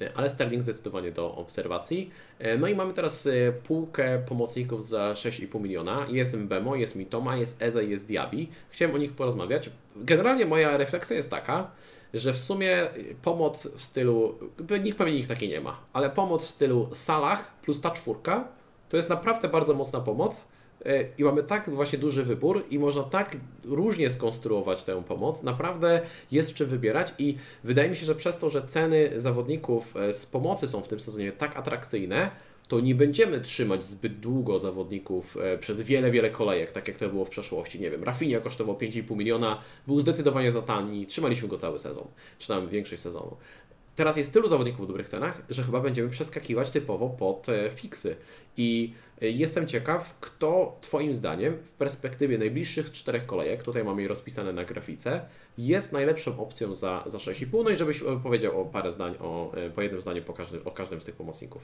E, 0.00 0.12
ale 0.14 0.30
Sterling 0.30 0.62
zdecydowanie 0.62 1.12
do 1.12 1.34
obserwacji. 1.34 2.10
No 2.58 2.66
i 2.66 2.74
mamy 2.74 2.92
teraz 2.92 3.28
półkę 3.62 4.22
pomocników 4.28 4.88
za 4.88 5.12
6,5 5.12 5.60
miliona. 5.60 6.06
Jest 6.10 6.36
Mbemo, 6.36 6.76
jest 6.76 6.96
Mitoma, 6.96 7.36
jest 7.36 7.62
Eze, 7.62 7.84
jest 7.84 8.08
Diaby. 8.08 8.46
Chciałem 8.70 8.94
o 8.94 8.98
nich 8.98 9.12
porozmawiać. 9.12 9.70
Generalnie 9.96 10.46
moja 10.46 10.76
refleksja 10.76 11.16
jest 11.16 11.30
taka, 11.30 11.70
że 12.14 12.32
w 12.32 12.38
sumie 12.38 12.88
pomoc 13.22 13.68
w 13.76 13.84
stylu, 13.84 14.34
nikt 14.82 14.98
pewnie 14.98 15.14
nikt 15.14 15.28
takiej 15.28 15.48
nie 15.48 15.60
ma, 15.60 15.80
ale 15.92 16.10
pomoc 16.10 16.46
w 16.46 16.50
stylu 16.50 16.88
Salah 16.92 17.60
plus 17.62 17.80
ta 17.80 17.90
czwórka 17.90 18.48
to 18.88 18.96
jest 18.96 19.08
naprawdę 19.08 19.48
bardzo 19.48 19.74
mocna 19.74 20.00
pomoc 20.00 20.48
e, 20.84 21.04
i 21.18 21.24
mamy 21.24 21.42
tak 21.42 21.70
właśnie 21.70 21.98
duży 21.98 22.24
wybór 22.24 22.64
i 22.70 22.78
można 22.78 23.02
tak 23.02 23.36
różnie 23.64 24.10
skonstruować 24.10 24.84
tę 24.84 25.04
pomoc. 25.04 25.42
Naprawdę 25.42 26.02
jest 26.32 26.50
w 26.50 26.54
czym 26.54 26.68
wybierać 26.68 27.14
i 27.18 27.36
wydaje 27.64 27.90
mi 27.90 27.96
się, 27.96 28.06
że 28.06 28.14
przez 28.14 28.38
to, 28.38 28.50
że 28.50 28.62
ceny 28.62 29.20
zawodników 29.20 29.96
e, 29.96 30.12
z 30.12 30.26
pomocy 30.26 30.68
są 30.68 30.82
w 30.82 30.88
tym 30.88 31.00
sezonie 31.00 31.32
tak 31.32 31.56
atrakcyjne, 31.56 32.30
to 32.68 32.80
nie 32.80 32.94
będziemy 32.94 33.40
trzymać 33.40 33.84
zbyt 33.84 34.20
długo 34.20 34.58
zawodników 34.58 35.36
e, 35.36 35.58
przez 35.58 35.80
wiele, 35.80 36.10
wiele 36.10 36.30
kolejek, 36.30 36.72
tak 36.72 36.88
jak 36.88 36.98
to 36.98 37.08
było 37.08 37.24
w 37.24 37.30
przeszłości. 37.30 37.80
Nie 37.80 37.90
wiem, 37.90 38.04
Rafinha 38.04 38.40
kosztował 38.40 38.76
5,5 38.76 39.16
miliona, 39.16 39.60
był 39.86 40.00
zdecydowanie 40.00 40.50
za 40.50 40.62
tani, 40.62 41.06
trzymaliśmy 41.06 41.48
go 41.48 41.58
cały 41.58 41.78
sezon, 41.78 42.06
czy 42.38 42.48
tam 42.48 42.68
większość 42.68 43.02
sezonu. 43.02 43.36
Teraz 43.96 44.16
jest 44.16 44.32
tylu 44.32 44.48
zawodników 44.48 44.84
w 44.84 44.88
dobrych 44.88 45.08
cenach, 45.08 45.42
że 45.50 45.62
chyba 45.62 45.80
będziemy 45.80 46.10
przeskakiwać 46.10 46.70
typowo 46.70 47.10
pod 47.10 47.48
e, 47.48 47.70
fiksy. 47.70 48.16
I 48.56 48.94
e, 49.22 49.30
jestem 49.30 49.66
ciekaw, 49.66 50.20
kto 50.20 50.78
Twoim 50.80 51.14
zdaniem 51.14 51.56
w 51.64 51.72
perspektywie 51.72 52.38
najbliższych 52.38 52.92
czterech 52.92 53.26
kolejek, 53.26 53.62
tutaj 53.62 53.84
mamy 53.84 54.02
je 54.02 54.08
rozpisane 54.08 54.52
na 54.52 54.64
grafice, 54.64 55.20
jest 55.58 55.92
najlepszą 55.92 56.40
opcją 56.40 56.74
za, 56.74 57.02
za 57.06 57.18
6,5. 57.18 57.64
No 57.64 57.70
i 57.70 57.76
żebyś 57.76 58.02
powiedział 58.22 58.60
o 58.60 58.64
parę 58.64 58.90
zdań, 58.90 59.14
o, 59.20 59.52
po 59.74 59.82
jednym 59.82 60.00
zdaniu 60.00 60.22
po 60.22 60.32
każdym, 60.32 60.60
o 60.64 60.70
każdym 60.70 61.00
z 61.00 61.04
tych 61.04 61.16
pomocników. 61.16 61.62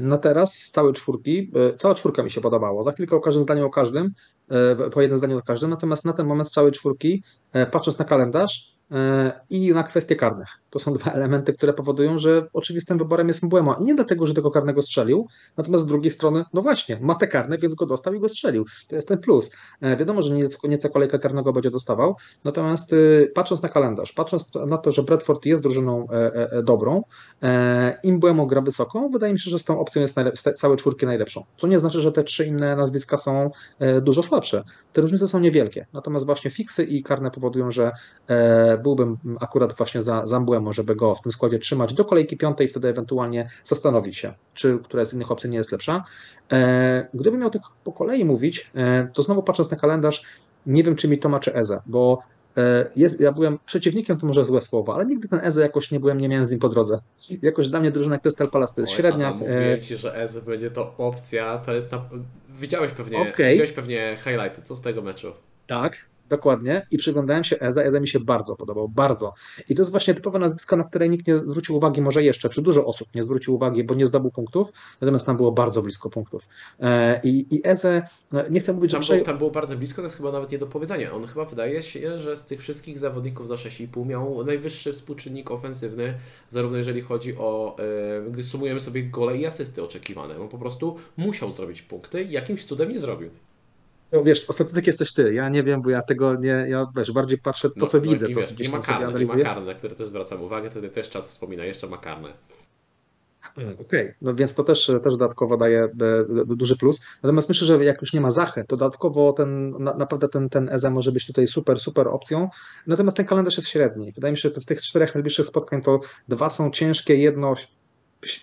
No 0.00 0.18
teraz 0.18 0.54
z 0.54 0.70
całej 0.70 0.92
czwórki, 0.92 1.50
e, 1.54 1.76
cała 1.76 1.94
czwórka 1.94 2.22
mi 2.22 2.30
się 2.30 2.40
podobało. 2.40 2.82
Za 2.82 2.92
chwilkę 2.92 3.16
o 3.16 3.20
każdym 3.20 3.42
zdaniu 3.42 3.66
o 3.66 3.70
każdym, 3.70 4.14
e, 4.48 4.90
po 4.90 5.00
jednym 5.00 5.18
zdaniu 5.18 5.38
o 5.38 5.42
każdym. 5.42 5.70
Natomiast 5.70 6.04
na 6.04 6.12
ten 6.12 6.26
moment 6.26 6.48
z 6.48 6.52
całej 6.52 6.72
czwórki, 6.72 7.22
e, 7.52 7.66
patrząc 7.66 7.98
na 7.98 8.04
kalendarz, 8.04 8.79
i 9.50 9.72
na 9.72 9.82
kwestie 9.82 10.16
karnych. 10.16 10.48
To 10.70 10.78
są 10.78 10.94
dwa 10.94 11.10
elementy, 11.10 11.52
które 11.52 11.72
powodują, 11.72 12.18
że 12.18 12.46
oczywistym 12.52 12.98
wyborem 12.98 13.28
jest 13.28 13.42
Mbłemo. 13.42 13.74
I 13.74 13.84
nie 13.84 13.94
dlatego, 13.94 14.26
że 14.26 14.34
tego 14.34 14.50
karnego 14.50 14.82
strzelił, 14.82 15.26
natomiast 15.56 15.84
z 15.84 15.86
drugiej 15.86 16.10
strony, 16.10 16.44
no 16.54 16.62
właśnie, 16.62 16.98
ma 17.00 17.14
te 17.14 17.28
karne, 17.28 17.58
więc 17.58 17.74
go 17.74 17.86
dostał 17.86 18.14
i 18.14 18.20
go 18.20 18.28
strzelił. 18.28 18.66
To 18.88 18.94
jest 18.94 19.08
ten 19.08 19.18
plus. 19.18 19.50
E, 19.80 19.96
wiadomo, 19.96 20.22
że 20.22 20.34
nieco, 20.34 20.68
nieco 20.68 20.90
kolejkę 20.90 21.18
karnego 21.18 21.52
będzie 21.52 21.70
dostawał, 21.70 22.16
natomiast 22.44 22.94
patrząc 23.34 23.62
na 23.62 23.68
kalendarz, 23.68 24.12
patrząc 24.12 24.50
na 24.66 24.78
to, 24.78 24.90
że 24.90 25.02
Bradford 25.02 25.46
jest 25.46 25.62
drużyną 25.62 26.06
dobrą, 26.62 27.02
i 28.02 28.12
Mbłemo 28.12 28.46
gra 28.46 28.60
wysoko, 28.60 29.08
wydaje 29.08 29.32
mi 29.32 29.40
się, 29.40 29.50
że 29.50 29.58
z 29.58 29.64
tą 29.64 29.80
opcją 29.80 30.02
jest 30.02 30.16
całe 30.54 30.76
czwórki 30.76 31.06
najlepszą. 31.06 31.44
Co 31.56 31.66
nie 31.66 31.78
znaczy, 31.78 32.00
że 32.00 32.12
te 32.12 32.24
trzy 32.24 32.46
inne 32.46 32.76
nazwiska 32.76 33.16
są 33.16 33.50
dużo 34.02 34.22
słabsze. 34.22 34.64
Te 34.92 35.00
różnice 35.00 35.28
są 35.28 35.40
niewielkie, 35.40 35.86
natomiast 35.92 36.26
właśnie 36.26 36.50
fiksy 36.50 36.84
i 36.84 37.02
karne 37.02 37.30
powodują, 37.30 37.70
że 37.70 37.92
e, 38.28 38.78
byłbym 38.80 39.18
akurat 39.40 39.76
właśnie 39.76 40.02
za 40.02 40.26
Zambuemo, 40.26 40.72
żeby 40.72 40.96
go 40.96 41.14
w 41.14 41.22
tym 41.22 41.32
składzie 41.32 41.58
trzymać 41.58 41.94
do 41.94 42.04
kolejki 42.04 42.36
piątej 42.36 42.66
i 42.66 42.70
wtedy 42.70 42.88
ewentualnie 42.88 43.50
zastanowić 43.64 44.16
się, 44.18 44.32
czy 44.54 44.78
która 44.84 45.04
z 45.04 45.14
innych 45.14 45.30
opcji 45.30 45.50
nie 45.50 45.58
jest 45.58 45.72
lepsza. 45.72 46.04
E, 46.52 47.08
gdybym 47.14 47.40
miał 47.40 47.50
tak 47.50 47.62
po 47.84 47.92
kolei 47.92 48.24
mówić, 48.24 48.70
e, 48.74 49.08
to 49.12 49.22
znowu 49.22 49.42
patrząc 49.42 49.70
na 49.70 49.76
kalendarz, 49.76 50.22
nie 50.66 50.84
wiem, 50.84 50.96
czy 50.96 51.08
mi 51.08 51.18
Toma, 51.18 51.40
czy 51.40 51.54
Eze, 51.54 51.82
bo 51.86 52.18
jest, 52.96 53.20
ja 53.20 53.32
byłem 53.32 53.58
przeciwnikiem, 53.66 54.18
to 54.18 54.26
może 54.26 54.44
złe 54.44 54.60
słowo, 54.60 54.94
ale 54.94 55.06
nigdy 55.06 55.28
ten 55.28 55.40
Eze 55.42 55.62
jakoś 55.62 55.90
nie 55.90 56.00
byłem, 56.00 56.20
nie 56.20 56.28
miałem 56.28 56.44
z 56.44 56.50
nim 56.50 56.58
po 56.58 56.68
drodze. 56.68 57.00
Jakoś 57.42 57.68
dla 57.68 57.80
mnie 57.80 57.90
drużyna 57.90 58.18
Crystal 58.18 58.50
Palace 58.50 58.74
to 58.74 58.80
jest 58.80 58.92
średnia. 58.92 59.32
Mówiłem 59.32 59.80
ci, 59.80 59.96
że 59.96 60.14
Eze 60.16 60.42
będzie 60.42 60.70
to 60.70 60.94
opcja, 60.98 61.58
to 61.58 61.74
jest 61.74 61.92
na... 61.92 62.04
Widziałeś 62.48 62.92
pewnie, 62.92 63.20
okay. 63.20 63.50
widziałeś 63.50 63.72
pewnie 63.72 64.16
highlighty, 64.24 64.62
co 64.62 64.74
z 64.74 64.80
tego 64.80 65.02
meczu? 65.02 65.32
Tak, 65.66 65.96
Dokładnie. 66.30 66.86
I 66.90 66.98
przyglądałem 66.98 67.44
się 67.44 67.58
Eza. 67.58 67.82
Eza 67.82 68.00
mi 68.00 68.08
się 68.08 68.20
bardzo 68.20 68.56
podobał, 68.56 68.88
bardzo. 68.88 69.34
I 69.68 69.74
to 69.74 69.80
jest 69.80 69.90
właśnie 69.90 70.14
typowe 70.14 70.38
nazwisko, 70.38 70.76
na 70.76 70.84
które 70.84 71.08
nikt 71.08 71.26
nie 71.26 71.38
zwrócił 71.38 71.76
uwagi, 71.76 72.02
może 72.02 72.22
jeszcze, 72.22 72.48
czy 72.48 72.62
dużo 72.62 72.86
osób 72.86 73.08
nie 73.14 73.22
zwrócił 73.22 73.54
uwagi, 73.54 73.84
bo 73.84 73.94
nie 73.94 74.06
zdobył 74.06 74.30
punktów, 74.30 74.68
natomiast 75.00 75.26
tam 75.26 75.36
było 75.36 75.52
bardzo 75.52 75.82
blisko 75.82 76.10
punktów. 76.10 76.48
E, 76.80 77.20
I, 77.24 77.54
i 77.54 77.60
Eze, 77.64 78.02
no, 78.32 78.42
nie 78.50 78.60
chcę 78.60 78.72
mówić, 78.72 78.92
tam 78.92 79.02
że... 79.02 79.14
Było, 79.14 79.26
tam 79.26 79.38
było 79.38 79.50
bardzo 79.50 79.76
blisko, 79.76 79.96
to 79.96 80.02
jest 80.02 80.16
chyba 80.16 80.32
nawet 80.32 80.52
nie 80.52 80.58
do 80.58 80.66
powiedzenia. 80.66 81.12
On 81.12 81.26
chyba 81.26 81.44
wydaje 81.44 81.82
się, 81.82 82.18
że 82.18 82.36
z 82.36 82.44
tych 82.44 82.60
wszystkich 82.60 82.98
zawodników 82.98 83.48
za 83.48 83.54
6,5 83.54 84.06
miał 84.06 84.44
najwyższy 84.44 84.92
współczynnik 84.92 85.50
ofensywny, 85.50 86.14
zarówno 86.48 86.78
jeżeli 86.78 87.00
chodzi 87.00 87.36
o, 87.38 87.76
e, 88.26 88.30
gdy 88.30 88.42
sumujemy 88.42 88.80
sobie 88.80 89.02
gole 89.02 89.36
i 89.36 89.46
asysty 89.46 89.82
oczekiwane. 89.82 90.40
On 90.40 90.48
po 90.48 90.58
prostu 90.58 90.96
musiał 91.16 91.52
zrobić 91.52 91.82
punkty 91.82 92.24
jakimś 92.24 92.64
cudem 92.64 92.88
nie 92.88 92.98
zrobił. 92.98 93.30
No 94.12 94.22
wiesz, 94.22 94.42
statystyk 94.42 94.86
jesteś 94.86 95.12
ty, 95.12 95.34
ja 95.34 95.48
nie 95.48 95.62
wiem, 95.62 95.82
bo 95.82 95.90
ja 95.90 96.02
tego 96.02 96.34
nie, 96.34 96.66
ja 96.68 96.86
wiesz, 96.96 97.12
bardziej 97.12 97.38
patrzę 97.38 97.68
to, 97.68 97.74
no, 97.76 97.86
co 97.86 97.98
no, 97.98 98.04
widzę. 98.04 98.30
I 98.30 98.34
to, 98.34 98.40
wiesz, 98.40 98.58
nie 98.58 98.68
ma 98.68 98.78
karne, 98.78 99.20
nie 99.20 99.26
ma 99.26 99.36
karne, 99.36 99.66
na 99.66 99.74
które 99.74 99.96
też 99.96 100.08
zwracam 100.08 100.42
uwagę, 100.42 100.70
wtedy 100.70 100.88
też 100.88 101.08
czas 101.08 101.28
wspomina, 101.28 101.64
jeszcze 101.64 101.86
ma 101.86 101.98
karne. 101.98 102.32
Okej, 103.56 103.74
okay. 103.80 104.14
no 104.22 104.34
więc 104.34 104.54
to 104.54 104.64
też, 104.64 104.86
też 104.86 105.16
dodatkowo 105.16 105.56
daje 105.56 105.84
e, 105.84 105.88
duży 106.46 106.76
plus. 106.76 107.00
Natomiast 107.22 107.48
myślę, 107.48 107.66
że 107.66 107.84
jak 107.84 108.00
już 108.00 108.12
nie 108.12 108.20
ma 108.20 108.30
Zachy, 108.30 108.64
to 108.68 108.76
dodatkowo 108.76 109.32
ten, 109.32 109.70
na, 109.70 109.94
naprawdę 109.94 110.28
ten, 110.28 110.48
ten 110.48 110.68
EZA 110.68 110.90
może 110.90 111.12
być 111.12 111.26
tutaj 111.26 111.46
super, 111.46 111.80
super 111.80 112.08
opcją. 112.08 112.48
Natomiast 112.86 113.16
ten 113.16 113.26
kalendarz 113.26 113.56
jest 113.56 113.68
średni. 113.68 114.12
Wydaje 114.12 114.32
mi 114.32 114.38
się, 114.38 114.48
że 114.48 114.60
z 114.60 114.66
tych 114.66 114.82
czterech 114.82 115.14
najbliższych 115.14 115.46
spotkań 115.46 115.82
to 115.82 116.00
dwa 116.28 116.50
są 116.50 116.70
ciężkie, 116.70 117.16
jedno 117.16 117.54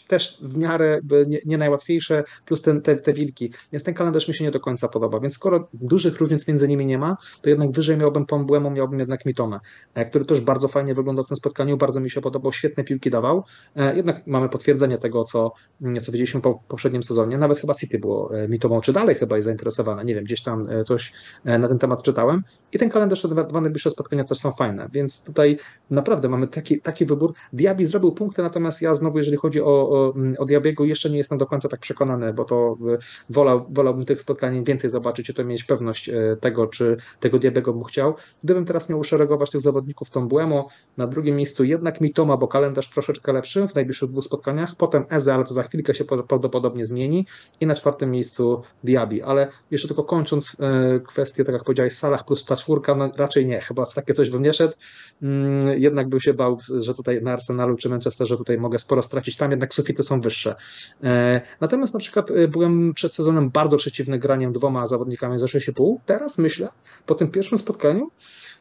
też 0.07 0.37
w 0.41 0.57
miarę 0.57 0.99
nie, 1.27 1.39
nie 1.45 1.57
najłatwiejsze, 1.57 2.23
plus 2.45 2.61
ten, 2.61 2.81
te, 2.81 2.95
te 2.95 3.13
wilki. 3.13 3.51
Więc 3.71 3.83
ten 3.83 3.93
kalendarz 3.93 4.27
mi 4.27 4.33
się 4.33 4.43
nie 4.43 4.51
do 4.51 4.59
końca 4.59 4.87
podoba. 4.87 5.19
Więc 5.19 5.33
skoro 5.33 5.67
dużych 5.73 6.19
różnic 6.19 6.47
między 6.47 6.67
nimi 6.67 6.85
nie 6.85 6.97
ma, 6.97 7.17
to 7.41 7.49
jednak 7.49 7.71
wyżej 7.71 7.97
miałbym 7.97 8.25
Pombłemu, 8.25 8.71
miałbym 8.71 8.99
jednak 8.99 9.25
Mitomę, 9.25 9.59
e, 9.93 10.05
który 10.05 10.25
też 10.25 10.41
bardzo 10.41 10.67
fajnie 10.67 10.93
wyglądał 10.93 11.25
w 11.25 11.27
tym 11.27 11.37
spotkaniu, 11.37 11.77
bardzo 11.77 11.99
mi 11.99 12.09
się 12.09 12.21
podobał, 12.21 12.53
świetne 12.53 12.83
piłki 12.83 13.09
dawał. 13.09 13.43
E, 13.75 13.95
jednak 13.95 14.27
mamy 14.27 14.49
potwierdzenie 14.49 14.97
tego, 14.97 15.23
co, 15.23 15.53
co 15.81 16.11
widzieliśmy 16.11 16.41
po 16.41 16.63
poprzednim 16.67 17.03
sezonie. 17.03 17.37
Nawet 17.37 17.59
chyba 17.59 17.73
City 17.73 17.99
było 17.99 18.37
e, 18.37 18.47
Mitomą, 18.47 18.81
czy 18.81 18.93
dalej 18.93 19.15
chyba 19.15 19.35
jest 19.35 19.45
zainteresowane. 19.45 20.05
Nie 20.05 20.15
wiem, 20.15 20.23
gdzieś 20.23 20.43
tam 20.43 20.67
coś 20.85 21.13
na 21.45 21.67
ten 21.67 21.79
temat 21.79 22.03
czytałem. 22.03 22.43
I 22.73 22.77
ten 22.77 22.89
kalendarz, 22.89 23.21
te 23.21 23.27
dwa, 23.27 23.61
najbliższe 23.61 23.89
spotkania 23.89 24.23
też 24.23 24.37
są 24.37 24.51
fajne. 24.51 24.89
Więc 24.93 25.23
tutaj 25.23 25.57
naprawdę 25.89 26.29
mamy 26.29 26.47
taki, 26.47 26.81
taki 26.81 27.05
wybór. 27.05 27.33
Diaby 27.53 27.85
zrobił 27.85 28.11
punkty, 28.11 28.43
natomiast 28.43 28.81
ja 28.81 28.95
znowu, 28.95 29.17
jeżeli 29.17 29.37
chodzi 29.37 29.61
o 29.61 29.77
o, 29.77 30.13
o, 30.37 30.45
Diabiego 30.45 30.85
jeszcze 30.85 31.09
nie 31.09 31.17
jestem 31.17 31.37
do 31.37 31.45
końca 31.45 31.69
tak 31.69 31.79
przekonany, 31.79 32.33
bo 32.33 32.45
to 32.45 32.77
e, 32.93 32.97
wolał, 33.29 33.65
wolałbym 33.69 34.05
tych 34.05 34.21
spotkań 34.21 34.63
więcej 34.63 34.89
zobaczyć 34.89 35.29
i 35.29 35.33
to 35.33 35.43
mieć 35.43 35.63
pewność 35.63 36.09
e, 36.09 36.37
tego, 36.41 36.67
czy 36.67 36.97
tego 37.19 37.39
Diabiego 37.39 37.73
bym 37.73 37.83
chciał. 37.83 38.15
Gdybym 38.43 38.65
teraz 38.65 38.89
miał 38.89 38.99
uszeregować 38.99 39.49
tych 39.49 39.61
zawodników, 39.61 40.09
to 40.09 40.21
Błemo, 40.21 40.69
na 40.97 41.07
drugim 41.07 41.35
miejscu 41.35 41.63
jednak 41.63 42.01
Mitoma, 42.01 42.37
bo 42.37 42.47
kalendarz 42.47 42.89
troszeczkę 42.89 43.33
lepszy 43.33 43.67
w 43.67 43.75
najbliższych 43.75 44.09
dwóch 44.09 44.23
spotkaniach, 44.23 44.75
potem 44.75 45.05
Eze, 45.09 45.33
ale 45.33 45.45
to 45.45 45.53
za 45.53 45.63
chwilkę 45.63 45.95
się 45.95 46.05
prawdopodobnie 46.05 46.85
zmieni 46.85 47.25
i 47.59 47.67
na 47.67 47.75
czwartym 47.75 48.11
miejscu 48.11 48.61
Diabi, 48.83 49.21
ale 49.21 49.47
jeszcze 49.71 49.87
tylko 49.87 50.03
kończąc 50.03 50.55
e, 50.59 50.99
kwestię, 50.99 51.43
tak 51.43 51.53
jak 51.53 51.63
powiedziałeś, 51.63 51.93
Salah 51.93 52.25
plus 52.25 52.43
czwórka, 52.57 52.95
no 52.95 53.11
raczej 53.17 53.45
nie, 53.45 53.61
chyba 53.61 53.85
w 53.85 53.93
takie 53.93 54.13
coś 54.13 54.29
bym 54.29 54.43
nie 54.43 54.53
szedł, 54.53 54.73
mm, 55.21 55.81
jednak 55.81 56.09
bym 56.09 56.19
się 56.19 56.33
bał, 56.33 56.57
że 56.79 56.93
tutaj 56.93 57.21
na 57.21 57.33
Arsenalu 57.33 57.77
czy 57.77 57.89
Manchesterze 57.89 58.37
tutaj 58.37 58.57
mogę 58.57 58.79
sporo 58.79 59.03
stracić, 59.03 59.37
tam 59.37 59.51
jednak 59.51 59.73
sufity 59.73 60.03
są 60.03 60.21
wyższe. 60.21 60.55
E, 61.03 61.41
natomiast 61.61 61.93
na 61.93 61.99
przykład 61.99 62.31
e, 62.31 62.47
byłem 62.47 62.93
przed 62.93 63.15
sezonem 63.15 63.49
bardzo 63.49 63.77
przeciwny 63.77 64.19
graniem 64.19 64.53
dwoma 64.53 64.85
zawodnikami 64.85 65.39
za 65.39 65.45
6,5. 65.45 65.95
Teraz 66.05 66.37
myślę, 66.37 66.69
po 67.05 67.15
tym 67.15 67.31
pierwszym 67.31 67.57
spotkaniu, 67.57 68.11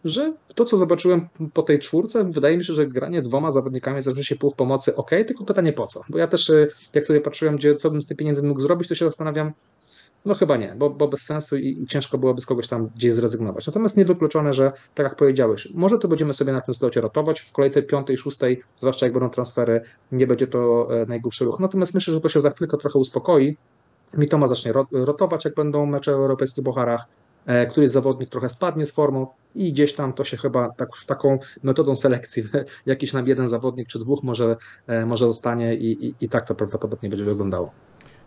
że 0.04 0.32
to, 0.54 0.64
co 0.64 0.76
zobaczyłem 0.76 1.28
po 1.52 1.62
tej 1.62 1.78
czwórce, 1.78 2.24
wydaje 2.32 2.56
mi 2.56 2.64
się, 2.64 2.72
że 2.72 2.86
granie 2.86 3.22
dwoma 3.22 3.50
zawodnikami 3.50 4.02
za 4.02 4.10
6,5 4.10 4.50
w 4.50 4.54
pomocy 4.54 4.96
ok, 4.96 5.10
tylko 5.10 5.44
pytanie 5.44 5.72
po 5.72 5.86
co? 5.86 6.00
Bo 6.08 6.18
ja 6.18 6.26
też, 6.26 6.50
e, 6.50 6.66
jak 6.94 7.06
sobie 7.06 7.20
patrzyłem, 7.20 7.56
gdzie, 7.56 7.76
co 7.76 7.90
bym 7.90 8.02
z 8.02 8.06
tych 8.06 8.16
pieniędzy 8.16 8.42
mógł 8.42 8.60
zrobić, 8.60 8.88
to 8.88 8.94
się 8.94 9.04
zastanawiam, 9.04 9.52
no 10.26 10.34
chyba 10.34 10.56
nie, 10.56 10.74
bo, 10.78 10.90
bo 10.90 11.08
bez 11.08 11.22
sensu 11.22 11.56
i, 11.56 11.86
ciężko 11.88 12.18
byłoby 12.18 12.40
z 12.40 12.46
kogoś 12.46 12.68
tam 12.68 12.88
gdzieś 12.96 13.12
zrezygnować. 13.12 13.66
Natomiast 13.66 13.96
niewykluczone, 13.96 14.54
że 14.54 14.72
tak 14.94 15.04
jak 15.04 15.16
powiedziałeś, 15.16 15.68
może 15.74 15.98
to 15.98 16.08
będziemy 16.08 16.34
sobie 16.34 16.52
na 16.52 16.60
tym 16.60 16.74
slocie 16.74 17.00
rotować, 17.00 17.40
w 17.40 17.52
kolejce 17.52 17.82
piątej, 17.82 18.16
szóstej, 18.16 18.62
zwłaszcza 18.78 19.06
jak 19.06 19.12
będą 19.12 19.30
transfery, 19.30 19.80
nie 20.12 20.26
będzie 20.26 20.46
to 20.46 20.88
e, 21.02 21.06
najgłupszy 21.06 21.44
ruch. 21.44 21.60
Natomiast 21.60 21.94
myślę, 21.94 22.14
że 22.14 22.20
to 22.20 22.28
się 22.28 22.40
za 22.40 22.50
chwilkę 22.50 22.76
trochę 22.76 22.98
uspokoi. 22.98 23.56
Mitoma 24.14 24.46
zacznie 24.46 24.72
rotować, 24.92 25.44
jak 25.44 25.54
będą 25.54 25.86
mecze 25.86 26.12
o 26.12 26.14
europejskich 26.14 26.64
bocharach, 26.64 27.04
e, 27.46 27.66
któryś 27.66 27.90
zawodnik 27.90 28.30
trochę 28.30 28.48
spadnie 28.48 28.86
z 28.86 28.92
formą 28.92 29.26
i 29.54 29.72
gdzieś 29.72 29.94
tam 29.94 30.12
to 30.12 30.24
się 30.24 30.36
chyba 30.36 30.70
tak, 30.72 30.88
taką 31.06 31.38
metodą 31.62 31.96
selekcji, 31.96 32.42
jakiś 32.86 33.12
nam 33.12 33.28
jeden 33.28 33.48
zawodnik 33.48 33.88
czy 33.88 33.98
dwóch 33.98 34.22
może, 34.22 34.56
e, 34.86 35.06
może 35.06 35.26
zostanie 35.26 35.74
i, 35.74 36.06
i, 36.06 36.14
i 36.20 36.28
tak 36.28 36.48
to 36.48 36.54
prawdopodobnie 36.54 37.08
będzie 37.08 37.24
wyglądało. 37.24 37.70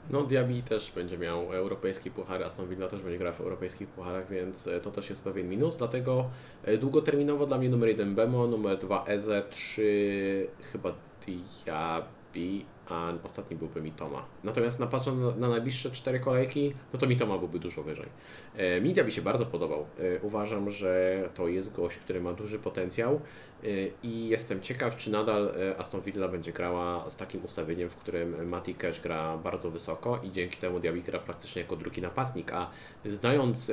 No, 0.09 0.23
Diaby 0.23 0.61
też 0.61 0.91
będzie 0.91 1.17
miał 1.17 1.53
europejski 1.53 2.11
puchar, 2.11 2.43
Aston 2.43 2.67
Villa 2.67 2.87
też 2.87 3.01
będzie 3.01 3.17
grał 3.17 3.33
w 3.33 3.41
europejskich 3.41 3.87
pucharach, 3.87 4.29
więc 4.29 4.67
e, 4.67 4.79
to 4.79 4.91
też 4.91 5.09
jest 5.09 5.23
pewien 5.23 5.49
minus, 5.49 5.77
dlatego 5.77 6.29
e, 6.63 6.77
długoterminowo 6.77 7.45
dla 7.45 7.57
mnie 7.57 7.69
numer 7.69 7.89
1 7.89 8.15
Bemo, 8.15 8.47
numer 8.47 8.77
2 8.77 9.05
Eze, 9.05 9.43
3 9.49 10.47
chyba 10.71 10.93
Diaby, 11.25 12.65
a 12.89 13.13
ostatni 13.23 13.57
byłby 13.57 13.81
Mitoma. 13.81 14.25
Natomiast 14.43 14.79
na 14.79 14.87
patrząc 14.87 15.21
na, 15.21 15.47
na 15.47 15.49
najbliższe 15.49 15.91
cztery 15.91 16.19
kolejki, 16.19 16.73
no 16.93 16.99
to 16.99 17.07
Mitoma 17.07 17.37
byłby 17.37 17.59
dużo 17.59 17.83
wyżej. 17.83 18.07
E, 18.55 18.81
Midia 18.81 19.03
mi 19.03 19.11
się 19.11 19.21
bardzo 19.21 19.45
podobał. 19.45 19.85
E, 19.99 20.21
uważam, 20.21 20.69
że 20.69 21.23
to 21.35 21.47
jest 21.47 21.75
gość, 21.75 21.97
który 21.97 22.21
ma 22.21 22.33
duży 22.33 22.59
potencjał 22.59 23.21
e, 23.63 23.67
i 24.03 24.27
jestem 24.27 24.61
ciekaw, 24.61 24.97
czy 24.97 25.11
nadal 25.11 25.53
Aston 25.77 26.01
Villa 26.01 26.27
będzie 26.27 26.51
grała 26.51 27.09
z 27.09 27.15
takim 27.15 27.45
ustawieniem, 27.45 27.89
w 27.89 27.95
którym 27.95 28.47
Mati 28.49 28.75
Cash 28.75 29.01
gra 29.01 29.37
bardzo 29.37 29.71
wysoko 29.71 30.19
i 30.23 30.31
dzięki 30.31 30.57
temu 30.57 30.79
Diaby 30.79 31.01
gra 31.01 31.19
praktycznie 31.19 31.61
jako 31.61 31.75
drugi 31.75 32.01
napastnik, 32.01 32.53
a 32.53 32.69
znając 33.05 33.71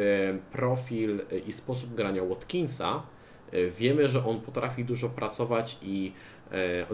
profil 0.53 1.21
i 1.47 1.53
sposób 1.53 1.95
grania 1.95 2.25
Watkinsa, 2.25 3.03
wiemy, 3.79 4.09
że 4.09 4.27
on 4.27 4.41
potrafi 4.41 4.85
dużo 4.85 5.09
pracować 5.09 5.79
i 5.83 6.12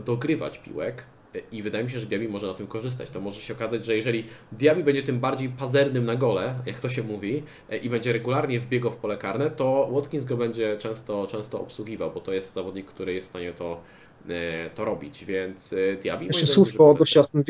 dogrywać 0.05 0.59
piłek, 0.59 1.07
i 1.53 1.63
wydaje 1.63 1.85
mi 1.85 1.91
się, 1.91 1.99
że 1.99 2.07
Diaby 2.07 2.29
może 2.29 2.47
na 2.47 2.55
tym 2.55 2.67
korzystać. 2.67 3.11
To 3.11 3.21
może 3.21 3.41
się 3.41 3.55
okazać, 3.55 3.85
że 3.85 3.97
jeżeli 3.97 4.25
Diaby 4.53 4.85
będzie 4.85 5.03
tym 5.03 5.21
bardziej 5.21 5.49
pazernym 5.49 6.05
na 6.05 6.17
gole, 6.17 6.55
jak 6.67 6.81
to 6.81 6.89
się 6.89 7.03
mówi, 7.03 7.43
e, 7.71 7.77
i 7.77 7.91
będzie 7.91 8.13
regularnie 8.13 8.61
wbiegał 8.61 8.93
w 8.93 8.97
pole 8.97 9.17
karne, 9.17 9.51
to 9.51 9.89
Watkins 9.93 10.25
go 10.25 10.37
będzie 10.37 10.79
często, 10.79 11.27
często 11.27 11.61
obsługiwał, 11.61 12.11
bo 12.11 12.21
to 12.21 12.33
jest 12.33 12.53
zawodnik, 12.53 12.87
który 12.87 13.15
jest 13.15 13.27
w 13.27 13.31
stanie 13.31 13.53
to, 13.53 13.81
e, 14.29 14.71
to 14.71 14.85
robić, 14.85 15.25
więc 15.25 15.73
e, 15.73 15.97
Diaby... 15.97 16.25
Jeszcze 16.25 16.47
słówko 16.47 16.91
odnośnie 16.91 17.21
Aston 17.21 17.43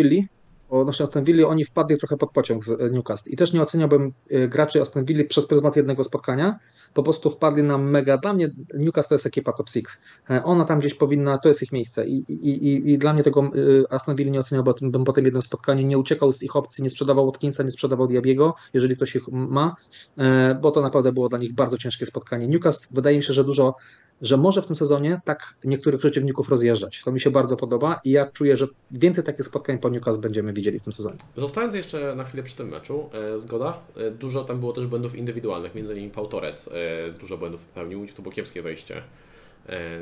Villa 0.72 0.80
odnośnie 0.80 1.06
Aston 1.06 1.24
Villa, 1.24 1.48
oni 1.48 1.64
wpadli 1.64 1.96
trochę 1.96 2.16
pod 2.16 2.32
pociąg 2.32 2.64
z 2.64 2.92
Newcastle. 2.92 3.30
I 3.30 3.36
też 3.36 3.52
nie 3.52 3.62
oceniałbym 3.62 4.12
graczy 4.48 4.80
Aston 4.80 5.04
Villa 5.04 5.24
przez 5.28 5.46
pryzmat 5.46 5.76
jednego 5.76 6.04
spotkania, 6.04 6.58
po 6.94 7.02
prostu 7.02 7.30
wpadli 7.30 7.62
na 7.62 7.78
mega. 7.78 8.18
Dla 8.18 8.32
mnie 8.32 8.50
Newcastle 8.74 9.08
to 9.08 9.14
jest 9.14 9.26
ekipa 9.26 9.52
top 9.52 9.70
6. 9.70 9.86
E, 10.30 10.44
ona 10.44 10.64
tam 10.64 10.80
gdzieś 10.80 10.94
powinna, 10.94 11.38
to 11.38 11.48
jest 11.48 11.62
ich 11.62 11.72
miejsce. 11.72 12.06
I, 12.06 12.24
i, 12.28 12.48
i, 12.48 12.92
i 12.92 12.98
dla 12.98 13.12
mnie 13.12 13.22
tego 13.22 13.40
e, 13.40 13.92
Aston 13.92 14.16
Villa 14.16 14.30
nie 14.30 14.40
oceniał, 14.40 14.64
bo 14.64 14.74
bym 14.80 15.04
po 15.04 15.12
tym 15.12 15.24
jednym 15.24 15.42
spotkaniu 15.42 15.86
nie 15.86 15.98
uciekał 15.98 16.32
z 16.32 16.42
ich 16.42 16.56
opcji, 16.56 16.84
nie 16.84 16.90
sprzedawał 16.90 17.26
Watkinsa, 17.26 17.62
nie 17.62 17.70
sprzedawał 17.70 18.08
Diabiego, 18.08 18.54
jeżeli 18.74 18.96
ktoś 18.96 19.16
ich 19.16 19.28
ma, 19.28 19.76
e, 20.18 20.58
bo 20.62 20.70
to 20.70 20.82
naprawdę 20.82 21.12
było 21.12 21.28
dla 21.28 21.38
nich 21.38 21.54
bardzo 21.54 21.78
ciężkie 21.78 22.06
spotkanie. 22.06 22.48
Newcastle 22.48 22.86
wydaje 22.90 23.16
mi 23.16 23.22
się, 23.22 23.32
że 23.32 23.44
dużo 23.44 23.74
że 24.22 24.36
może 24.36 24.62
w 24.62 24.66
tym 24.66 24.76
sezonie 24.76 25.20
tak 25.24 25.54
niektórych 25.64 26.00
przeciwników 26.00 26.48
rozjeżdżać. 26.48 27.02
To 27.04 27.12
mi 27.12 27.20
się 27.20 27.30
bardzo 27.30 27.56
podoba 27.56 28.00
i 28.04 28.10
ja 28.10 28.26
czuję, 28.26 28.56
że 28.56 28.66
więcej 28.90 29.24
takich 29.24 29.46
spotkań 29.46 29.78
po 29.78 29.88
Newcastle 29.88 30.20
będziemy 30.20 30.52
widzieli 30.52 30.78
w 30.78 30.82
tym 30.82 30.92
sezonie. 30.92 31.16
Zostając 31.36 31.74
jeszcze 31.74 32.14
na 32.14 32.24
chwilę 32.24 32.42
przy 32.42 32.56
tym 32.56 32.68
meczu, 32.68 33.10
e, 33.12 33.38
zgoda, 33.38 33.78
e, 33.96 34.10
dużo 34.10 34.44
tam 34.44 34.60
było 34.60 34.72
też 34.72 34.86
błędów 34.86 35.14
indywidualnych, 35.14 35.74
między 35.74 35.92
innymi 35.92 36.10
Pau 36.10 36.26
Torres 36.26 36.70
e, 36.72 37.12
dużo 37.20 37.38
błędów 37.38 37.64
popełnił, 37.64 38.06
to 38.16 38.22
było 38.22 38.34
kiepskie 38.34 38.62
wejście 38.62 39.02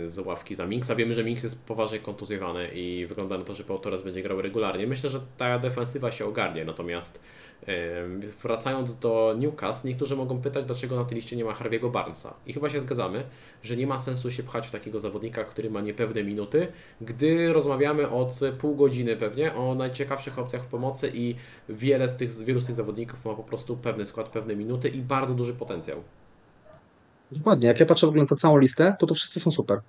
z 0.05 0.19
ławki 0.19 0.55
za 0.55 0.67
Minksa. 0.67 0.95
Wiemy, 0.95 1.15
że 1.15 1.25
Minks 1.25 1.43
jest 1.43 1.67
poważnie 1.67 1.99
kontuzjowany 1.99 2.69
i 2.75 3.07
wygląda 3.07 3.39
na 3.39 3.45
to, 3.45 3.55
że 3.55 3.65
Pau 3.65 3.79
Torres 3.79 4.03
będzie 4.03 4.23
grał 4.23 4.43
regularnie. 4.43 4.87
Myślę, 4.87 5.11
że 5.11 5.21
ta 5.37 5.59
defensywa 5.59 6.11
się 6.11 6.27
ogarnie, 6.27 6.65
natomiast 6.65 7.21
e, 7.69 7.73
wracając 8.43 8.99
do 8.99 9.35
Newcastle, 9.39 9.89
niektórzy 9.89 10.17
mogą 10.17 10.41
pytać, 10.41 10.65
dlaczego 10.65 10.97
na 10.97 11.05
tej 11.05 11.17
liście 11.17 11.37
nie 11.37 11.45
ma 11.45 11.53
Harvey'ego 11.53 11.91
Barnesa. 11.91 12.35
I 12.47 12.53
chyba 12.53 12.71
się 12.71 12.81
zgadzamy, 12.81 13.25
że 13.63 13.77
nie 13.77 13.87
ma 13.87 13.99
sensu 13.99 14.31
się 14.31 14.43
pchać 14.43 14.69
w 14.69 14.71
takiego 14.71 15.01
zawodnika, 15.01 15.45
który 15.45 15.71
ma 15.71 15.81
niepewne 15.81 16.25
minuty, 16.25 16.67
gdy 17.01 17.53
rozmawiamy 17.53 18.11
od 18.11 18.41
pół 18.59 18.77
godziny 18.77 19.17
pewnie 19.17 19.55
o 19.55 19.75
najciekawszych 19.75 20.39
opcjach 20.39 20.63
w 20.63 20.67
pomocy 20.67 21.11
i 21.14 21.34
wiele 21.68 22.09
z 22.09 22.17
tych, 22.17 22.33
wielu 22.45 22.61
z 22.61 22.67
tych 22.67 22.75
zawodników 22.75 23.25
ma 23.25 23.34
po 23.34 23.45
prostu 23.45 23.76
pewny 23.76 24.07
skład, 24.07 24.29
pewne 24.29 24.57
minuty 24.57 24.89
i 24.89 25.01
bardzo 25.01 25.34
duży 25.34 25.55
potencjał. 25.55 26.03
Dokładnie, 27.33 27.69
jak 27.69 27.81
ja 27.81 27.87
patrzę 27.87 28.07
w 28.07 28.09
ogóle 28.09 28.23
na 28.23 28.29
tę 28.29 28.37
całą 28.37 28.59
listę, 28.59 28.97
to 28.99 29.07
to 29.07 29.15
wszyscy 29.15 29.41
są 29.41 29.51
super. 29.51 29.81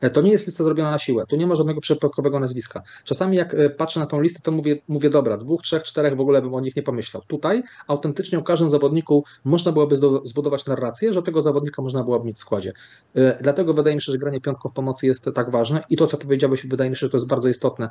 E, 0.00 0.10
To 0.10 0.22
nie 0.22 0.30
jest 0.32 0.46
lista 0.46 0.64
zrobiona 0.64 0.90
na 0.90 0.98
siłę, 0.98 1.24
tu 1.28 1.36
nie 1.36 1.46
ma 1.46 1.54
żadnego 1.54 1.80
przypadkowego 1.80 2.40
nazwiska. 2.40 2.82
Czasami 3.04 3.36
jak 3.36 3.54
e, 3.54 3.70
patrzę 3.70 4.00
na 4.00 4.06
tą 4.06 4.20
listę, 4.20 4.40
to 4.42 4.50
mówię, 4.52 4.76
mówię 4.88 5.10
dobra, 5.10 5.36
dwóch, 5.36 5.62
trzech, 5.62 5.82
czterech 5.82 6.16
w 6.16 6.20
ogóle 6.20 6.42
bym 6.42 6.54
o 6.54 6.60
nich 6.60 6.76
nie 6.76 6.82
pomyślał. 6.82 7.22
Tutaj 7.26 7.62
autentycznie 7.86 8.38
o 8.38 8.42
każdym 8.42 8.70
zawodniku 8.70 9.24
można 9.44 9.72
byłoby 9.72 9.96
zbudować 10.24 10.66
narrację, 10.66 11.12
że 11.12 11.22
tego 11.22 11.42
zawodnika 11.42 11.82
można 11.82 12.04
byłoby 12.04 12.26
mieć 12.26 12.36
w 12.36 12.40
składzie. 12.40 12.72
E, 13.14 13.38
Dlatego 13.42 13.74
wydaje 13.74 13.96
mi 13.96 14.02
się, 14.02 14.12
że 14.12 14.18
granie 14.18 14.40
piątką 14.40 14.68
w 14.68 14.72
pomocy 14.72 15.06
jest 15.06 15.30
tak 15.34 15.50
ważne 15.50 15.82
i 15.90 15.96
to, 15.96 16.06
co 16.06 16.16
powiedziałeś, 16.16 16.66
wydaje 16.66 16.90
mi 16.90 16.96
się, 16.96 17.00
że 17.06 17.10
to 17.10 17.16
jest 17.16 17.26
bardzo 17.28 17.48
istotne. 17.48 17.88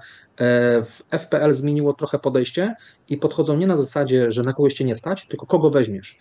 W 0.85 1.01
FPL 1.19 1.53
zmieniło 1.53 1.93
trochę 1.93 2.19
podejście 2.19 2.75
i 3.09 3.17
podchodzą 3.17 3.57
nie 3.57 3.67
na 3.67 3.77
zasadzie, 3.77 4.31
że 4.31 4.43
na 4.43 4.53
kogoś 4.53 4.73
cię 4.73 4.85
nie 4.85 4.95
stać, 4.95 5.27
tylko 5.27 5.45
kogo 5.45 5.69
weźmiesz. 5.69 6.17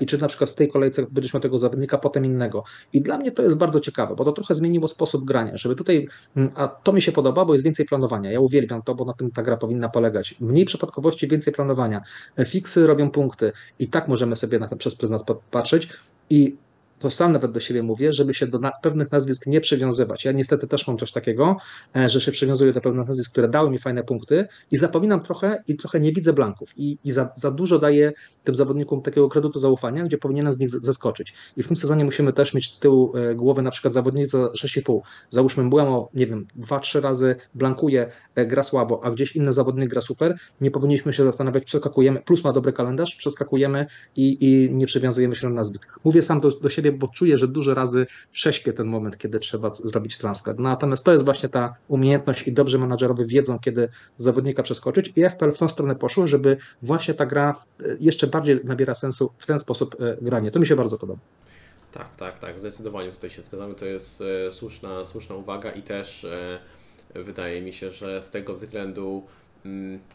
I 0.00 0.06
czy 0.06 0.18
na 0.18 0.28
przykład 0.28 0.50
w 0.50 0.54
tej 0.54 0.68
kolejce 0.68 1.06
będziesz 1.10 1.34
miał 1.34 1.40
tego 1.40 1.58
zawodnika, 1.58 1.98
potem 1.98 2.24
innego. 2.24 2.64
I 2.92 3.00
dla 3.00 3.18
mnie 3.18 3.32
to 3.32 3.42
jest 3.42 3.56
bardzo 3.56 3.80
ciekawe, 3.80 4.14
bo 4.16 4.24
to 4.24 4.32
trochę 4.32 4.54
zmieniło 4.54 4.88
sposób 4.88 5.24
grania, 5.30 5.56
żeby 5.56 5.76
tutaj, 5.76 6.08
mm, 6.36 6.50
a 6.54 6.68
to 6.68 6.92
mi 6.92 7.02
się 7.02 7.12
podoba, 7.12 7.44
bo 7.44 7.52
jest 7.52 7.64
więcej 7.64 7.86
planowania. 7.86 8.32
Ja 8.32 8.40
uwielbiam 8.40 8.82
to, 8.82 8.94
bo 8.94 9.04
na 9.04 9.12
tym 9.12 9.30
ta 9.30 9.42
gra 9.42 9.56
powinna 9.56 9.88
polegać. 9.88 10.34
Mniej 10.40 10.64
przypadkowości, 10.64 11.28
więcej 11.28 11.52
planowania. 11.52 12.02
E, 12.38 12.44
Fiksy 12.44 12.86
robią 12.86 13.10
punkty 13.10 13.52
i 13.78 13.88
tak 13.88 14.08
możemy 14.08 14.36
sobie 14.36 14.58
na 14.58 14.68
to 14.68 14.76
przez 14.76 14.94
pryzmat 14.96 15.22
patrzeć 15.50 15.88
i 16.30 16.56
to 17.00 17.10
sam 17.10 17.32
nawet 17.32 17.52
do 17.52 17.60
siebie 17.60 17.82
mówię, 17.82 18.12
żeby 18.12 18.34
się 18.34 18.46
do 18.46 18.58
na, 18.58 18.72
pewnych 18.82 19.12
nazwisk 19.12 19.46
nie 19.46 19.60
przywiązywać. 19.60 20.24
Ja 20.24 20.32
niestety 20.32 20.66
też 20.66 20.86
mam 20.88 20.98
coś 20.98 21.12
takiego, 21.12 21.56
e, 21.96 22.08
że 22.08 22.20
się 22.20 22.32
przywiązuję 22.32 22.72
do 22.72 22.80
pewnych 22.80 23.06
nazwisk, 23.08 23.32
które 23.32 23.48
dały 23.48 23.70
mi 23.70 23.78
fajne 23.78 24.04
punkty 24.04 24.46
i 24.70 24.78
zapominam 24.78 25.20
trochę 25.20 25.62
i 25.68 25.76
trochę 25.76 26.00
nie 26.00 26.12
widzę 26.12 26.32
blanków 26.32 26.72
i, 26.76 26.98
i 27.04 27.12
za, 27.12 27.28
za 27.36 27.50
dużo 27.50 27.78
daję 27.78 28.12
tym 28.44 28.54
zawodnikom 28.54 29.02
takiego 29.02 29.28
kredytu 29.28 29.60
zaufania, 29.60 30.04
gdzie 30.04 30.18
powinienem 30.18 30.52
z 30.52 30.58
nich 30.58 30.70
z- 30.70 30.84
zeskoczyć. 30.84 31.34
I 31.56 31.62
w 31.62 31.68
tym 31.68 31.76
sezonie 31.76 32.04
musimy 32.04 32.32
też 32.32 32.54
mieć 32.54 32.74
z 32.74 32.78
tyłu 32.78 33.16
e, 33.16 33.34
głowy 33.34 33.62
na 33.62 33.70
przykład 33.70 33.94
zawodnicy 33.94 34.36
6,5. 34.36 35.00
Załóżmy 35.30 35.68
Błemo, 35.68 36.08
nie 36.14 36.26
wiem, 36.26 36.46
2-3 36.60 37.00
razy 37.00 37.36
blankuje, 37.54 38.10
e, 38.34 38.46
gra 38.46 38.62
słabo, 38.62 39.00
a 39.04 39.10
gdzieś 39.10 39.36
inny 39.36 39.52
zawodnik 39.52 39.90
gra 39.90 40.00
super, 40.00 40.36
nie 40.60 40.70
powinniśmy 40.70 41.12
się 41.12 41.24
zastanawiać, 41.24 41.64
przeskakujemy, 41.64 42.22
plus 42.22 42.44
ma 42.44 42.52
dobry 42.52 42.72
kalendarz, 42.72 43.14
przeskakujemy 43.16 43.86
i, 44.16 44.38
i 44.40 44.74
nie 44.74 44.86
przywiązujemy 44.86 45.34
się 45.36 45.48
do 45.48 45.54
nazwisk. 45.54 45.98
Mówię 46.04 46.22
sam 46.22 46.40
do, 46.40 46.50
do 46.50 46.68
siebie, 46.68 46.89
bo 46.92 47.08
czuję, 47.08 47.38
że 47.38 47.48
dużo 47.48 47.74
razy 47.74 48.06
prześpię 48.32 48.72
ten 48.72 48.86
moment, 48.86 49.18
kiedy 49.18 49.40
trzeba 49.40 49.74
zrobić 49.74 50.18
transfer. 50.18 50.58
Natomiast 50.58 51.04
to 51.04 51.12
jest 51.12 51.24
właśnie 51.24 51.48
ta 51.48 51.74
umiejętność 51.88 52.46
i 52.46 52.52
dobrzy 52.52 52.78
menadżerowie 52.78 53.24
wiedzą, 53.24 53.58
kiedy 53.58 53.88
zawodnika 54.16 54.62
przeskoczyć 54.62 55.12
i 55.16 55.22
FPL 55.30 55.52
w 55.52 55.58
tą 55.58 55.68
stronę 55.68 55.96
poszło, 55.96 56.26
żeby 56.26 56.56
właśnie 56.82 57.14
ta 57.14 57.26
gra 57.26 57.60
e, 57.80 57.84
jeszcze 58.00 58.26
bardziej 58.26 58.60
nabiera 58.64 58.94
sensu 58.94 59.32
w 59.38 59.46
ten 59.46 59.58
sposób 59.58 59.96
e, 60.00 60.16
granie. 60.22 60.50
To 60.50 60.60
mi 60.60 60.66
się 60.66 60.76
bardzo 60.76 60.98
podoba. 60.98 61.20
Tak, 61.92 62.16
tak, 62.16 62.38
tak, 62.38 62.58
zdecydowanie 62.58 63.12
tutaj 63.12 63.30
się 63.30 63.42
zgadzamy. 63.42 63.74
To 63.74 63.86
jest 63.86 64.22
e, 64.48 64.52
słuszna, 64.52 65.06
słuszna 65.06 65.34
uwaga 65.34 65.70
i 65.70 65.82
też 65.82 66.26
wydaje 67.14 67.62
mi 67.62 67.72
się, 67.72 67.90
że 67.90 68.22
z 68.22 68.30
tego 68.30 68.54
względu 68.54 69.26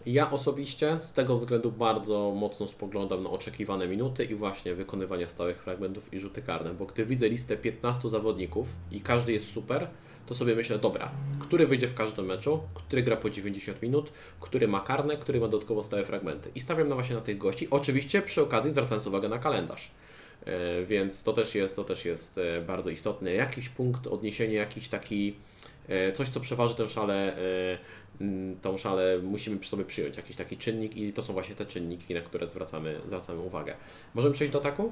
ja 0.05 0.31
osobiście 0.31 0.99
z 0.99 1.11
tego 1.11 1.35
względu 1.35 1.71
bardzo 1.71 2.33
mocno 2.35 2.67
spoglądam 2.67 3.23
na 3.23 3.29
oczekiwane 3.29 3.87
minuty 3.87 4.25
i 4.25 4.35
właśnie 4.35 4.75
wykonywanie 4.75 5.27
stałych 5.27 5.63
fragmentów 5.63 6.13
i 6.13 6.19
rzuty 6.19 6.41
karne, 6.41 6.73
bo 6.73 6.85
gdy 6.85 7.05
widzę 7.05 7.29
listę 7.29 7.57
15 7.57 8.09
zawodników 8.09 8.67
i 8.91 9.01
każdy 9.01 9.33
jest 9.33 9.51
super, 9.51 9.87
to 10.25 10.35
sobie 10.35 10.55
myślę, 10.55 10.79
dobra, 10.79 11.11
który 11.39 11.67
wyjdzie 11.67 11.87
w 11.87 11.93
każdym 11.93 12.25
meczu, 12.25 12.59
który 12.73 13.03
gra 13.03 13.17
po 13.17 13.29
90 13.29 13.81
minut, 13.81 14.11
który 14.39 14.67
ma 14.67 14.79
karne, 14.79 15.17
który 15.17 15.39
ma 15.39 15.47
dodatkowo 15.47 15.83
stałe 15.83 16.05
fragmenty. 16.05 16.51
I 16.55 16.59
stawiam 16.59 16.89
na 16.89 16.95
właśnie 16.95 17.15
na 17.15 17.21
tych 17.21 17.37
gości, 17.37 17.67
oczywiście 17.69 18.21
przy 18.21 18.41
okazji 18.41 18.71
zwracając 18.71 19.07
uwagę 19.07 19.29
na 19.29 19.39
kalendarz. 19.39 19.91
E, 20.45 20.85
Więc 20.85 21.23
to 21.23 21.33
też 21.33 21.55
jest, 21.55 21.75
to 21.75 21.83
też 21.83 22.05
jest 22.05 22.37
e, 22.37 22.61
bardzo 22.61 22.89
istotne. 22.89 23.33
Jakiś 23.33 23.69
punkt 23.69 24.07
odniesienia, 24.07 24.59
jakiś 24.59 24.87
taki 24.89 25.35
e, 25.87 26.11
coś, 26.11 26.29
co 26.29 26.39
przeważy 26.39 26.75
tę 26.75 26.89
szalę, 26.89 27.33
mm, 27.33 27.77
tą 28.61 28.77
szalę 28.77 29.19
musimy 29.23 29.57
przy 29.57 29.69
sobie 29.69 29.85
przyjąć, 29.85 30.17
jakiś 30.17 30.35
taki 30.35 30.57
czynnik 30.57 30.97
i 30.97 31.13
to 31.13 31.21
są 31.21 31.33
właśnie 31.33 31.55
te 31.55 31.65
czynniki, 31.65 32.13
na 32.13 32.21
które 32.21 32.47
zwracamy, 32.47 32.99
zwracamy 33.05 33.39
uwagę. 33.39 33.73
Możemy 34.13 34.33
przejść 34.33 34.53
do 34.53 34.59
ataku? 34.59 34.91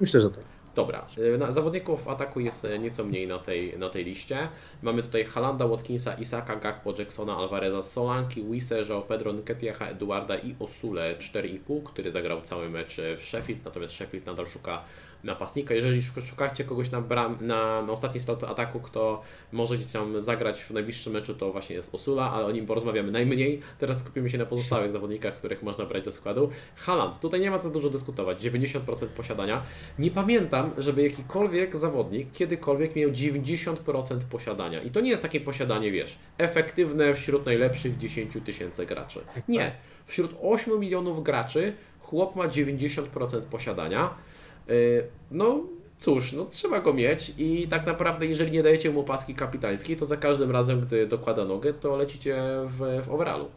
Myślę, 0.00 0.20
że 0.20 0.30
tak. 0.30 0.44
Dobra, 0.74 1.06
na- 1.38 1.52
zawodników 1.52 2.04
w 2.04 2.08
ataku 2.08 2.40
jest 2.40 2.64
e, 2.64 2.78
nieco 2.78 3.04
mniej 3.04 3.26
na 3.26 3.38
tej, 3.38 3.78
na 3.78 3.90
tej 3.90 4.04
liście. 4.04 4.48
Mamy 4.82 5.02
tutaj 5.02 5.24
Halanda, 5.24 5.66
Watkinsa, 5.66 6.14
Isaka, 6.14 6.56
Gakpo, 6.56 6.94
Jacksona, 6.98 7.36
Alvareza, 7.36 7.82
Solanki, 7.82 8.44
Wise, 8.44 8.82
João 8.82 9.02
Pedro, 9.02 9.32
Nketiaha, 9.32 9.86
Eduarda 9.88 10.36
i 10.38 10.56
Osule 10.58 11.14
4,5, 11.16 11.82
który 11.82 12.10
zagrał 12.10 12.40
cały 12.40 12.70
mecz 12.70 12.98
e, 12.98 13.16
w 13.16 13.24
Sheffield, 13.24 13.64
natomiast 13.64 13.94
Sheffield 13.94 14.26
nadal 14.26 14.46
szuka 14.46 14.84
napastnika. 15.24 15.74
Jeżeli 15.74 16.00
szuk- 16.00 16.26
szukacie 16.26 16.64
kogoś 16.64 16.90
na, 16.90 17.00
bram, 17.00 17.38
na, 17.40 17.82
na 17.82 17.92
ostatni 17.92 18.20
slot 18.20 18.44
ataku, 18.44 18.80
kto 18.80 19.22
może 19.52 19.76
gdzieś 19.76 19.92
tam 19.92 20.20
zagrać 20.20 20.62
w 20.62 20.70
najbliższym 20.70 21.12
meczu, 21.12 21.34
to 21.34 21.52
właśnie 21.52 21.76
jest 21.76 21.94
Osula, 21.94 22.30
ale 22.30 22.44
o 22.46 22.50
nim 22.50 22.66
porozmawiamy 22.66 23.10
najmniej. 23.12 23.60
Teraz 23.78 24.00
skupimy 24.00 24.30
się 24.30 24.38
na 24.38 24.46
pozostałych 24.46 24.92
zawodnikach, 24.92 25.36
których 25.36 25.62
można 25.62 25.84
brać 25.86 26.04
do 26.04 26.12
składu. 26.12 26.50
Haaland, 26.76 27.20
tutaj 27.20 27.40
nie 27.40 27.50
ma 27.50 27.58
co 27.58 27.70
dużo 27.70 27.90
dyskutować, 27.90 28.42
90% 28.42 29.06
posiadania. 29.06 29.62
Nie 29.98 30.10
pamiętam, 30.10 30.70
żeby 30.78 31.02
jakikolwiek 31.02 31.76
zawodnik 31.76 32.32
kiedykolwiek 32.32 32.96
miał 32.96 33.10
90% 33.10 33.74
posiadania. 34.30 34.82
I 34.82 34.90
to 34.90 35.00
nie 35.00 35.10
jest 35.10 35.22
takie 35.22 35.40
posiadanie, 35.40 35.92
wiesz, 35.92 36.18
efektywne 36.38 37.14
wśród 37.14 37.46
najlepszych 37.46 37.96
10 37.96 38.34
tysięcy 38.44 38.86
graczy. 38.86 39.20
Nie. 39.48 39.72
Wśród 40.06 40.34
8 40.42 40.80
milionów 40.80 41.22
graczy 41.22 41.72
chłop 42.00 42.36
ma 42.36 42.48
90% 42.48 43.40
posiadania. 43.40 44.14
Yy, 44.68 45.08
No 45.30 45.62
cóż, 45.98 46.32
no 46.32 46.44
trzeba 46.44 46.80
go 46.80 46.94
mieć 46.94 47.32
i 47.38 47.68
tak 47.68 47.86
naprawdę 47.86 48.26
jeżeli 48.26 48.50
nie 48.50 48.62
dajecie 48.62 48.90
mu 48.90 49.04
paski 49.04 49.34
kapitańskiej, 49.34 49.96
to 49.96 50.06
za 50.06 50.16
każdym 50.16 50.50
razem, 50.50 50.80
gdy 50.80 51.06
dokłada 51.06 51.44
nogę, 51.44 51.74
to 51.74 51.96
lecicie 51.96 52.36
w, 52.66 53.02
w 53.04 53.10
overallu. 53.10 53.48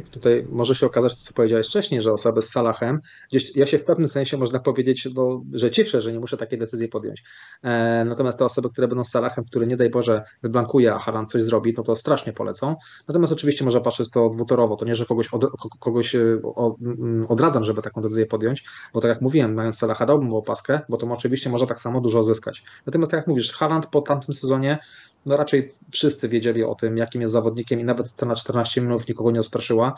Tutaj 0.00 0.46
może 0.50 0.74
się 0.74 0.86
okazać, 0.86 1.14
co 1.14 1.34
powiedziałeś 1.34 1.66
wcześniej, 1.66 2.00
że 2.00 2.12
osoby 2.12 2.42
z 2.42 2.50
Salahem, 2.50 3.00
gdzieś 3.30 3.56
ja 3.56 3.66
się 3.66 3.78
w 3.78 3.84
pewnym 3.84 4.08
sensie 4.08 4.36
można 4.36 4.58
powiedzieć, 4.58 5.08
no, 5.14 5.42
że 5.52 5.70
cieszę, 5.70 6.00
że 6.00 6.12
nie 6.12 6.20
muszę 6.20 6.36
takiej 6.36 6.58
decyzji 6.58 6.88
podjąć. 6.88 7.24
E, 7.62 8.04
natomiast 8.04 8.38
te 8.38 8.44
osoby, 8.44 8.70
które 8.70 8.88
będą 8.88 9.04
z 9.04 9.10
Salahem, 9.10 9.44
które 9.44 9.66
nie 9.66 9.76
daj 9.76 9.90
Boże 9.90 10.24
wyblankuje, 10.42 10.94
a 10.94 10.98
Haaland 10.98 11.30
coś 11.30 11.42
zrobi, 11.42 11.74
no 11.76 11.82
to 11.82 11.96
strasznie 11.96 12.32
polecą. 12.32 12.76
Natomiast 13.08 13.32
oczywiście 13.32 13.64
można 13.64 13.80
patrzeć 13.80 14.10
to 14.10 14.28
dwutorowo, 14.28 14.76
to 14.76 14.84
nie, 14.84 14.96
że 14.96 15.06
kogoś, 15.06 15.28
od, 15.28 15.46
kogoś 15.80 16.14
e, 16.14 16.18
mm, 16.18 17.26
odradzam, 17.28 17.64
żeby 17.64 17.82
taką 17.82 18.02
decyzję 18.02 18.26
podjąć, 18.26 18.64
bo 18.94 19.00
tak 19.00 19.08
jak 19.08 19.20
mówiłem, 19.20 19.54
mając 19.54 19.78
Salaha 19.78 20.06
dałbym 20.06 20.28
mu 20.28 20.36
opaskę, 20.36 20.80
bo 20.88 20.96
to 20.96 21.06
oczywiście 21.06 21.50
może 21.50 21.66
tak 21.66 21.80
samo 21.80 22.00
dużo 22.00 22.22
zyskać. 22.22 22.64
Natomiast 22.86 23.10
tak 23.10 23.18
jak 23.18 23.26
mówisz, 23.26 23.52
Haaland 23.52 23.86
po 23.86 24.00
tamtym 24.00 24.34
sezonie 24.34 24.78
no 25.26 25.36
raczej 25.36 25.72
wszyscy 25.90 26.28
wiedzieli 26.28 26.64
o 26.64 26.74
tym, 26.74 26.96
jakim 26.96 27.20
jest 27.20 27.32
zawodnikiem 27.32 27.80
i 27.80 27.84
nawet 27.84 28.08
scena 28.08 28.34
14 28.34 28.80
minut 28.80 29.08
nikogo 29.08 29.30
nie 29.30 29.40
odstraszyła. 29.40 29.94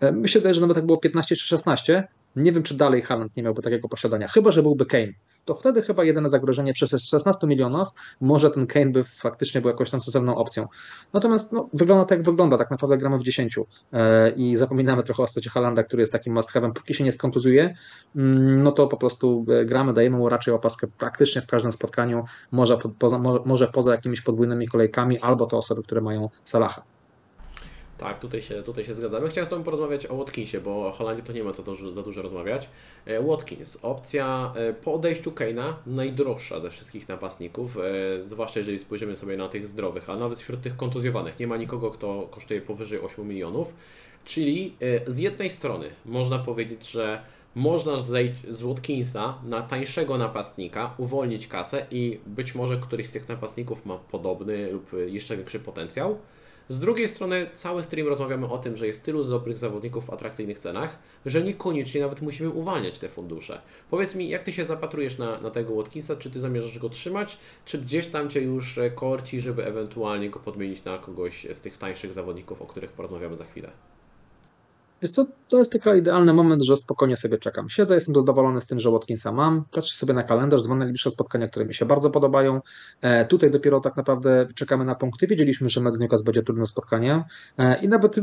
E, 0.00 0.12
wydaje, 0.12 0.54
że 0.54 0.60
nawet 0.60 0.76
jak 0.76 0.86
było 0.86 0.98
15 0.98 1.36
czy 1.36 1.46
16, 1.46 2.08
nie 2.36 2.52
wiem, 2.52 2.62
czy 2.62 2.74
dalej 2.74 3.02
Haaland 3.02 3.36
nie 3.36 3.42
miałby 3.42 3.62
takiego 3.62 3.88
posiadania, 3.88 4.28
chyba, 4.28 4.50
że 4.50 4.62
byłby 4.62 4.86
Kane. 4.86 5.12
To 5.48 5.54
wtedy 5.54 5.82
chyba 5.82 6.04
jedyne 6.04 6.30
zagrożenie 6.30 6.72
przez 6.72 6.90
16 6.90 7.46
milionów, 7.46 7.88
może 8.20 8.50
ten 8.50 8.66
Kane 8.66 8.86
by 8.86 9.04
faktycznie 9.04 9.60
był 9.60 9.70
jakąś 9.70 9.90
tam 9.90 10.00
sensowną 10.00 10.36
opcją. 10.36 10.68
Natomiast 11.12 11.52
no, 11.52 11.68
wygląda 11.72 12.04
tak, 12.04 12.18
jak 12.18 12.26
wygląda. 12.26 12.58
Tak 12.58 12.70
naprawdę 12.70 12.98
gramy 12.98 13.18
w 13.18 13.22
10 13.22 13.58
e, 13.92 14.30
i 14.30 14.56
zapominamy 14.56 15.02
trochę 15.02 15.22
o 15.22 15.26
stacie 15.26 15.50
Halanda, 15.50 15.82
który 15.82 16.00
jest 16.02 16.12
takim 16.12 16.34
must 16.34 16.52
have'em. 16.52 16.72
Póki 16.72 16.94
się 16.94 17.04
nie 17.04 17.12
skontuzuje, 17.12 17.74
mm, 18.16 18.62
no 18.62 18.72
to 18.72 18.86
po 18.86 18.96
prostu 18.96 19.46
e, 19.48 19.64
gramy, 19.64 19.92
dajemy 19.92 20.16
mu 20.16 20.28
raczej 20.28 20.54
opaskę 20.54 20.86
praktycznie 20.98 21.42
w 21.42 21.46
każdym 21.46 21.72
spotkaniu, 21.72 22.24
może, 22.50 22.78
po, 22.78 22.88
poza, 22.88 23.18
mo- 23.18 23.42
może 23.44 23.68
poza 23.68 23.92
jakimiś 23.92 24.20
podwójnymi 24.20 24.68
kolejkami, 24.68 25.18
albo 25.18 25.46
to 25.46 25.56
osoby, 25.56 25.82
które 25.82 26.00
mają 26.00 26.28
Salaha. 26.44 26.97
Tak, 27.98 28.18
tutaj 28.18 28.42
się, 28.42 28.62
tutaj 28.62 28.84
się 28.84 28.94
zgadzamy. 28.94 29.28
Chciałem 29.28 29.46
z 29.46 29.50
Tobą 29.50 29.62
porozmawiać 29.62 30.06
o 30.06 30.14
Watkinsie, 30.14 30.60
bo 30.60 30.86
o 30.86 30.92
Holandii 30.92 31.24
to 31.24 31.32
nie 31.32 31.44
ma 31.44 31.52
co 31.52 31.76
za 31.92 32.02
dużo 32.02 32.22
rozmawiać. 32.22 32.68
E, 33.06 33.22
Watkins, 33.22 33.78
opcja 33.82 34.52
e, 34.56 34.72
po 34.72 34.94
odejściu 34.94 35.30
Kane'a 35.30 35.72
najdroższa 35.86 36.60
ze 36.60 36.70
wszystkich 36.70 37.08
napastników, 37.08 37.76
e, 37.76 38.22
zwłaszcza 38.22 38.60
jeżeli 38.60 38.78
spojrzymy 38.78 39.16
sobie 39.16 39.36
na 39.36 39.48
tych 39.48 39.66
zdrowych, 39.66 40.10
a 40.10 40.16
nawet 40.16 40.40
wśród 40.40 40.62
tych 40.62 40.76
kontuzjowanych 40.76 41.38
nie 41.38 41.46
ma 41.46 41.56
nikogo, 41.56 41.90
kto 41.90 42.28
kosztuje 42.30 42.60
powyżej 42.60 43.00
8 43.00 43.28
milionów. 43.28 43.74
Czyli 44.24 44.76
z 45.06 45.18
jednej 45.18 45.50
strony 45.50 45.90
można 46.04 46.38
powiedzieć, 46.38 46.90
że 46.90 47.22
można 47.54 47.98
zejść 47.98 48.46
z 48.48 48.62
Watkinsa 48.62 49.38
na 49.44 49.62
tańszego 49.62 50.18
napastnika, 50.18 50.94
uwolnić 50.98 51.48
kasę 51.48 51.86
i 51.90 52.20
być 52.26 52.54
może 52.54 52.76
któryś 52.76 53.06
z 53.06 53.10
tych 53.10 53.28
napastników 53.28 53.86
ma 53.86 53.96
podobny 53.96 54.72
lub 54.72 54.90
jeszcze 55.06 55.36
większy 55.36 55.60
potencjał. 55.60 56.18
Z 56.68 56.80
drugiej 56.80 57.08
strony 57.08 57.50
cały 57.52 57.82
stream 57.82 58.08
rozmawiamy 58.08 58.48
o 58.48 58.58
tym, 58.58 58.76
że 58.76 58.86
jest 58.86 59.04
tylu 59.04 59.24
dobrych 59.24 59.58
zawodników 59.58 60.04
w 60.04 60.10
atrakcyjnych 60.10 60.58
cenach, 60.58 60.98
że 61.26 61.42
niekoniecznie 61.42 62.00
nawet 62.00 62.22
musimy 62.22 62.50
uwalniać 62.50 62.98
te 62.98 63.08
fundusze. 63.08 63.60
Powiedz 63.90 64.14
mi, 64.14 64.28
jak 64.28 64.42
Ty 64.42 64.52
się 64.52 64.64
zapatrujesz 64.64 65.18
na, 65.18 65.40
na 65.40 65.50
tego 65.50 65.74
Watkinsa, 65.74 66.16
czy 66.16 66.30
Ty 66.30 66.40
zamierzasz 66.40 66.78
go 66.78 66.88
trzymać, 66.88 67.38
czy 67.64 67.78
gdzieś 67.78 68.06
tam 68.06 68.30
Cię 68.30 68.40
już 68.40 68.78
e, 68.78 68.90
korci, 68.90 69.40
żeby 69.40 69.66
ewentualnie 69.66 70.30
go 70.30 70.40
podmienić 70.40 70.84
na 70.84 70.98
kogoś 70.98 71.46
z 71.52 71.60
tych 71.60 71.78
tańszych 71.78 72.12
zawodników, 72.12 72.62
o 72.62 72.66
których 72.66 72.92
porozmawiamy 72.92 73.36
za 73.36 73.44
chwilę? 73.44 73.70
Wiesz 75.02 75.10
co, 75.10 75.26
to 75.48 75.58
jest 75.58 75.72
taki 75.72 75.90
idealny 75.98 76.32
moment, 76.32 76.62
że 76.62 76.76
spokojnie 76.76 77.16
sobie 77.16 77.38
czekam. 77.38 77.68
Siedzę, 77.68 77.94
jestem 77.94 78.14
zadowolony 78.14 78.60
z 78.60 78.66
tym, 78.66 78.80
że 78.80 78.90
Watkinsa 78.90 79.32
mam. 79.32 79.64
Patrzę 79.72 79.96
sobie 79.96 80.14
na 80.14 80.22
kalendarz, 80.22 80.62
dwa 80.62 80.74
najbliższe 80.74 81.10
spotkania, 81.10 81.48
które 81.48 81.66
mi 81.66 81.74
się 81.74 81.86
bardzo 81.86 82.10
podobają. 82.10 82.60
E, 83.00 83.24
tutaj 83.24 83.50
dopiero 83.50 83.80
tak 83.80 83.96
naprawdę 83.96 84.48
czekamy 84.54 84.84
na 84.84 84.94
punkty. 84.94 85.26
Wiedzieliśmy, 85.26 85.68
że 85.68 85.80
Mecz 85.80 85.98
Newcastle 85.98 86.24
będzie 86.24 86.42
trudnym 86.42 86.66
spotkaniem 86.66 87.22
e, 87.58 87.80
i 87.80 87.88
nawet 87.88 88.16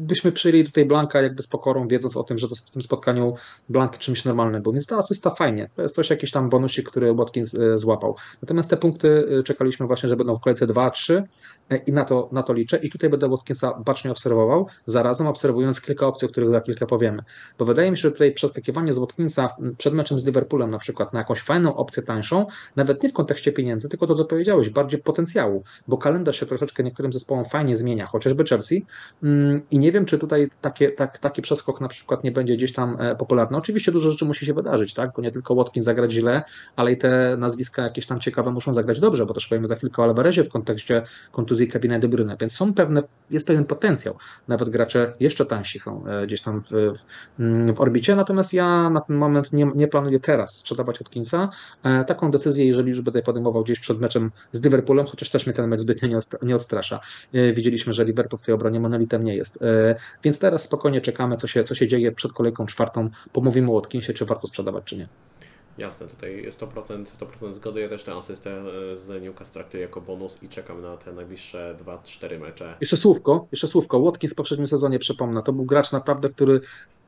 byśmy 0.00 0.32
przyjęli 0.32 0.64
tutaj 0.64 0.84
Blanka 0.84 1.22
jakby 1.22 1.42
z 1.42 1.48
pokorą, 1.48 1.88
wiedząc 1.88 2.16
o 2.16 2.22
tym, 2.22 2.38
że 2.38 2.48
to 2.48 2.54
w 2.54 2.70
tym 2.70 2.82
spotkaniu 2.82 3.34
Blank 3.68 3.98
czymś 3.98 4.24
normalnym 4.24 4.62
był. 4.62 4.72
Więc 4.72 4.86
ta 4.86 4.96
asysta 4.96 5.30
fajnie. 5.30 5.70
To 5.76 5.82
jest 5.82 5.94
coś, 5.94 6.10
jakiś 6.10 6.30
tam 6.30 6.48
bonusik, 6.48 6.90
który 6.90 7.14
Watkins 7.14 7.54
e, 7.54 7.78
złapał. 7.78 8.16
Natomiast 8.42 8.70
te 8.70 8.76
punkty 8.76 9.26
e, 9.38 9.42
czekaliśmy 9.42 9.86
właśnie, 9.86 10.08
że 10.08 10.16
będą 10.16 10.36
w 10.36 10.40
kolejce 10.40 10.66
2-3 10.66 11.22
e, 11.70 11.76
i 11.76 11.92
na 11.92 12.04
to, 12.04 12.28
na 12.32 12.42
to 12.42 12.52
liczę. 12.52 12.76
I 12.76 12.90
tutaj 12.90 13.10
będę 13.10 13.28
Watkinsa 13.28 13.74
bacznie 13.86 14.10
obserwował, 14.10 14.66
zarazem 14.86 15.26
obserwując 15.26 15.80
kilka 15.80 16.09
opcji, 16.10 16.26
o 16.26 16.28
których 16.28 16.50
za 16.50 16.60
chwilkę 16.60 16.86
powiemy. 16.86 17.22
Bo 17.58 17.64
wydaje 17.64 17.90
mi 17.90 17.96
się, 17.96 18.00
że 18.00 18.12
tutaj 18.12 18.32
przeskakiwanie 18.32 18.92
z 18.92 18.98
Watkinsa 18.98 19.48
przed 19.78 19.94
meczem 19.94 20.18
z 20.18 20.24
Liverpoolem 20.24 20.70
na 20.70 20.78
przykład 20.78 21.12
na 21.12 21.18
jakąś 21.18 21.40
fajną 21.40 21.76
opcję 21.76 22.02
tańszą, 22.02 22.46
nawet 22.76 23.02
nie 23.02 23.08
w 23.08 23.12
kontekście 23.12 23.52
pieniędzy, 23.52 23.88
tylko 23.88 24.06
to, 24.06 24.14
co 24.14 24.24
powiedziałeś, 24.24 24.70
bardziej 24.70 25.00
potencjału, 25.02 25.64
bo 25.88 25.98
kalendarz 25.98 26.40
się 26.40 26.46
troszeczkę 26.46 26.82
niektórym 26.82 27.12
zespołom 27.12 27.44
fajnie 27.44 27.76
zmienia, 27.76 28.06
chociażby 28.06 28.44
Chelsea 28.44 28.86
mm, 29.22 29.62
i 29.70 29.78
nie 29.78 29.92
wiem, 29.92 30.04
czy 30.04 30.18
tutaj 30.18 30.50
takie, 30.60 30.92
tak, 30.92 31.18
taki 31.18 31.42
przeskok 31.42 31.80
na 31.80 31.88
przykład 31.88 32.24
nie 32.24 32.32
będzie 32.32 32.56
gdzieś 32.56 32.72
tam 32.72 32.96
e, 33.00 33.16
popularny. 33.16 33.56
Oczywiście 33.56 33.92
dużo 33.92 34.10
rzeczy 34.10 34.24
musi 34.24 34.46
się 34.46 34.54
wydarzyć, 34.54 34.94
tak, 34.94 35.10
bo 35.16 35.22
nie 35.22 35.32
tylko 35.32 35.54
Watkins 35.54 35.84
zagrać 35.84 36.12
źle, 36.12 36.42
ale 36.76 36.92
i 36.92 36.98
te 36.98 37.36
nazwiska 37.36 37.82
jakieś 37.82 38.06
tam 38.06 38.20
ciekawe 38.20 38.50
muszą 38.50 38.74
zagrać 38.74 39.00
dobrze, 39.00 39.26
bo 39.26 39.34
też 39.34 39.46
powiemy 39.46 39.66
za 39.66 39.76
chwilkę 39.76 40.02
o 40.02 40.04
Alvarezie 40.04 40.44
w 40.44 40.48
kontekście 40.48 41.02
kontuzji 41.32 41.68
Kevina 41.68 41.98
De 41.98 42.08
Bruyne, 42.08 42.36
więc 42.40 42.52
są 42.52 42.74
pewne, 42.74 43.02
jest 43.30 43.46
pewien 43.46 43.64
potencjał. 43.64 44.16
Nawet 44.48 44.68
gracze 44.68 45.14
jeszcze 45.20 45.46
tańsi 45.46 45.80
są 45.80 45.99
e, 46.06 46.26
gdzieś 46.26 46.42
tam 46.42 46.62
w, 46.70 46.92
w 47.74 47.80
orbicie, 47.80 48.16
natomiast 48.16 48.54
ja 48.54 48.90
na 48.90 49.00
ten 49.00 49.16
moment 49.16 49.52
nie, 49.52 49.70
nie 49.74 49.88
planuję 49.88 50.20
teraz 50.20 50.58
sprzedawać 50.58 50.98
Watkinsa. 50.98 51.50
E, 51.82 52.04
Taką 52.04 52.30
decyzję, 52.30 52.66
jeżeli 52.66 52.88
już 52.88 53.00
będę 53.00 53.22
podejmował 53.22 53.64
gdzieś 53.64 53.80
przed 53.80 54.00
meczem 54.00 54.30
z 54.52 54.64
Liverpoolem, 54.64 55.06
chociaż 55.06 55.30
też 55.30 55.46
mnie 55.46 55.54
ten 55.54 55.68
mecz 55.68 55.80
zbytnio 55.80 56.20
nie 56.42 56.56
odstrasza. 56.56 57.00
E, 57.32 57.52
Widzieliśmy, 57.52 57.92
że 57.92 58.04
Liverpool 58.04 58.40
w 58.40 58.42
tej 58.42 58.54
obronie 58.54 58.80
monolitem 58.80 59.24
nie 59.24 59.36
jest. 59.36 59.58
Więc 60.24 60.38
teraz 60.38 60.62
spokojnie 60.62 61.00
czekamy, 61.00 61.36
co 61.36 61.46
się, 61.46 61.64
co 61.64 61.74
się 61.74 61.88
dzieje 61.88 62.12
przed 62.12 62.32
kolejką 62.32 62.66
czwartą. 62.66 63.10
Pomówimy 63.32 63.70
o 63.70 63.74
Watkinsie, 63.74 64.14
czy 64.14 64.24
warto 64.24 64.46
sprzedawać, 64.46 64.84
czy 64.84 64.96
nie. 64.96 65.08
Jasne, 65.78 66.06
tutaj 66.06 66.46
100%, 66.50 67.04
100% 67.04 67.52
zgody. 67.52 67.80
Ja 67.80 67.88
też 67.88 68.04
tę 68.04 68.14
asystę 68.14 68.62
e, 68.92 68.96
z 68.96 69.22
Newcastle 69.22 69.54
traktuję 69.54 69.82
jako 69.82 70.00
bonus 70.00 70.42
i 70.42 70.48
czekam 70.48 70.82
na 70.82 70.96
te 70.96 71.12
najbliższe 71.12 71.76
2-4 71.84 72.40
mecze. 72.40 72.76
Jeszcze 72.80 72.96
słówko, 72.96 73.46
jeszcze 73.52 73.66
słówko. 73.66 74.00
Watkins 74.00 74.32
w 74.32 74.36
poprzednim 74.36 74.66
sezonie, 74.66 74.98
przypomnę, 74.98 75.42
to 75.42 75.52
był 75.52 75.64
gracz 75.64 75.92
naprawdę, 75.92 76.28
który 76.28 76.60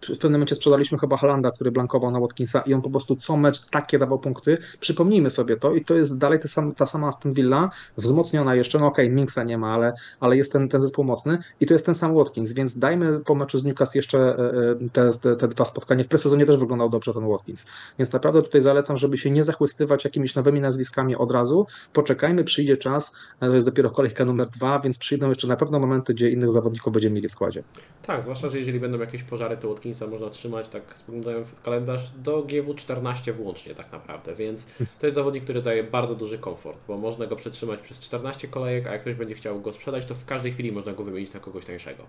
w 0.06 0.18
pewnym 0.18 0.32
momencie 0.32 0.54
sprzedaliśmy 0.54 0.98
chyba 0.98 1.16
Holanda, 1.16 1.50
który 1.50 1.70
blankował 1.72 2.10
na 2.10 2.20
Watkinsa 2.20 2.60
i 2.60 2.74
on 2.74 2.82
po 2.82 2.90
prostu 2.90 3.16
co 3.16 3.36
mecz 3.36 3.66
takie 3.66 3.98
dawał 3.98 4.18
punkty. 4.18 4.58
Przypomnijmy 4.80 5.30
sobie 5.30 5.56
to 5.56 5.74
i 5.74 5.84
to 5.84 5.94
jest 5.94 6.18
dalej 6.18 6.38
ta, 6.40 6.48
ta 6.76 6.86
sama 6.86 7.08
Aston 7.08 7.34
Villa, 7.34 7.70
wzmocniona 7.96 8.54
jeszcze, 8.54 8.78
no 8.78 8.86
okej, 8.86 9.06
okay, 9.06 9.16
Minksa 9.16 9.44
nie 9.44 9.58
ma, 9.58 9.74
ale, 9.74 9.92
ale 10.20 10.36
jest 10.36 10.52
ten, 10.52 10.68
ten 10.68 10.80
zespół 10.80 11.04
mocny 11.04 11.38
i 11.60 11.66
to 11.66 11.74
jest 11.74 11.86
ten 11.86 11.94
sam 11.94 12.14
Watkins, 12.14 12.52
więc 12.52 12.78
dajmy 12.78 13.20
po 13.20 13.34
meczu 13.34 13.58
z 13.58 13.64
Newcastle 13.64 13.98
jeszcze 13.98 14.18
e, 14.18 14.88
te, 14.92 15.10
te, 15.12 15.36
te 15.36 15.48
dwa 15.48 15.64
spotkania. 15.64 16.04
W 16.04 16.08
presezonie 16.08 16.46
też 16.46 16.56
wyglądał 16.56 16.90
dobrze 16.90 17.14
ten 17.14 17.28
Watkins, 17.28 17.66
więc 17.98 18.12
naprawdę 18.12 18.42
tutaj 18.42 18.60
zalecam, 18.60 18.96
żeby 18.96 19.18
się 19.18 19.30
nie 19.30 19.44
zachłystywać 19.44 20.04
jakimiś 20.04 20.34
nowymi 20.34 20.60
nazwiskami 20.60 21.16
od 21.16 21.32
razu. 21.32 21.66
Poczekajmy, 21.92 22.44
przyjdzie 22.44 22.76
czas, 22.76 23.12
e, 23.40 23.46
to 23.46 23.54
jest 23.54 23.66
dopiero 23.66 23.90
kolejka 23.90 24.24
numer 24.24 24.48
dwa, 24.48 24.80
więc 24.80 24.98
przyjdą 24.98 25.28
jeszcze 25.28 25.48
na 25.48 25.56
pewno 25.56 25.78
momenty, 25.78 26.14
gdzie 26.14 26.30
innych 26.30 26.52
zawodników 26.52 26.92
będziemy 26.92 27.14
mieli 27.14 27.28
w 27.28 27.32
składzie. 27.32 27.62
Tak, 28.06 28.22
zwłaszcza, 28.22 28.48
że 28.48 28.58
jeżeli 28.58 28.80
będą 28.80 28.98
jakieś 28.98 29.22
pożary, 29.22 29.56
to 29.56 29.70
Watkinsa 29.93 30.12
można 30.12 30.31
trzymać, 30.31 30.69
tak 30.69 30.97
spoglądając 30.97 31.48
w 31.48 31.62
kalendarz, 31.62 32.10
do 32.10 32.43
GW14 32.43 33.32
włącznie 33.32 33.74
tak 33.74 33.93
naprawdę, 33.93 34.35
więc 34.35 34.66
to 34.98 35.06
jest 35.06 35.14
zawodnik, 35.14 35.44
który 35.44 35.62
daje 35.62 35.85
bardzo 35.85 36.14
duży 36.14 36.39
komfort, 36.39 36.78
bo 36.89 36.97
można 36.97 37.27
go 37.27 37.36
przetrzymać 37.36 37.81
przez 37.81 38.01
14 38.01 38.48
kolejek, 38.48 38.86
a 38.86 38.93
jak 38.93 39.01
ktoś 39.01 39.14
będzie 39.14 39.35
chciał 39.35 39.60
go 39.60 39.73
sprzedać, 39.73 40.06
to 40.06 40.14
w 40.14 40.24
każdej 40.24 40.52
chwili 40.52 40.73
można 40.73 40.93
go 40.93 41.02
wymienić 41.02 41.32
na 41.32 41.40
kogoś 41.40 41.64
tańszego. 41.64 42.05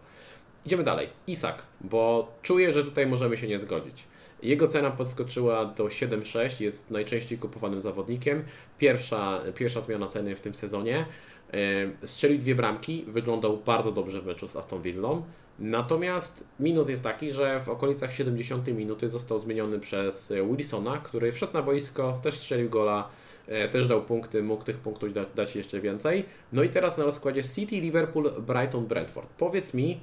Idziemy 0.65 0.83
dalej. 0.83 1.09
Isak, 1.27 1.65
bo 1.81 2.31
czuję, 2.41 2.71
że 2.71 2.83
tutaj 2.83 3.07
możemy 3.07 3.37
się 3.37 3.47
nie 3.47 3.59
zgodzić. 3.59 4.07
Jego 4.43 4.67
cena 4.67 4.91
podskoczyła 4.91 5.65
do 5.65 5.83
7,6, 5.83 6.61
jest 6.61 6.91
najczęściej 6.91 7.37
kupowanym 7.37 7.81
zawodnikiem. 7.81 8.43
Pierwsza, 8.77 9.41
pierwsza 9.55 9.81
zmiana 9.81 10.07
ceny 10.07 10.35
w 10.35 10.41
tym 10.41 10.55
sezonie. 10.55 11.05
Strzelił 12.05 12.37
dwie 12.37 12.55
bramki, 12.55 13.05
wyglądał 13.07 13.57
bardzo 13.57 13.91
dobrze 13.91 14.21
w 14.21 14.25
meczu 14.25 14.47
z 14.47 14.55
Aston 14.55 14.81
Villą. 14.81 15.23
Natomiast 15.59 16.47
minus 16.59 16.89
jest 16.89 17.03
taki, 17.03 17.31
że 17.31 17.59
w 17.59 17.69
okolicach 17.69 18.13
70 18.13 18.67
minuty 18.67 19.09
został 19.09 19.39
zmieniony 19.39 19.79
przez 19.79 20.33
Wilsona, 20.51 20.97
który 20.97 21.31
wszedł 21.31 21.53
na 21.53 21.61
boisko, 21.61 22.19
też 22.21 22.33
strzelił 22.33 22.69
gola, 22.69 23.09
też 23.71 23.87
dał 23.87 24.01
punkty, 24.01 24.43
mógł 24.43 24.63
tych 24.63 24.77
punktów 24.77 25.09
dać 25.35 25.55
jeszcze 25.55 25.81
więcej. 25.81 26.25
No 26.53 26.63
i 26.63 26.69
teraz 26.69 26.97
na 26.97 27.03
rozkładzie 27.03 27.43
City, 27.43 27.75
Liverpool, 27.75 28.31
Brighton, 28.41 28.85
Brentford. 28.85 29.29
Powiedz 29.37 29.73
mi, 29.73 29.99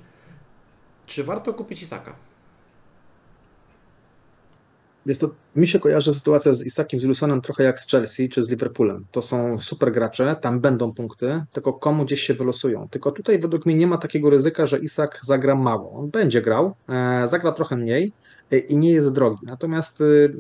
czy 1.07 1.25
warto 1.25 1.55
kupić 1.55 1.83
Isaka? 1.83 2.15
Jest 5.11 5.21
to, 5.21 5.31
mi 5.57 5.67
się 5.67 5.81
kojarzy 5.81 6.13
sytuacja 6.15 6.53
z 6.53 6.67
Isakiem, 6.67 7.01
Wilsonem 7.01 7.41
trochę 7.41 7.65
jak 7.65 7.81
z 7.81 7.91
Chelsea 7.91 8.29
czy 8.29 8.43
z 8.43 8.51
Liverpoolem. 8.51 9.05
To 9.11 9.23
są 9.23 9.59
super 9.59 9.93
gracze, 9.93 10.37
tam 10.41 10.61
będą 10.61 10.95
punkty, 10.95 11.45
tylko 11.53 11.73
komu 11.73 12.05
gdzieś 12.05 12.21
się 12.21 12.35
wylosują. 12.35 12.89
Tylko 12.91 13.13
tutaj 13.13 13.39
według 13.39 13.67
mnie 13.67 13.75
nie 13.75 13.87
ma 13.87 13.99
takiego 13.99 14.31
ryzyka, 14.31 14.67
że 14.67 14.79
Isak 14.79 15.21
zagra 15.23 15.55
mało. 15.55 15.93
On 15.93 16.11
będzie 16.11 16.43
grał, 16.43 16.75
e, 16.89 17.29
zagra 17.29 17.53
trochę 17.53 17.77
mniej 17.77 18.13
e, 18.51 18.59
i 18.59 18.77
nie 18.77 18.93
jest 18.93 19.09
drogi. 19.09 19.47
Natomiast 19.47 20.01
y, 20.01 20.35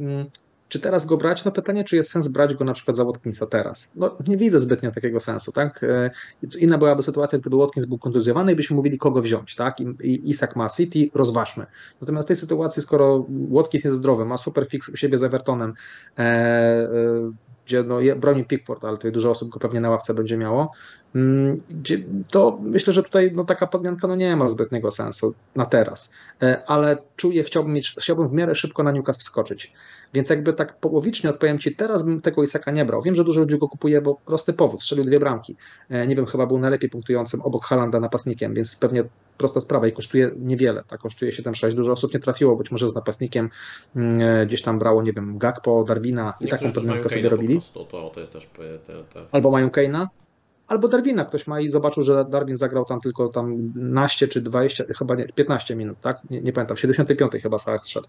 czy 0.71 0.81
teraz 0.81 1.07
go 1.07 1.17
brać? 1.17 1.45
No 1.45 1.53
pytanie, 1.53 1.85
czy 1.85 1.97
jest 1.97 2.11
sens 2.11 2.29
brać 2.29 2.55
go 2.55 2.65
na 2.65 2.73
przykład 2.73 2.97
za 2.97 3.05
Watkinsa 3.05 3.47
teraz? 3.47 3.93
No 3.97 4.17
nie 4.29 4.37
widzę 4.37 4.61
zbytnio 4.61 4.91
takiego 4.91 5.21
sensu, 5.21 5.53
tak? 5.53 5.85
Inna 6.59 6.79
byłaby 6.79 7.03
sytuacja, 7.03 7.39
gdyby 7.39 7.57
Watkins 7.57 7.87
był 7.87 7.99
kontuzjowany 7.99 8.53
i 8.53 8.57
byśmy 8.57 8.77
mówili 8.77 8.99
kogo 8.99 9.23
wziąć, 9.23 9.57
tak? 9.57 9.81
I, 9.81 9.85
i 9.85 10.31
Isak 10.31 10.57
ma 10.57 10.69
City, 10.69 11.11
rozważmy. 11.15 11.67
Natomiast 12.01 12.27
w 12.27 12.31
tej 12.31 12.37
sytuacji, 12.37 12.83
skoro 12.83 13.27
Watkins 13.51 13.85
jest 13.85 13.97
zdrowy, 13.97 14.25
ma 14.25 14.37
super 14.37 14.69
fix 14.69 14.89
u 14.89 14.97
siebie 14.97 15.19
z 15.19 15.23
Evertonem, 15.23 15.75
e, 16.19 16.23
e, 16.23 16.89
gdzie 17.67 17.83
no, 17.83 17.99
broni 18.17 18.45
Pickford, 18.45 18.85
ale 18.85 18.97
tutaj 18.97 19.13
dużo 19.13 19.31
osób 19.31 19.49
go 19.49 19.61
pewnie 19.61 19.81
na 19.81 19.91
ławce 19.91 20.15
będzie 20.15 20.37
miało, 20.37 20.73
to 22.31 22.59
myślę, 22.62 22.93
że 22.93 23.03
tutaj 23.03 23.32
no, 23.35 23.45
taka 23.45 23.66
podmianka 23.66 24.09
no, 24.09 24.16
nie 24.16 24.37
ma 24.37 24.49
zbytniego 24.49 24.91
sensu 24.91 25.35
na 25.57 25.66
teraz, 25.66 26.12
ale 26.66 26.99
czuję, 27.16 27.45
chciałbym 27.45 27.73
mieć, 27.73 27.95
chciałbym 28.01 28.28
w 28.28 28.32
miarę 28.32 28.55
szybko 28.55 28.82
na 28.82 28.93
Newcastle 28.93 29.20
wskoczyć, 29.20 29.73
więc 30.15 30.31
jakby 30.31 30.53
tak 30.53 30.77
połowicznie 30.77 31.31
odpowiem 31.31 31.59
Ci, 31.59 31.77
teraz 31.77 32.03
bym 32.03 32.20
tego 32.20 32.43
Isaka 32.43 32.70
nie 32.70 32.85
brał. 32.85 33.03
Wiem, 33.03 33.15
że 33.15 33.24
dużo 33.24 33.41
ludzi 33.41 33.59
go 33.59 33.69
kupuje, 33.69 34.03
bo 34.03 34.15
prosty 34.15 34.53
powód, 34.53 34.82
strzelił 34.82 35.05
dwie 35.05 35.19
bramki. 35.19 35.57
Nie 36.09 36.16
wiem, 36.16 36.27
chyba 36.27 36.47
był 36.47 36.59
najlepiej 36.59 36.91
punktującym 36.91 37.43
obok 37.43 37.65
Halanda 37.65 38.01
napastnikiem, 38.01 38.55
więc 38.55 38.77
pewnie 38.77 39.05
prosta 39.39 39.61
sprawa 39.61 39.87
i 39.87 39.93
kosztuje 39.93 40.31
niewiele, 40.39 40.85
tak, 40.89 41.01
kosztuje 41.01 41.32
7-6, 41.32 41.73
dużo 41.73 41.93
osób 41.93 42.15
nie 42.15 42.20
trafiło, 42.20 42.57
być 42.57 42.70
może 42.70 42.89
z 42.89 42.95
napastnikiem 42.95 43.51
gdzieś 44.47 44.62
tam 44.62 44.78
brało, 44.78 45.03
nie 45.03 45.12
wiem, 45.12 45.39
Gakpo, 45.39 45.85
Darwina 45.85 46.35
i 46.41 46.45
Niektórzy 46.45 46.62
taką 46.62 46.74
podmiankę 46.74 47.09
sobie 47.09 47.28
robili. 47.28 47.55
Prostu, 47.55 47.85
to, 47.85 48.11
to 48.15 48.20
jest 48.20 48.32
też 48.32 48.47
te, 48.87 49.05
te... 49.05 49.27
Albo 49.32 49.51
mają 49.51 49.70
Keina, 49.70 50.09
albo 50.71 50.89
Darwina 50.89 51.25
ktoś 51.25 51.47
ma 51.47 51.61
i 51.61 51.69
zobaczył, 51.69 52.03
że 52.03 52.25
Darwin 52.25 52.57
zagrał 52.57 52.85
tam 52.85 53.01
tylko 53.01 53.29
tam 53.29 53.73
naście 53.75 54.29
czy 54.29 54.41
20, 54.41 54.85
chyba 54.99 55.15
nie, 55.15 55.29
15 55.29 55.77
minut, 55.77 56.01
tak? 56.01 56.31
Nie, 56.31 56.41
nie 56.41 56.53
pamiętam, 56.53 56.77
w 56.77 56.81
75 56.81 57.33
chyba 57.43 57.59
Salah 57.59 57.85
zszedł. 57.85 58.07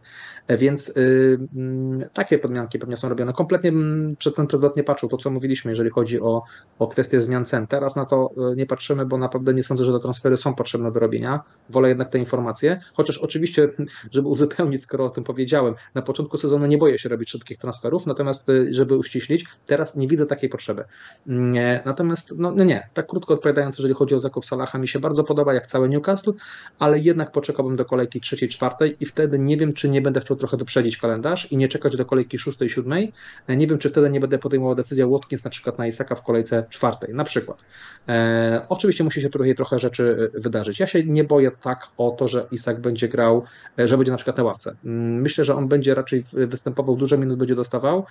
Więc 0.50 0.90
y, 0.90 1.40
mm, 1.56 1.92
takie 2.14 2.40
podmianki 2.40 2.80
pewnie 2.80 2.98
są 2.98 3.10
robione. 3.10 3.34
Kompletnie 3.34 3.70
mm, 3.70 4.16
przed 4.16 4.36
ten 4.36 4.48
prezydent 4.48 4.76
nie 4.76 4.84
patrzył 4.84 5.10
to, 5.10 5.18
co 5.18 5.30
mówiliśmy, 5.30 5.72
jeżeli 5.72 5.90
chodzi 5.90 6.22
o, 6.22 6.44
o 6.80 6.88
kwestię 6.88 7.22
zmian 7.22 7.46
cen. 7.46 7.68
Teraz 7.68 7.96
na 7.96 8.06
to 8.06 8.30
y, 8.54 8.56
nie 8.56 8.66
patrzymy, 8.66 9.06
bo 9.06 9.18
naprawdę 9.18 9.54
nie 9.54 9.64
sądzę, 9.64 9.84
że 9.84 9.94
te 9.94 10.00
transfery 10.00 10.38
są 10.38 10.56
potrzebne 10.56 10.92
do 10.92 11.00
robienia. 11.00 11.40
Wolę 11.70 11.90
jednak 11.90 12.10
te 12.10 12.20
informacje, 12.20 12.80
chociaż 12.94 13.18
oczywiście, 13.18 13.70
żeby 14.12 14.28
uzupełnić, 14.28 14.84
skoro 14.84 15.06
o 15.06 15.10
tym 15.10 15.24
powiedziałem, 15.24 15.74
na 15.96 16.02
początku 16.02 16.38
sezonu 16.38 16.66
nie 16.66 16.78
boję 16.78 17.00
się 17.00 17.10
robić 17.10 17.30
szybkich 17.30 17.58
transferów, 17.58 18.06
natomiast 18.08 18.50
y, 18.50 18.74
żeby 18.74 18.98
uściślić, 18.98 19.46
teraz 19.66 19.96
nie 19.96 20.08
widzę 20.08 20.26
takiej 20.26 20.50
potrzeby. 20.50 20.84
Nie, 21.26 21.82
Natomiast, 21.86 22.34
no, 22.38 22.51
no 22.56 22.64
nie, 22.64 22.90
tak 22.94 23.08
krótko 23.08 23.34
odpowiadając, 23.34 23.78
jeżeli 23.78 23.94
chodzi 23.94 24.16
o 24.16 24.20
zakup 24.20 24.46
Salaha, 24.46 24.78
mi 24.78 24.88
się 24.88 25.00
bardzo 25.00 25.24
podoba, 25.24 25.54
jak 25.54 25.68
cały 25.68 25.90
Newcastle, 25.90 26.32
ale 26.80 27.00
jednak 27.00 27.32
poczekałbym 27.32 27.76
do 27.76 27.86
kolejki 27.86 28.22
trzeciej, 28.22 28.50
czwartej 28.50 28.98
i 29.00 29.06
wtedy 29.06 29.40
nie 29.40 29.58
wiem, 29.58 29.74
czy 29.74 29.90
nie 29.90 30.02
będę 30.02 30.22
chciał 30.22 30.38
trochę 30.38 30.58
wyprzedzić 30.58 30.98
kalendarz 30.98 31.52
i 31.52 31.58
nie 31.58 31.68
czekać 31.68 31.98
do 31.98 32.06
kolejki 32.06 32.40
szóstej, 32.40 32.70
siódmej. 32.70 33.14
Nie 33.50 33.68
wiem, 33.68 33.78
czy 33.78 33.90
wtedy 33.90 34.10
nie 34.10 34.20
będę 34.20 34.38
podejmował 34.40 34.76
decyzję 34.76 35.08
Watkins 35.08 35.44
na 35.44 35.50
przykład 35.50 35.78
na 35.78 35.88
Isaka 35.88 36.16
w 36.16 36.24
kolejce 36.24 36.66
czwartej, 36.70 37.14
na 37.14 37.24
przykład. 37.24 37.64
E, 38.10 38.66
oczywiście 38.70 39.04
musi 39.04 39.22
się 39.22 39.30
trochę, 39.30 39.56
trochę 39.56 39.80
rzeczy 39.80 40.32
wydarzyć. 40.34 40.80
Ja 40.80 40.88
się 40.88 41.04
nie 41.04 41.24
boję 41.24 41.52
tak 41.62 41.88
o 41.98 42.12
to, 42.12 42.28
że 42.28 42.48
Isak 42.52 42.82
będzie 42.82 43.10
grał, 43.10 43.44
że 43.78 43.98
będzie 43.98 44.12
na 44.12 44.18
przykład 44.18 44.38
na 44.38 44.44
ławce. 44.44 44.76
Myślę, 44.84 45.44
że 45.44 45.56
on 45.56 45.68
będzie 45.68 45.96
raczej 45.96 46.24
występował, 46.34 46.96
dużo 46.96 47.18
minut 47.18 47.40
będzie 47.40 47.56
dostawał, 47.56 48.06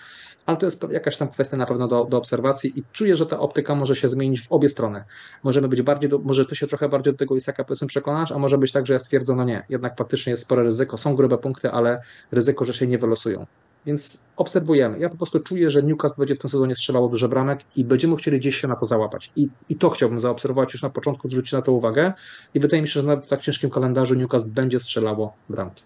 ale 0.47 0.57
to 0.57 0.67
jest 0.67 0.87
jakaś 0.91 1.17
tam 1.17 1.29
kwestia 1.29 1.57
na 1.57 1.67
pewno 1.67 1.89
do, 1.89 2.05
do 2.05 2.17
obserwacji 2.17 2.79
i 2.79 2.83
czuję, 2.93 3.17
że 3.17 3.27
ta 3.27 3.39
optyka 3.39 3.75
może 3.75 3.97
się 3.97 4.09
zmienić 4.09 4.30
w 4.37 4.53
obie 4.53 4.69
strony. 4.69 5.05
Możemy 5.43 5.69
być 5.69 5.83
bardziej, 5.83 6.11
do, 6.11 6.19
może 6.19 6.47
ty 6.47 6.57
się 6.57 6.67
trochę 6.67 6.89
bardziej 6.89 7.13
do 7.13 7.19
tego 7.19 7.37
Isaka 7.37 7.65
powiedzmy 7.65 7.89
przekonasz, 7.89 8.33
a 8.33 8.39
może 8.39 8.59
być 8.59 8.73
tak, 8.73 8.87
że 8.87 8.93
ja 8.93 8.99
stwierdzę, 8.99 9.37
no 9.37 9.45
nie, 9.45 9.65
jednak 9.69 9.99
faktycznie 9.99 10.31
jest 10.31 10.43
spore 10.43 10.63
ryzyko, 10.63 10.99
są 10.99 11.17
grube 11.17 11.39
punkty, 11.39 11.71
ale 11.71 12.03
ryzyko, 12.33 12.65
że 12.65 12.75
się 12.75 12.87
nie 12.87 12.99
wylosują. 12.99 13.47
Więc 13.87 14.25
obserwujemy. 14.37 14.99
Ja 14.99 15.09
po 15.09 15.17
prostu 15.17 15.41
czuję, 15.41 15.71
że 15.71 15.83
Newcastle 15.83 16.21
będzie 16.21 16.37
w 16.37 16.39
tym 16.39 16.51
sezonie 16.51 16.77
strzelało 16.77 17.09
dużo 17.09 17.29
bramek 17.29 17.61
i 17.77 17.85
będziemy 17.85 18.17
chcieli 18.17 18.39
gdzieś 18.39 18.57
się 18.57 18.69
na 18.69 18.77
to 18.77 18.85
załapać. 18.85 19.33
I, 19.37 19.49
I 19.69 19.77
to 19.77 19.91
chciałbym 19.91 20.19
zaobserwować 20.19 20.73
już 20.73 20.83
na 20.83 20.91
początku, 20.91 21.31
zwrócić 21.31 21.53
na 21.53 21.63
to 21.63 21.73
uwagę. 21.73 22.13
I 22.55 22.61
wydaje 22.61 22.83
mi 22.83 22.89
się, 22.89 23.01
że 23.01 23.07
nawet 23.07 23.27
w 23.27 23.29
tak 23.29 23.41
ciężkim 23.41 23.71
kalendarzu 23.71 24.15
Newcastle 24.15 24.51
będzie 24.51 24.81
strzelało 24.81 25.35
bramki. 25.49 25.83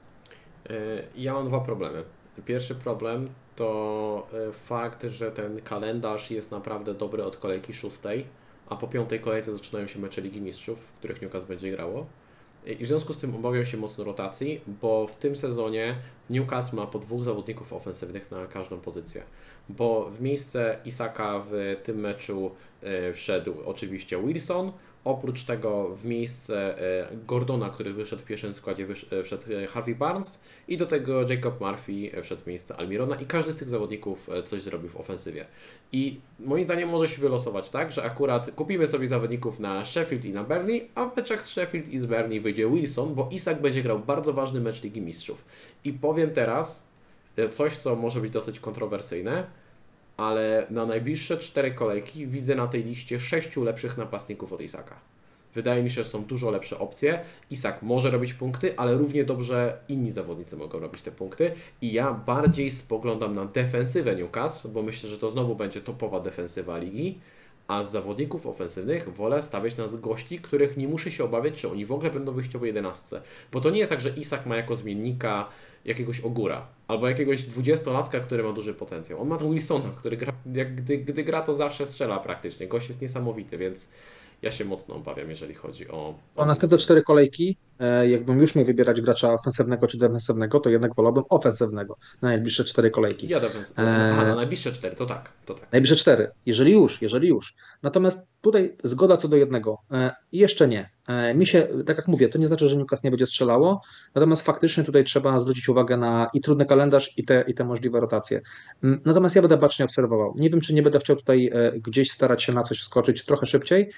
Ja 1.16 1.34
mam 1.34 1.48
dwa 1.48 1.60
problemy. 1.60 2.02
Pierwszy 2.44 2.74
problem 2.74 3.28
to 3.56 4.26
fakt, 4.52 5.02
że 5.02 5.32
ten 5.32 5.60
kalendarz 5.60 6.30
jest 6.30 6.50
naprawdę 6.50 6.94
dobry 6.94 7.24
od 7.24 7.36
kolejki 7.36 7.74
szóstej, 7.74 8.26
a 8.68 8.76
po 8.76 8.88
piątej 8.88 9.20
kolejce 9.20 9.54
zaczynają 9.54 9.86
się 9.86 9.98
mecze 9.98 10.20
Ligi 10.20 10.40
Mistrzów, 10.40 10.80
w 10.80 10.92
których 10.92 11.22
Newcastle 11.22 11.48
będzie 11.48 11.70
grało. 11.70 12.06
I 12.66 12.84
w 12.84 12.88
związku 12.88 13.14
z 13.14 13.18
tym 13.18 13.34
obawiam 13.34 13.64
się 13.64 13.76
mocno 13.76 14.04
rotacji, 14.04 14.60
bo 14.66 15.06
w 15.06 15.16
tym 15.16 15.36
sezonie 15.36 15.96
Newcastle 16.30 16.76
ma 16.76 16.86
po 16.86 16.98
dwóch 16.98 17.24
zawodników 17.24 17.72
ofensywnych 17.72 18.30
na 18.30 18.46
każdą 18.46 18.80
pozycję. 18.80 19.22
Bo 19.68 20.10
w 20.10 20.20
miejsce 20.20 20.78
Isaka 20.84 21.42
w 21.50 21.76
tym 21.82 22.00
meczu 22.00 22.50
wszedł 23.12 23.54
oczywiście 23.64 24.22
Wilson, 24.22 24.72
Oprócz 25.04 25.44
tego 25.44 25.94
w 25.94 26.04
miejsce 26.04 26.78
Gordona, 27.26 27.70
który 27.70 27.92
wyszedł 27.92 28.22
w 28.22 28.24
pierwszym 28.24 28.54
składzie, 28.54 28.86
wszedł 29.24 29.44
Harvey 29.68 29.94
Barnes 29.94 30.40
i 30.68 30.76
do 30.76 30.86
tego 30.86 31.22
Jacob 31.22 31.60
Murphy 31.60 32.22
wszedł 32.22 32.42
w 32.42 32.46
miejsce 32.46 32.76
Almirona 32.76 33.16
i 33.16 33.26
każdy 33.26 33.52
z 33.52 33.56
tych 33.56 33.68
zawodników 33.68 34.30
coś 34.44 34.62
zrobił 34.62 34.88
w 34.88 34.96
ofensywie. 34.96 35.46
I 35.92 36.20
moim 36.40 36.64
zdaniem 36.64 36.88
może 36.88 37.08
się 37.08 37.22
wylosować 37.22 37.70
tak, 37.70 37.92
że 37.92 38.04
akurat 38.04 38.50
kupimy 38.50 38.86
sobie 38.86 39.08
zawodników 39.08 39.60
na 39.60 39.84
Sheffield 39.84 40.24
i 40.24 40.32
na 40.32 40.44
Burnley, 40.44 40.88
a 40.94 41.06
w 41.06 41.16
meczach 41.16 41.42
z 41.42 41.48
Sheffield 41.48 41.88
i 41.88 41.98
z 41.98 42.06
Burnley 42.06 42.40
wyjdzie 42.40 42.70
Wilson, 42.70 43.14
bo 43.14 43.28
Isak 43.32 43.60
będzie 43.60 43.82
grał 43.82 43.98
bardzo 43.98 44.32
ważny 44.32 44.60
mecz 44.60 44.82
Ligi 44.82 45.02
Mistrzów. 45.02 45.44
I 45.84 45.92
powiem 45.92 46.30
teraz 46.30 46.88
coś, 47.50 47.76
co 47.76 47.96
może 47.96 48.20
być 48.20 48.30
dosyć 48.30 48.60
kontrowersyjne, 48.60 49.46
ale 50.16 50.66
na 50.70 50.86
najbliższe 50.86 51.38
cztery 51.38 51.70
kolejki 51.70 52.26
widzę 52.26 52.54
na 52.54 52.66
tej 52.66 52.84
liście 52.84 53.20
sześciu 53.20 53.64
lepszych 53.64 53.96
napastników 53.96 54.52
od 54.52 54.60
Isaka. 54.60 54.96
Wydaje 55.54 55.82
mi 55.82 55.90
się, 55.90 56.04
że 56.04 56.10
są 56.10 56.24
dużo 56.24 56.50
lepsze 56.50 56.78
opcje. 56.78 57.20
Isak 57.50 57.82
może 57.82 58.10
robić 58.10 58.34
punkty, 58.34 58.76
ale 58.76 58.94
równie 58.94 59.24
dobrze 59.24 59.78
inni 59.88 60.10
zawodnicy 60.10 60.56
mogą 60.56 60.78
robić 60.78 61.02
te 61.02 61.10
punkty. 61.12 61.52
I 61.80 61.92
ja 61.92 62.12
bardziej 62.12 62.70
spoglądam 62.70 63.34
na 63.34 63.44
defensywę 63.44 64.16
Newcastle, 64.16 64.68
bo 64.68 64.82
myślę, 64.82 65.08
że 65.08 65.18
to 65.18 65.30
znowu 65.30 65.54
będzie 65.54 65.80
topowa 65.80 66.20
defensywa 66.20 66.78
ligi. 66.78 67.18
A 67.68 67.82
z 67.82 67.90
zawodników 67.92 68.46
ofensywnych 68.46 69.14
wolę 69.14 69.42
stawiać 69.42 69.76
na 69.76 69.84
gości, 69.88 70.38
których 70.38 70.76
nie 70.76 70.88
muszę 70.88 71.10
się 71.10 71.24
obawiać, 71.24 71.54
czy 71.54 71.70
oni 71.70 71.86
w 71.86 71.92
ogóle 71.92 72.10
będą 72.10 72.32
wyjściowo 72.32 72.66
11. 72.66 73.20
Bo 73.52 73.60
to 73.60 73.70
nie 73.70 73.78
jest 73.78 73.90
tak, 73.90 74.00
że 74.00 74.10
Isak 74.10 74.46
ma 74.46 74.56
jako 74.56 74.76
zmiennika 74.76 75.48
jakiegoś 75.84 76.20
ogóra, 76.20 76.66
albo 76.88 77.08
jakiegoś 77.08 77.42
dwudziestolatka, 77.42 78.20
który 78.20 78.42
ma 78.42 78.52
duży 78.52 78.74
potencjał. 78.74 79.22
On 79.22 79.28
ma 79.28 79.36
Wilsona, 79.36 79.90
który 79.96 80.16
gra, 80.16 80.32
jak, 80.54 80.74
gdy, 80.74 80.98
gdy 80.98 81.24
gra, 81.24 81.42
to 81.42 81.54
zawsze 81.54 81.86
strzela 81.86 82.18
praktycznie. 82.18 82.68
Gość 82.68 82.88
jest 82.88 83.00
niesamowity, 83.00 83.58
więc 83.58 83.88
ja 84.42 84.50
się 84.50 84.64
mocno 84.64 84.94
obawiam, 84.94 85.30
jeżeli 85.30 85.54
chodzi 85.54 85.88
o. 85.88 86.14
O 86.36 86.46
następne 86.46 86.78
cztery 86.78 87.02
kolejki, 87.02 87.56
jakbym 88.08 88.40
już 88.40 88.54
miał 88.54 88.64
wybierać 88.64 89.00
gracza 89.00 89.32
ofensywnego 89.32 89.86
czy 89.86 89.98
defensywnego, 89.98 90.60
to 90.60 90.70
jednak 90.70 90.94
wolałbym 90.94 91.24
ofensywnego 91.28 91.96
na 92.22 92.28
najbliższe 92.28 92.64
cztery 92.64 92.90
kolejki. 92.90 93.28
Ja 93.28 93.40
defensywnego. 93.40 93.90
Aha, 93.90 94.24
na 94.24 94.34
najbliższe 94.34 94.72
cztery, 94.72 94.96
to 94.96 95.06
tak, 95.06 95.32
to 95.46 95.54
tak. 95.54 95.72
Najbliższe 95.72 95.96
cztery, 95.96 96.30
jeżeli 96.46 96.72
już, 96.72 97.02
jeżeli 97.02 97.28
już. 97.28 97.54
Natomiast 97.82 98.28
tutaj 98.40 98.76
zgoda 98.82 99.16
co 99.16 99.28
do 99.28 99.36
jednego. 99.36 99.78
I 100.32 100.38
jeszcze 100.38 100.68
nie. 100.68 100.90
Mi 101.34 101.46
się, 101.46 101.68
tak 101.86 101.96
jak 101.96 102.08
mówię, 102.08 102.28
to 102.28 102.38
nie 102.38 102.46
znaczy, 102.46 102.68
że 102.68 102.76
Newcastle 102.76 103.06
nie 103.06 103.10
będzie 103.10 103.26
strzelało, 103.26 103.82
natomiast 104.14 104.42
faktycznie 104.42 104.84
tutaj 104.84 105.04
trzeba 105.04 105.38
zwrócić 105.38 105.68
uwagę 105.68 105.96
na 105.96 106.30
i 106.34 106.40
trudny 106.40 106.66
kalendarz, 106.66 107.18
i 107.18 107.24
te, 107.24 107.44
i 107.48 107.54
te 107.54 107.64
możliwe 107.64 108.00
rotacje. 108.00 108.40
Natomiast 108.82 109.36
ja 109.36 109.42
będę 109.42 109.56
bacznie 109.56 109.84
obserwował. 109.84 110.34
Nie 110.36 110.50
wiem, 110.50 110.60
czy 110.60 110.74
nie 110.74 110.82
będę 110.82 110.98
chciał 110.98 111.16
tutaj 111.16 111.52
gdzieś 111.74 112.10
starać 112.10 112.42
się 112.42 112.52
na 112.52 112.62
coś 112.62 112.80
wskoczyć 112.80 113.24
trochę 113.24 113.46
szybciej, 113.46 113.90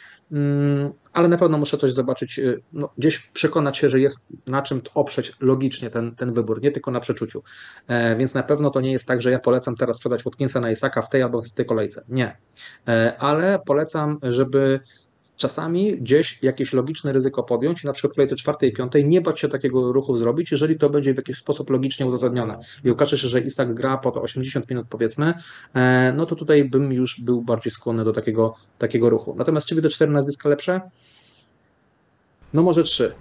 ale 1.13 1.29
na 1.29 1.37
pewno 1.37 1.59
muszę 1.59 1.79
coś 1.79 1.93
zobaczyć, 1.93 2.41
no, 2.73 2.93
gdzieś 2.99 3.19
przekonać 3.19 3.66
się, 3.75 3.89
że 3.89 4.01
jest 4.01 4.27
na 4.47 4.63
czym 4.63 4.81
oprzeć 4.95 5.33
logicznie 5.41 5.91
ten, 5.91 6.15
ten 6.15 6.33
wybór, 6.33 6.63
nie 6.63 6.73
tylko 6.73 6.91
na 6.91 7.01
przeczuciu. 7.01 7.43
Więc 8.19 8.35
na 8.35 8.43
pewno 8.43 8.71
to 8.71 8.81
nie 8.81 8.93
jest 8.93 9.07
tak, 9.07 9.23
że 9.23 9.31
ja 9.31 9.39
polecam 9.39 9.77
teraz 9.77 9.97
sprzedać 9.97 10.23
Watkinsa 10.23 10.61
na 10.61 10.71
Isaka 10.71 11.03
w 11.03 11.11
tej 11.11 11.23
albo 11.23 11.43
w 11.43 11.51
tej 11.51 11.67
kolejce. 11.67 12.05
Nie. 12.09 12.37
Ale 13.19 13.59
polecam, 13.67 14.19
żeby 14.23 14.81
czasami 15.37 15.99
gdzieś 15.99 16.39
jakieś 16.43 16.73
logiczne 16.73 17.13
ryzyko 17.13 17.43
podjąć 17.43 17.85
na 17.85 17.93
przykład 17.93 18.13
w 18.13 18.17
kolejce 18.17 18.37
czwartej 18.37 18.71
i 18.71 18.73
piątej 18.73 19.05
nie 19.05 19.21
bać 19.21 19.41
się 19.41 19.49
takiego 19.49 19.93
ruchu 19.93 20.17
zrobić, 20.17 20.53
jeżeli 20.53 20.79
to 20.79 20.91
będzie 20.91 21.15
w 21.15 21.17
jakiś 21.17 21.39
sposób 21.39 21.71
logicznie 21.71 22.07
uzasadnione 22.07 22.59
i 22.85 22.91
okaże 22.91 23.19
się, 23.19 23.29
że 23.29 23.41
Isak 23.41 23.75
gra 23.75 23.99
po 23.99 24.11
to 24.11 24.23
80 24.23 24.71
minut 24.71 24.87
powiedzmy, 24.91 25.35
no 26.15 26.27
to 26.27 26.37
tutaj 26.37 26.65
bym 26.65 26.93
już 26.93 27.21
był 27.21 27.43
bardziej 27.43 27.73
skłonny 27.73 28.05
do 28.05 28.13
takiego, 28.13 28.55
takiego 28.79 29.11
ruchu. 29.11 29.35
Natomiast 29.39 29.67
czy 29.67 29.75
widzę 29.75 29.89
cztery 29.89 30.13
nazwiska 30.13 30.49
lepsze? 30.49 30.81
No 32.53 32.63
może 32.63 32.83
trzy. 32.83 33.15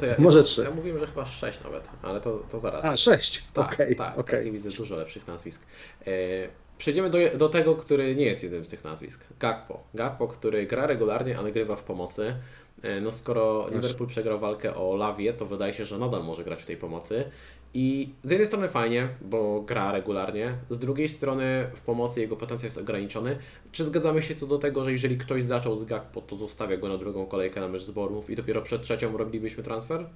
To 0.00 0.06
ja, 0.06 0.14
Może 0.18 0.38
ja, 0.38 0.44
trzy. 0.44 0.62
Ja 0.62 0.70
mówiłem, 0.70 0.98
że 0.98 1.06
chyba 1.06 1.24
sześć 1.24 1.64
nawet, 1.64 1.90
ale 2.02 2.20
to, 2.20 2.38
to 2.50 2.58
zaraz. 2.58 2.84
A, 2.84 2.96
sześć. 2.96 3.44
Tak, 3.54 3.72
Okej, 3.72 3.96
tak, 3.96 4.18
okej. 4.18 4.44
tak, 4.44 4.52
widzę 4.52 4.70
dużo 4.70 4.96
lepszych 4.96 5.26
nazwisk. 5.26 5.66
E, 6.06 6.10
przejdziemy 6.78 7.10
do, 7.10 7.18
do 7.36 7.48
tego, 7.48 7.74
który 7.74 8.14
nie 8.14 8.24
jest 8.24 8.42
jednym 8.42 8.64
z 8.64 8.68
tych 8.68 8.84
nazwisk. 8.84 9.26
Gakpo. 9.40 9.82
Gakpo, 9.94 10.28
który 10.28 10.66
gra 10.66 10.86
regularnie, 10.86 11.38
ale 11.38 11.52
grywa 11.52 11.76
w 11.76 11.82
pomocy. 11.82 12.34
E, 12.82 13.00
no 13.00 13.10
skoro 13.10 13.68
Liverpool 13.70 14.08
przegrał 14.08 14.38
walkę 14.38 14.76
o 14.76 14.96
Lawię, 14.96 15.32
to 15.32 15.46
wydaje 15.46 15.74
się, 15.74 15.84
że 15.84 15.98
nadal 15.98 16.24
może 16.24 16.44
grać 16.44 16.62
w 16.62 16.66
tej 16.66 16.76
pomocy. 16.76 17.30
I 17.74 18.10
z 18.22 18.30
jednej 18.30 18.46
strony 18.46 18.68
fajnie, 18.68 19.08
bo 19.22 19.60
gra 19.60 19.92
regularnie, 19.92 20.54
z 20.70 20.78
drugiej 20.78 21.08
strony 21.08 21.70
w 21.74 21.80
pomocy 21.80 22.20
jego 22.20 22.36
potencjał 22.36 22.66
jest 22.66 22.78
ograniczony. 22.78 23.38
Czy 23.72 23.84
zgadzamy 23.84 24.22
się 24.22 24.34
co 24.34 24.46
do 24.46 24.58
tego, 24.58 24.84
że 24.84 24.92
jeżeli 24.92 25.18
ktoś 25.18 25.44
zaczął 25.44 25.76
z 25.76 25.84
Gakpo, 25.84 26.20
to 26.20 26.36
zostawia 26.36 26.76
go 26.76 26.88
na 26.88 26.98
drugą 26.98 27.26
kolejkę 27.26 27.60
na 27.60 27.68
mecz 27.68 27.82
z 27.82 27.90
i 28.30 28.36
dopiero 28.36 28.62
przed 28.62 28.82
trzecią 28.82 29.16
robilibyśmy 29.16 29.62
transfer? 29.62 30.06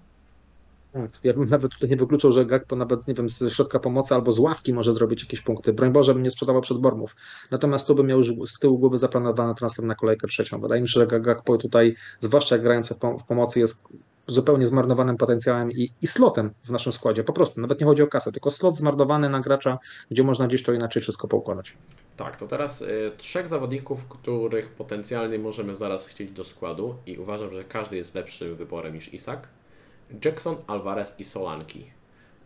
Tak, 0.93 1.11
Ja 1.25 1.35
bym 1.35 1.49
nawet 1.49 1.73
tutaj 1.73 1.91
nie 1.91 1.97
wykluczał, 1.97 2.33
że 2.33 2.47
Gakpo 2.47 2.77
nawet, 2.77 3.09
nie 3.09 3.15
wiem, 3.15 3.29
ze 3.29 3.51
środka 3.51 3.79
pomocy 3.79 4.15
albo 4.15 4.33
z 4.33 4.39
ławki 4.39 4.73
może 4.73 4.93
zrobić 4.93 5.23
jakieś 5.23 5.41
punkty. 5.41 5.73
Broń 5.73 5.93
Boże, 5.93 6.15
bym 6.15 6.23
nie 6.23 6.31
sprzedawał 6.31 6.63
przed 6.63 6.79
Bormów. 6.79 7.17
Natomiast 7.51 7.87
tu 7.87 7.95
bym 7.95 8.07
miał 8.07 8.19
już 8.19 8.51
z 8.51 8.59
tyłu 8.59 8.79
głowy 8.79 8.99
zaplanowany 8.99 9.55
transfer 9.55 9.85
na 9.85 9.95
kolejkę 9.95 10.29
trzecią. 10.29 10.61
Wydaje 10.61 10.83
mi 10.83 10.89
się, 10.89 11.01
że 11.01 11.21
Gakpo 11.21 11.59
tutaj, 11.59 11.97
zwłaszcza 12.21 12.55
jak 12.55 12.63
grając 12.63 12.89
w 12.93 12.99
w 13.21 13.25
pomocy, 13.25 13.61
jest 13.61 13.89
zupełnie 14.27 14.67
zmarnowanym 14.67 15.17
potencjałem 15.17 15.73
i, 15.73 15.91
i 16.03 16.07
slotem 16.07 16.51
w 16.65 16.71
naszym 16.71 16.93
składzie. 16.93 17.25
Po 17.25 17.33
prostu, 17.33 17.61
nawet 17.61 17.81
nie 17.81 17.87
chodzi 17.87 18.03
o 18.03 18.07
kasę, 18.07 18.33
tylko 18.33 18.51
slot 18.51 18.77
zmarnowany 18.77 19.29
na 19.29 19.41
gracza, 19.41 19.79
gdzie 20.11 20.23
można 20.23 20.47
gdzieś 20.47 20.63
to 20.63 20.73
inaczej 20.73 21.03
wszystko 21.03 21.29
poukładać. 21.29 21.77
Tak, 22.17 22.37
to 22.37 22.47
teraz 22.47 22.83
y, 22.83 23.13
trzech 23.17 23.49
zawodników, 23.49 24.09
których 24.09 24.69
potencjalnie 24.69 25.39
możemy 25.39 25.75
zaraz 25.75 26.07
chcieć 26.07 26.31
do 26.31 26.45
składu 26.45 26.95
i 27.07 27.19
uważam, 27.19 27.53
że 27.53 27.65
każdy 27.65 27.97
jest 27.97 28.15
lepszym 28.15 28.57
wyborem 28.57 28.95
niż 28.95 29.15
Isak. 29.15 29.49
Jackson, 30.25 30.57
Alvarez 30.67 31.21
i 31.21 31.25
Solanki. 31.25 31.85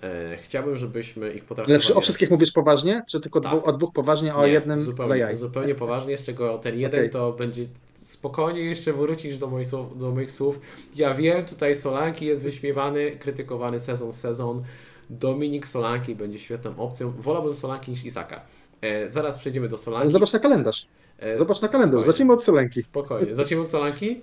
E, 0.03 0.37
chciałbym, 0.37 0.77
żebyśmy 0.77 1.33
ich 1.33 1.45
potraktowali... 1.45 1.73
Lepszy, 1.73 1.95
o 1.95 2.01
wszystkich 2.01 2.31
mówisz 2.31 2.53
poważnie? 2.53 3.03
Czy 3.09 3.21
tylko 3.21 3.41
Tak. 3.41 3.53
dwóch, 3.53 3.69
o 3.69 3.73
dwóch 3.73 3.93
poważnie, 3.93 4.33
a 4.33 4.37
o 4.37 4.47
Nie, 4.47 4.53
jednym 4.53 4.79
zupełnie, 4.79 5.37
zupełnie 5.37 5.75
poważnie, 5.75 6.17
z 6.17 6.23
czego 6.23 6.59
ten 6.59 6.79
jeden 6.79 7.01
Okej. 7.01 7.11
to 7.11 7.33
będzie 7.33 7.65
spokojnie 7.97 8.61
jeszcze 8.61 8.93
wrócisz 8.93 9.39
do 9.39 9.47
moich, 9.47 9.67
słów, 9.67 9.99
do 9.99 10.11
moich 10.11 10.33
słów. 10.33 10.61
Ja 10.97 11.15
wiem, 11.15 11.45
tutaj 11.45 11.75
Solanki 11.75 12.27
jest 12.27 12.43
wyśmiewany, 12.43 13.11
krytykowany 13.11 13.81
sezon 13.81 14.13
w 14.13 14.17
sezon. 14.17 14.63
Dominik 15.11 15.67
Solanki 15.67 16.15
będzie 16.15 16.39
świetną 16.39 16.77
opcją. 16.79 17.11
Wolałbym 17.19 17.55
Solanki 17.55 17.91
niż 17.91 18.05
Isaka. 18.05 18.41
E, 18.81 19.09
zaraz 19.09 19.39
przejdziemy 19.39 19.69
do 19.69 19.77
Solanki. 19.77 20.09
Zobacz 20.09 20.33
na 20.33 20.39
kalendarz. 20.39 20.87
E, 21.19 21.37
Zobacz 21.37 21.63
na 21.63 21.69
kalendarz. 21.69 22.01
spokojnie. 22.01 22.13
Zacznijmy 22.13 22.33
od 22.33 22.43
Solenki. 22.43 22.83
Spokojnie. 22.83 23.35
Zacznijmy 23.35 23.63
od 23.63 23.69
Solanki. 23.69 24.21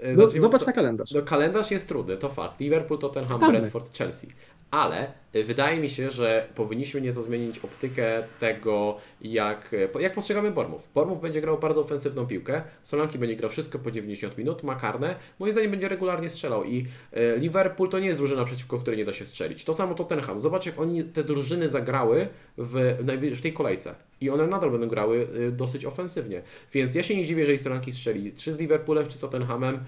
E, 0.00 0.12
No, 0.12 0.28
zobacz 0.28 0.60
od 0.60 0.66
na 0.66 0.72
kalendarz. 0.72 1.10
No 1.12 1.22
kalendarz 1.22 1.70
jest 1.70 1.88
trudny, 1.88 2.16
to 2.16 2.28
fakt. 2.28 2.60
Liverpool, 2.60 3.00
Tottenham, 3.00 3.40
Totalny. 3.40 3.58
Brentford, 3.60 3.98
Chelsea. 3.98 4.26
Ale 4.70 5.12
y, 5.34 5.44
wydaje 5.44 5.80
mi 5.80 5.90
się, 5.90 6.10
że 6.10 6.48
powinniśmy 6.54 7.00
nieco 7.00 7.22
zmienić 7.22 7.58
optykę 7.58 8.22
tego, 8.40 8.96
jak, 9.20 9.74
po- 9.92 10.00
jak 10.00 10.12
postrzegamy 10.14 10.50
Bormów. 10.50 10.88
Bormów 10.94 11.20
będzie 11.20 11.40
grał 11.40 11.58
bardzo 11.58 11.80
ofensywną 11.80 12.26
piłkę, 12.26 12.62
Solanki 12.82 13.18
będzie 13.18 13.36
grał 13.36 13.50
wszystko 13.50 13.78
po 13.78 13.90
90 13.90 14.38
minut, 14.38 14.62
ma 14.62 14.74
karne, 14.74 15.16
moim 15.38 15.52
zdaniem 15.52 15.70
będzie 15.70 15.88
regularnie 15.88 16.30
strzelał 16.30 16.64
i 16.64 16.86
y, 17.16 17.38
Liverpool 17.38 17.88
to 17.88 17.98
nie 17.98 18.06
jest 18.06 18.20
drużyna, 18.20 18.44
przeciwko 18.44 18.78
której 18.78 18.98
nie 18.98 19.04
da 19.04 19.12
się 19.12 19.26
strzelić. 19.26 19.64
To 19.64 19.74
samo 19.74 19.94
Tottenham. 19.94 20.40
Zobacz, 20.40 20.66
jak 20.66 20.80
oni 20.80 21.04
te 21.04 21.24
drużyny 21.24 21.68
zagrały 21.68 22.28
w, 22.58 22.96
w 23.36 23.40
tej 23.40 23.52
kolejce. 23.52 23.94
I 24.20 24.30
one 24.30 24.46
nadal 24.46 24.70
będą 24.70 24.88
grały 24.88 25.28
y, 25.36 25.52
dosyć 25.52 25.84
ofensywnie. 25.84 26.42
Więc 26.72 26.94
ja 26.94 27.02
się 27.02 27.16
nie 27.16 27.24
dziwię, 27.24 27.40
jeżeli 27.40 27.58
Solanki 27.58 27.92
strzeli 27.92 28.32
czy 28.32 28.52
z 28.52 28.58
Liverpoolem, 28.58 29.06
czy 29.06 29.18
z 29.18 29.20
Tottenhamem. 29.20 29.84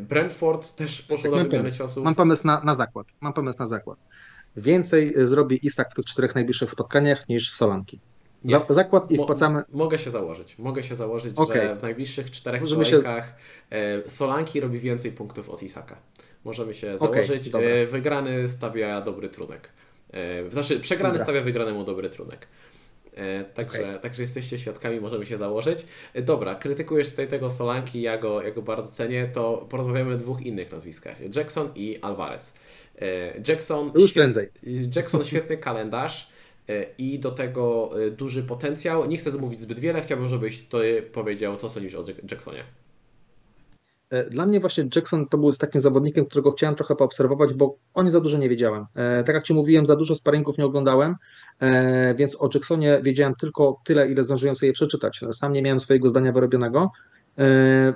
Brentford 0.00 0.74
też 0.76 1.02
poszło 1.02 1.30
na 1.30 1.36
Mam 1.36 1.48
wymianę 1.48 1.70
ciosów. 1.72 2.04
Mam 2.04 2.14
pomysł 2.14 2.46
na, 2.46 2.60
na 2.64 2.74
zakład. 2.74 3.06
Mam 3.20 3.32
pomysł 3.32 3.58
na 3.58 3.66
zakład. 3.66 3.98
Więcej 4.56 5.14
zrobi 5.16 5.66
Isak 5.66 5.90
w 5.92 5.94
tych 5.94 6.04
czterech 6.04 6.34
najbliższych 6.34 6.70
spotkaniach 6.70 7.28
niż 7.28 7.52
Solanki. 7.52 8.00
Nie. 8.44 8.60
zakład 8.68 9.10
i 9.10 9.16
Mo- 9.16 9.22
wpłacamy. 9.22 9.62
Mogę 9.72 9.98
się 9.98 10.10
założyć. 10.10 10.58
Mogę 10.58 10.82
się 10.82 10.94
założyć, 10.94 11.36
że 11.36 11.42
Okej. 11.42 11.76
w 11.78 11.82
najbliższych 11.82 12.30
czterech 12.30 12.60
Możemy 12.60 12.84
się- 12.84 12.90
kolejkach 12.90 13.34
e, 13.70 14.10
Solanki 14.10 14.60
robi 14.60 14.78
więcej 14.80 15.12
punktów 15.12 15.50
od 15.50 15.62
Isaka. 15.62 15.96
Możemy 16.44 16.74
się 16.74 16.98
założyć. 16.98 17.50
dobra. 17.50 17.68
E, 17.68 17.86
wygrany 17.86 18.48
stawia 18.48 19.00
dobry 19.00 19.28
trunek. 19.28 19.68
E, 20.12 20.50
znaczy, 20.50 20.80
przegrany 20.80 21.12
Dobra. 21.12 21.24
stawia 21.24 21.40
wygranemu 21.40 21.84
dobry 21.84 22.10
trunek. 22.10 22.46
Także, 23.54 23.80
Okej. 23.88 24.00
także 24.00 24.22
jesteście 24.22 24.58
świadkami, 24.58 25.00
możemy 25.00 25.26
się 25.26 25.36
założyć. 25.38 25.86
Dobra, 26.14 26.54
krytykujesz 26.54 27.10
tutaj 27.10 27.28
tego 27.28 27.50
Solanki, 27.50 28.02
ja 28.02 28.18
go, 28.18 28.42
ja 28.42 28.50
go 28.50 28.62
bardzo 28.62 28.90
cenię, 28.92 29.30
to 29.34 29.66
porozmawiamy 29.70 30.14
o 30.14 30.16
dwóch 30.16 30.42
innych 30.42 30.72
nazwiskach. 30.72 31.36
Jackson 31.36 31.68
i 31.74 31.98
Alvarez. 32.02 32.54
Jackson 33.48 33.92
Już 33.94 34.12
prędzej. 34.12 34.48
Jackson 34.96 35.24
świetny 35.24 35.56
kalendarz 35.58 36.31
i 36.98 37.18
do 37.18 37.30
tego 37.30 37.90
e, 38.06 38.10
duży 38.10 38.42
potencjał. 38.42 39.06
Nie 39.06 39.16
chcę 39.16 39.38
mówić 39.38 39.60
zbyt 39.60 39.78
wiele, 39.78 40.00
chciałbym, 40.00 40.28
żebyś 40.28 40.62
ty 40.62 41.02
powiedział, 41.12 41.56
co 41.56 41.70
sądzisz 41.70 41.94
o 41.94 42.02
Jack- 42.02 42.30
Jacksonie. 42.30 42.64
E, 44.10 44.30
Dla 44.30 44.46
mnie 44.46 44.60
właśnie 44.60 44.84
Jackson 44.96 45.28
to 45.28 45.38
był 45.38 45.52
z 45.52 45.58
takim 45.58 45.80
zawodnikiem, 45.80 46.26
którego 46.26 46.52
chciałem 46.52 46.74
trochę 46.76 46.96
poobserwować, 46.96 47.54
bo 47.54 47.76
o 47.94 48.02
nim 48.02 48.10
za 48.10 48.20
dużo 48.20 48.38
nie 48.38 48.48
wiedziałem. 48.48 48.86
E, 48.94 49.24
Tak 49.24 49.34
jak 49.34 49.44
Ci 49.44 49.54
mówiłem, 49.54 49.86
za 49.86 49.96
dużo 49.96 50.16
sparingów 50.16 50.58
nie 50.58 50.64
oglądałem, 50.64 51.14
e, 51.60 52.14
więc 52.14 52.36
o 52.40 52.48
Jacksonie 52.54 53.00
wiedziałem 53.02 53.34
tylko 53.34 53.80
tyle, 53.84 54.10
ile 54.10 54.24
zdążyłem 54.24 54.56
sobie 54.56 54.72
przeczytać. 54.72 55.20
Sam 55.32 55.52
nie 55.52 55.62
miałem 55.62 55.80
swojego 55.80 56.08
zdania 56.08 56.32
wyrobionego. 56.32 56.90
E, 57.38 57.94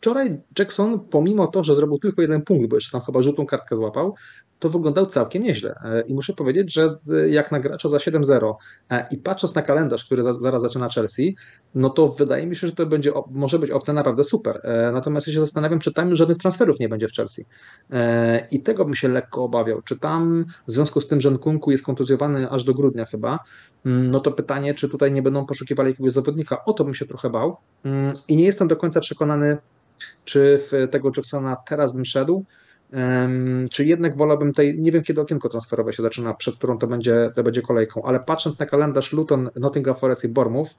Wczoraj 0.00 0.40
Jackson, 0.58 1.00
pomimo 1.00 1.46
to, 1.46 1.64
że 1.64 1.76
zrobił 1.76 1.98
tylko 1.98 2.22
jeden 2.22 2.42
punkt, 2.42 2.66
bo 2.68 2.76
jeszcze 2.76 2.92
tam 2.92 3.00
chyba 3.00 3.22
żółtą 3.22 3.46
kartkę 3.46 3.76
złapał, 3.76 4.14
to 4.58 4.68
wyglądał 4.68 5.06
całkiem 5.06 5.42
nieźle. 5.42 5.74
E, 5.84 6.00
I 6.00 6.14
muszę 6.14 6.32
powiedzieć, 6.32 6.74
że 6.74 6.98
e, 7.12 7.28
jak 7.28 7.52
na 7.52 7.60
gracza 7.60 7.88
za 7.88 7.96
7-0 7.96 8.54
e, 8.90 9.06
i 9.10 9.18
patrząc 9.18 9.54
na 9.54 9.62
kalendarz, 9.62 10.04
który 10.04 10.22
za- 10.22 10.40
zaraz 10.40 10.62
zaczyna 10.62 10.88
Chelsea, 10.88 11.36
no 11.74 11.90
to 11.90 12.08
wydaje 12.08 12.46
mi 12.46 12.56
się, 12.56 12.66
że 12.66 12.72
to 12.72 12.86
będzie, 12.86 13.12
może 13.30 13.58
być 13.58 13.70
opcja 13.70 13.94
naprawdę 13.94 14.24
super. 14.24 14.60
Natomiast 14.92 15.26
ja 15.26 15.32
się 15.32 15.40
zastanawiam, 15.40 15.78
czy 15.78 15.92
tam 15.92 16.16
żadnych 16.16 16.38
transferów 16.38 16.80
nie 16.80 16.88
będzie 16.88 17.08
w 17.08 17.12
Chelsea. 17.12 17.46
I 18.50 18.60
tego 18.60 18.84
bym 18.84 18.94
się 18.94 19.08
lekko 19.08 19.44
obawiał. 19.44 19.82
Czy 19.82 19.98
tam 19.98 20.44
w 20.66 20.72
związku 20.72 21.00
z 21.00 21.08
tym, 21.08 21.20
że 21.20 21.30
Nkunku 21.30 21.70
jest 21.70 21.84
kontuzjowany 21.84 22.50
aż 22.50 22.64
do 22.64 22.74
grudnia 22.74 23.04
chyba, 23.04 23.38
mm, 23.86 24.08
no 24.08 24.20
to 24.20 24.32
pytanie, 24.32 24.74
czy 24.74 24.88
tutaj 24.88 25.12
nie 25.12 25.22
będą 25.22 25.46
poszukiwali 25.46 25.90
jakiegoś 25.90 26.12
zawodnika. 26.12 26.64
O 26.64 26.72
to 26.72 26.84
bym 26.84 26.94
się 26.94 27.06
trochę 27.06 27.30
bał. 27.30 27.56
Mm, 27.84 28.12
I 28.28 28.36
nie 28.36 28.44
jestem 28.44 28.68
do 28.68 28.76
końca 28.76 29.00
przekonany, 29.00 29.58
czy 30.24 30.60
w 30.70 30.88
tego 30.90 31.10
Jacksona 31.16 31.56
teraz 31.68 31.94
bym 31.94 32.04
szedł. 32.04 32.44
Czy 33.70 33.84
jednak 33.84 34.16
wolałbym 34.16 34.52
tej, 34.52 34.78
nie 34.78 34.92
wiem 34.92 35.02
kiedy 35.02 35.20
okienko 35.20 35.48
transferowe 35.48 35.92
się 35.92 36.02
zaczyna, 36.02 36.34
przed 36.34 36.56
którą 36.56 36.78
to 36.78 36.86
będzie, 36.86 37.30
to 37.34 37.42
będzie 37.42 37.62
kolejką, 37.62 38.02
ale 38.02 38.20
patrząc 38.20 38.58
na 38.58 38.66
kalendarz 38.66 39.12
Luton, 39.12 39.50
Nottingham 39.56 39.96
Forest 39.96 40.24
i 40.24 40.28
Bournemouth, 40.28 40.74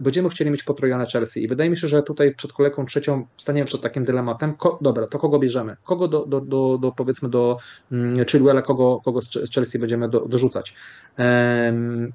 będziemy 0.00 0.28
chcieli 0.28 0.50
mieć 0.50 0.62
potrojone 0.62 1.06
Chelsea 1.06 1.44
i 1.44 1.48
wydaje 1.48 1.70
mi 1.70 1.76
się, 1.76 1.88
że 1.88 2.02
tutaj 2.02 2.34
przed 2.34 2.52
kolejką 2.52 2.86
trzecią 2.86 3.26
staniemy 3.36 3.66
przed 3.66 3.80
takim 3.80 4.04
dylematem, 4.04 4.54
Ko, 4.54 4.78
dobra, 4.80 5.06
to 5.06 5.18
kogo 5.18 5.38
bierzemy? 5.38 5.76
Kogo 5.84 6.08
do, 6.08 6.26
do, 6.26 6.40
do, 6.40 6.78
do 6.78 6.92
powiedzmy 6.92 7.28
do 7.28 7.58
mm, 7.92 8.26
Chilwella, 8.26 8.62
kogo, 8.62 9.00
kogo 9.04 9.22
z 9.22 9.28
Ch- 9.28 9.54
Chelsea 9.54 9.78
będziemy 9.78 10.08
do, 10.08 10.28
dorzucać? 10.28 10.74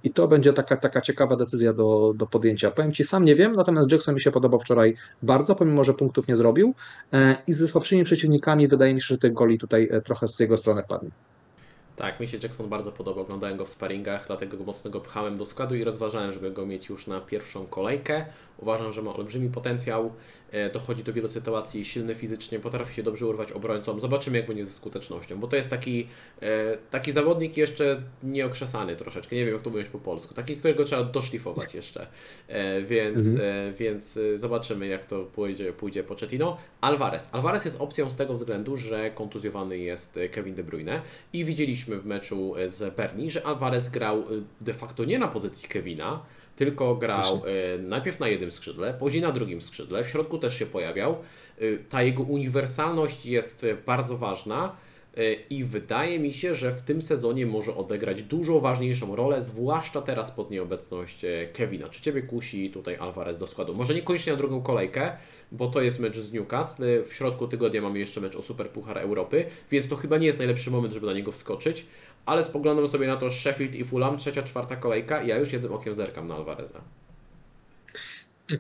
I 0.04 0.10
to 0.10 0.28
będzie 0.28 0.54
taka, 0.54 0.78
taka 0.78 1.02
ciekawa 1.02 1.36
decyzja 1.36 1.74
do, 1.74 2.14
do 2.16 2.28
podjęcia. 2.28 2.72
Powiem 2.72 2.92
Ci, 2.92 3.04
sam 3.04 3.26
nie 3.26 3.36
wiem, 3.36 3.54
natomiast 3.54 3.92
Jackson 3.92 4.16
mi 4.16 4.22
się 4.22 4.32
podobał 4.32 4.60
wczoraj 4.60 4.96
bardzo, 5.24 5.56
pomimo, 5.56 5.84
że 5.84 5.94
punktów 5.94 6.28
nie 6.28 6.36
zrobił 6.36 6.76
e, 7.14 7.36
i 7.48 7.54
ze 7.54 7.68
słabszymi 7.68 8.04
przeciwnikami 8.04 8.68
wydaje 8.68 8.94
mi 8.94 9.02
się, 9.02 9.08
że 9.08 9.18
tych 9.18 9.34
goli 9.34 9.60
tutaj 9.60 9.90
e, 9.92 10.02
trochę 10.02 10.28
z 10.28 10.40
jego 10.40 10.58
strony 10.58 10.84
wpadnie. 10.84 11.10
Tak, 11.96 12.20
mi 12.20 12.28
się 12.28 12.38
Jackson 12.44 12.70
bardzo 12.70 12.92
podobał, 12.92 13.24
oglądałem 13.24 13.58
go 13.58 13.66
w 13.66 13.70
sparingach, 13.70 14.28
dlatego 14.28 14.58
go 14.58 14.64
mocno 14.64 14.92
go 14.92 15.02
pchałem 15.02 15.38
do 15.38 15.46
składu 15.46 15.76
i 15.76 15.84
rozważałem, 15.84 16.34
żeby 16.34 16.52
go 16.52 16.66
mieć 16.66 16.90
już 16.90 17.08
na 17.08 17.22
pierwszą 17.22 17.68
kolejkę. 17.68 18.26
Uważam, 18.58 18.94
że 18.94 19.02
ma 19.02 19.14
olbrzymi 19.14 19.50
potencjał, 19.50 20.14
e, 20.52 20.70
dochodzi 20.70 21.04
do 21.04 21.14
wielu 21.14 21.30
sytuacji, 21.30 21.86
silny 21.86 22.16
fizycznie, 22.16 22.60
potrafi 22.60 22.94
się 22.96 23.04
dobrze 23.04 23.26
urwać 23.28 23.52
obrońcom. 23.52 24.00
Zobaczymy, 24.00 24.38
jak 24.38 24.48
będzie 24.48 24.66
ze 24.66 24.72
skutecznością, 24.74 25.40
bo 25.40 25.48
to 25.48 25.56
jest 25.56 25.70
taki, 25.70 26.08
e, 26.42 26.78
taki 26.92 27.12
zawodnik 27.12 27.58
jeszcze 27.58 28.02
nieokrzesany 28.24 28.96
troszeczkę, 28.96 29.36
nie 29.36 29.46
wiem 29.46 29.54
jak 29.54 29.64
to 29.64 29.70
mówić 29.70 29.88
po 29.88 30.00
polsku, 30.00 30.34
taki, 30.34 30.56
którego 30.58 30.84
trzeba 30.84 31.04
doszlifować 31.04 31.74
jeszcze, 31.76 32.08
e, 32.48 32.82
więc, 32.82 33.28
Mhm. 33.28 33.74
więc 33.74 34.20
zobaczymy, 34.36 34.88
jak 34.88 35.06
to 35.06 35.24
pójdzie, 35.24 35.74
pójdzie 35.74 36.04
Pochettino. 36.04 36.58
Alvarez. 36.82 37.30
Alvarez 37.32 37.66
jest 37.66 37.82
opcją 37.82 38.10
z 38.10 38.16
tego 38.16 38.34
względu, 38.34 38.78
że 38.78 39.12
kontuzjowany 39.12 39.78
jest 39.78 40.20
Kevin 40.32 40.56
De 40.56 40.64
Bruyne 40.64 41.02
i 41.34 41.46
widzieliśmy 41.46 41.98
w 42.00 42.06
meczu 42.06 42.54
z 42.68 42.96
Berni, 42.96 43.32
że 43.32 43.46
Alvarez 43.46 43.90
grał 43.90 44.24
de 44.62 44.74
facto 44.74 45.06
nie 45.06 45.20
na 45.20 45.28
pozycji 45.28 45.70
Kevina, 45.70 46.24
tylko 46.56 46.96
grał 46.96 47.42
e, 47.46 47.78
najpierw 47.78 48.20
na 48.20 48.28
jednym 48.28 48.52
skrzydle, 48.52 48.94
później 48.94 49.22
na 49.22 49.32
drugim 49.32 49.62
skrzydle, 49.62 50.04
w 50.04 50.10
środku 50.10 50.38
też 50.38 50.60
się 50.60 50.66
pojawiał. 50.66 51.18
E, 51.58 51.78
Ta 51.90 52.04
jego 52.04 52.24
uniwersalność 52.24 53.26
jest 53.26 53.64
e, 53.64 53.76
bardzo 53.76 54.18
ważna 54.18 54.76
e, 55.18 55.34
i 55.34 55.64
wydaje 55.64 56.20
mi 56.20 56.34
się, 56.34 56.56
że 56.56 56.72
w 56.72 56.82
tym 56.82 57.02
sezonie 57.02 57.46
może 57.46 57.76
odegrać 57.76 58.22
dużo 58.24 58.60
ważniejszą 58.60 59.16
rolę, 59.16 59.42
zwłaszcza 59.42 60.02
teraz 60.02 60.32
pod 60.32 60.52
nieobecność 60.52 61.26
Kevina. 61.54 61.90
Czy 61.90 62.02
Ciebie 62.02 62.22
kusi 62.22 62.70
tutaj 62.70 62.96
Alvarez 62.96 63.38
do 63.38 63.48
składu? 63.48 63.74
Może 63.74 63.94
niekoniecznie 63.94 64.32
na 64.34 64.38
drugą 64.38 64.62
kolejkę, 64.62 65.12
bo 65.52 65.68
to 65.68 65.82
jest 65.82 66.00
mecz 66.00 66.18
z 66.18 66.34
Newcastle. 66.34 67.04
W 67.06 67.14
środku 67.14 67.48
tygodnia 67.48 67.82
mamy 67.82 68.00
jeszcze 68.00 68.22
mecz 68.22 68.36
o 68.36 68.42
Super 68.42 68.70
Puchar 68.70 68.98
Europy, 68.98 69.46
więc 69.72 69.88
to 69.88 69.96
chyba 69.96 70.18
nie 70.18 70.26
jest 70.26 70.38
najlepszy 70.38 70.72
moment, 70.72 70.94
żeby 70.94 71.06
na 71.06 71.14
niego 71.14 71.32
wskoczyć. 71.32 71.86
Ale 72.26 72.44
spoglądam 72.44 72.88
sobie 72.88 73.08
na 73.08 73.18
to 73.18 73.30
Sheffield 73.30 73.76
i 73.76 73.86
Fulham, 73.86 74.18
trzecia, 74.18 74.44
czwarta 74.44 74.76
kolejka 74.76 75.24
i 75.24 75.28
ja 75.28 75.38
już 75.38 75.54
jednym 75.54 75.74
okiem 75.74 75.94
zerkam 75.94 76.28
na 76.28 76.36
Alvareza. 76.36 76.82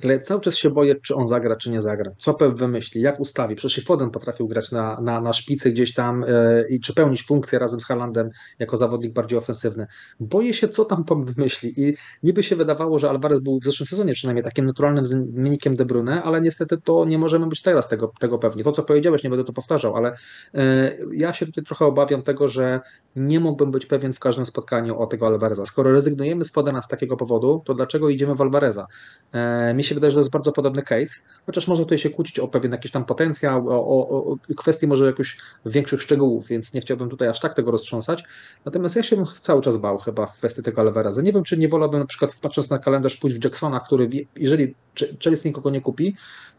Ale 0.03 0.19
cały 0.19 0.41
czas 0.41 0.55
się 0.55 0.69
boję, 0.69 0.95
czy 0.95 1.15
on 1.15 1.27
zagra, 1.27 1.55
czy 1.55 1.69
nie 1.69 1.81
zagra. 1.81 2.11
Co 2.17 2.33
Pep 2.33 2.53
wymyśli, 2.53 3.01
jak 3.01 3.19
ustawi. 3.19 3.55
Przecież 3.55 3.85
Foden 3.85 4.09
potrafił 4.09 4.47
grać 4.47 4.71
na, 4.71 5.01
na, 5.01 5.21
na 5.21 5.33
szpicy 5.33 5.71
gdzieś 5.71 5.93
tam 5.93 6.23
e, 6.23 6.27
i 6.69 6.79
czy 6.79 6.93
pełnić 6.93 7.23
funkcję 7.23 7.59
razem 7.59 7.79
z 7.79 7.85
Haalandem 7.85 8.29
jako 8.59 8.77
zawodnik 8.77 9.13
bardziej 9.13 9.37
ofensywny. 9.37 9.87
Boję 10.19 10.53
się, 10.53 10.69
co 10.69 10.85
tam 10.85 11.03
Pep 11.03 11.17
wymyśli. 11.17 11.73
I 11.77 11.93
niby 12.23 12.43
się 12.43 12.55
wydawało, 12.55 12.99
że 12.99 13.09
Alvarez 13.09 13.39
był 13.39 13.59
w 13.59 13.63
zeszłym 13.63 13.87
sezonie 13.87 14.13
przynajmniej 14.13 14.43
takim 14.43 14.65
naturalnym 14.65 15.05
zmiennikiem 15.05 15.75
De 15.75 15.85
Bruyne, 15.85 16.23
ale 16.23 16.41
niestety 16.41 16.77
to 16.77 17.05
nie 17.05 17.17
możemy 17.17 17.47
być 17.47 17.61
teraz 17.61 17.87
tego, 17.87 18.11
tego 18.19 18.39
pewni. 18.39 18.63
To, 18.63 18.71
co 18.71 18.83
powiedziałeś, 18.83 19.23
nie 19.23 19.29
będę 19.29 19.45
to 19.45 19.53
powtarzał, 19.53 19.95
ale 19.95 20.15
e, 20.53 20.91
ja 21.13 21.33
się 21.33 21.45
tutaj 21.45 21.63
trochę 21.63 21.85
obawiam 21.85 22.21
tego, 22.21 22.47
że 22.47 22.81
nie 23.15 23.39
mógłbym 23.39 23.71
być 23.71 23.85
pewien 23.85 24.13
w 24.13 24.19
każdym 24.19 24.45
spotkaniu 24.45 24.99
o 24.99 25.07
tego 25.07 25.27
Alvareza. 25.27 25.65
Skoro 25.65 25.91
rezygnujemy 25.91 26.45
z 26.45 26.51
Fodena 26.51 26.81
z 26.81 26.87
takiego 26.87 27.17
powodu, 27.17 27.61
to 27.65 27.73
dlaczego 27.73 28.09
idziemy 28.09 28.35
w 28.35 28.41
Alvareza? 28.41 28.87
E, 29.31 29.73
mi 29.73 29.83
się 29.83 29.95
wydaje, 29.95 30.11
że 30.11 30.15
to 30.15 30.19
jest 30.19 30.31
bardzo 30.31 30.51
podobny 30.51 30.81
case, 30.81 31.13
chociaż 31.45 31.67
może 31.67 31.83
tutaj 31.83 31.97
się 31.97 32.09
kłócić 32.09 32.39
o 32.39 32.47
pewien 32.47 32.71
jakiś 32.71 32.91
tam 32.91 33.05
potencjał, 33.05 33.69
o, 33.69 34.07
o, 34.09 34.25
o 34.25 34.37
kwestii 34.57 34.87
może 34.87 35.05
jakoś 35.05 35.37
większych 35.65 36.01
szczegółów, 36.01 36.47
więc 36.47 36.73
nie 36.73 36.81
chciałbym 36.81 37.09
tutaj 37.09 37.27
aż 37.27 37.39
tak 37.39 37.53
tego 37.53 37.71
roztrząsać. 37.71 38.23
Natomiast 38.65 38.95
ja 38.95 39.03
się 39.03 39.23
cały 39.41 39.61
czas 39.61 39.77
bał 39.77 39.97
chyba 39.97 40.25
w 40.25 40.37
kwestii 40.37 40.63
tego 40.63 40.81
Alvareza. 40.81 41.21
Nie 41.21 41.33
wiem, 41.33 41.43
czy 41.43 41.57
nie 41.57 41.69
wolałbym 41.69 41.99
na 41.99 42.05
przykład 42.05 42.35
patrząc 42.41 42.69
na 42.69 42.79
kalendarz 42.79 43.15
pójść 43.15 43.37
w 43.37 43.43
Jacksona, 43.43 43.79
który 43.79 44.09
jeżeli 44.35 44.75
Chelsea 45.23 45.47
nikogo 45.47 45.69
nie 45.69 45.81
kupi, 45.81 46.15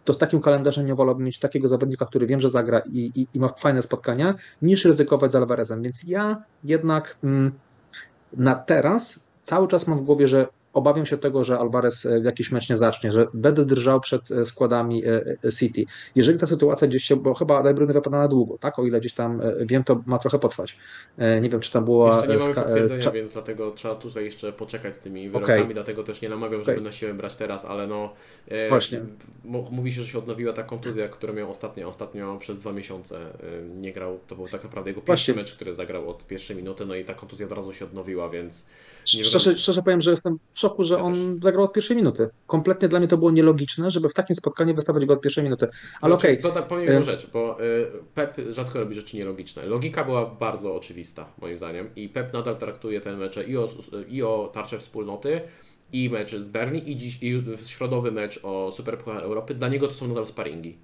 to 0.06 0.12
z 0.12 0.18
takim 0.18 0.40
kalendarzem 0.40 0.86
nie 0.86 0.94
wolałbym 0.94 1.24
mieć 1.24 1.38
takiego 1.38 1.68
zawodnika, 1.68 2.06
który 2.06 2.26
wiem, 2.26 2.40
że 2.40 2.48
zagra 2.48 2.78
i, 2.78 3.12
i, 3.14 3.26
i 3.34 3.40
ma 3.40 3.48
fajne 3.48 3.82
spotkania, 3.82 4.34
niż 4.62 4.84
ryzykować 4.84 5.32
z 5.32 5.34
Alvarezem. 5.34 5.82
Więc 5.82 6.04
ja 6.04 6.42
jednak 6.64 7.16
mm, 7.24 7.52
na 8.32 8.54
teraz 8.54 9.26
cały 9.42 9.68
czas 9.68 9.86
mam 9.86 9.98
w 9.98 10.02
głowie, 10.02 10.28
że 10.28 10.46
obawiam 10.76 11.06
się 11.06 11.18
tego, 11.18 11.44
że 11.44 11.58
Alvarez 11.58 12.06
w 12.20 12.24
jakiś 12.24 12.52
mecz 12.52 12.70
nie 12.70 12.76
zacznie, 12.76 13.12
że 13.12 13.26
będę 13.34 13.64
drżał 13.64 14.00
przed 14.00 14.28
składami 14.44 15.02
City. 15.58 15.84
Jeżeli 16.14 16.38
ta 16.38 16.46
sytuacja 16.46 16.88
gdzieś 16.88 17.04
się, 17.04 17.16
bo 17.16 17.34
chyba 17.34 17.62
De 17.62 17.74
Bruyne 17.74 17.92
wypada 17.92 18.18
na 18.18 18.28
długo, 18.28 18.58
tak? 18.58 18.78
O 18.78 18.86
ile 18.86 19.00
gdzieś 19.00 19.14
tam 19.14 19.40
wiem, 19.60 19.84
to 19.84 20.02
ma 20.06 20.18
trochę 20.18 20.38
potrwać. 20.38 20.78
Nie 21.40 21.48
wiem, 21.50 21.60
czy 21.60 21.72
tam 21.72 21.84
była... 21.84 22.14
Jeszcze 22.14 22.28
nie 22.28 22.38
mamy 22.38 22.54
potwierdzenia, 22.54 23.10
więc 23.10 23.30
dlatego 23.30 23.70
trzeba 23.70 23.94
tutaj 23.94 24.24
jeszcze 24.24 24.52
poczekać 24.52 24.96
z 24.96 25.00
tymi 25.00 25.30
wyrokami, 25.30 25.62
okay. 25.62 25.74
dlatego 25.74 26.04
też 26.04 26.22
nie 26.22 26.28
namawiam, 26.28 26.60
żeby 26.60 26.72
okay. 26.72 26.84
na 26.84 26.92
siłę 26.92 27.14
brać 27.14 27.36
teraz, 27.36 27.64
ale 27.64 27.86
no... 27.86 28.12
Właśnie. 28.68 29.00
Mówi 29.70 29.92
się, 29.92 30.02
że 30.02 30.08
się 30.08 30.18
odnowiła 30.18 30.52
ta 30.52 30.62
kontuzja, 30.62 31.08
którą 31.08 31.32
miał 31.32 31.50
ostatnio, 31.50 31.88
ostatnio 31.88 32.38
przez 32.38 32.58
dwa 32.58 32.72
miesiące 32.72 33.18
nie 33.74 33.92
grał. 33.92 34.18
To 34.26 34.36
był 34.36 34.48
tak 34.48 34.64
naprawdę 34.64 34.90
jego 34.90 35.00
pierwszy 35.00 35.32
Właśnie. 35.32 35.42
mecz, 35.42 35.54
który 35.54 35.74
zagrał 35.74 36.10
od 36.10 36.26
pierwszej 36.26 36.56
minuty, 36.56 36.86
no 36.86 36.94
i 36.94 37.04
ta 37.04 37.14
kontuzja 37.14 37.46
od 37.46 37.52
razu 37.52 37.72
się 37.72 37.84
odnowiła, 37.84 38.28
więc... 38.28 38.66
Szczerze, 39.06 39.58
szczerze 39.58 39.82
powiem, 39.82 40.00
że 40.00 40.10
jestem 40.10 40.38
w 40.50 40.58
szoku, 40.58 40.84
że 40.84 40.94
ja 40.94 41.00
on 41.00 41.14
też. 41.14 41.42
zagrał 41.42 41.64
od 41.64 41.72
pierwszej 41.72 41.96
minuty. 41.96 42.28
Kompletnie 42.46 42.88
dla 42.88 42.98
mnie 42.98 43.08
to 43.08 43.16
było 43.16 43.30
nielogiczne, 43.30 43.90
żeby 43.90 44.08
w 44.08 44.14
takim 44.14 44.36
spotkaniu 44.36 44.74
wystawiać 44.74 45.04
go 45.04 45.14
od 45.14 45.20
pierwszej 45.20 45.44
minuty. 45.44 45.66
Ale 46.00 46.10
znaczy, 46.10 46.14
okej. 46.14 46.38
Okay. 46.40 46.52
To 46.52 46.62
powiem 46.62 46.84
jedną 46.84 47.02
rzecz, 47.02 47.30
bo 47.32 47.64
y, 47.64 47.86
Pep 48.14 48.36
rzadko 48.50 48.80
robi 48.80 48.94
rzeczy 48.94 49.16
nielogiczne. 49.16 49.66
Logika 49.66 50.04
była 50.04 50.26
bardzo 50.26 50.74
oczywista, 50.74 51.28
moim 51.40 51.58
zdaniem, 51.58 51.90
i 51.96 52.08
Pep 52.08 52.32
nadal 52.32 52.56
traktuje 52.56 53.00
ten 53.00 53.18
mecz 53.18 53.36
i 53.48 53.56
o, 53.56 53.68
i 54.08 54.22
o 54.22 54.50
tarczę 54.54 54.78
wspólnoty, 54.78 55.40
i 55.92 56.10
mecz 56.10 56.36
z 56.36 56.48
Berni, 56.48 56.90
i, 56.90 56.96
dziś, 56.96 57.18
i 57.22 57.42
środowy 57.66 58.12
mecz 58.12 58.40
o 58.42 58.72
Superpuchar 58.72 59.22
Europy. 59.22 59.54
Dla 59.54 59.68
niego 59.68 59.88
to 59.88 59.94
są 59.94 60.08
nadal 60.08 60.26
sparingi. 60.26 60.76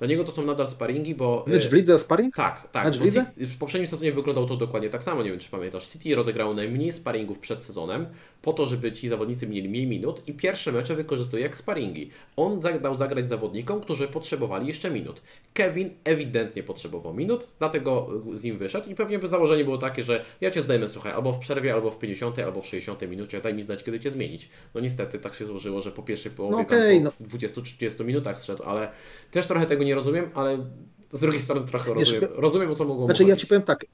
Dla 0.00 0.08
niego 0.08 0.24
to 0.24 0.32
są 0.32 0.44
nadal 0.44 0.66
sparingi, 0.66 1.14
bo... 1.14 1.44
Mecz 1.46 1.68
w 1.68 1.72
lidze 1.72 1.98
sparring? 1.98 2.34
Tak, 2.36 2.68
tak. 2.72 2.84
Mecz 2.84 2.98
w, 2.98 3.00
lidze? 3.00 3.26
w 3.36 3.58
poprzednim 3.58 3.86
sezonie 3.86 4.12
wyglądał 4.12 4.46
to 4.46 4.56
dokładnie 4.56 4.90
tak 4.90 5.02
samo, 5.02 5.22
nie 5.22 5.30
wiem 5.30 5.38
czy 5.38 5.50
pamiętasz. 5.50 5.86
City 5.86 6.14
rozegrało 6.14 6.54
najmniej 6.54 6.92
sparingów 6.92 7.38
przed 7.38 7.62
sezonem, 7.62 8.06
po 8.42 8.52
to, 8.52 8.66
żeby 8.66 8.92
ci 8.92 9.08
zawodnicy 9.08 9.46
mieli 9.46 9.68
mniej 9.68 9.86
minut 9.86 10.28
i 10.28 10.32
pierwsze 10.32 10.72
mecze 10.72 10.94
wykorzystuje 10.94 11.42
jak 11.42 11.56
sparingi. 11.56 12.10
On 12.36 12.60
dał 12.60 12.94
zagrać 12.94 13.28
zawodnikom, 13.28 13.80
którzy 13.80 14.08
potrzebowali 14.08 14.66
jeszcze 14.66 14.90
minut. 14.90 15.22
Kevin 15.54 15.90
ewidentnie 16.04 16.62
potrzebował 16.62 17.14
minut, 17.14 17.46
dlatego 17.58 18.08
z 18.32 18.44
nim 18.44 18.58
wyszedł 18.58 18.90
i 18.90 18.94
pewnie 18.94 19.18
by 19.18 19.28
założenie 19.28 19.64
było 19.64 19.78
takie, 19.78 20.02
że 20.02 20.24
ja 20.40 20.50
Cię 20.50 20.62
zdejmę, 20.62 20.88
słuchaj, 20.88 21.12
albo 21.12 21.32
w 21.32 21.38
przerwie, 21.38 21.74
albo 21.74 21.90
w 21.90 21.98
50, 21.98 22.38
albo 22.38 22.60
w 22.60 22.66
60 22.66 23.08
minucie, 23.08 23.40
daj 23.40 23.54
mi 23.54 23.62
znać, 23.62 23.82
kiedy 23.82 24.00
Cię 24.00 24.10
zmienić. 24.10 24.48
No 24.74 24.80
niestety 24.80 25.18
tak 25.18 25.34
się 25.34 25.46
złożyło, 25.46 25.80
że 25.80 25.92
po 25.92 26.02
pierwszej 26.02 26.32
połowie, 26.32 26.56
no 26.56 26.62
okay, 26.62 27.00
tam 27.02 27.12
po 27.12 27.18
no. 27.20 27.38
20-30 27.38 28.04
minutach 28.04 28.40
zszedł, 28.40 28.62
ale 28.62 28.90
też 29.30 29.46
trochę 29.46 29.66
tego 29.66 29.84
nie 29.84 29.94
rozumiem, 29.94 30.30
ale 30.34 30.66
z 31.10 31.20
drugiej 31.20 31.40
strony 31.40 31.66
trochę 31.66 31.94
rozumiem, 31.94 32.30
rozumiem 32.34 32.70
o 32.70 32.74
co 32.74 32.84
mogło 32.84 33.04
Znaczy 33.04 33.24
ja 33.24 33.36
Ci 33.36 33.46
powiem 33.46 33.62
tak, 33.62 33.84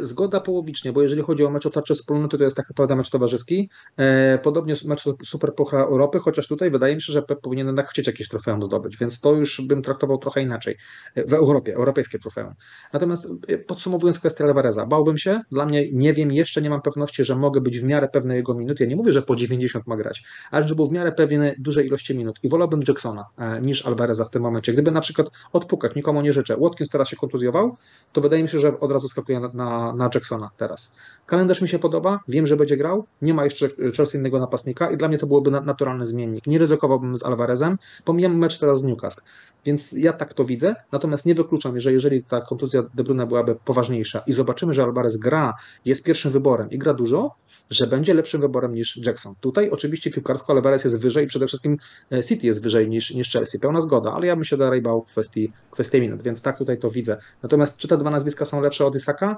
zgoda 0.00 0.40
połowicznie, 0.40 0.92
bo 0.92 1.02
jeżeli 1.02 1.22
chodzi 1.22 1.44
o 1.44 1.50
mecz 1.50 1.66
o 1.66 1.70
tarczę 1.70 1.94
wspólnoty, 1.94 2.38
to 2.38 2.44
jest 2.44 2.56
tak 2.56 2.68
naprawdę 2.68 2.96
mecz 2.96 3.10
towarzyski. 3.10 3.70
E, 3.96 4.38
podobnie 4.38 4.74
mecz 4.84 5.04
Super 5.24 5.54
Pucha 5.54 5.78
Europy, 5.78 6.18
chociaż 6.18 6.46
tutaj 6.46 6.70
wydaje 6.70 6.94
mi 6.94 7.02
się, 7.02 7.12
że 7.12 7.22
Pep 7.22 7.40
powinien 7.40 7.66
jednak 7.66 7.88
chcieć 7.88 8.06
jakieś 8.06 8.28
trofeum 8.28 8.62
zdobyć, 8.62 8.96
więc 8.96 9.20
to 9.20 9.34
już 9.34 9.60
bym 9.60 9.82
traktował 9.82 10.18
trochę 10.18 10.42
inaczej 10.42 10.76
e, 11.14 11.26
w 11.26 11.32
Europie, 11.32 11.74
europejskie 11.74 12.18
trofeum. 12.18 12.54
Natomiast 12.92 13.28
podsumowując 13.66 14.18
kwestię 14.18 14.44
Alvareza, 14.44 14.86
bałbym 14.86 15.18
się, 15.18 15.40
dla 15.50 15.66
mnie 15.66 15.92
nie 15.92 16.12
wiem, 16.12 16.32
jeszcze 16.32 16.62
nie 16.62 16.70
mam 16.70 16.82
pewności, 16.82 17.24
że 17.24 17.36
mogę 17.36 17.60
być 17.60 17.80
w 17.80 17.84
miarę 17.84 18.08
pewny 18.08 18.36
jego 18.36 18.54
minut. 18.54 18.80
Ja 18.80 18.86
nie 18.86 18.96
mówię, 18.96 19.12
że 19.12 19.22
po 19.22 19.36
90 19.36 19.86
ma 19.86 19.96
grać, 19.96 20.24
ale 20.50 20.68
że 20.68 20.74
był 20.74 20.86
w 20.86 20.92
miarę 20.92 21.12
pewny 21.12 21.54
dużej 21.58 21.86
ilości 21.86 22.16
minut 22.16 22.38
i 22.42 22.48
wolałbym 22.48 22.82
Jacksona 22.88 23.24
niż 23.62 23.86
Alvareza 23.86 24.24
w 24.24 24.30
tym 24.30 24.42
momencie. 24.42 24.72
Gdyby 24.72 24.90
na 24.90 25.00
przykład 25.00 25.30
odpukać, 25.52 25.94
nikomu 25.94 26.22
nie 26.22 26.32
życzę, 26.32 26.56
Watkins 26.56 26.90
teraz 26.90 27.08
się 27.08 27.16
kontuzjował, 27.16 27.76
to 28.12 28.20
wydaje 28.20 28.42
mi 28.42 28.48
się, 28.48 28.60
że 28.60 28.80
od 28.80 28.92
razu 28.92 29.08
skakuje 29.08 29.40
na, 29.40 29.63
na, 29.64 29.92
na 29.92 30.10
Jacksona 30.14 30.50
teraz. 30.56 30.94
Kalendarz 31.26 31.62
mi 31.62 31.68
się 31.68 31.78
podoba, 31.78 32.20
wiem, 32.28 32.46
że 32.46 32.56
będzie 32.56 32.76
grał, 32.76 33.06
nie 33.22 33.34
ma 33.34 33.44
jeszcze 33.44 33.68
Chelsea 33.96 34.18
innego 34.18 34.38
napastnika 34.38 34.90
i 34.90 34.96
dla 34.96 35.08
mnie 35.08 35.18
to 35.18 35.26
byłoby 35.26 35.50
naturalny 35.50 36.06
zmiennik. 36.06 36.46
Nie 36.46 36.58
ryzykowałbym 36.58 37.16
z 37.16 37.22
Alvarezem, 37.22 37.78
pomijam 38.04 38.38
mecz 38.38 38.58
teraz 38.58 38.80
z 38.80 38.82
Newcastle, 38.82 39.22
więc 39.64 39.92
ja 39.92 40.12
tak 40.12 40.34
to 40.34 40.44
widzę, 40.44 40.74
natomiast 40.92 41.26
nie 41.26 41.34
wykluczam, 41.34 41.80
że 41.80 41.92
jeżeli 41.92 42.24
ta 42.24 42.40
kontuzja 42.40 42.82
De 42.94 43.04
Bruyne 43.04 43.26
byłaby 43.26 43.56
poważniejsza 43.64 44.22
i 44.26 44.32
zobaczymy, 44.32 44.74
że 44.74 44.82
Alvarez 44.82 45.16
gra, 45.16 45.54
jest 45.84 46.04
pierwszym 46.04 46.32
wyborem 46.32 46.70
i 46.70 46.78
gra 46.78 46.94
dużo, 46.94 47.34
że 47.70 47.86
będzie 47.86 48.14
lepszym 48.14 48.40
wyborem 48.40 48.74
niż 48.74 48.96
Jackson. 49.06 49.34
Tutaj 49.40 49.70
oczywiście 49.70 50.10
piłkarsko 50.10 50.52
Alvarez 50.52 50.84
jest 50.84 51.00
wyżej 51.00 51.26
przede 51.26 51.46
wszystkim 51.46 51.78
e, 52.12 52.22
City 52.22 52.46
jest 52.46 52.62
wyżej 52.62 52.88
niż, 52.88 53.14
niż 53.14 53.32
Chelsea. 53.32 53.58
Pełna 53.58 53.80
zgoda, 53.80 54.12
ale 54.12 54.26
ja 54.26 54.36
bym 54.36 54.44
się 54.44 54.56
dalej 54.56 54.82
bał 54.82 55.02
w 55.02 55.06
kwestii, 55.06 55.52
kwestii 55.70 56.00
minut, 56.00 56.22
więc 56.22 56.42
tak 56.42 56.58
tutaj 56.58 56.78
to 56.78 56.90
widzę. 56.90 57.16
Natomiast 57.42 57.76
czy 57.76 57.88
te 57.88 57.98
dwa 57.98 58.10
nazwiska 58.10 58.44
są 58.44 58.60
lepsze 58.60 58.86
od 58.86 58.96
Isaka? 58.96 59.36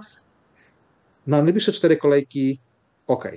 Na 1.26 1.42
najbliższe 1.42 1.72
cztery 1.72 1.96
kolejki 1.96 2.60
ok. 3.06 3.28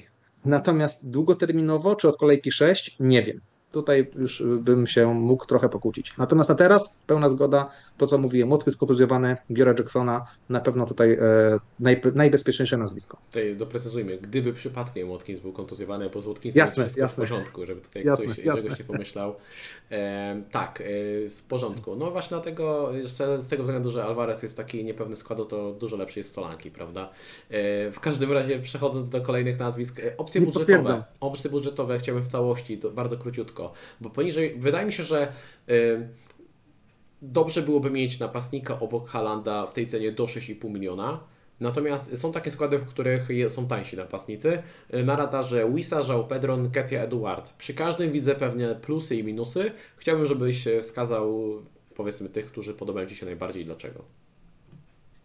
Natomiast 0.46 1.10
długoterminowo, 1.10 1.96
czy 1.96 2.10
od 2.10 2.18
kolejki 2.18 2.52
6, 2.52 2.96
nie 3.00 3.24
wiem 3.24 3.42
tutaj 3.72 4.08
już 4.16 4.44
bym 4.44 4.88
się 4.88 5.14
mógł 5.14 5.46
trochę 5.46 5.70
pokłócić. 5.70 6.18
Natomiast 6.18 6.50
na 6.50 6.56
teraz 6.56 6.96
pełna 7.08 7.30
zgoda, 7.30 7.72
to 7.98 8.08
co 8.08 8.18
mówiłem, 8.18 8.50
Młotwy 8.50 8.72
skontuzjowany, 8.72 9.38
biorę 9.52 9.74
Jacksona, 9.78 10.26
na 10.50 10.60
pewno 10.60 10.86
tutaj 10.86 11.12
e, 11.14 11.18
naj, 11.80 12.02
najbezpieczniejsze 12.16 12.78
nazwisko. 12.78 13.18
Tutaj 13.28 13.56
doprecyzujmy, 13.56 14.18
gdyby 14.18 14.54
przypadkiem 14.54 15.10
Watkins 15.10 15.40
był 15.40 15.54
kontuzjowany, 15.54 16.10
bo 16.10 16.22
z 16.22 16.26
Watkinsem 16.26 16.60
jasne, 16.60 16.84
jest 16.84 16.98
jasne. 16.98 17.26
w 17.26 17.30
porządku, 17.30 17.66
żeby 17.66 17.82
tutaj 17.82 18.04
jasne, 18.06 18.26
ktoś 18.26 18.38
jasne. 18.38 18.64
czegoś 18.64 18.80
nie 18.80 18.86
pomyślał. 18.86 19.36
E, 19.92 20.42
tak, 20.52 20.82
e, 20.82 21.30
z 21.30 21.42
porządku. 21.42 21.96
No 21.96 22.12
właśnie 22.12 22.30
dlatego, 22.30 22.92
z 23.40 23.48
tego 23.48 23.64
względu, 23.64 23.92
że 23.92 24.04
Alvarez 24.04 24.44
jest 24.44 24.58
taki 24.58 24.86
niepewny 24.86 25.16
składu, 25.16 25.46
to 25.46 25.74
dużo 25.74 25.98
lepszy 25.98 26.20
jest 26.20 26.34
Solanki, 26.34 26.72
prawda? 26.72 27.10
E, 27.50 27.92
w 27.92 28.00
każdym 28.00 28.32
razie 28.32 28.60
przechodząc 28.60 29.10
do 29.10 29.22
kolejnych 29.22 29.60
nazwisk, 29.60 30.00
e, 30.00 30.18
opcje 30.18 30.42
budżetowe. 30.42 31.04
Opcje 31.20 31.50
budżetowe 31.50 32.00
chciałbym 32.00 32.24
w 32.24 32.28
całości, 32.28 32.82
bardzo 32.94 33.18
króciutko 33.18 33.59
bo 34.02 34.10
poniżej, 34.10 34.56
wydaje 34.60 34.86
mi 34.86 34.94
się, 34.94 35.04
że 35.04 35.34
y, 35.70 36.08
dobrze 37.22 37.62
byłoby 37.62 37.90
mieć 37.90 38.20
napastnika 38.20 38.80
obok 38.80 39.08
Halanda 39.08 39.66
w 39.66 39.74
tej 39.74 39.88
cenie 39.88 40.12
do 40.12 40.24
6,5 40.24 40.70
miliona. 40.70 41.20
Natomiast 41.60 42.18
są 42.18 42.32
takie 42.32 42.52
składy, 42.52 42.78
w 42.78 42.86
których 42.86 43.28
są 43.48 43.68
tańsi 43.68 43.98
napastnicy. 43.98 44.64
Y, 44.94 45.04
na 45.04 45.16
radarze 45.16 45.72
Wisa, 45.74 46.02
João 46.02 46.28
Pedro, 46.28 46.58
Ketia, 46.72 47.04
Eduard. 47.04 47.54
Przy 47.54 47.74
każdym 47.74 48.12
widzę 48.12 48.36
pewnie 48.36 48.76
plusy 48.82 49.16
i 49.16 49.24
minusy. 49.24 49.72
Chciałbym, 49.98 50.28
żebyś 50.28 50.68
wskazał 50.82 51.54
powiedzmy 51.96 52.30
tych, 52.30 52.46
którzy 52.46 52.74
podobają 52.74 53.08
Ci 53.08 53.16
się 53.16 53.26
najbardziej 53.26 53.62
i 53.62 53.66
dlaczego. 53.66 54.04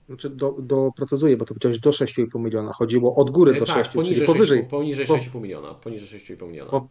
Znaczy 0.06 0.30
do, 0.30 0.56
doprecyzuję, 0.58 1.36
bo 1.36 1.44
to 1.44 1.54
powiedziałeś 1.54 1.78
do 1.78 1.90
6,5 1.90 2.40
miliona. 2.40 2.72
Chodziło 2.72 3.14
od 3.14 3.30
góry 3.30 3.58
do 3.58 3.64
tak, 3.64 3.76
6, 3.76 3.90
poniżej 3.90 4.14
czyli 4.14 4.26
powyżej. 4.26 4.64
poniżej 4.64 5.06
6,5 5.06 5.40
miliona. 5.40 5.74
Poniżej 5.74 6.20
6,5 6.20 6.48
miliona. 6.48 6.70
Po, 6.70 6.88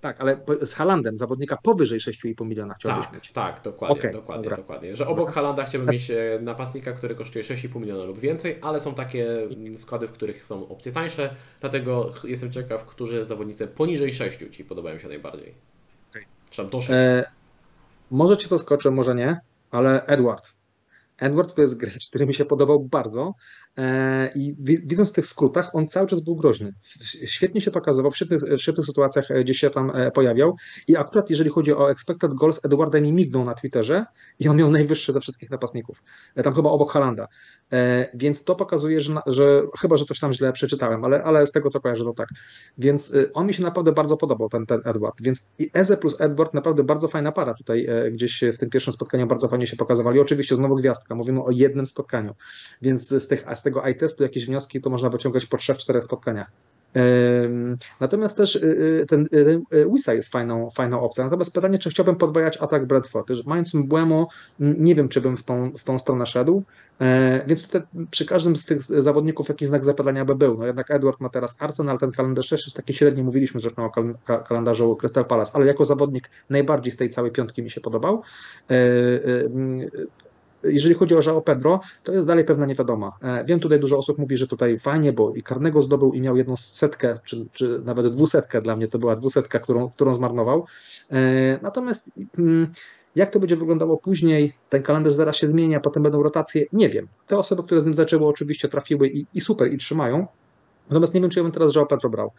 tak, 0.00 0.20
ale 0.20 0.40
z 0.62 0.72
Halandem, 0.72 1.16
zawodnika 1.16 1.56
powyżej 1.62 1.98
6,5 1.98 2.46
miliona 2.46 2.74
chciałbyś 2.74 3.04
tak, 3.04 3.14
mieć. 3.14 3.32
Tak, 3.32 3.60
dokładnie, 3.62 3.98
okay, 3.98 4.10
dokładnie, 4.12 4.44
dobra. 4.44 4.56
dokładnie. 4.56 4.96
Że 4.96 5.06
obok 5.06 5.32
Halanda 5.32 5.64
chciałbym 5.64 5.90
mieć 5.90 6.10
e, 6.10 6.38
napastnika, 6.42 6.92
który 6.92 7.14
kosztuje 7.14 7.44
6,5 7.44 7.80
miliona 7.80 8.04
lub 8.04 8.18
więcej, 8.18 8.58
ale 8.62 8.80
są 8.80 8.94
takie 8.94 9.48
składy, 9.76 10.08
w 10.08 10.12
których 10.12 10.44
są 10.44 10.68
opcje 10.68 10.92
tańsze, 10.92 11.36
dlatego 11.60 12.10
jestem 12.24 12.52
ciekaw, 12.52 12.86
którzy 12.86 13.24
zawodnicy 13.24 13.66
poniżej 13.66 14.12
6 14.12 14.38
Ci 14.50 14.64
podobają 14.64 14.98
się 14.98 15.08
najbardziej. 15.08 15.54
Okay. 16.10 16.24
Czy 16.50 16.64
do 16.64 16.80
6? 16.80 16.90
E, 16.92 17.30
może 18.10 18.36
Cię 18.36 18.48
zaskoczę, 18.48 18.90
może 18.90 19.14
nie, 19.14 19.40
ale 19.70 20.06
Edward. 20.06 20.52
Edward 21.18 21.54
to 21.54 21.62
jest 21.62 21.76
gracz, 21.76 22.08
który 22.08 22.26
mi 22.26 22.34
się 22.34 22.44
podobał 22.44 22.80
bardzo 22.80 23.34
i 24.34 24.54
widząc 24.84 25.10
w 25.10 25.12
tych 25.12 25.26
skrótach, 25.26 25.74
on 25.74 25.88
cały 25.88 26.06
czas 26.06 26.20
był 26.20 26.36
groźny. 26.36 26.74
Świetnie 27.24 27.60
się 27.60 27.70
pokazywał, 27.70 28.10
w 28.10 28.16
świetnych, 28.16 28.42
w 28.42 28.58
świetnych 28.58 28.86
sytuacjach 28.86 29.30
e, 29.30 29.44
gdzie 29.44 29.54
się 29.54 29.70
tam 29.70 29.90
e, 29.94 30.10
pojawiał 30.10 30.56
i 30.88 30.96
akurat 30.96 31.30
jeżeli 31.30 31.50
chodzi 31.50 31.74
o 31.74 31.90
expected 31.90 32.34
goals, 32.34 32.64
Edwarda 32.64 33.00
mi 33.00 33.12
mignął 33.12 33.44
na 33.44 33.54
Twitterze 33.54 34.04
i 34.38 34.48
on 34.48 34.56
miał 34.56 34.70
najwyższy 34.70 35.12
ze 35.12 35.20
wszystkich 35.20 35.50
napastników. 35.50 36.02
Tam 36.44 36.54
chyba 36.54 36.70
obok 36.70 36.92
Halanda. 36.92 37.28
Więc 38.14 38.44
to 38.44 38.54
pokazuje, 38.54 39.00
że, 39.00 39.14
że 39.26 39.62
chyba, 39.80 39.96
że 39.96 40.04
coś 40.04 40.20
tam 40.20 40.32
źle 40.32 40.52
przeczytałem, 40.52 41.04
ale, 41.04 41.24
ale 41.24 41.46
z 41.46 41.52
tego 41.52 41.70
co 41.70 41.80
kojarzę, 41.80 42.04
to 42.04 42.12
tak. 42.12 42.28
Więc 42.78 43.12
on 43.34 43.46
mi 43.46 43.54
się 43.54 43.62
naprawdę 43.62 43.92
bardzo 43.92 44.16
podobał, 44.16 44.48
ten, 44.48 44.66
ten 44.66 44.80
Edward. 44.84 45.14
Więc 45.20 45.46
Eze 45.72 45.96
plus 45.96 46.20
Edward 46.20 46.54
naprawdę 46.54 46.84
bardzo 46.84 47.08
fajna 47.08 47.32
para 47.32 47.54
tutaj 47.54 47.88
gdzieś 48.12 48.44
w 48.54 48.58
tym 48.58 48.70
pierwszym 48.70 48.92
spotkaniu 48.92 49.26
bardzo 49.26 49.48
fajnie 49.48 49.66
się 49.66 49.76
pokazywali. 49.76 50.20
Oczywiście 50.20 50.56
znowu 50.56 50.76
gwiazdka 50.76 51.14
Mówimy 51.14 51.44
o 51.44 51.50
jednym 51.50 51.86
spotkaniu. 51.86 52.34
Więc 52.82 53.08
z, 53.08 53.28
tych, 53.28 53.48
z 53.60 53.62
tego 53.62 53.84
eye-testu 53.84 54.22
jakieś 54.22 54.46
wnioski 54.46 54.80
to 54.80 54.90
można 54.90 55.08
wyciągać 55.08 55.46
po 55.46 55.56
3-4 55.56 56.02
spotkaniach. 56.02 56.50
Natomiast 58.00 58.36
też 58.36 58.56
y, 58.56 58.66
y, 59.02 59.06
ten 59.06 59.28
y, 59.72 59.86
Wisa 59.92 60.14
jest 60.14 60.32
fajną, 60.32 60.70
fajną 60.70 61.00
opcją. 61.00 61.24
Natomiast 61.24 61.54
pytanie, 61.54 61.78
czy 61.78 61.90
chciałbym 61.90 62.16
podwajać 62.16 62.56
atak 62.56 62.86
Bradford. 62.86 63.30
Mając 63.46 63.74
Mbłemo, 63.74 64.28
nie 64.58 64.94
wiem, 64.94 65.08
czy 65.08 65.20
bym 65.20 65.36
w 65.36 65.42
tą, 65.42 65.72
w 65.78 65.84
tą 65.84 65.98
stronę 65.98 66.26
szedł. 66.26 66.62
E, 67.00 67.44
więc 67.46 67.62
tutaj 67.62 67.82
przy 68.10 68.26
każdym 68.26 68.56
z 68.56 68.66
tych 68.66 68.82
zawodników 68.82 69.48
jakiś 69.48 69.68
znak 69.68 69.84
zapytania 69.84 70.24
by 70.24 70.34
był. 70.34 70.58
No 70.58 70.66
jednak 70.66 70.90
Edward 70.90 71.20
ma 71.20 71.28
teraz 71.28 71.56
Arsenal, 71.58 71.98
ten 71.98 72.12
kalendarz 72.12 72.52
jeszcze 72.52 72.72
taki 72.72 72.94
średni, 72.94 73.22
mówiliśmy 73.22 73.60
zresztą 73.60 73.84
o 73.84 73.90
kalendarzu 74.42 74.96
Crystal 74.96 75.24
Palace, 75.24 75.52
ale 75.54 75.66
jako 75.66 75.84
zawodnik 75.84 76.30
najbardziej 76.50 76.92
z 76.92 76.96
tej 76.96 77.10
całej 77.10 77.32
piątki 77.32 77.62
mi 77.62 77.70
się 77.70 77.80
podobał. 77.80 78.22
E, 80.64 80.68
e, 80.68 80.72
jeżeli 80.72 80.94
chodzi 80.94 81.14
o 81.14 81.18
João 81.18 81.42
Pedro, 81.42 81.80
to 82.04 82.12
jest 82.12 82.26
dalej 82.26 82.44
pewna 82.44 82.66
niewiadoma. 82.66 83.12
E, 83.22 83.44
wiem, 83.44 83.60
tutaj 83.60 83.80
dużo 83.80 83.98
osób 83.98 84.18
mówi, 84.18 84.36
że 84.36 84.46
tutaj 84.46 84.78
fajnie, 84.78 85.12
bo 85.12 85.32
i 85.34 85.42
karnego 85.42 85.82
zdobył 85.82 86.12
i 86.12 86.20
miał 86.20 86.36
jedną 86.36 86.56
setkę, 86.56 87.18
czy, 87.24 87.46
czy 87.52 87.80
nawet 87.84 88.06
dwusetkę, 88.06 88.62
dla 88.62 88.76
mnie 88.76 88.88
to 88.88 88.98
była 88.98 89.16
dwusetka, 89.16 89.58
którą, 89.58 89.90
którą 89.90 90.14
zmarnował. 90.14 90.66
E, 91.10 91.58
natomiast 91.62 92.10
mm, 92.38 92.72
jak 93.16 93.30
to 93.30 93.40
będzie 93.40 93.56
wyglądało 93.56 93.96
później, 93.96 94.54
ten 94.68 94.82
kalendarz 94.82 95.12
zaraz 95.12 95.36
się 95.36 95.46
zmienia, 95.46 95.80
potem 95.80 96.02
będą 96.02 96.22
rotacje, 96.22 96.66
nie 96.72 96.88
wiem. 96.88 97.08
Te 97.26 97.38
osoby, 97.38 97.62
które 97.62 97.80
z 97.80 97.84
nim 97.84 97.94
zaczęły, 97.94 98.26
oczywiście 98.26 98.68
trafiły 98.68 99.08
i, 99.08 99.26
i 99.34 99.40
super, 99.40 99.72
i 99.72 99.78
trzymają. 99.78 100.26
Natomiast 100.90 101.14
nie 101.14 101.20
wiem, 101.20 101.30
czy 101.30 101.38
ja 101.38 101.42
bym 101.42 101.52
teraz 101.52 101.76
João 101.76 101.86
Pedro 101.86 102.10
brał. 102.10 102.32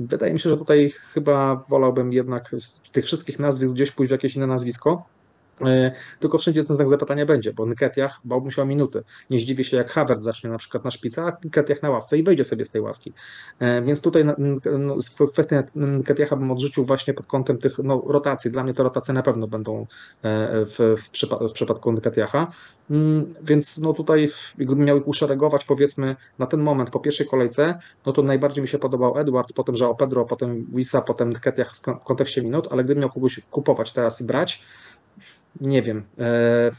Wydaje 0.00 0.32
mi 0.32 0.40
się, 0.40 0.50
że 0.50 0.56
tutaj 0.56 0.90
chyba 0.90 1.64
wolałbym 1.68 2.12
jednak 2.12 2.50
z 2.58 2.80
tych 2.92 3.04
wszystkich 3.04 3.38
nazwisk 3.38 3.74
gdzieś 3.74 3.90
pójść 3.90 4.08
w 4.08 4.12
jakieś 4.12 4.36
inne 4.36 4.46
nazwisko. 4.46 5.04
E, 5.60 5.92
tylko 6.20 6.38
wszędzie 6.38 6.64
ten 6.64 6.76
znak 6.76 6.88
zapytania 6.88 7.26
będzie, 7.26 7.52
bo 7.52 7.66
Nketiah 7.66 8.20
bałbym 8.24 8.50
się 8.50 8.62
o 8.62 8.64
minuty. 8.64 9.02
Nie 9.30 9.38
zdziwię 9.38 9.64
się, 9.64 9.76
jak 9.76 9.90
Havert 9.90 10.22
zacznie 10.22 10.50
na 10.50 10.58
przykład 10.58 10.84
na 10.84 10.90
szpica, 10.90 11.26
a 11.26 11.46
Nketiah 11.46 11.82
na 11.82 11.90
ławce 11.90 12.18
i 12.18 12.22
wejdzie 12.22 12.44
sobie 12.44 12.64
z 12.64 12.70
tej 12.70 12.80
ławki. 12.80 13.12
E, 13.58 13.82
więc 13.82 14.00
tutaj 14.00 14.24
no, 14.24 14.96
kwestię 15.32 15.62
Nketiaha 15.74 16.36
bym 16.36 16.50
odrzucił 16.50 16.84
właśnie 16.84 17.14
pod 17.14 17.26
kątem 17.26 17.58
tych 17.58 17.78
no, 17.78 18.02
rotacji. 18.06 18.50
Dla 18.50 18.64
mnie 18.64 18.74
te 18.74 18.82
rotacje 18.82 19.14
na 19.14 19.22
pewno 19.22 19.46
będą 19.46 19.80
e, 19.80 19.86
w, 20.66 20.96
w, 20.96 21.48
w 21.48 21.52
przypadku 21.52 21.92
Nketiaha. 21.92 22.52
Mm, 22.90 23.34
więc 23.42 23.78
no 23.78 23.92
tutaj, 23.92 24.28
gdybym 24.58 24.84
miał 24.84 24.98
ich 24.98 25.08
uszeregować, 25.08 25.64
powiedzmy 25.64 26.16
na 26.38 26.46
ten 26.46 26.60
moment 26.60 26.90
po 26.90 27.00
pierwszej 27.00 27.26
kolejce, 27.26 27.78
no 28.06 28.12
to 28.12 28.22
najbardziej 28.22 28.62
mi 28.62 28.68
się 28.68 28.78
podobał 28.78 29.18
Edward, 29.18 29.52
potem 29.52 29.74
João 29.74 29.96
Pedro, 29.96 30.24
potem 30.24 30.66
Wisa, 30.74 31.02
potem 31.02 31.30
Nketiah 31.30 31.76
w 31.76 31.80
kontekście 31.80 32.42
minut, 32.42 32.68
ale 32.70 32.84
gdybym 32.84 33.00
miał 33.00 33.10
kogoś 33.10 33.40
kupować 33.50 33.92
teraz 33.92 34.20
i 34.20 34.24
brać, 34.24 34.64
nie 35.60 35.82
wiem. 35.82 36.04
E, 36.18 36.70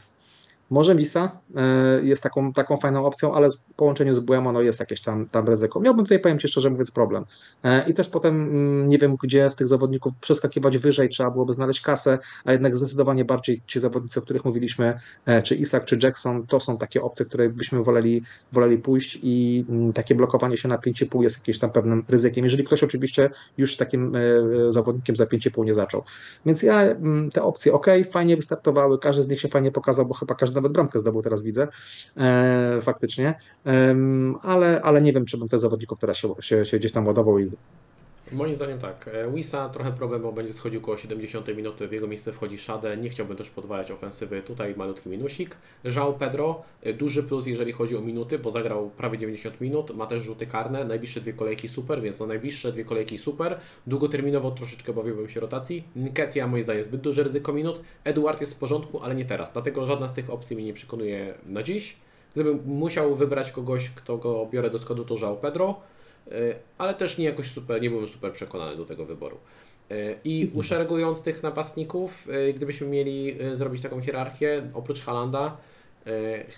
może 0.70 0.94
Visa 0.94 1.40
e, 1.56 2.04
jest 2.04 2.22
taką, 2.22 2.52
taką 2.52 2.76
fajną 2.76 3.06
opcją, 3.06 3.34
ale 3.34 3.48
w 3.50 3.74
połączeniu 3.76 4.14
z 4.14 4.20
Buemo 4.20 4.52
no 4.52 4.60
jest 4.60 4.80
jakieś 4.80 5.00
tam, 5.00 5.28
tam 5.28 5.48
ryzyko. 5.48 5.80
Miałbym 5.80 6.04
tutaj, 6.04 6.18
powiem 6.18 6.38
Ci 6.38 6.48
szczerze 6.48 6.70
mówiąc, 6.70 6.90
problem. 6.90 7.24
E, 7.64 7.88
I 7.88 7.94
też 7.94 8.08
potem 8.08 8.42
mm, 8.42 8.88
nie 8.88 8.98
wiem, 8.98 9.16
gdzie 9.22 9.50
z 9.50 9.56
tych 9.56 9.68
zawodników 9.68 10.12
przeskakiwać 10.20 10.78
wyżej, 10.78 11.08
trzeba 11.08 11.30
byłoby 11.30 11.52
znaleźć 11.52 11.80
kasę, 11.80 12.18
a 12.44 12.52
jednak 12.52 12.76
zdecydowanie 12.76 13.24
bardziej 13.24 13.62
ci 13.66 13.80
zawodnicy, 13.80 14.20
o 14.20 14.22
których 14.22 14.44
mówiliśmy, 14.44 15.00
czy 15.44 15.54
Isak, 15.54 15.84
czy 15.84 15.98
Jackson, 16.02 16.46
to 16.46 16.60
są 16.60 16.78
takie 16.78 17.02
opcje, 17.02 17.26
które 17.26 17.48
byśmy 17.48 17.82
woleli, 17.82 18.22
woleli 18.52 18.78
pójść 18.78 19.18
i 19.22 19.64
mm, 19.68 19.92
takie 19.92 20.14
blokowanie 20.14 20.56
się 20.56 20.68
na 20.68 20.78
5,5 20.78 21.22
jest 21.22 21.38
jakimś 21.38 21.58
tam 21.58 21.70
pewnym 21.70 22.04
ryzykiem, 22.08 22.44
jeżeli 22.44 22.64
ktoś 22.64 22.84
oczywiście 22.84 23.30
już 23.58 23.76
takim 23.76 24.12
zawodnikiem 24.68 25.16
za 25.16 25.24
5,5 25.24 25.64
nie 25.64 25.74
zaczął. 25.74 26.02
Więc 26.46 26.62
ja 26.62 26.82
mm, 26.82 27.30
te 27.30 27.42
opcje, 27.42 27.72
ok, 27.72 27.86
fajnie 28.10 28.36
wystartowały, 28.36 28.98
każdy 28.98 29.22
z 29.22 29.28
nich 29.28 29.40
się 29.40 29.48
fajnie 29.48 29.72
pokazał, 29.72 30.06
bo 30.06 30.14
chyba 30.14 30.34
każdy 30.34 30.53
nawet 30.54 30.72
bramkę 30.72 30.98
zdobył, 30.98 31.22
teraz 31.22 31.42
widzę, 31.42 31.68
e, 32.16 32.78
faktycznie, 32.82 33.34
e, 33.66 33.96
ale, 34.42 34.82
ale 34.82 35.02
nie 35.02 35.12
wiem, 35.12 35.24
czy 35.24 35.38
bym 35.38 35.48
tych 35.48 35.60
zawodników 35.60 35.98
teraz 35.98 36.16
się, 36.16 36.34
się, 36.40 36.64
się 36.64 36.78
gdzieś 36.78 36.92
tam 36.92 37.06
ładował 37.06 37.38
i 37.38 37.50
Moim 38.32 38.54
zdaniem 38.54 38.78
tak. 38.78 39.10
E, 39.12 39.32
Wisa 39.32 39.68
trochę 39.68 39.92
problem, 39.92 40.22
bo 40.22 40.32
będzie 40.32 40.52
schodził 40.52 40.80
około 40.80 40.96
70 40.96 41.56
minuty, 41.56 41.88
w 41.88 41.92
jego 41.92 42.06
miejsce 42.06 42.32
wchodzi 42.32 42.58
Szade. 42.58 42.96
Nie 42.96 43.08
chciałbym 43.08 43.36
też 43.36 43.50
podwajać 43.50 43.90
ofensywy, 43.90 44.42
tutaj 44.42 44.74
malutki 44.76 45.08
minusik. 45.08 45.56
Żał 45.84 46.14
Pedro, 46.14 46.62
e, 46.82 46.92
duży 46.92 47.22
plus 47.22 47.46
jeżeli 47.46 47.72
chodzi 47.72 47.96
o 47.96 48.00
minuty, 48.00 48.38
bo 48.38 48.50
zagrał 48.50 48.90
prawie 48.90 49.18
90 49.18 49.60
minut, 49.60 49.96
ma 49.96 50.06
też 50.06 50.22
rzuty 50.22 50.46
karne, 50.46 50.84
najbliższe 50.84 51.20
dwie 51.20 51.32
kolejki 51.32 51.68
super, 51.68 52.02
więc 52.02 52.20
no 52.20 52.26
najbliższe 52.26 52.72
dwie 52.72 52.84
kolejki 52.84 53.18
super. 53.18 53.58
Długoterminowo 53.86 54.50
troszeczkę 54.50 54.92
bawiłbym 54.92 55.28
się 55.28 55.40
rotacji. 55.40 55.84
Nketia 55.96 56.46
moim 56.46 56.62
zdaniem 56.62 56.82
zbyt 56.82 57.00
duże 57.00 57.22
ryzyko 57.22 57.52
minut. 57.52 57.80
Eduard 58.04 58.40
jest 58.40 58.54
w 58.54 58.58
porządku, 58.58 59.00
ale 59.02 59.14
nie 59.14 59.24
teraz, 59.24 59.52
dlatego 59.52 59.86
żadna 59.86 60.08
z 60.08 60.12
tych 60.12 60.30
opcji 60.30 60.56
mnie 60.56 60.64
nie 60.64 60.74
przekonuje 60.74 61.34
na 61.46 61.62
dziś. 61.62 61.96
Gdybym 62.34 62.60
musiał 62.66 63.14
wybrać 63.14 63.52
kogoś, 63.52 63.90
kto 63.90 64.18
go 64.18 64.46
biorę 64.52 64.70
do 64.70 64.78
składu, 64.78 65.04
to 65.04 65.16
Żał 65.16 65.36
Pedro. 65.36 65.80
E, 66.30 66.54
ale 66.78 66.94
też 66.94 67.18
nie 67.18 67.24
jakoś 67.24 67.50
super, 67.50 67.82
nie 67.82 67.90
byłem 67.90 68.08
super 68.08 68.32
przekonany 68.32 68.76
do 68.76 68.84
tego 68.84 69.06
wyboru. 69.06 69.36
E, 69.90 70.14
I 70.24 70.42
mhm. 70.42 70.58
uszeregując 70.58 71.22
tych 71.22 71.42
napastników, 71.42 72.28
e, 72.30 72.52
gdybyśmy 72.52 72.86
mieli 72.86 73.36
zrobić 73.52 73.82
taką 73.82 74.00
hierarchię, 74.00 74.70
oprócz 74.74 75.00
Halanda, 75.00 75.56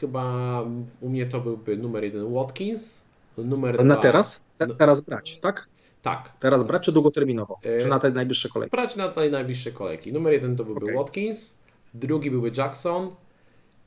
chyba 0.01 0.63
u 1.01 1.09
mnie 1.09 1.27
to 1.27 1.41
byłby 1.41 1.77
numer 1.77 2.05
jeden 2.05 2.35
Watkins, 2.35 3.03
numer 3.39 3.85
Na 3.85 3.95
dwa... 3.95 4.03
teraz? 4.03 4.45
Te, 4.59 4.67
teraz 4.67 5.01
brać, 5.01 5.39
tak? 5.39 5.69
Tak. 6.03 6.33
Teraz 6.41 6.63
brać 6.63 6.83
czy 6.83 6.93
długoterminowo? 6.93 7.59
Czy 7.81 7.87
na 7.87 7.99
te 7.99 8.11
najbliższe 8.11 8.49
kolejki? 8.49 8.77
Brać 8.77 8.97
na 8.97 9.09
te 9.09 9.31
najbliższe 9.31 9.73
kolejki. 9.73 10.13
Numer 10.13 10.33
jeden 10.33 10.57
to 10.57 10.65
byłby 10.65 10.85
okay. 10.85 10.97
Watkins, 10.97 11.59
drugi 11.95 12.31
byłby 12.31 12.51
Jackson, 12.57 13.11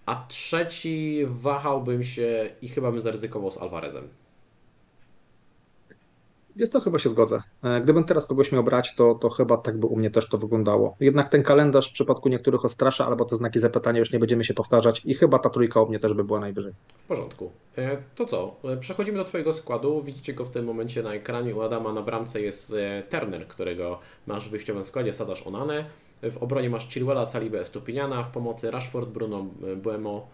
a 0.05 0.25
trzeci 0.27 1.21
wahałbym 1.25 2.03
się 2.03 2.49
i 2.61 2.67
chyba 2.67 2.91
bym 2.91 3.01
zaryzykował 3.01 3.51
z 3.51 3.57
Alvarezem. 3.57 4.07
Jest 6.59 6.73
to 6.73 6.79
chyba 6.79 6.99
się 6.99 7.09
zgodzę. 7.09 7.41
E, 7.63 7.81
gdybym 7.81 8.03
teraz 8.03 8.25
kogoś 8.25 8.51
miał 8.51 8.63
brać, 8.63 8.95
to, 8.95 9.15
to 9.15 9.29
chyba 9.29 9.57
tak 9.57 9.77
by 9.77 9.87
u 9.87 9.95
mnie 9.95 10.11
też 10.11 10.29
to 10.29 10.37
wyglądało. 10.37 10.95
Jednak 10.99 11.29
ten 11.29 11.43
kalendarz 11.43 11.89
w 11.89 11.93
przypadku 11.93 12.29
niektórych 12.29 12.65
ostrasza, 12.65 13.07
albo 13.07 13.25
te 13.25 13.35
znaki 13.35 13.59
zapytania 13.59 13.99
już 13.99 14.11
nie 14.11 14.19
będziemy 14.19 14.43
się 14.43 14.53
powtarzać 14.53 15.01
i 15.05 15.13
chyba 15.13 15.39
ta 15.39 15.49
trójka 15.49 15.81
u 15.81 15.89
mnie 15.89 15.99
też 15.99 16.13
by 16.13 16.23
była 16.23 16.39
najwyżej. 16.39 16.73
W 17.03 17.07
porządku. 17.07 17.51
E, 17.77 17.97
to 18.15 18.25
co? 18.25 18.55
E, 18.63 18.77
przechodzimy 18.77 19.17
do 19.17 19.23
Twojego 19.23 19.53
składu. 19.53 20.01
Widzicie 20.03 20.33
go 20.33 20.45
w 20.45 20.49
tym 20.49 20.65
momencie 20.65 21.03
na 21.03 21.13
ekranie. 21.13 21.55
U 21.55 21.61
Adama 21.61 21.93
na 21.93 22.01
bramce 22.01 22.41
jest 22.41 22.75
Turner, 23.09 23.47
którego 23.47 23.99
masz 24.27 24.47
w 24.47 24.51
wyjściowym 24.51 24.83
składzie, 24.83 25.13
sadzasz 25.13 25.47
Onanę. 25.47 25.85
W 26.21 26.37
obronie 26.37 26.69
masz 26.69 26.89
Chilwella, 26.89 27.25
Salibę, 27.25 27.65
Stupiniana, 27.65 28.23
w 28.23 28.31
pomocy 28.31 28.71
Rashford, 28.71 29.09
Bruno, 29.09 29.45
Buemo, 29.77 30.27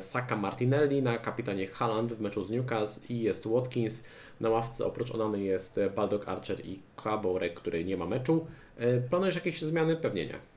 Saka, 0.00 0.36
Martinelli, 0.36 1.02
na 1.02 1.18
kapitanie 1.18 1.66
Haaland 1.66 2.12
w 2.12 2.20
meczu 2.20 2.44
z 2.44 2.50
Newcastle 2.50 3.06
i 3.08 3.22
jest 3.22 3.48
Watkins. 3.48 4.04
Na 4.40 4.50
ławce 4.50 4.86
oprócz 4.86 5.14
Onany 5.14 5.40
jest 5.40 5.80
Baldock 5.96 6.28
Archer 6.28 6.66
i 6.66 6.80
Kaborek, 6.96 7.54
który 7.54 7.84
nie 7.84 7.96
ma 7.96 8.06
meczu. 8.06 8.46
E, 8.76 9.00
planujesz 9.00 9.34
jakieś 9.34 9.62
zmiany? 9.62 9.96
Pewnie 9.96 10.26
nie. 10.26 10.53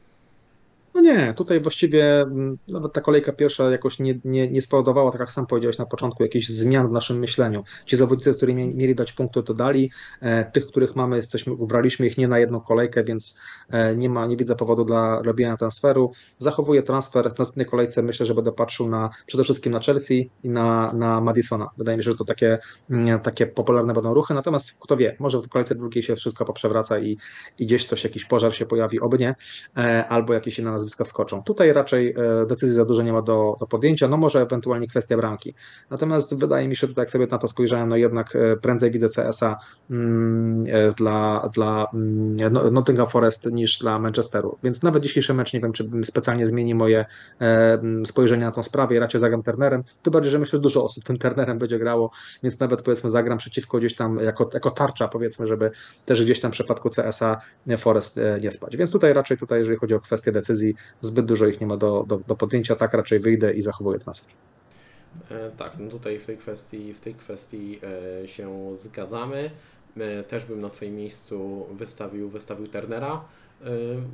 No 0.97 1.03
nie, 1.03 1.33
tutaj 1.33 1.61
właściwie 1.61 2.21
mm, 2.21 2.57
nawet 2.67 2.93
ta 2.93 3.01
kolejka 3.01 3.33
pierwsza 3.33 3.71
jakoś 3.71 3.99
nie, 3.99 4.19
nie, 4.25 4.51
nie 4.51 4.61
spowodowała, 4.61 5.11
tak 5.11 5.19
jak 5.19 5.31
sam 5.31 5.47
powiedziałeś 5.47 5.77
na 5.77 5.85
początku, 5.85 6.23
jakichś 6.23 6.47
zmian 6.47 6.87
w 6.87 6.91
naszym 6.91 7.19
myśleniu. 7.19 7.63
Ci 7.85 7.97
zawodnicy, 7.97 8.33
którzy 8.33 8.53
mieli 8.53 8.95
dać 8.95 9.11
punkty, 9.11 9.43
to 9.43 9.53
dali. 9.53 9.91
E, 10.21 10.51
tych, 10.51 10.67
których 10.67 10.95
mamy, 10.95 11.15
jesteśmy, 11.15 11.53
ubraliśmy 11.53 12.07
ich 12.07 12.17
nie 12.17 12.27
na 12.27 12.39
jedną 12.39 12.61
kolejkę, 12.61 13.03
więc 13.03 13.39
e, 13.69 13.95
nie 13.95 14.09
ma, 14.09 14.25
nie 14.25 14.37
widzę 14.37 14.55
powodu 14.55 14.85
dla 14.85 15.21
robienia 15.21 15.57
transferu. 15.57 16.11
Zachowuję 16.37 16.83
transfer. 16.83 17.33
W 17.35 17.39
następnej 17.39 17.65
kolejce 17.65 18.03
myślę, 18.03 18.25
że 18.25 18.35
będę 18.35 18.51
patrzył 18.51 18.89
na 18.89 19.09
przede 19.25 19.43
wszystkim 19.43 19.73
na 19.73 19.79
Chelsea 19.79 20.29
i 20.43 20.49
na, 20.49 20.93
na 20.93 21.21
Madisona. 21.21 21.69
Wydaje 21.77 21.97
mi 21.97 22.03
się, 22.03 22.11
że 22.11 22.17
to 22.17 22.25
takie, 22.25 22.57
mm, 22.89 23.19
takie 23.19 23.47
popularne 23.47 23.93
będą 23.93 24.13
ruchy. 24.13 24.33
Natomiast 24.33 24.79
kto 24.79 24.97
wie, 24.97 25.15
może 25.19 25.41
w 25.41 25.49
kolejce 25.49 25.75
drugiej 25.75 26.03
się 26.03 26.15
wszystko 26.15 26.45
poprzewraca 26.45 26.99
i, 26.99 27.17
i 27.59 27.65
gdzieś 27.65 27.85
coś, 27.85 28.03
jakiś 28.03 28.25
pożar 28.25 28.55
się 28.55 28.65
pojawi, 28.65 28.99
oby 28.99 29.17
nie, 29.17 29.35
e, 29.77 30.07
albo 30.07 30.33
jakieś 30.33 30.59
inne 30.59 30.86
nazwiska 30.87 31.03
wskoczą. 31.03 31.43
Tutaj 31.43 31.73
raczej 31.73 32.15
e, 32.17 32.45
decyzji 32.45 32.75
za 32.75 32.85
dużo 32.85 33.03
nie 33.03 33.13
ma 33.13 33.21
do, 33.21 33.55
do 33.59 33.67
podjęcia, 33.67 34.07
no 34.07 34.17
może 34.17 34.41
ewentualnie 34.41 34.87
kwestia 34.87 35.17
bramki. 35.17 35.53
Natomiast 35.89 36.35
wydaje 36.35 36.67
mi 36.67 36.75
się, 36.75 36.87
tutaj 36.87 37.01
jak 37.01 37.09
sobie 37.09 37.27
na 37.27 37.37
to 37.37 37.47
spojrzałem, 37.47 37.89
no 37.89 37.95
jednak 37.95 38.35
e, 38.35 38.57
prędzej 38.57 38.91
widzę 38.91 39.09
CS-a 39.09 39.59
mm, 39.91 40.63
e, 40.67 40.91
dla, 40.91 41.49
dla 41.53 41.87
mm, 41.93 42.53
no, 42.53 42.71
Nottingham 42.71 43.07
Forest 43.07 43.45
niż 43.45 43.79
dla 43.79 43.99
Manchesteru. 43.99 44.57
Więc 44.63 44.83
nawet 44.83 45.03
dzisiejszy 45.03 45.33
mecz 45.33 45.53
nie 45.53 45.59
wiem, 45.59 45.73
czy 45.73 45.89
specjalnie 46.03 46.47
zmieni 46.47 46.75
moje 46.75 47.05
spojrzenie 48.05 48.45
na 48.45 48.51
tą 48.51 48.63
sprawę 48.63 48.99
raczej 48.99 49.21
zagram 49.21 49.43
Turnerem. 49.43 49.83
Tym 50.03 50.13
bardziej, 50.13 50.31
że 50.31 50.39
myślę, 50.39 50.57
że 50.57 50.61
dużo 50.61 50.83
osób 50.83 51.03
tym 51.03 51.17
Turnerem 51.17 51.59
będzie 51.59 51.79
grało, 51.79 52.11
więc 52.43 52.59
nawet 52.59 52.81
powiedzmy 52.81 53.09
zagram 53.09 53.37
przeciwko 53.37 53.77
gdzieś 53.77 53.95
tam 53.95 54.17
jako, 54.17 54.49
jako 54.53 54.71
tarcza 54.71 55.07
powiedzmy, 55.07 55.47
żeby 55.47 55.71
też 56.05 56.23
gdzieś 56.23 56.39
tam 56.39 56.51
w 56.51 56.53
przypadku 56.53 56.89
CS-a 56.89 57.37
Forest 57.77 58.19
nie 58.41 58.51
spać. 58.51 58.77
Więc 58.77 58.91
tutaj 58.91 59.13
raczej 59.13 59.37
tutaj, 59.37 59.59
jeżeli 59.59 59.77
chodzi 59.77 59.95
o 59.95 59.99
kwestię 59.99 60.31
decyzji, 60.31 60.75
zbyt 61.01 61.25
dużo 61.25 61.47
ich 61.47 61.61
nie 61.61 61.67
ma 61.67 61.77
do, 61.77 62.05
do, 62.07 62.17
do 62.27 62.35
podjęcia, 62.35 62.75
tak 62.75 62.93
raczej 62.93 63.19
wyjdę 63.19 63.53
i 63.53 63.61
zachowuję 63.61 63.99
transfer. 63.99 64.31
E, 65.31 65.51
tak, 65.51 65.73
no 65.79 65.91
tutaj 65.91 66.19
w 66.19 66.25
tej 66.25 66.37
kwestii, 66.37 66.93
w 66.93 66.99
tej 66.99 67.13
kwestii 67.13 67.79
e, 68.23 68.27
się 68.27 68.75
zgadzamy. 68.75 69.51
E, 69.97 70.23
też 70.23 70.45
bym 70.45 70.61
na 70.61 70.69
Twoim 70.69 70.95
miejscu 70.95 71.67
wystawił, 71.71 72.29
wystawił 72.29 72.67
Turnera. 72.67 73.25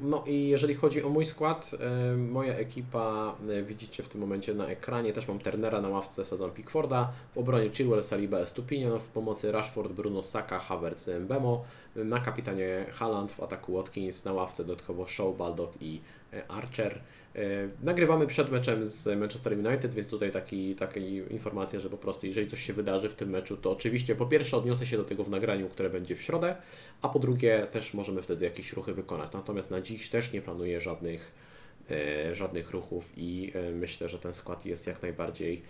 No 0.02 0.23
i 0.27 0.48
jeżeli 0.48 0.73
chodzi 0.73 1.03
o 1.03 1.10
mój 1.10 1.26
skład, 1.26 1.72
moja 2.18 2.56
ekipa, 2.56 3.35
widzicie 3.64 4.03
w 4.03 4.10
tym 4.10 4.22
momencie 4.22 4.53
na 4.53 4.68
ekranie, 4.68 5.14
też 5.14 5.27
mam 5.27 5.40
Turnera 5.40 5.81
na 5.81 5.90
ławce, 5.90 6.26
sadzam 6.26 6.52
Pickforda, 6.52 7.11
w 7.31 7.38
obronie 7.38 7.69
Chilwell, 7.69 8.03
Saliba, 8.03 8.38
Estupinian, 8.38 8.99
w 8.99 9.07
pomocy 9.07 9.52
Rashford, 9.52 9.91
Bruno, 9.91 10.23
Saka, 10.23 10.60
Havertz, 10.60 11.07
Mbemo, 11.19 11.64
na 11.95 12.19
kapitanie 12.19 12.85
Haaland, 12.91 13.31
w 13.31 13.40
ataku 13.40 13.73
Watkins, 13.73 14.26
na 14.26 14.34
ławce 14.34 14.65
dodatkowo 14.65 15.07
Show, 15.07 15.38
Baldock 15.38 15.73
i 15.81 16.02
Archer. 16.47 17.01
E, 17.35 17.69
nagrywamy 17.84 18.27
przed 18.27 18.51
meczem 18.51 18.85
z 18.85 19.19
Manchester 19.19 19.53
United, 19.53 19.93
więc 19.93 20.07
tutaj 20.07 20.31
taki, 20.31 20.76
takie 20.76 21.18
informacje, 21.18 21.80
że 21.80 21.89
po 21.89 21.97
prostu 21.97 22.27
jeżeli 22.27 22.47
coś 22.47 22.64
się 22.64 22.73
wydarzy 22.73 23.10
w 23.10 23.15
tym 23.15 23.30
meczu, 23.30 23.57
to 23.57 23.72
oczywiście 23.72 24.15
po 24.15 24.26
pierwsze 24.26 24.57
odniosę 24.57 24.85
się 24.85 24.97
do 24.97 25.03
tego 25.03 25.23
w 25.23 25.30
nagraniu, 25.30 25.69
które 25.69 25.89
będzie 25.89 26.15
w 26.15 26.22
środę, 26.22 26.55
a 27.01 27.10
po 27.10 27.19
drugie 27.19 27.68
też 27.72 27.93
możemy 27.93 28.22
wtedy 28.22 28.45
jakieś 28.45 28.73
ruchy 28.73 28.93
wykonać. 28.93 29.31
Natomiast 29.34 29.72
na 29.72 29.81
dziś 29.81 30.10
też 30.10 30.31
nie 30.31 30.41
planuję 30.41 30.81
żadnych, 30.81 31.31
e, 31.91 32.35
żadnych 32.35 32.72
ruchów 32.72 33.14
i 33.18 33.51
e, 33.55 33.72
myślę, 33.72 34.10
że 34.10 34.19
ten 34.19 34.34
skład 34.34 34.65
jest 34.65 34.88
jak 34.88 35.01
najbardziej 35.01 35.53
e, 35.55 35.61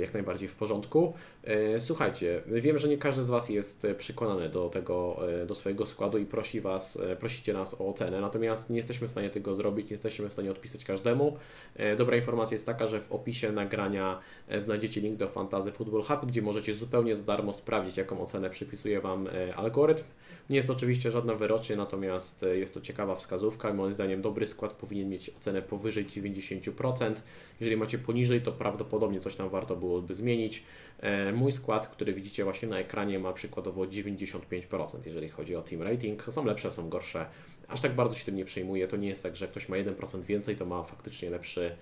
jak 0.00 0.14
najbardziej 0.14 0.48
w 0.48 0.54
porządku. 0.54 1.12
E, 1.44 1.80
Słuchajcie, 1.80 2.42
wiem, 2.46 2.78
że 2.78 2.88
nie 2.88 2.98
każdy 2.98 3.22
z 3.22 3.30
Was 3.30 3.48
jest 3.48 3.84
e, 3.84 3.94
przekonany 3.94 4.48
do 4.48 4.68
tego, 4.68 5.18
e, 5.42 5.46
do 5.46 5.54
swojego 5.54 5.86
składu 5.86 6.18
i 6.18 6.26
prosi 6.26 6.60
was, 6.60 6.96
e, 6.96 7.16
prosicie 7.16 7.52
nas 7.52 7.80
o 7.80 7.88
ocenę, 7.88 8.20
natomiast 8.20 8.70
nie 8.70 8.76
jesteśmy 8.76 9.08
w 9.08 9.10
stanie 9.10 9.30
tego 9.30 9.54
zrobić, 9.54 9.86
nie 9.86 9.94
jesteśmy 9.94 10.28
w 10.28 10.32
stanie 10.32 10.50
odpisać 10.50 10.84
każdemu. 10.84 11.36
E, 11.76 11.96
Dobra 11.96 12.16
informacja 12.16 12.54
jest 12.54 12.66
taka, 12.66 12.86
że 12.86 13.00
w 13.00 13.12
opisie 13.12 13.52
nagrania 13.52 14.18
e, 14.48 14.60
znajdziecie 14.60 15.00
link 15.00 15.16
do 15.16 15.28
Fantazy 15.28 15.72
Football 15.72 16.02
Hub, 16.02 16.26
gdzie 16.26 16.42
możecie 16.42 16.74
zupełnie 16.74 17.14
za 17.14 17.22
darmo 17.22 17.52
sprawdzić, 17.52 17.96
jaką 17.96 18.20
ocenę 18.20 18.50
przypisuje 18.50 19.00
Wam 19.00 19.26
e, 19.26 19.56
algorytm. 19.56 20.04
Nie 20.50 20.56
jest 20.56 20.70
oczywiście 20.70 21.10
żadna 21.10 21.34
wyrocznie, 21.34 21.76
natomiast 21.76 22.42
e, 22.42 22.56
jest 22.56 22.74
to 22.74 22.80
ciekawa 22.80 23.14
wskazówka. 23.14 23.74
Moim 23.74 23.94
zdaniem 23.94 24.22
dobry 24.22 24.46
skład 24.46 24.72
powinien 24.72 25.08
mieć 25.08 25.30
ocenę 25.30 25.62
powyżej 25.62 26.06
90%. 26.06 27.14
Jeżeli 27.60 27.76
macie 27.76 27.98
poniżej, 27.98 28.40
to 28.40 28.52
prawdopodobnie 28.52 29.20
coś 29.20 29.34
tam 29.34 29.48
warto 29.48 29.76
byłoby 29.76 30.14
zmienić. 30.14 30.62
E, 31.00 31.32
Mój 31.32 31.52
skład, 31.52 31.88
który 31.88 32.14
widzicie 32.14 32.44
właśnie 32.44 32.68
na 32.68 32.78
ekranie, 32.78 33.18
ma 33.18 33.32
przykładowo 33.32 33.82
95%, 33.82 34.98
jeżeli 35.06 35.28
chodzi 35.28 35.56
o 35.56 35.62
team 35.62 35.82
rating. 35.82 36.22
Są 36.22 36.44
lepsze, 36.44 36.72
są 36.72 36.88
gorsze. 36.88 37.26
Aż 37.68 37.80
tak 37.80 37.94
bardzo 37.94 38.16
się 38.16 38.24
tym 38.24 38.36
nie 38.36 38.44
przejmuję. 38.44 38.88
To 38.88 38.96
nie 38.96 39.08
jest 39.08 39.22
tak, 39.22 39.36
że 39.36 39.48
ktoś 39.48 39.68
ma 39.68 39.76
1% 39.76 40.22
więcej, 40.22 40.56
to 40.56 40.66
ma 40.66 40.82
faktycznie 40.82 41.30
lepszy, 41.30 41.76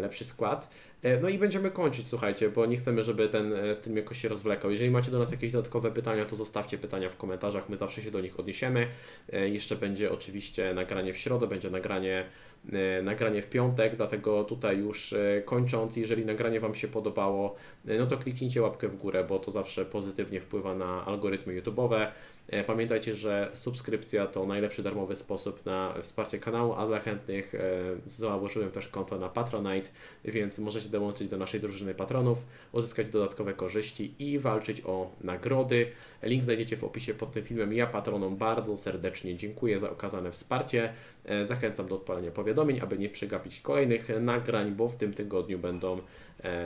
lepszy 0.00 0.24
skład. 0.24 0.70
E, 1.02 1.20
No 1.20 1.28
i 1.28 1.38
będziemy 1.38 1.70
kończyć, 1.70 2.08
słuchajcie, 2.08 2.48
bo 2.50 2.66
nie 2.66 2.76
chcemy, 2.76 3.02
żeby 3.02 3.28
ten 3.28 3.52
e, 3.52 3.74
stream 3.74 3.96
jakoś 3.96 4.18
się 4.20 4.28
rozwlekał. 4.28 4.70
Jeżeli 4.70 4.90
macie 4.90 5.10
do 5.10 5.18
nas 5.18 5.30
jakieś 5.30 5.52
dodatkowe 5.52 5.90
pytania, 5.90 6.24
to 6.24 6.36
zostawcie 6.36 6.78
pytania 6.78 7.10
w 7.10 7.16
komentarzach, 7.16 7.68
my 7.68 7.76
zawsze 7.76 8.02
się 8.02 8.10
do 8.10 8.20
nich 8.20 8.40
odniesiemy. 8.40 8.86
E, 9.32 9.48
Jeszcze 9.48 9.76
będzie 9.76 10.12
oczywiście 10.12 10.74
nagranie 10.74 11.12
w 11.12 11.18
środę, 11.18 11.46
będzie 11.46 11.70
nagranie, 11.70 12.26
e, 12.72 13.02
nagranie 13.02 13.42
w 13.42 13.50
piątek, 13.50 13.96
dlatego 13.96 14.44
tutaj 14.44 14.78
już 14.78 15.12
e, 15.12 15.42
kończąc, 15.44 15.96
jeżeli 15.96 16.24
nagranie 16.26 16.60
Wam 16.60 16.74
się 16.74 16.88
podobało, 16.88 17.54
e, 17.88 17.98
no 17.98 18.06
to 18.06 18.16
kliknijcie 18.18 18.62
łapkę 18.62 18.88
w 18.88 18.96
górę, 18.96 19.24
bo 19.28 19.38
to 19.38 19.50
zawsze 19.50 19.84
pozytywnie 19.84 20.40
wpływa 20.40 20.74
na 20.74 21.04
algorytmy 21.04 21.62
YouTube'owe. 21.62 22.06
E, 22.48 22.64
Pamiętajcie, 22.64 23.14
że 23.14 23.50
subskrypcja 23.52 24.26
to 24.26 24.46
najlepszy 24.46 24.82
darmowy 24.82 25.16
sposób 25.16 25.66
na 25.66 25.94
wsparcie 26.02 26.38
kanału, 26.38 26.72
a 26.72 26.86
dla 26.86 27.00
chętnych 27.00 27.54
e, 27.54 27.60
założyłem 28.06 28.70
też 28.70 28.88
konto 28.88 29.18
na 29.18 29.28
Patronite, 29.28 29.90
więc 30.24 30.58
możecie 30.58 30.88
dołączyć 30.88 31.28
do 31.28 31.36
naszej 31.36 31.60
drużyny 31.60 31.94
patronów, 31.94 32.46
uzyskać 32.72 33.10
dodatkowe 33.10 33.54
korzyści 33.54 34.14
i 34.18 34.38
walczyć 34.38 34.82
o 34.86 35.10
nagrody. 35.20 35.90
Link 36.22 36.44
znajdziecie 36.44 36.76
w 36.76 36.84
opisie 36.84 37.14
pod 37.14 37.32
tym 37.32 37.44
filmem. 37.44 37.72
Ja 37.72 37.86
patronom 37.86 38.36
bardzo 38.36 38.76
serdecznie 38.76 39.36
dziękuję 39.36 39.78
za 39.78 39.90
okazane 39.90 40.32
wsparcie. 40.32 40.92
E, 41.24 41.44
Zachęcam 41.44 41.88
do 41.88 41.94
odpalenia 41.94 42.30
powiadomień, 42.30 42.80
aby 42.80 42.98
nie 42.98 43.08
przegapić 43.08 43.60
kolejnych 43.60 44.08
nagrań, 44.20 44.72
bo 44.72 44.88
w 44.88 44.96
tym 44.96 45.14
tygodniu 45.14 45.58
będą 45.58 45.98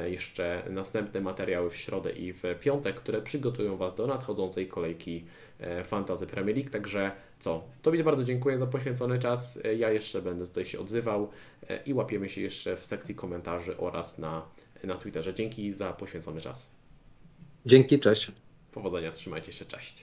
jeszcze 0.09 0.63
następne 0.71 1.21
materiały 1.21 1.71
w 1.71 1.77
środę 1.77 2.13
i 2.13 2.33
w 2.33 2.43
piątek, 2.61 2.97
które 2.97 3.23
przygotują 3.23 3.77
Was 3.77 3.95
do 3.95 4.07
nadchodzącej 4.07 4.69
kolejki 4.69 5.25
e, 5.61 5.85
Fantazy 5.85 6.27
Premier 6.27 6.57
League. 6.57 6.71
Także 6.71 7.13
co? 7.39 7.65
Tobie 7.83 8.05
bardzo 8.05 8.25
dziękuję 8.25 8.59
za 8.59 8.67
poświęcony 8.67 9.19
czas. 9.19 9.59
E, 9.65 9.75
Ja 9.75 9.91
jeszcze 9.91 10.23
będę 10.23 10.47
tutaj 10.47 10.65
się 10.65 10.81
odzywał 10.81 11.31
e, 11.69 11.83
i 11.83 11.95
łapiemy 11.95 12.29
się 12.29 12.41
jeszcze 12.41 12.77
w 12.77 12.87
sekcji 12.87 13.15
komentarzy 13.15 13.77
oraz 13.77 14.19
na, 14.19 14.43
na 14.85 14.95
Twitterze. 14.95 15.35
Dzięki 15.35 15.73
za 15.73 15.93
poświęcony 15.93 16.41
czas. 16.41 16.71
Dzięki, 17.67 17.99
cześć. 18.01 18.33
Powodzenia, 18.73 19.13
trzymajcie 19.13 19.53
się, 19.53 19.65
cześć. 19.65 19.95